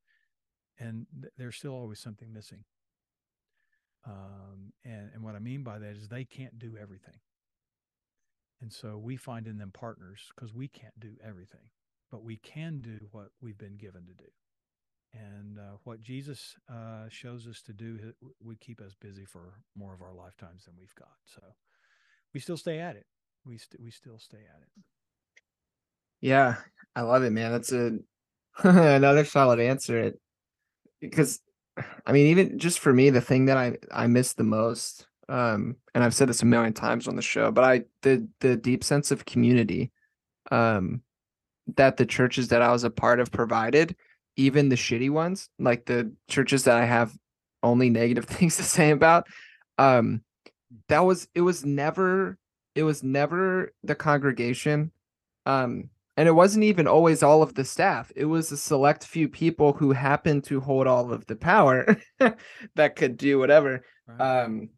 and 0.79 1.07
th- 1.21 1.33
there's 1.39 1.57
still 1.57 1.73
always 1.73 2.01
something 2.01 2.33
missing. 2.33 2.65
Um, 4.07 4.73
and 4.85 5.11
and 5.15 5.23
what 5.23 5.35
I 5.35 5.39
mean 5.39 5.63
by 5.63 5.79
that 5.79 5.97
is 5.97 6.09
they 6.09 6.25
can't 6.25 6.59
do 6.59 6.77
everything, 6.81 7.21
and 8.61 8.73
so 8.73 8.99
we 8.99 9.17
find 9.17 9.47
in 9.47 9.59
them 9.59 9.71
partners 9.73 10.31
because 10.35 10.53
we 10.53 10.69
can't 10.69 10.99
do 10.99 11.15
everything, 11.25 11.71
but 12.17 12.25
we 12.25 12.37
can 12.37 12.81
do 12.81 12.99
what 13.13 13.29
we've 13.43 13.59
been 13.59 13.77
given 13.77 14.07
to 14.07 14.15
do, 14.15 14.31
and 15.13 15.59
uh, 15.59 15.77
what 15.85 16.03
Jesus 16.03 16.57
uh, 16.73 17.09
shows 17.09 17.47
us 17.47 17.63
to 17.63 17.73
do 17.73 17.99
would 18.43 18.61
keep 18.61 18.81
us 18.81 18.95
busy 19.01 19.25
for 19.25 19.61
more 19.77 19.95
of 19.95 20.03
our 20.03 20.15
lifetimes 20.15 20.65
than 20.65 20.75
we've 20.79 20.95
got. 20.95 21.17
So 21.27 21.43
we 22.33 22.41
still 22.41 22.57
stay 22.57 22.79
at 22.81 22.97
it 22.97 23.07
we 23.47 23.59
st- 23.59 23.81
we 23.83 23.91
still 23.91 24.19
stay 24.19 24.39
at 24.39 24.63
it. 24.63 24.69
Yeah, 26.21 26.57
I 26.95 27.03
love 27.03 27.23
it, 27.23 27.31
man. 27.31 27.53
That's 27.53 27.73
a 27.73 27.99
another 28.65 29.25
solid 29.25 29.61
answer. 29.61 29.99
It 29.99 30.21
because 31.01 31.41
I 32.07 32.13
mean, 32.13 32.27
even 32.27 32.59
just 32.59 32.81
for 32.81 32.93
me, 32.93 33.11
the 33.11 33.21
thing 33.21 33.47
that 33.47 33.57
I 33.57 33.77
I 33.93 34.07
miss 34.09 34.35
the 34.35 34.45
most, 34.45 35.07
um, 35.29 35.77
and 35.95 36.03
I've 36.03 36.15
said 36.15 36.29
this 36.29 36.43
a 36.43 36.47
million 36.47 36.73
times 36.73 37.07
on 37.07 37.17
the 37.17 37.23
show, 37.23 37.51
but 37.51 37.65
I 37.65 37.85
the 38.03 38.27
the 38.41 38.57
deep 38.57 38.83
sense 38.83 39.11
of 39.11 39.25
community, 39.25 39.93
um, 40.51 41.03
that 41.77 41.97
the 41.97 42.07
churches 42.07 42.49
that 42.49 42.63
I 42.63 42.71
was 42.71 42.85
a 42.85 42.91
part 42.91 43.21
of 43.21 43.33
provided, 43.33 43.97
even 44.37 44.69
the 44.69 44.77
shitty 44.77 45.11
ones, 45.11 45.49
like 45.59 45.87
the 45.87 46.13
churches 46.29 46.65
that 46.65 46.77
I 46.77 46.85
have 46.85 47.17
only 47.63 47.91
negative 47.91 48.25
things 48.27 48.57
to 48.57 48.63
say 48.63 48.91
about, 48.91 49.27
um, 49.79 50.23
that 50.89 51.01
was 51.01 51.29
it 51.35 51.41
was 51.41 51.65
never 51.65 52.39
it 52.75 52.83
was 52.83 53.03
never 53.03 53.73
the 53.83 53.95
congregation 53.95 54.91
um 55.47 55.89
and 56.17 56.29
it 56.29 56.33
wasn't 56.33 56.65
even 56.65 56.87
always 56.87 57.23
all 57.23 57.43
of 57.43 57.55
the 57.55 57.65
staff 57.65 58.11
it 58.17 58.25
was 58.25 58.51
a 58.53 58.57
select 58.57 59.05
few 59.05 59.29
people 59.29 59.73
who 59.73 59.93
happened 59.93 60.45
to 60.45 60.61
hold 60.61 60.87
all 60.87 61.13
of 61.13 61.27
the 61.27 61.37
power 61.37 61.97
that 62.75 62.97
could 62.97 63.17
do 63.17 63.39
whatever 63.39 63.85
right. 64.07 64.45
um 64.45 64.69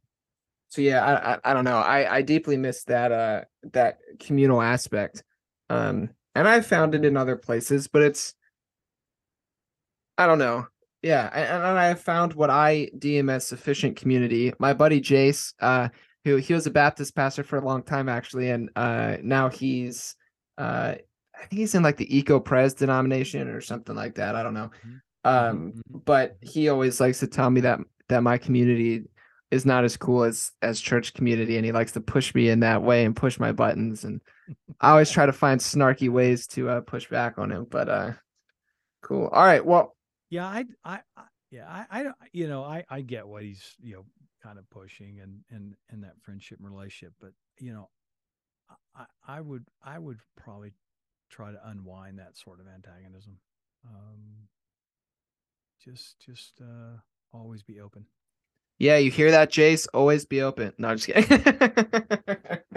so 0.68 0.82
yeah 0.82 1.04
I, 1.04 1.32
I, 1.34 1.38
I 1.44 1.54
don't 1.54 1.64
know 1.64 1.78
i 1.78 2.16
i 2.16 2.22
deeply 2.22 2.56
miss 2.56 2.84
that 2.84 3.12
uh 3.12 3.42
that 3.72 3.98
communal 4.20 4.60
aspect 4.60 5.22
um 5.70 6.10
and 6.38 6.48
i 6.48 6.60
found 6.60 6.94
it 6.94 7.04
in 7.04 7.16
other 7.16 7.36
places 7.36 7.88
but 7.88 8.02
it's 8.02 8.34
i 10.16 10.26
don't 10.26 10.38
know 10.38 10.66
yeah 11.02 11.30
and, 11.32 11.64
and 11.64 11.78
i 11.78 11.94
found 11.94 12.32
what 12.32 12.50
i 12.50 12.88
deem 12.98 13.28
as 13.28 13.46
sufficient 13.46 13.96
community 13.96 14.52
my 14.58 14.72
buddy 14.72 15.00
jace 15.00 15.52
uh 15.60 15.88
who 16.24 16.36
he 16.36 16.54
was 16.54 16.66
a 16.66 16.70
Baptist 16.70 17.14
pastor 17.14 17.42
for 17.42 17.56
a 17.56 17.64
long 17.64 17.82
time 17.82 18.08
actually, 18.08 18.50
and 18.50 18.70
uh, 18.76 19.16
now 19.22 19.48
he's 19.48 20.14
uh, 20.58 20.94
I 21.34 21.46
think 21.46 21.60
he's 21.60 21.74
in 21.74 21.82
like 21.82 21.96
the 21.96 22.16
Eco 22.16 22.40
Pres 22.40 22.74
denomination 22.74 23.48
or 23.48 23.60
something 23.60 23.94
like 23.94 24.16
that. 24.16 24.34
I 24.34 24.42
don't 24.42 24.54
know. 24.54 24.70
Mm-hmm. 24.86 24.96
Um, 25.24 25.58
mm-hmm. 25.58 25.98
but 26.04 26.36
he 26.40 26.68
always 26.68 27.00
likes 27.00 27.20
to 27.20 27.26
tell 27.26 27.50
me 27.50 27.60
that 27.62 27.80
that 28.08 28.22
my 28.22 28.38
community 28.38 29.04
is 29.50 29.64
not 29.64 29.84
as 29.84 29.96
cool 29.96 30.24
as 30.24 30.52
as 30.62 30.80
church 30.80 31.14
community, 31.14 31.56
and 31.56 31.64
he 31.64 31.72
likes 31.72 31.92
to 31.92 32.00
push 32.00 32.34
me 32.34 32.48
in 32.48 32.60
that 32.60 32.82
way 32.82 33.04
and 33.04 33.16
push 33.16 33.38
my 33.38 33.52
buttons. 33.52 34.04
And 34.04 34.20
I 34.80 34.90
always 34.90 35.10
try 35.10 35.26
to 35.26 35.32
find 35.32 35.60
snarky 35.60 36.08
ways 36.08 36.46
to 36.48 36.68
uh, 36.68 36.80
push 36.80 37.08
back 37.08 37.38
on 37.38 37.50
him. 37.50 37.66
But 37.68 37.88
uh, 37.88 38.12
cool. 39.02 39.26
All 39.28 39.44
right. 39.44 39.64
Well. 39.64 39.94
Yeah, 40.30 40.46
I, 40.46 40.66
I, 40.84 41.00
I 41.16 41.22
yeah, 41.50 41.64
I, 41.66 42.00
I, 42.00 42.12
you 42.32 42.48
know, 42.48 42.62
I, 42.62 42.84
I 42.90 43.00
get 43.00 43.26
what 43.26 43.42
he's, 43.42 43.74
you 43.80 43.94
know, 43.94 44.04
kind 44.42 44.58
of 44.58 44.68
pushing 44.70 45.20
and 45.20 45.40
and 45.50 45.74
and 45.90 46.04
that 46.04 46.14
friendship 46.22 46.58
and 46.58 46.68
relationship. 46.68 47.14
But 47.20 47.32
you 47.58 47.72
know, 47.72 47.88
I 48.94 49.04
I 49.26 49.40
would 49.40 49.64
I 49.82 49.98
would 49.98 50.18
probably 50.36 50.72
try 51.30 51.52
to 51.52 51.68
unwind 51.68 52.18
that 52.18 52.36
sort 52.36 52.60
of 52.60 52.66
antagonism. 52.66 53.38
Um, 53.86 54.48
just 55.82 56.18
just 56.24 56.60
uh, 56.60 56.98
always 57.32 57.62
be 57.62 57.80
open. 57.80 58.04
Yeah, 58.78 58.98
you 58.98 59.10
hear 59.10 59.32
that, 59.32 59.50
Jace? 59.50 59.88
Always 59.92 60.24
be 60.24 60.42
open. 60.42 60.72
No, 60.78 60.94
just 60.94 61.08
kidding. 61.08 61.44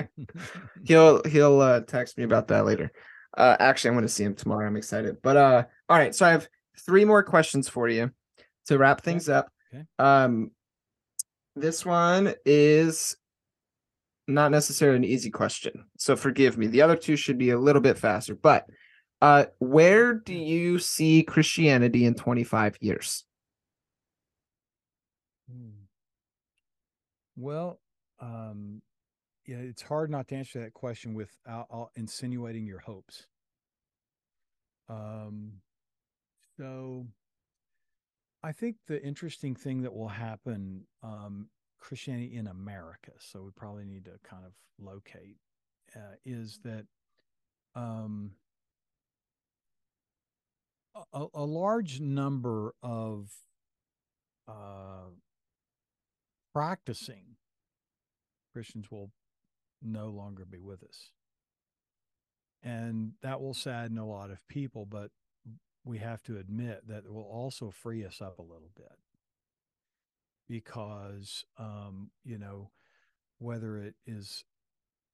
he'll 0.85 1.23
he'll 1.23 1.61
uh, 1.61 1.81
text 1.81 2.18
me 2.18 2.23
about 2.23 2.48
that 2.49 2.65
later. 2.65 2.91
Uh, 3.35 3.56
actually, 3.60 3.89
I'm 3.89 3.95
going 3.95 4.06
to 4.06 4.10
see 4.10 4.23
him 4.23 4.35
tomorrow. 4.35 4.68
I'm 4.68 4.76
excited. 4.76 5.18
But 5.22 5.38
uh, 5.38 5.64
all 5.89 5.98
right. 5.98 6.14
So 6.14 6.26
I 6.26 6.31
have 6.31 6.48
three 6.85 7.06
more 7.06 7.23
questions 7.23 7.69
for 7.69 7.88
you 7.88 8.11
to 8.65 8.77
wrap 8.77 9.02
things 9.02 9.30
okay. 9.30 9.38
up. 9.38 9.52
Okay. 9.73 9.85
Um, 9.99 10.52
this 11.56 11.85
one 11.85 12.34
is 12.45 13.15
not 14.27 14.52
necessarily 14.52 14.98
an 14.98 15.03
easy 15.03 15.30
question. 15.30 15.85
So 15.98 16.15
forgive 16.15 16.57
me. 16.57 16.68
The 16.68 16.81
other 16.81 16.95
two 16.95 17.15
should 17.15 17.38
be 17.38 17.52
a 17.52 17.60
little 17.60 17.81
bit 17.81 17.98
faster. 17.98 18.35
But 18.35 18.68
uh, 19.22 19.45
where 19.60 20.14
do 20.14 20.34
you 20.34 20.80
see 20.80 21.23
Christianity 21.23 22.06
in 22.06 22.15
25 22.15 22.77
years? 22.81 23.26
Hmm. 25.49 25.69
Well, 27.35 27.80
um, 28.19 28.81
yeah, 29.45 29.57
it's 29.57 29.81
hard 29.81 30.09
not 30.09 30.27
to 30.30 30.35
answer 30.35 30.59
that 30.61 30.73
question 30.73 31.13
without 31.13 31.89
insinuating 31.95 32.65
your 32.65 32.80
hopes. 32.80 33.27
Um, 34.89 35.61
so 36.57 37.07
I 38.43 38.51
think 38.51 38.77
the 38.88 39.01
interesting 39.03 39.55
thing 39.55 39.81
that 39.84 39.93
will 39.93 40.09
happen 40.09 40.85
um, 41.01 41.47
Christianity 41.80 42.35
in 42.35 42.47
America, 42.47 43.11
so 43.19 43.41
we 43.43 43.51
probably 43.55 43.85
need 43.85 44.05
to 44.05 44.19
kind 44.23 44.45
of 44.45 44.51
locate, 44.80 45.38
uh, 45.95 46.15
is 46.26 46.59
that 46.63 46.85
um, 47.76 48.31
a, 51.13 51.26
a 51.34 51.45
large 51.45 51.99
number 51.99 52.73
of 52.84 53.30
uh, 54.47 55.09
practicing 56.53 57.38
Christians 58.53 58.91
will 58.91 59.11
no 59.82 60.08
longer 60.08 60.45
be 60.45 60.60
with 60.60 60.84
us. 60.84 61.12
And 62.64 63.14
that 63.24 63.41
will 63.41 63.53
sadden 63.53 63.98
a 63.98 64.06
lot 64.06 64.30
of 64.30 64.48
people, 64.48 64.86
but 64.86 65.12
we 65.84 65.98
have 65.98 66.22
to 66.24 66.38
admit 66.38 66.88
that 66.88 67.06
it 67.06 67.14
will 67.14 67.24
also 67.24 67.72
free 67.72 68.06
us 68.06 68.22
up 68.22 68.38
a 68.38 68.44
little 68.44 68.70
bit 68.76 68.98
because, 70.48 71.45
um, 71.58 72.12
you 72.24 72.38
know, 72.38 72.70
whether 73.40 73.78
it 73.78 73.95
is, 74.06 74.44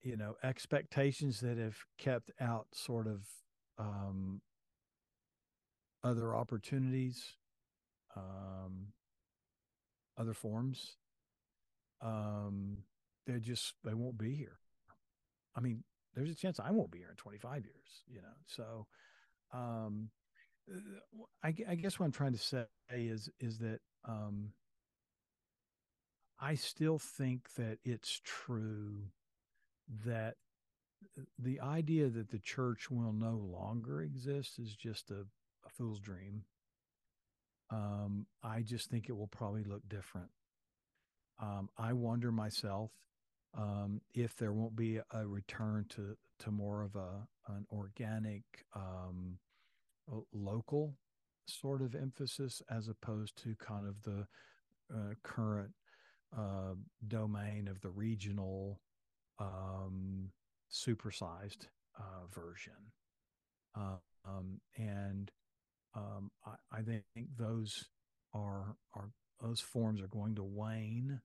you 0.01 0.17
know, 0.17 0.35
expectations 0.43 1.39
that 1.39 1.57
have 1.57 1.77
kept 1.97 2.31
out 2.41 2.67
sort 2.73 3.07
of 3.07 3.21
um, 3.77 4.41
other 6.03 6.35
opportunities, 6.35 7.35
um, 8.15 8.87
other 10.17 10.33
forms, 10.33 10.97
um, 12.01 12.79
they 13.27 13.39
just 13.39 13.73
they 13.83 13.93
won't 13.93 14.17
be 14.17 14.33
here. 14.35 14.57
I 15.55 15.59
mean, 15.59 15.83
there's 16.15 16.31
a 16.31 16.35
chance 16.35 16.59
I 16.59 16.71
won't 16.71 16.91
be 16.91 16.99
here 16.99 17.09
in 17.11 17.15
25 17.15 17.65
years, 17.65 18.03
you 18.07 18.21
know. 18.21 18.37
So, 18.47 18.87
um, 19.53 20.09
I, 21.43 21.53
I 21.69 21.75
guess 21.75 21.99
what 21.99 22.05
I'm 22.05 22.11
trying 22.11 22.33
to 22.33 22.39
say 22.39 22.65
is 22.89 23.29
is 23.39 23.59
that 23.59 23.79
um, 24.07 24.53
I 26.39 26.55
still 26.55 26.99
think 26.99 27.53
that 27.55 27.79
it's 27.83 28.21
true 28.23 29.03
that 30.05 30.35
the 31.37 31.59
idea 31.61 32.09
that 32.09 32.31
the 32.31 32.39
church 32.39 32.89
will 32.89 33.13
no 33.13 33.35
longer 33.35 34.01
exist 34.01 34.59
is 34.59 34.75
just 34.75 35.11
a, 35.11 35.25
a 35.65 35.69
fool's 35.69 35.99
dream. 35.99 36.43
Um, 37.69 38.25
I 38.43 38.61
just 38.61 38.89
think 38.89 39.09
it 39.09 39.17
will 39.17 39.27
probably 39.27 39.63
look 39.63 39.87
different. 39.87 40.29
Um, 41.41 41.69
I 41.77 41.93
wonder 41.93 42.31
myself 42.31 42.91
um, 43.57 44.01
if 44.13 44.35
there 44.35 44.53
won't 44.53 44.75
be 44.75 44.99
a 45.11 45.27
return 45.27 45.85
to 45.89 46.15
to 46.39 46.51
more 46.51 46.83
of 46.83 46.95
a 46.95 47.27
an 47.53 47.65
organic 47.71 48.43
um, 48.75 49.37
local 50.33 50.93
sort 51.47 51.81
of 51.81 51.95
emphasis 51.95 52.61
as 52.69 52.87
opposed 52.87 53.41
to 53.43 53.55
kind 53.55 53.87
of 53.87 54.01
the 54.03 54.27
uh, 54.93 55.13
current 55.23 55.71
uh, 56.37 56.73
domain 57.07 57.67
of 57.67 57.81
the 57.81 57.89
regional 57.89 58.79
um, 59.39 60.29
supersized 60.71 61.67
uh, 61.97 62.25
version. 62.33 62.73
Uh, 63.75 63.97
um, 64.27 64.59
and 64.77 65.31
um, 65.95 66.31
I, 66.45 66.79
I, 66.79 66.81
think 66.81 67.05
those 67.37 67.85
are 68.33 68.75
are 68.93 69.09
those 69.41 69.61
forms 69.61 70.01
are 70.01 70.07
going 70.07 70.35
to 70.35 70.43
wane 70.43 71.21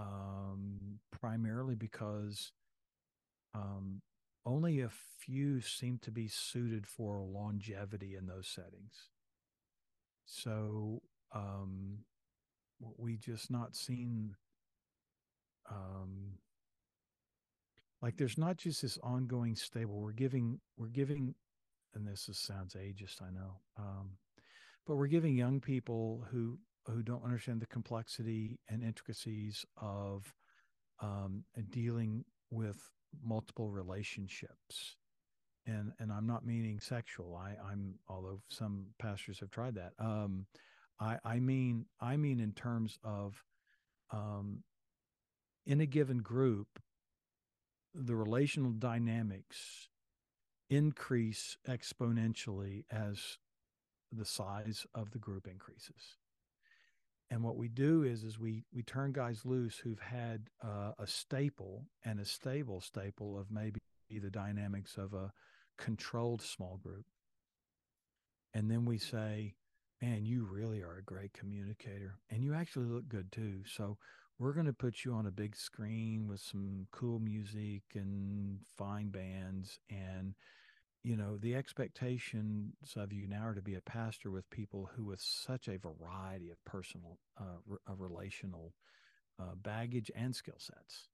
um, 0.00 0.98
primarily 1.10 1.74
because 1.74 2.52
um, 3.54 4.00
only 4.46 4.80
a 4.80 4.90
few 5.18 5.60
seem 5.60 5.98
to 6.02 6.10
be 6.10 6.28
suited 6.28 6.86
for 6.86 7.20
longevity 7.20 8.16
in 8.16 8.26
those 8.26 8.48
settings. 8.48 9.10
So 10.24 11.02
um, 11.34 11.98
we 12.96 13.16
just 13.16 13.50
not 13.50 13.76
seen 13.76 14.34
um, 15.70 16.38
like 18.02 18.16
there's 18.16 18.38
not 18.38 18.56
just 18.56 18.82
this 18.82 18.98
ongoing 19.02 19.54
stable. 19.56 20.00
We're 20.00 20.12
giving 20.12 20.60
we're 20.76 20.88
giving, 20.88 21.34
and 21.94 22.06
this 22.06 22.28
is, 22.28 22.38
sounds 22.38 22.74
ageist, 22.74 23.22
I 23.22 23.30
know, 23.30 23.60
um, 23.78 24.10
but 24.86 24.96
we're 24.96 25.06
giving 25.06 25.36
young 25.36 25.60
people 25.60 26.24
who 26.30 26.58
who 26.90 27.02
don't 27.02 27.24
understand 27.24 27.60
the 27.60 27.66
complexity 27.66 28.58
and 28.68 28.82
intricacies 28.82 29.64
of 29.80 30.34
um, 31.00 31.44
dealing 31.70 32.24
with 32.50 32.90
multiple 33.22 33.70
relationships 33.70 34.96
and 35.66 35.92
and 35.98 36.12
I'm 36.12 36.26
not 36.26 36.44
meaning 36.44 36.80
sexual. 36.80 37.36
I, 37.36 37.54
I'm 37.70 37.94
although 38.08 38.40
some 38.48 38.86
pastors 38.98 39.40
have 39.40 39.50
tried 39.50 39.74
that. 39.76 39.92
Um, 39.98 40.46
I 41.00 41.18
I 41.24 41.40
mean 41.40 41.86
I 42.00 42.16
mean 42.16 42.40
in 42.40 42.52
terms 42.52 42.98
of 43.04 43.42
um, 44.12 44.62
in 45.66 45.80
a 45.80 45.86
given 45.86 46.18
group, 46.18 46.80
the 47.94 48.16
relational 48.16 48.72
dynamics 48.72 49.88
increase 50.68 51.56
exponentially 51.68 52.84
as 52.90 53.38
the 54.12 54.24
size 54.24 54.86
of 54.94 55.10
the 55.10 55.18
group 55.18 55.46
increases. 55.46 56.16
And 57.30 57.44
what 57.44 57.56
we 57.56 57.68
do 57.68 58.02
is, 58.02 58.24
is 58.24 58.38
we 58.38 58.64
we 58.72 58.82
turn 58.82 59.12
guys 59.12 59.44
loose 59.44 59.78
who've 59.78 60.00
had 60.00 60.50
uh, 60.62 60.92
a 60.98 61.06
staple 61.06 61.86
and 62.04 62.18
a 62.18 62.24
stable 62.24 62.80
staple 62.80 63.38
of 63.38 63.50
maybe 63.50 63.78
the 64.10 64.30
dynamics 64.30 64.96
of 64.96 65.14
a 65.14 65.32
controlled 65.78 66.42
small 66.42 66.78
group, 66.82 67.06
and 68.52 68.68
then 68.68 68.84
we 68.84 68.98
say, 68.98 69.54
"Man, 70.02 70.24
you 70.24 70.44
really 70.44 70.82
are 70.82 70.96
a 70.96 71.04
great 71.04 71.32
communicator, 71.32 72.18
and 72.30 72.42
you 72.42 72.52
actually 72.52 72.86
look 72.86 73.08
good 73.08 73.30
too." 73.30 73.62
So 73.64 73.96
we're 74.40 74.54
going 74.54 74.66
to 74.66 74.72
put 74.72 75.04
you 75.04 75.12
on 75.12 75.26
a 75.26 75.30
big 75.30 75.54
screen 75.54 76.26
with 76.26 76.40
some 76.40 76.86
cool 76.90 77.20
music 77.20 77.82
and 77.94 78.58
fine 78.76 79.10
bands 79.10 79.78
and 79.90 80.34
you 81.02 81.16
know 81.16 81.36
the 81.38 81.54
expectations 81.54 82.74
of 82.96 83.12
you 83.12 83.26
now 83.26 83.46
are 83.46 83.54
to 83.54 83.62
be 83.62 83.74
a 83.74 83.80
pastor 83.80 84.30
with 84.30 84.48
people 84.50 84.90
who 84.94 85.04
with 85.04 85.20
such 85.20 85.68
a 85.68 85.78
variety 85.78 86.50
of 86.50 86.62
personal 86.64 87.18
uh, 87.38 87.58
re- 87.66 87.78
relational 87.96 88.74
uh, 89.40 89.54
baggage 89.56 90.10
and 90.14 90.34
skill 90.34 90.58
sets 90.58 91.08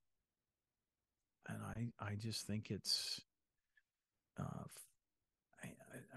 and 1.48 1.58
i 1.62 2.04
i 2.04 2.14
just 2.14 2.46
think 2.46 2.70
it's 2.70 3.20
uh, 4.38 4.64
I, 5.64 5.68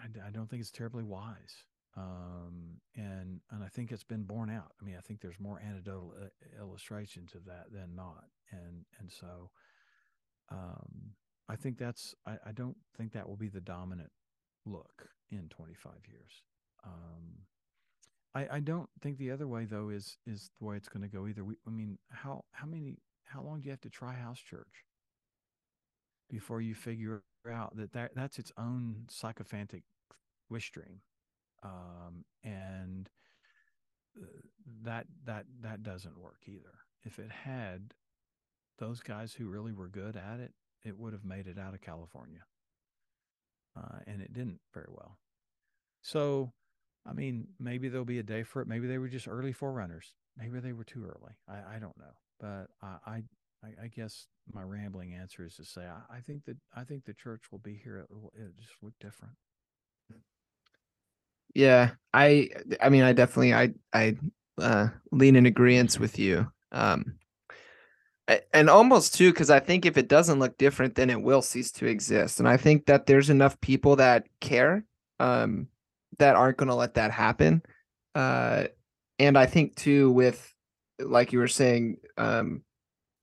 I, 0.01 0.27
I 0.27 0.31
don't 0.31 0.49
think 0.49 0.61
it's 0.61 0.71
terribly 0.71 1.03
wise 1.03 1.63
um, 1.97 2.79
and 2.95 3.41
and 3.51 3.63
I 3.63 3.67
think 3.67 3.91
it's 3.91 4.03
been 4.03 4.23
borne 4.23 4.49
out. 4.49 4.71
I 4.79 4.85
mean, 4.85 4.95
I 4.97 5.01
think 5.01 5.21
there's 5.21 5.39
more 5.39 5.59
anecdotal 5.59 6.13
uh, 6.21 6.61
illustrations 6.61 7.33
of 7.35 7.45
that 7.45 7.65
than 7.73 7.95
not, 7.95 8.25
and 8.51 8.85
and 8.99 9.11
so 9.11 9.49
um, 10.51 11.13
I 11.49 11.55
think 11.55 11.77
that's 11.77 12.13
I, 12.27 12.38
I 12.45 12.51
don't 12.51 12.77
think 12.95 13.13
that 13.13 13.27
will 13.27 13.35
be 13.35 13.49
the 13.49 13.61
dominant 13.61 14.11
look 14.65 15.09
in 15.31 15.49
25 15.49 15.93
years. 16.07 16.43
Um, 16.85 17.39
I, 18.35 18.57
I 18.57 18.59
don't 18.59 18.89
think 19.01 19.17
the 19.17 19.31
other 19.31 19.47
way 19.47 19.65
though 19.65 19.89
is 19.89 20.17
is 20.27 20.51
the 20.59 20.65
way 20.65 20.77
it's 20.77 20.89
going 20.89 21.01
to 21.01 21.09
go 21.09 21.27
either. 21.27 21.43
We, 21.43 21.55
I 21.67 21.71
mean, 21.71 21.97
how 22.11 22.45
how 22.51 22.67
many 22.67 22.99
how 23.26 23.41
long 23.41 23.61
do 23.61 23.65
you 23.65 23.71
have 23.71 23.81
to 23.81 23.89
try 23.89 24.13
house 24.13 24.39
church 24.39 24.85
before 26.30 26.61
you 26.61 26.76
figure 26.76 27.23
out 27.51 27.76
that, 27.76 27.93
that 27.93 28.11
that's 28.15 28.38
its 28.38 28.51
own 28.57 29.05
sycophantic 29.09 29.84
wish 30.49 30.71
dream, 30.71 31.01
um, 31.63 32.26
and 32.43 33.09
uh, 34.21 34.26
that 34.84 35.07
that 35.26 35.45
that 35.61 35.81
doesn't 35.81 36.19
work 36.19 36.41
either. 36.45 36.76
If 37.03 37.17
it 37.17 37.31
had, 37.31 37.95
those 38.77 38.99
guys 38.99 39.34
who 39.34 39.47
really 39.47 39.73
were 39.73 39.88
good 39.88 40.15
at 40.15 40.39
it 40.39 40.53
it 40.84 40.97
would 40.97 41.14
have 41.14 41.26
made 41.26 41.47
it 41.47 41.57
out 41.57 41.73
of 41.73 41.81
California. 41.81 42.41
Uh, 43.77 43.99
and 44.07 44.22
it 44.22 44.34
didn't 44.34 44.60
very 44.73 44.88
well. 44.89 45.18
So, 46.01 46.53
I 47.06 47.14
mean, 47.14 47.47
maybe 47.60 47.89
there'll 47.89 48.06
be 48.06 48.19
a 48.19 48.23
day 48.23 48.43
for 48.43 48.61
it. 48.61 48.68
Maybe 48.68 48.88
they 48.88 48.97
were 48.97 49.10
just 49.10 49.27
early 49.27 49.53
forerunners. 49.53 50.14
Maybe 50.38 50.60
they 50.60 50.73
were 50.73 50.84
too 50.84 51.03
early. 51.03 51.34
I, 51.47 51.76
I 51.76 51.80
don't 51.80 51.97
know. 51.97 52.14
But 52.39 52.68
I, 52.81 53.23
I, 53.64 53.68
I 53.84 53.88
guess 53.88 54.27
my 54.53 54.61
rambling 54.64 55.14
answer 55.14 55.45
is 55.45 55.56
to 55.56 55.65
say 55.65 55.81
I, 55.81 56.18
I 56.18 56.19
think 56.22 56.45
that 56.45 56.57
I 56.76 56.84
think 56.84 57.06
the 57.06 57.14
church 57.14 57.43
will 57.51 57.60
be 57.60 57.80
here. 57.84 57.97
It 57.97 58.07
will 58.10 58.31
it 58.35 58.51
just 58.60 58.73
look 58.81 58.93
different. 58.99 59.34
Yeah, 61.53 61.91
I 62.14 62.49
I 62.81 62.89
mean 62.89 63.03
I 63.03 63.14
definitely 63.14 63.53
I 63.53 63.73
I 63.93 64.15
uh, 64.60 64.88
lean 65.11 65.35
in 65.35 65.45
agreement 65.45 65.99
with 65.99 66.19
you. 66.19 66.49
Um, 66.72 67.15
and 68.53 68.69
almost 68.69 69.15
too 69.15 69.31
because 69.31 69.49
i 69.49 69.60
think 69.60 69.85
if 69.85 69.97
it 69.97 70.07
doesn't 70.07 70.39
look 70.39 70.57
different 70.57 70.95
then 70.95 71.10
it 71.10 71.22
will 71.22 71.41
cease 71.41 71.72
to 71.72 71.85
exist. 71.85 72.39
And 72.39 72.47
i 72.47 72.57
think 72.57 72.85
that 72.85 73.06
there's 73.06 73.30
enough 73.30 73.60
people 73.61 73.95
that 73.97 74.27
care 74.39 74.85
um 75.19 75.68
that 76.18 76.35
aren't 76.35 76.57
going 76.57 76.69
to 76.69 76.76
let 76.76 76.95
that 76.95 77.11
happen. 77.11 77.61
Uh 78.15 78.65
and 79.19 79.38
i 79.38 79.45
think 79.45 79.76
too 79.76 80.11
with 80.11 80.53
like 80.99 81.31
you 81.34 81.39
were 81.39 81.47
saying 81.47 81.97
um 82.18 82.64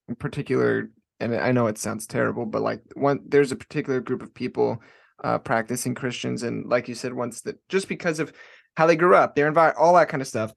in 0.08 0.14
particular 0.14 0.90
and 1.20 1.34
i 1.34 1.50
know 1.52 1.66
it 1.66 1.78
sounds 1.78 2.06
terrible 2.06 2.46
but 2.46 2.62
like 2.62 2.82
one 2.94 3.20
there's 3.26 3.52
a 3.52 3.56
particular 3.56 4.00
group 4.00 4.22
of 4.22 4.34
people 4.34 4.80
uh 5.24 5.38
practicing 5.38 5.94
christians 5.94 6.42
and 6.42 6.68
like 6.68 6.88
you 6.88 6.94
said 6.94 7.12
once 7.12 7.40
that 7.40 7.56
just 7.68 7.88
because 7.88 8.20
of 8.20 8.32
how 8.76 8.86
they 8.86 8.96
grew 8.96 9.16
up 9.16 9.34
their 9.34 9.48
environment 9.48 9.78
all 9.78 9.94
that 9.94 10.08
kind 10.08 10.20
of 10.20 10.28
stuff 10.28 10.52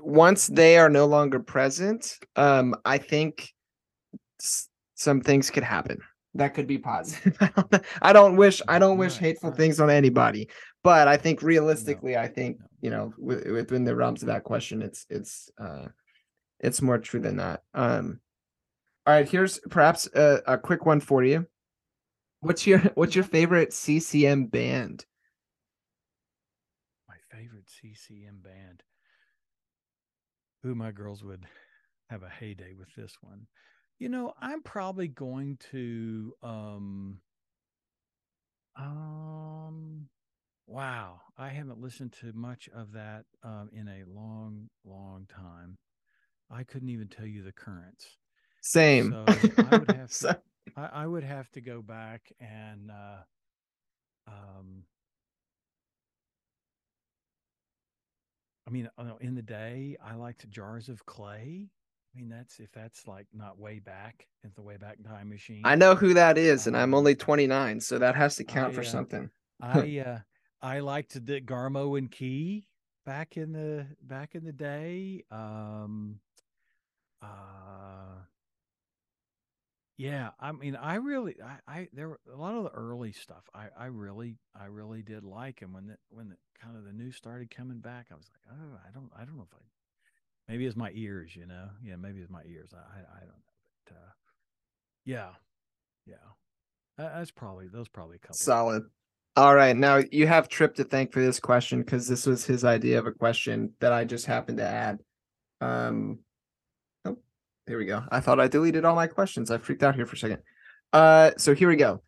once 0.00 0.46
they 0.46 0.78
are 0.78 0.90
no 0.90 1.06
longer 1.06 1.40
present, 1.40 2.18
um, 2.36 2.74
I 2.84 2.98
think 2.98 3.50
s- 4.40 4.68
some 4.94 5.20
things 5.20 5.50
could 5.50 5.62
happen. 5.64 5.98
That 6.34 6.54
could 6.54 6.66
be 6.66 6.78
positive. 6.78 7.36
I 7.40 7.50
don't- 7.56 7.84
I 8.02 8.12
don't 8.12 8.36
wish 8.36 8.62
I 8.68 8.78
don't 8.78 8.98
wish 8.98 9.16
hateful 9.16 9.50
right. 9.50 9.56
things 9.58 9.80
on 9.80 9.90
anybody, 9.90 10.48
but 10.84 11.08
I 11.08 11.16
think 11.16 11.42
realistically, 11.42 12.16
I 12.16 12.28
think 12.28 12.58
you 12.80 12.90
know 12.90 13.12
wi- 13.18 13.50
within 13.50 13.84
the 13.84 13.96
realms 13.96 14.22
of 14.22 14.28
that 14.28 14.44
question, 14.44 14.82
it's 14.82 15.06
it's 15.10 15.50
uh, 15.58 15.88
it's 16.60 16.82
more 16.82 16.98
true 16.98 17.20
than 17.20 17.36
that. 17.38 17.62
Um, 17.74 18.20
all 19.06 19.14
right, 19.14 19.28
here's 19.28 19.58
perhaps 19.58 20.08
a, 20.14 20.40
a 20.46 20.58
quick 20.58 20.86
one 20.86 21.00
for 21.00 21.24
you. 21.24 21.46
What's 22.40 22.66
your 22.66 22.78
what's 22.94 23.14
your 23.14 23.24
favorite 23.24 23.72
CCM 23.72 24.46
band? 24.46 25.04
My 27.08 27.16
favorite 27.36 27.68
CCM 27.68 28.38
band. 28.42 28.69
Ooh, 30.66 30.74
my 30.74 30.90
girls 30.92 31.24
would 31.24 31.46
have 32.08 32.22
a 32.22 32.28
heyday 32.28 32.74
with 32.74 32.94
this 32.94 33.16
one. 33.22 33.46
You 33.98 34.08
know, 34.08 34.34
I'm 34.40 34.62
probably 34.62 35.08
going 35.08 35.58
to 35.70 36.34
um 36.42 37.20
um 38.76 40.08
wow, 40.66 41.20
I 41.36 41.48
haven't 41.48 41.80
listened 41.80 42.12
to 42.20 42.32
much 42.32 42.68
of 42.74 42.92
that 42.92 43.24
um 43.42 43.70
in 43.72 43.88
a 43.88 44.04
long, 44.08 44.68
long 44.84 45.26
time. 45.28 45.78
I 46.50 46.64
couldn't 46.64 46.90
even 46.90 47.08
tell 47.08 47.26
you 47.26 47.42
the 47.42 47.52
currents. 47.52 48.18
Same. 48.62 49.12
So 49.12 49.26
I 49.70 49.74
would 49.76 49.88
have 49.96 50.12
to 50.20 50.38
I, 50.76 50.86
I 51.04 51.06
would 51.06 51.24
have 51.24 51.50
to 51.52 51.60
go 51.60 51.82
back 51.82 52.32
and 52.40 52.90
uh 52.90 53.22
um 54.26 54.84
I 58.70 58.72
mean, 58.72 58.88
uh, 58.96 59.16
in 59.20 59.34
the 59.34 59.42
day, 59.42 59.96
I 60.04 60.14
liked 60.14 60.48
Jars 60.48 60.88
of 60.88 61.04
Clay. 61.04 61.68
I 62.14 62.18
mean, 62.18 62.28
that's 62.28 62.60
if 62.60 62.70
that's 62.70 63.08
like 63.08 63.26
not 63.32 63.58
way 63.58 63.80
back, 63.80 64.28
it's 64.44 64.54
the 64.54 64.62
way 64.62 64.76
back 64.76 64.98
time 65.04 65.28
machine. 65.28 65.62
I 65.64 65.74
know 65.74 65.96
who 65.96 66.14
that 66.14 66.38
is, 66.38 66.68
and 66.68 66.76
I'm 66.76 66.94
only 66.94 67.16
29, 67.16 67.80
so 67.80 67.98
that 67.98 68.14
has 68.14 68.36
to 68.36 68.44
count 68.44 68.72
I, 68.72 68.74
for 68.74 68.82
uh, 68.82 68.84
something. 68.84 69.30
I 69.60 70.04
uh 70.06 70.18
I 70.62 70.80
liked 70.80 71.26
the 71.26 71.40
Garmo 71.40 71.98
and 71.98 72.10
Key 72.10 72.68
back 73.04 73.36
in 73.36 73.52
the 73.52 73.86
back 74.02 74.36
in 74.36 74.44
the 74.44 74.52
day. 74.52 75.24
Um 75.32 76.20
uh 77.20 78.22
yeah, 80.00 80.30
I 80.40 80.52
mean 80.52 80.76
I 80.76 80.94
really 80.94 81.36
I, 81.44 81.58
I 81.80 81.88
there 81.92 82.08
were 82.08 82.20
a 82.32 82.36
lot 82.36 82.54
of 82.54 82.64
the 82.64 82.70
early 82.70 83.12
stuff 83.12 83.44
I 83.54 83.66
I 83.78 83.86
really 83.86 84.38
I 84.58 84.64
really 84.64 85.02
did 85.02 85.24
like 85.24 85.60
and 85.60 85.74
when 85.74 85.88
the 85.88 85.98
when 86.08 86.30
the 86.30 86.36
kind 86.58 86.74
of 86.74 86.84
the 86.84 86.92
news 86.92 87.16
started 87.16 87.54
coming 87.54 87.80
back 87.80 88.06
I 88.10 88.14
was 88.14 88.24
like, 88.30 88.56
"Oh, 88.58 88.78
I 88.88 88.90
don't 88.92 89.10
I 89.14 89.26
don't 89.26 89.36
know 89.36 89.42
if 89.42 89.54
I 89.54 89.60
maybe 90.50 90.64
it's 90.64 90.74
my 90.74 90.90
ears, 90.94 91.36
you 91.36 91.44
know. 91.44 91.68
Yeah, 91.84 91.96
maybe 91.96 92.20
it's 92.20 92.30
my 92.30 92.42
ears. 92.44 92.70
I 92.72 93.00
I, 93.00 93.18
don't 93.20 93.28
know. 93.28 93.52
But 93.84 93.92
uh 93.94 94.10
yeah. 95.04 95.30
Yeah. 96.06 96.14
That- 96.96 97.16
That's 97.16 97.30
probably 97.30 97.68
those 97.68 97.88
probably 97.88 98.16
a 98.16 98.20
couple. 98.20 98.36
Solid. 98.36 98.84
All 99.36 99.54
right, 99.54 99.76
now 99.76 100.00
you 100.10 100.26
have 100.26 100.48
Tripp 100.48 100.76
to 100.76 100.84
thank 100.84 101.12
for 101.12 101.20
this 101.20 101.38
question 101.40 101.82
because 101.82 102.08
this 102.08 102.24
was 102.24 102.46
his 102.46 102.64
idea 102.64 102.98
of 102.98 103.06
a 103.06 103.12
question 103.12 103.74
that 103.80 103.92
I 103.92 104.04
just 104.04 104.24
happened 104.24 104.58
to 104.58 104.66
add. 104.66 104.98
Um, 105.60 106.20
here 107.66 107.78
we 107.78 107.84
go. 107.86 108.02
I 108.10 108.20
thought 108.20 108.40
I 108.40 108.48
deleted 108.48 108.84
all 108.84 108.94
my 108.94 109.06
questions. 109.06 109.50
I 109.50 109.58
freaked 109.58 109.82
out 109.82 109.94
here 109.94 110.06
for 110.06 110.16
a 110.16 110.18
second. 110.18 110.38
Uh, 110.92 111.30
so 111.36 111.54
here 111.54 111.68
we 111.68 111.76
go. 111.76 112.02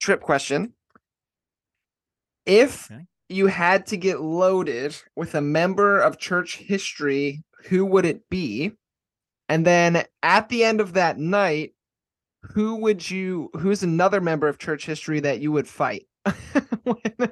Tripp 0.00 0.20
question: 0.20 0.72
If 2.46 2.90
Okay. 2.90 3.04
you 3.28 3.46
had 3.46 3.86
to 3.86 3.96
get 3.96 4.20
loaded 4.20 4.96
with 5.14 5.34
a 5.34 5.40
member 5.40 6.00
of 6.00 6.18
church 6.18 6.56
history, 6.56 7.42
who 7.68 7.84
would 7.86 8.04
it 8.06 8.28
be? 8.28 8.72
And 9.48 9.66
then 9.66 10.04
at 10.22 10.48
the 10.48 10.64
end 10.64 10.80
of 10.80 10.94
that 10.94 11.18
night, 11.18 11.74
who 12.42 12.76
would 12.76 13.08
you 13.10 13.50
who's 13.58 13.82
another 13.82 14.20
member 14.20 14.48
of 14.48 14.58
church 14.58 14.86
history 14.86 15.20
that 15.20 15.40
you 15.40 15.52
would 15.52 15.68
fight 15.68 16.06
When- 16.84 17.30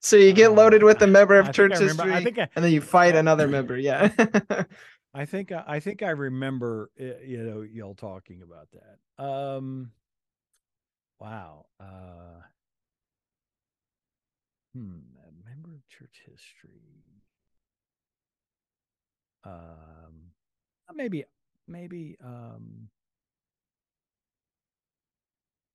so 0.00 0.16
you 0.16 0.32
get 0.32 0.50
Uh, 0.50 0.54
loaded 0.54 0.82
with 0.82 1.02
a 1.02 1.06
member 1.06 1.38
of 1.38 1.46
think 1.46 1.56
church 1.56 1.72
I 1.74 1.78
remember- 1.80 2.02
I 2.04 2.06
history 2.06 2.24
think 2.24 2.38
I- 2.38 2.48
and 2.56 2.64
then 2.64 2.72
you 2.72 2.80
fight 2.80 3.14
another 3.14 3.46
member 3.56 3.76
yeah 3.76 4.08
I 5.14 5.24
think 5.26 5.52
I 5.52 5.64
I 5.66 5.80
think 5.80 6.02
I 6.02 6.10
remember 6.10 6.90
uh, 7.00 7.20
you 7.24 7.42
know 7.42 7.62
y'all 7.62 7.94
talking 7.94 8.42
about 8.42 8.68
that. 8.72 9.24
Um 9.24 9.92
wow. 11.20 11.66
Uh 11.80 12.42
hmm, 14.74 14.98
a 15.26 15.48
member 15.48 15.74
of 15.74 15.88
church 15.88 16.22
history. 16.26 17.04
Um 19.44 20.32
maybe 20.94 21.24
maybe 21.68 22.16
um 22.24 22.88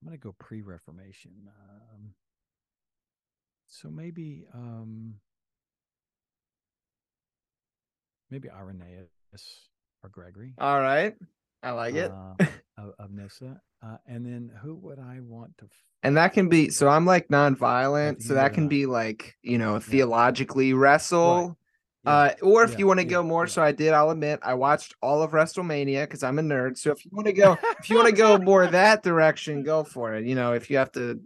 I'm 0.02 0.08
going 0.08 0.18
to 0.20 0.24
go 0.24 0.34
pre-reformation. 0.40 1.32
Um 1.48 2.14
so 3.68 3.90
maybe 3.90 4.46
um 4.54 5.20
maybe 8.30 8.50
Irenaeus 8.50 9.10
or 10.04 10.10
Gregory. 10.10 10.54
all 10.60 10.80
right 10.80 11.16
i 11.64 11.72
like 11.72 11.94
it 11.96 12.12
uh, 12.12 12.34
of, 12.78 12.94
of 13.00 13.12
Nyssa. 13.12 13.60
Uh, 13.82 13.96
and 14.08 14.26
then 14.26 14.52
who 14.62 14.76
would 14.76 15.00
I 15.00 15.20
want 15.22 15.58
to? 15.60 15.70
and 16.04 16.18
that 16.18 16.34
can 16.34 16.50
be 16.50 16.70
so 16.70 16.88
i'm 16.90 17.06
like 17.06 17.28
nonviolent 17.30 18.22
so 18.22 18.34
that 18.34 18.54
can 18.54 18.68
be 18.68 18.86
like 18.86 19.36
you 19.42 19.58
know 19.58 19.80
theologically 19.80 20.74
wrestle 20.74 21.58
Yeah, 22.06 22.12
Uh, 22.12 22.32
or 22.42 22.64
if 22.64 22.72
yeah, 22.72 22.78
you 22.80 22.88
want 22.88 23.00
to 23.02 23.06
yeah, 23.06 23.10
go 23.20 23.24
more, 23.24 23.44
yeah. 23.44 23.52
so 23.52 23.62
I 23.62 23.74
did. 23.74 23.92
I'll 23.92 24.10
admit, 24.10 24.40
I 24.42 24.54
watched 24.54 24.96
all 25.02 25.22
of 25.22 25.32
WrestleMania 25.32 26.04
because 26.04 26.24
I'm 26.24 26.40
a 26.40 26.42
nerd. 26.42 26.78
So 26.78 26.92
if 26.92 27.04
you 27.04 27.12
want 27.14 27.28
to 27.28 27.34
go, 27.34 27.58
if 27.80 27.90
you 27.90 27.98
want 27.98 28.08
to 28.08 28.16
go 28.16 28.38
more 28.52 28.66
that 28.68 29.04
direction, 29.04 29.64
go 29.64 29.84
for 29.84 30.16
it. 30.16 30.26
You 30.26 30.34
know, 30.34 30.54
if 30.54 30.70
you 30.70 30.78
have 30.78 30.94
to, 30.94 31.20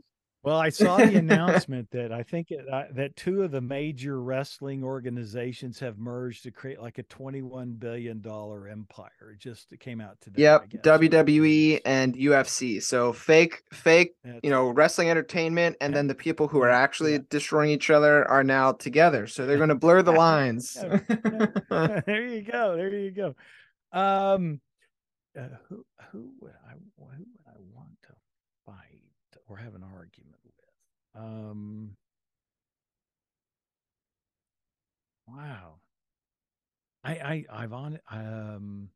Well, 0.43 0.57
I 0.57 0.69
saw 0.69 1.01
the 1.01 1.15
announcement 1.17 1.89
that 1.91 2.11
I 2.11 2.23
think 2.23 2.51
it, 2.51 2.67
uh, 2.69 2.85
that 2.91 3.15
two 3.15 3.43
of 3.43 3.51
the 3.51 3.61
major 3.61 4.21
wrestling 4.21 4.83
organizations 4.83 5.79
have 5.79 5.97
merged 5.97 6.43
to 6.43 6.51
create 6.51 6.81
like 6.81 6.97
a 6.97 7.03
twenty-one 7.03 7.73
billion 7.73 8.21
dollar 8.21 8.67
empire. 8.67 9.31
It 9.33 9.39
just 9.39 9.71
it 9.71 9.79
came 9.79 10.01
out 10.01 10.19
today. 10.21 10.41
Yep. 10.41 10.69
WWE 10.81 11.81
and 11.85 12.15
UFC. 12.15 12.81
So 12.81 13.13
fake, 13.13 13.63
fake, 13.71 14.15
you 14.41 14.49
know, 14.49 14.69
wrestling 14.69 15.09
entertainment, 15.09 15.77
and 15.79 15.93
Yeah, 15.93 15.97
then 15.97 16.07
the 16.07 16.15
people 16.15 16.47
who 16.47 16.61
are 16.61 16.69
actually 16.69 17.13
yeah. 17.13 17.19
destroying 17.29 17.69
each 17.71 17.89
other 17.89 18.27
are 18.29 18.43
now 18.43 18.71
together. 18.73 19.27
So 19.27 19.45
they're 19.45 19.57
going 19.63 19.69
to 19.69 19.75
blur 19.75 20.01
the 20.01 20.11
lines. 20.11 20.85
There 22.05 22.27
you 22.27 22.41
go. 22.43 22.75
There 22.75 22.89
you 22.95 23.11
go. 23.11 23.35
Um, 23.91 24.61
uh, 25.37 25.47
who 25.69 25.85
who 26.11 26.31
would 26.41 26.53
I 26.67 26.73
who 26.73 27.05
would 27.07 27.47
I 27.47 27.57
want 27.73 27.97
to 28.03 28.13
fight 28.65 29.01
or 29.47 29.57
have 29.57 29.75
an 29.75 29.83
argument? 29.83 30.32
Um, 31.15 31.95
wow. 35.27 35.75
I 37.03 37.11
I 37.11 37.45
I've 37.51 37.73
on 37.73 37.99
um. 38.09 38.89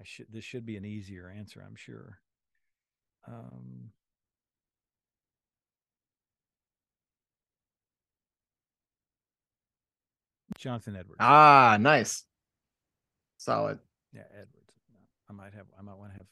I 0.00 0.04
should 0.04 0.26
this 0.30 0.44
should 0.44 0.66
be 0.66 0.76
an 0.76 0.84
easier 0.84 1.32
answer, 1.34 1.62
I'm 1.66 1.76
sure. 1.76 2.18
Um. 3.26 3.90
Jonathan 10.58 10.96
Edwards. 10.96 11.18
ah, 11.20 11.76
nice, 11.80 12.24
solid. 13.38 13.78
Yeah, 14.12 14.22
Edwards. 14.32 14.72
I 15.28 15.32
might 15.32 15.52
have. 15.54 15.66
I 15.78 15.82
might 15.82 15.96
want 15.96 16.12
to 16.12 16.18
have 16.18 16.26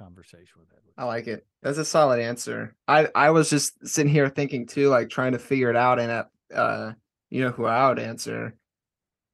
conversation 0.00 0.58
with 0.58 0.68
Edwards. 0.70 0.94
I 0.96 1.04
like 1.04 1.26
it. 1.26 1.46
That's 1.62 1.78
a 1.78 1.84
solid 1.84 2.20
answer. 2.20 2.74
I 2.88 3.08
I 3.14 3.30
was 3.30 3.50
just 3.50 3.86
sitting 3.86 4.12
here 4.12 4.28
thinking 4.28 4.66
too, 4.66 4.88
like 4.88 5.10
trying 5.10 5.32
to 5.32 5.38
figure 5.38 5.70
it 5.70 5.76
out, 5.76 5.98
and 5.98 6.24
uh, 6.54 6.92
you 7.28 7.42
know 7.42 7.50
who 7.50 7.66
I 7.66 7.88
would 7.88 7.98
answer, 7.98 8.54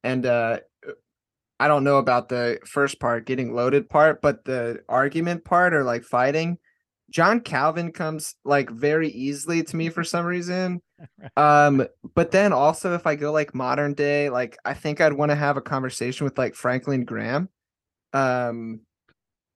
and 0.02 0.26
uh, 0.26 0.58
I 1.58 1.68
don't 1.68 1.84
know 1.84 1.98
about 1.98 2.28
the 2.28 2.58
first 2.66 3.00
part, 3.00 3.26
getting 3.26 3.54
loaded 3.54 3.88
part, 3.88 4.20
but 4.20 4.44
the 4.44 4.80
argument 4.88 5.44
part 5.44 5.72
or 5.72 5.84
like 5.84 6.04
fighting, 6.04 6.58
John 7.10 7.40
Calvin 7.40 7.92
comes 7.92 8.34
like 8.44 8.68
very 8.70 9.08
easily 9.08 9.62
to 9.62 9.76
me 9.76 9.88
for 9.88 10.04
some 10.04 10.26
reason. 10.26 10.82
Um, 11.36 11.86
but 12.14 12.30
then 12.30 12.54
also 12.54 12.94
if 12.94 13.06
I 13.06 13.16
go 13.16 13.30
like 13.30 13.54
modern 13.54 13.92
day, 13.92 14.30
like 14.30 14.56
I 14.64 14.72
think 14.72 15.02
I'd 15.02 15.12
want 15.12 15.30
to 15.30 15.36
have 15.36 15.58
a 15.58 15.60
conversation 15.60 16.24
with 16.24 16.38
like 16.38 16.54
Franklin 16.54 17.04
Graham. 17.04 17.50
Um, 18.14 18.80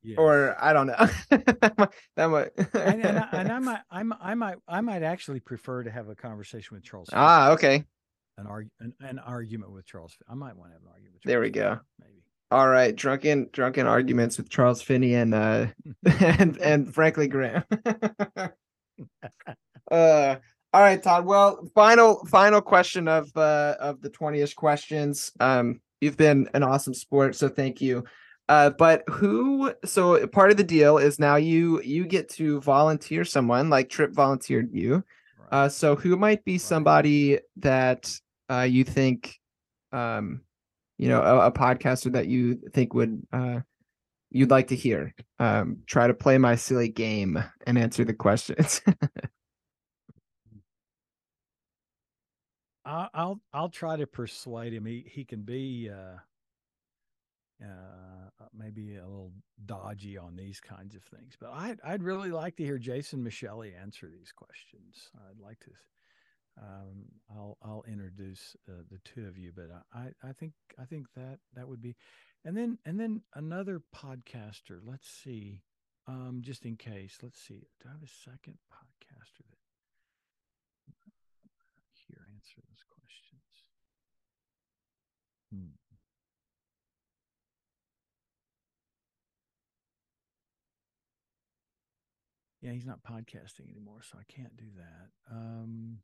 Yes. 0.03 0.17
or 0.19 0.57
I 0.59 0.73
don't 0.73 0.87
know. 0.87 1.09
that 1.31 1.75
might, 1.79 1.91
that 2.17 2.27
might... 2.31 2.49
and, 2.57 3.05
and, 3.05 3.19
I, 3.19 3.29
and 3.33 3.53
I 3.53 3.59
might, 3.61 3.81
I 3.91 4.03
might, 4.03 4.19
I 4.23 4.35
might, 4.35 4.57
I 4.67 4.81
might 4.81 5.03
actually 5.03 5.41
prefer 5.41 5.83
to 5.83 5.91
have 5.91 6.09
a 6.09 6.15
conversation 6.15 6.75
with 6.77 6.85
Charles. 6.85 7.09
Finney, 7.11 7.21
ah, 7.23 7.51
okay. 7.51 7.85
an, 8.39 8.47
arg- 8.47 8.71
an, 8.81 8.95
an 9.01 9.19
argument 9.19 9.73
with 9.73 9.87
Charles. 9.87 10.17
I 10.29 10.35
might 10.35 10.57
want 10.57 10.71
to 10.71 10.75
have 10.75 10.83
an 10.83 10.89
argument. 10.89 11.15
With 11.15 11.23
Charles 11.23 11.33
There 11.33 11.41
we 11.41 11.51
go. 11.51 11.81
Maybe. 12.01 12.23
All 12.53 12.69
right, 12.69 12.97
drunken 12.97 13.49
drunken 13.53 13.87
arguments 13.87 14.37
with 14.37 14.51
Charles 14.51 14.83
Finney 14.83 15.15
and 15.15 15.35
uh 15.35 15.67
and 16.21 16.59
and 16.59 16.93
Franklin 16.93 17.29
Graham. 17.29 17.63
uh 19.91 20.37
All 20.73 20.81
right, 20.81 21.01
Todd. 21.01 21.27
Well, 21.27 21.71
final 21.77 22.25
final 22.27 22.61
question 22.61 23.07
of 23.07 23.31
uh 23.37 23.77
of 23.79 24.01
the 24.01 24.11
20ish 24.11 24.57
questions. 24.57 25.31
Um 25.39 25.81
you've 26.01 26.17
been 26.17 26.49
an 26.53 26.65
awesome 26.65 26.95
sport, 26.95 27.37
so 27.37 27.49
thank 27.49 27.81
you. 27.81 28.03
Uh 28.51 28.71
but 28.71 29.05
who 29.09 29.73
so 29.85 30.27
part 30.27 30.51
of 30.51 30.57
the 30.57 30.65
deal 30.65 30.99
is 30.99 31.21
now 31.21 31.37
you 31.37 31.81
you 31.83 32.05
get 32.05 32.29
to 32.31 32.61
volunteer 32.61 33.25
someone 33.25 33.71
like 33.71 33.89
Tripp 33.89 34.13
volunteered 34.13 34.71
you. 34.73 35.05
Uh 35.53 35.69
so 35.69 35.95
who 35.95 36.17
might 36.17 36.45
be 36.45 36.59
somebody 36.59 37.39
that 37.59 38.13
uh 38.51 38.67
you 38.69 38.83
think 38.83 39.37
um 39.93 40.41
you 40.99 41.09
know 41.09 41.23
a, 41.23 41.47
a 41.47 41.53
podcaster 41.53 42.13
that 42.13 42.27
you 42.27 42.57
think 42.73 42.93
would 42.93 43.23
uh 43.33 43.61
you'd 44.33 44.51
like 44.51 44.67
to 44.67 44.77
hear? 44.77 45.15
Um 45.39 45.79
try 45.87 46.09
to 46.09 46.15
play 46.15 46.37
my 46.37 46.57
silly 46.57 46.89
game 46.89 47.39
and 47.69 47.79
answer 47.79 48.05
the 48.05 48.15
questions. 48.15 48.81
I'll, 52.85 53.11
I'll 53.15 53.41
I'll 53.53 53.69
try 53.69 53.97
to 53.97 54.09
persuade 54.09 54.73
him. 54.73 54.87
He 54.87 55.05
he 55.07 55.25
can 55.25 55.43
be 55.43 55.89
uh, 55.89 56.17
uh, 57.63 58.45
maybe 58.57 58.97
a 58.97 59.07
little 59.07 59.33
dodgy 59.65 60.17
on 60.17 60.37
these 60.37 60.61
kinds 60.61 60.95
of 60.95 61.03
things, 61.05 61.35
but 61.41 61.51
I'd 61.51 61.79
I'd 61.85 62.03
really 62.03 62.31
like 62.31 62.57
to 62.57 62.65
hear 62.65 62.79
Jason 62.79 63.25
Micheli 63.25 63.73
answer 63.81 64.09
these 64.09 64.33
questions. 64.33 65.11
I'd 65.29 65.41
like 65.41 65.61
to. 65.61 65.71
Um, 66.61 67.05
I'll 67.31 67.59
I'll 67.63 67.85
introduce 67.89 68.57
uh, 68.69 68.83
the 68.91 68.99
two 69.05 69.27
of 69.27 69.39
you, 69.39 69.53
but 69.55 69.71
I, 69.95 70.09
I 70.23 70.33
think 70.33 70.53
I 70.79 70.85
think 70.85 71.07
that 71.17 71.39
that 71.55 71.69
would 71.69 71.81
be, 71.81 71.97
and 72.45 72.57
then 72.57 72.79
and 72.85 72.99
then 72.99 73.23
another 73.35 73.83
podcaster. 73.95 74.81
Let's 74.85 75.09
see, 75.09 75.63
um, 76.07 76.41
just 76.43 76.67
in 76.67 76.77
case. 76.77 77.19
Let's 77.23 77.41
see. 77.41 77.67
Do 77.81 77.89
I 77.89 77.93
have 77.93 78.03
a 78.03 78.29
second 78.29 78.59
podcaster 78.71 79.47
that 79.51 79.61
here 82.11 82.27
answer 82.35 82.59
those 82.67 82.83
questions. 82.91 83.55
Hmm. 85.55 85.80
Yeah, 92.61 92.73
he's 92.73 92.87
not 92.87 93.03
podcasting 93.03 93.71
anymore, 93.71 94.03
so 94.03 94.19
I 94.19 94.25
can't 94.31 94.57
do 94.57 94.67
that. 94.77 95.35
Um, 95.35 95.99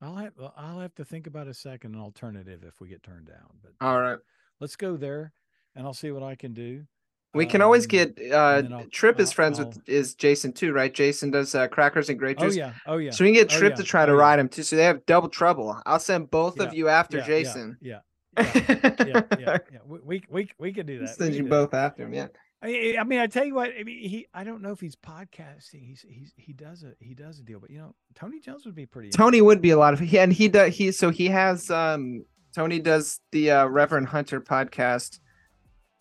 I'll 0.00 0.16
have 0.16 0.32
I'll 0.56 0.80
have 0.80 0.94
to 0.96 1.04
think 1.04 1.26
about 1.26 1.48
a 1.48 1.54
second 1.54 1.96
alternative 1.96 2.62
if 2.62 2.80
we 2.80 2.88
get 2.88 3.02
turned 3.02 3.26
down. 3.26 3.58
But 3.62 3.72
All 3.80 4.00
right. 4.00 4.18
let's 4.60 4.76
go 4.76 4.96
there, 4.96 5.32
and 5.74 5.86
I'll 5.86 5.94
see 5.94 6.10
what 6.10 6.22
I 6.22 6.34
can 6.34 6.52
do. 6.52 6.84
We 7.32 7.46
can 7.46 7.62
always 7.62 7.84
Um, 7.84 7.88
get 7.88 8.32
uh 8.32 8.62
Tripp 8.92 9.18
is 9.18 9.32
friends 9.32 9.58
I'll- 9.58 9.66
with 9.66 9.88
is 9.88 10.14
Jason 10.14 10.52
too, 10.52 10.72
right? 10.72 10.92
Jason 10.92 11.30
does 11.30 11.54
uh, 11.54 11.66
crackers 11.68 12.08
and 12.10 12.18
grape 12.18 12.38
Oh 12.38 12.44
juice. 12.44 12.56
yeah, 12.56 12.72
oh 12.86 12.98
yeah. 12.98 13.10
So 13.10 13.24
we 13.24 13.30
can 13.30 13.34
get 13.42 13.52
Oh, 13.52 13.58
Tripp 13.58 13.72
yeah. 13.72 13.76
to 13.76 13.82
try 13.82 14.06
to 14.06 14.12
Oh, 14.12 14.14
yeah. 14.14 14.20
ride 14.20 14.38
him 14.38 14.48
too. 14.48 14.62
So 14.62 14.76
they 14.76 14.84
have 14.84 15.04
double 15.06 15.28
trouble. 15.28 15.80
I'll 15.84 15.98
send 15.98 16.30
both 16.30 16.58
Yeah, 16.58 16.66
of 16.66 16.74
you 16.74 16.88
after 16.88 17.16
Yeah, 17.16 17.22
yeah, 17.22 17.26
Jason. 17.26 17.78
Yeah, 17.80 18.00
yeah, 18.36 19.02
yeah, 19.06 19.22
yeah. 19.38 19.78
We 19.86 19.98
we 20.04 20.22
we, 20.28 20.50
we 20.58 20.72
could 20.72 20.86
do 20.86 20.98
that. 21.00 21.16
Send 21.16 21.34
you 21.34 21.44
both 21.44 21.74
after 21.74 22.04
him, 22.04 22.14
yeah. 22.14 22.28
I 22.64 23.04
mean, 23.04 23.20
I 23.20 23.26
tell 23.26 23.44
you 23.44 23.54
what. 23.54 23.72
I 23.78 23.82
mean, 23.82 24.08
he. 24.08 24.26
I 24.32 24.42
don't 24.42 24.62
know 24.62 24.70
if 24.70 24.80
he's 24.80 24.96
podcasting. 24.96 25.86
He's 25.86 26.04
he's 26.08 26.32
he 26.36 26.54
does 26.54 26.82
a 26.82 26.94
he 26.98 27.12
does 27.12 27.38
a 27.38 27.42
deal, 27.42 27.60
but 27.60 27.70
you 27.70 27.78
know, 27.78 27.94
Tony 28.14 28.40
Jones 28.40 28.64
would 28.64 28.74
be 28.74 28.86
pretty. 28.86 29.10
Tony 29.10 29.42
would 29.42 29.60
be 29.60 29.70
a 29.70 29.76
lot 29.76 29.92
of 29.92 30.00
yeah, 30.02 30.22
and 30.22 30.32
he 30.32 30.48
does 30.48 30.74
he 30.74 30.90
so 30.90 31.10
he 31.10 31.26
has 31.26 31.70
um 31.70 32.24
Tony 32.54 32.78
does 32.78 33.20
the 33.32 33.50
uh 33.50 33.66
Reverend 33.66 34.08
Hunter 34.08 34.40
podcast. 34.40 35.20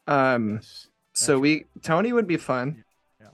Um 0.08 0.56
Yes, 0.56 0.88
so 1.14 1.38
we 1.38 1.66
Tony 1.82 2.14
would 2.14 2.28
be 2.28 2.38
fun. 2.38 2.84
Yeah, 3.20 3.28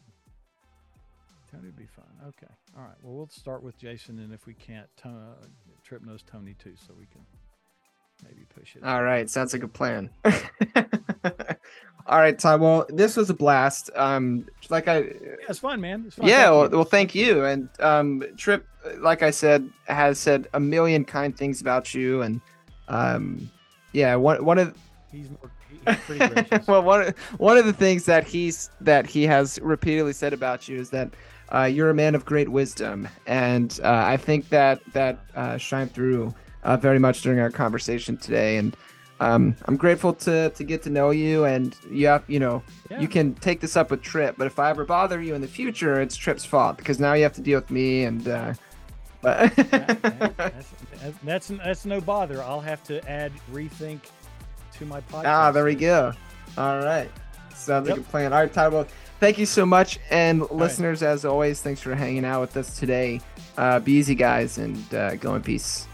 Tony 1.52 1.66
would 1.68 1.78
be 1.78 1.86
fun. 1.86 2.06
Okay, 2.30 2.52
all 2.76 2.84
right. 2.84 2.98
Well, 3.04 3.14
we'll 3.16 3.30
start 3.30 3.62
with 3.62 3.78
Jason, 3.78 4.20
and 4.20 4.34
if 4.34 4.48
we 4.48 4.56
can't, 4.56 4.90
uh, 5.06 5.36
Tripp 5.84 6.04
knows 6.04 6.24
Tony 6.24 6.56
too, 6.62 6.74
so 6.76 6.94
we 6.98 7.06
can 7.06 7.22
maybe 8.24 8.46
push 8.54 8.76
it. 8.76 8.84
All 8.84 9.04
right, 9.04 9.30
sounds 9.30 9.54
like 9.54 9.64
a 9.64 9.68
plan. 9.68 10.10
All 12.08 12.18
right, 12.18 12.38
Todd. 12.40 12.60
Well, 12.62 12.88
this 12.90 13.16
was 13.16 13.30
a 13.30 13.36
blast. 13.36 13.92
Um, 13.96 14.48
like 14.72 14.88
I, 14.88 14.98
Yeah, 15.02 15.12
it's 15.48 15.60
fun, 15.60 15.80
man. 15.80 16.06
It's 16.08 16.16
fun. 16.16 16.28
yeah. 16.28 16.50
Well, 16.50 16.70
well, 16.70 16.84
thank 16.84 17.14
you. 17.14 17.46
And 17.46 17.70
um, 17.80 18.24
Tripp, 18.36 18.66
like 18.98 19.22
I 19.22 19.30
said, 19.30 19.70
has 19.88 20.18
said 20.18 20.48
a 20.54 20.60
million 20.60 21.06
kind 21.06 21.38
things 21.38 21.62
about 21.62 21.94
you. 21.94 22.24
And 22.24 22.42
um, 22.88 23.52
yeah, 23.92 24.16
one 24.16 24.44
one 24.44 24.58
of 24.58 24.76
He's 25.12 25.30
more. 25.30 25.40
he- 25.70 25.78
He's 25.86 26.00
pretty 26.06 26.28
gracious. 26.34 26.68
well, 26.68 26.82
one 26.82 27.14
one 27.38 27.58
of 27.58 27.66
the 27.68 27.74
things 27.74 28.06
that 28.06 28.26
he's 28.28 28.70
that 28.82 29.06
he 29.06 29.24
has 29.28 29.60
repeatedly 29.62 30.14
said 30.14 30.34
about 30.34 30.68
you 30.68 30.78
is 30.80 30.90
that 30.90 31.10
uh, 31.54 31.64
you're 31.64 31.90
a 31.92 31.94
man 31.94 32.16
of 32.16 32.26
great 32.26 32.50
wisdom, 32.50 33.08
and 33.28 33.80
uh, 33.84 34.04
I 34.06 34.18
think 34.18 34.50
that 34.50 34.82
that 34.94 35.20
uh, 35.36 35.58
shined 35.58 35.94
through 35.94 36.34
uh, 36.64 36.78
very 36.78 37.00
much 37.00 37.22
during 37.22 37.40
our 37.40 37.50
conversation 37.52 38.18
today. 38.18 38.58
And 38.58 38.76
um, 39.20 39.56
I'm 39.66 39.76
grateful 39.76 40.14
to 40.14 40.50
to 40.52 40.64
get 40.64 40.82
to 40.84 40.90
know 40.90 41.10
you, 41.12 41.44
and 41.46 41.76
you 41.92 42.08
have 42.08 42.24
you 42.28 42.40
know 42.40 42.64
Yeah. 42.90 43.02
you 43.02 43.08
can 43.08 43.34
take 43.36 43.60
this 43.60 43.76
up 43.76 43.92
with 43.92 44.02
Tripp, 44.02 44.36
but 44.38 44.48
if 44.48 44.60
I 44.60 44.70
ever 44.70 44.86
bother 44.86 45.22
you 45.22 45.36
in 45.36 45.42
the 45.42 45.48
future, 45.48 46.00
it's 46.02 46.16
Tripp's 46.16 46.46
fault 46.46 46.78
because 46.78 47.00
now 47.00 47.14
you 47.14 47.24
have 47.24 47.34
to 47.34 47.42
deal 47.42 47.60
with 47.60 47.70
me 47.72 48.04
and. 48.06 48.28
Uh, 48.28 48.54
but 49.22 49.54
That- 49.58 50.02
that- 50.02 50.38
that's, 50.38 51.18
that's 51.24 51.48
that's 51.50 51.86
no 51.86 52.00
bother. 52.00 52.42
I'll 52.42 52.62
have 52.62 52.82
to 52.86 53.06
add 53.10 53.34
rethink 53.52 54.00
to 54.78 54.86
my 54.86 55.02
podcast. 55.02 55.26
Ah, 55.26 55.52
there 55.52 55.66
we 55.66 55.76
go. 55.76 56.14
All 56.58 56.80
right. 56.80 57.12
Sounds 57.54 57.90
like 57.90 57.98
Yep. 57.98 58.08
a 58.08 58.10
plan. 58.10 58.32
All 58.32 58.40
right. 58.40 58.72
Well, 58.72 58.88
thank 59.20 59.38
you 59.38 59.46
so 59.46 59.66
much. 59.66 60.00
And 60.10 60.50
listeners, 60.50 61.04
as 61.04 61.26
always, 61.26 61.62
thanks 61.62 61.82
for 61.82 61.94
hanging 61.94 62.24
out 62.24 62.40
with 62.40 62.56
us 62.56 62.80
today. 62.80 63.20
Uh, 63.58 63.80
be 63.82 63.92
easy, 63.92 64.16
guys, 64.16 64.58
and 64.58 64.94
uh, 64.94 65.16
go 65.18 65.36
in 65.36 65.42
peace. 65.42 65.86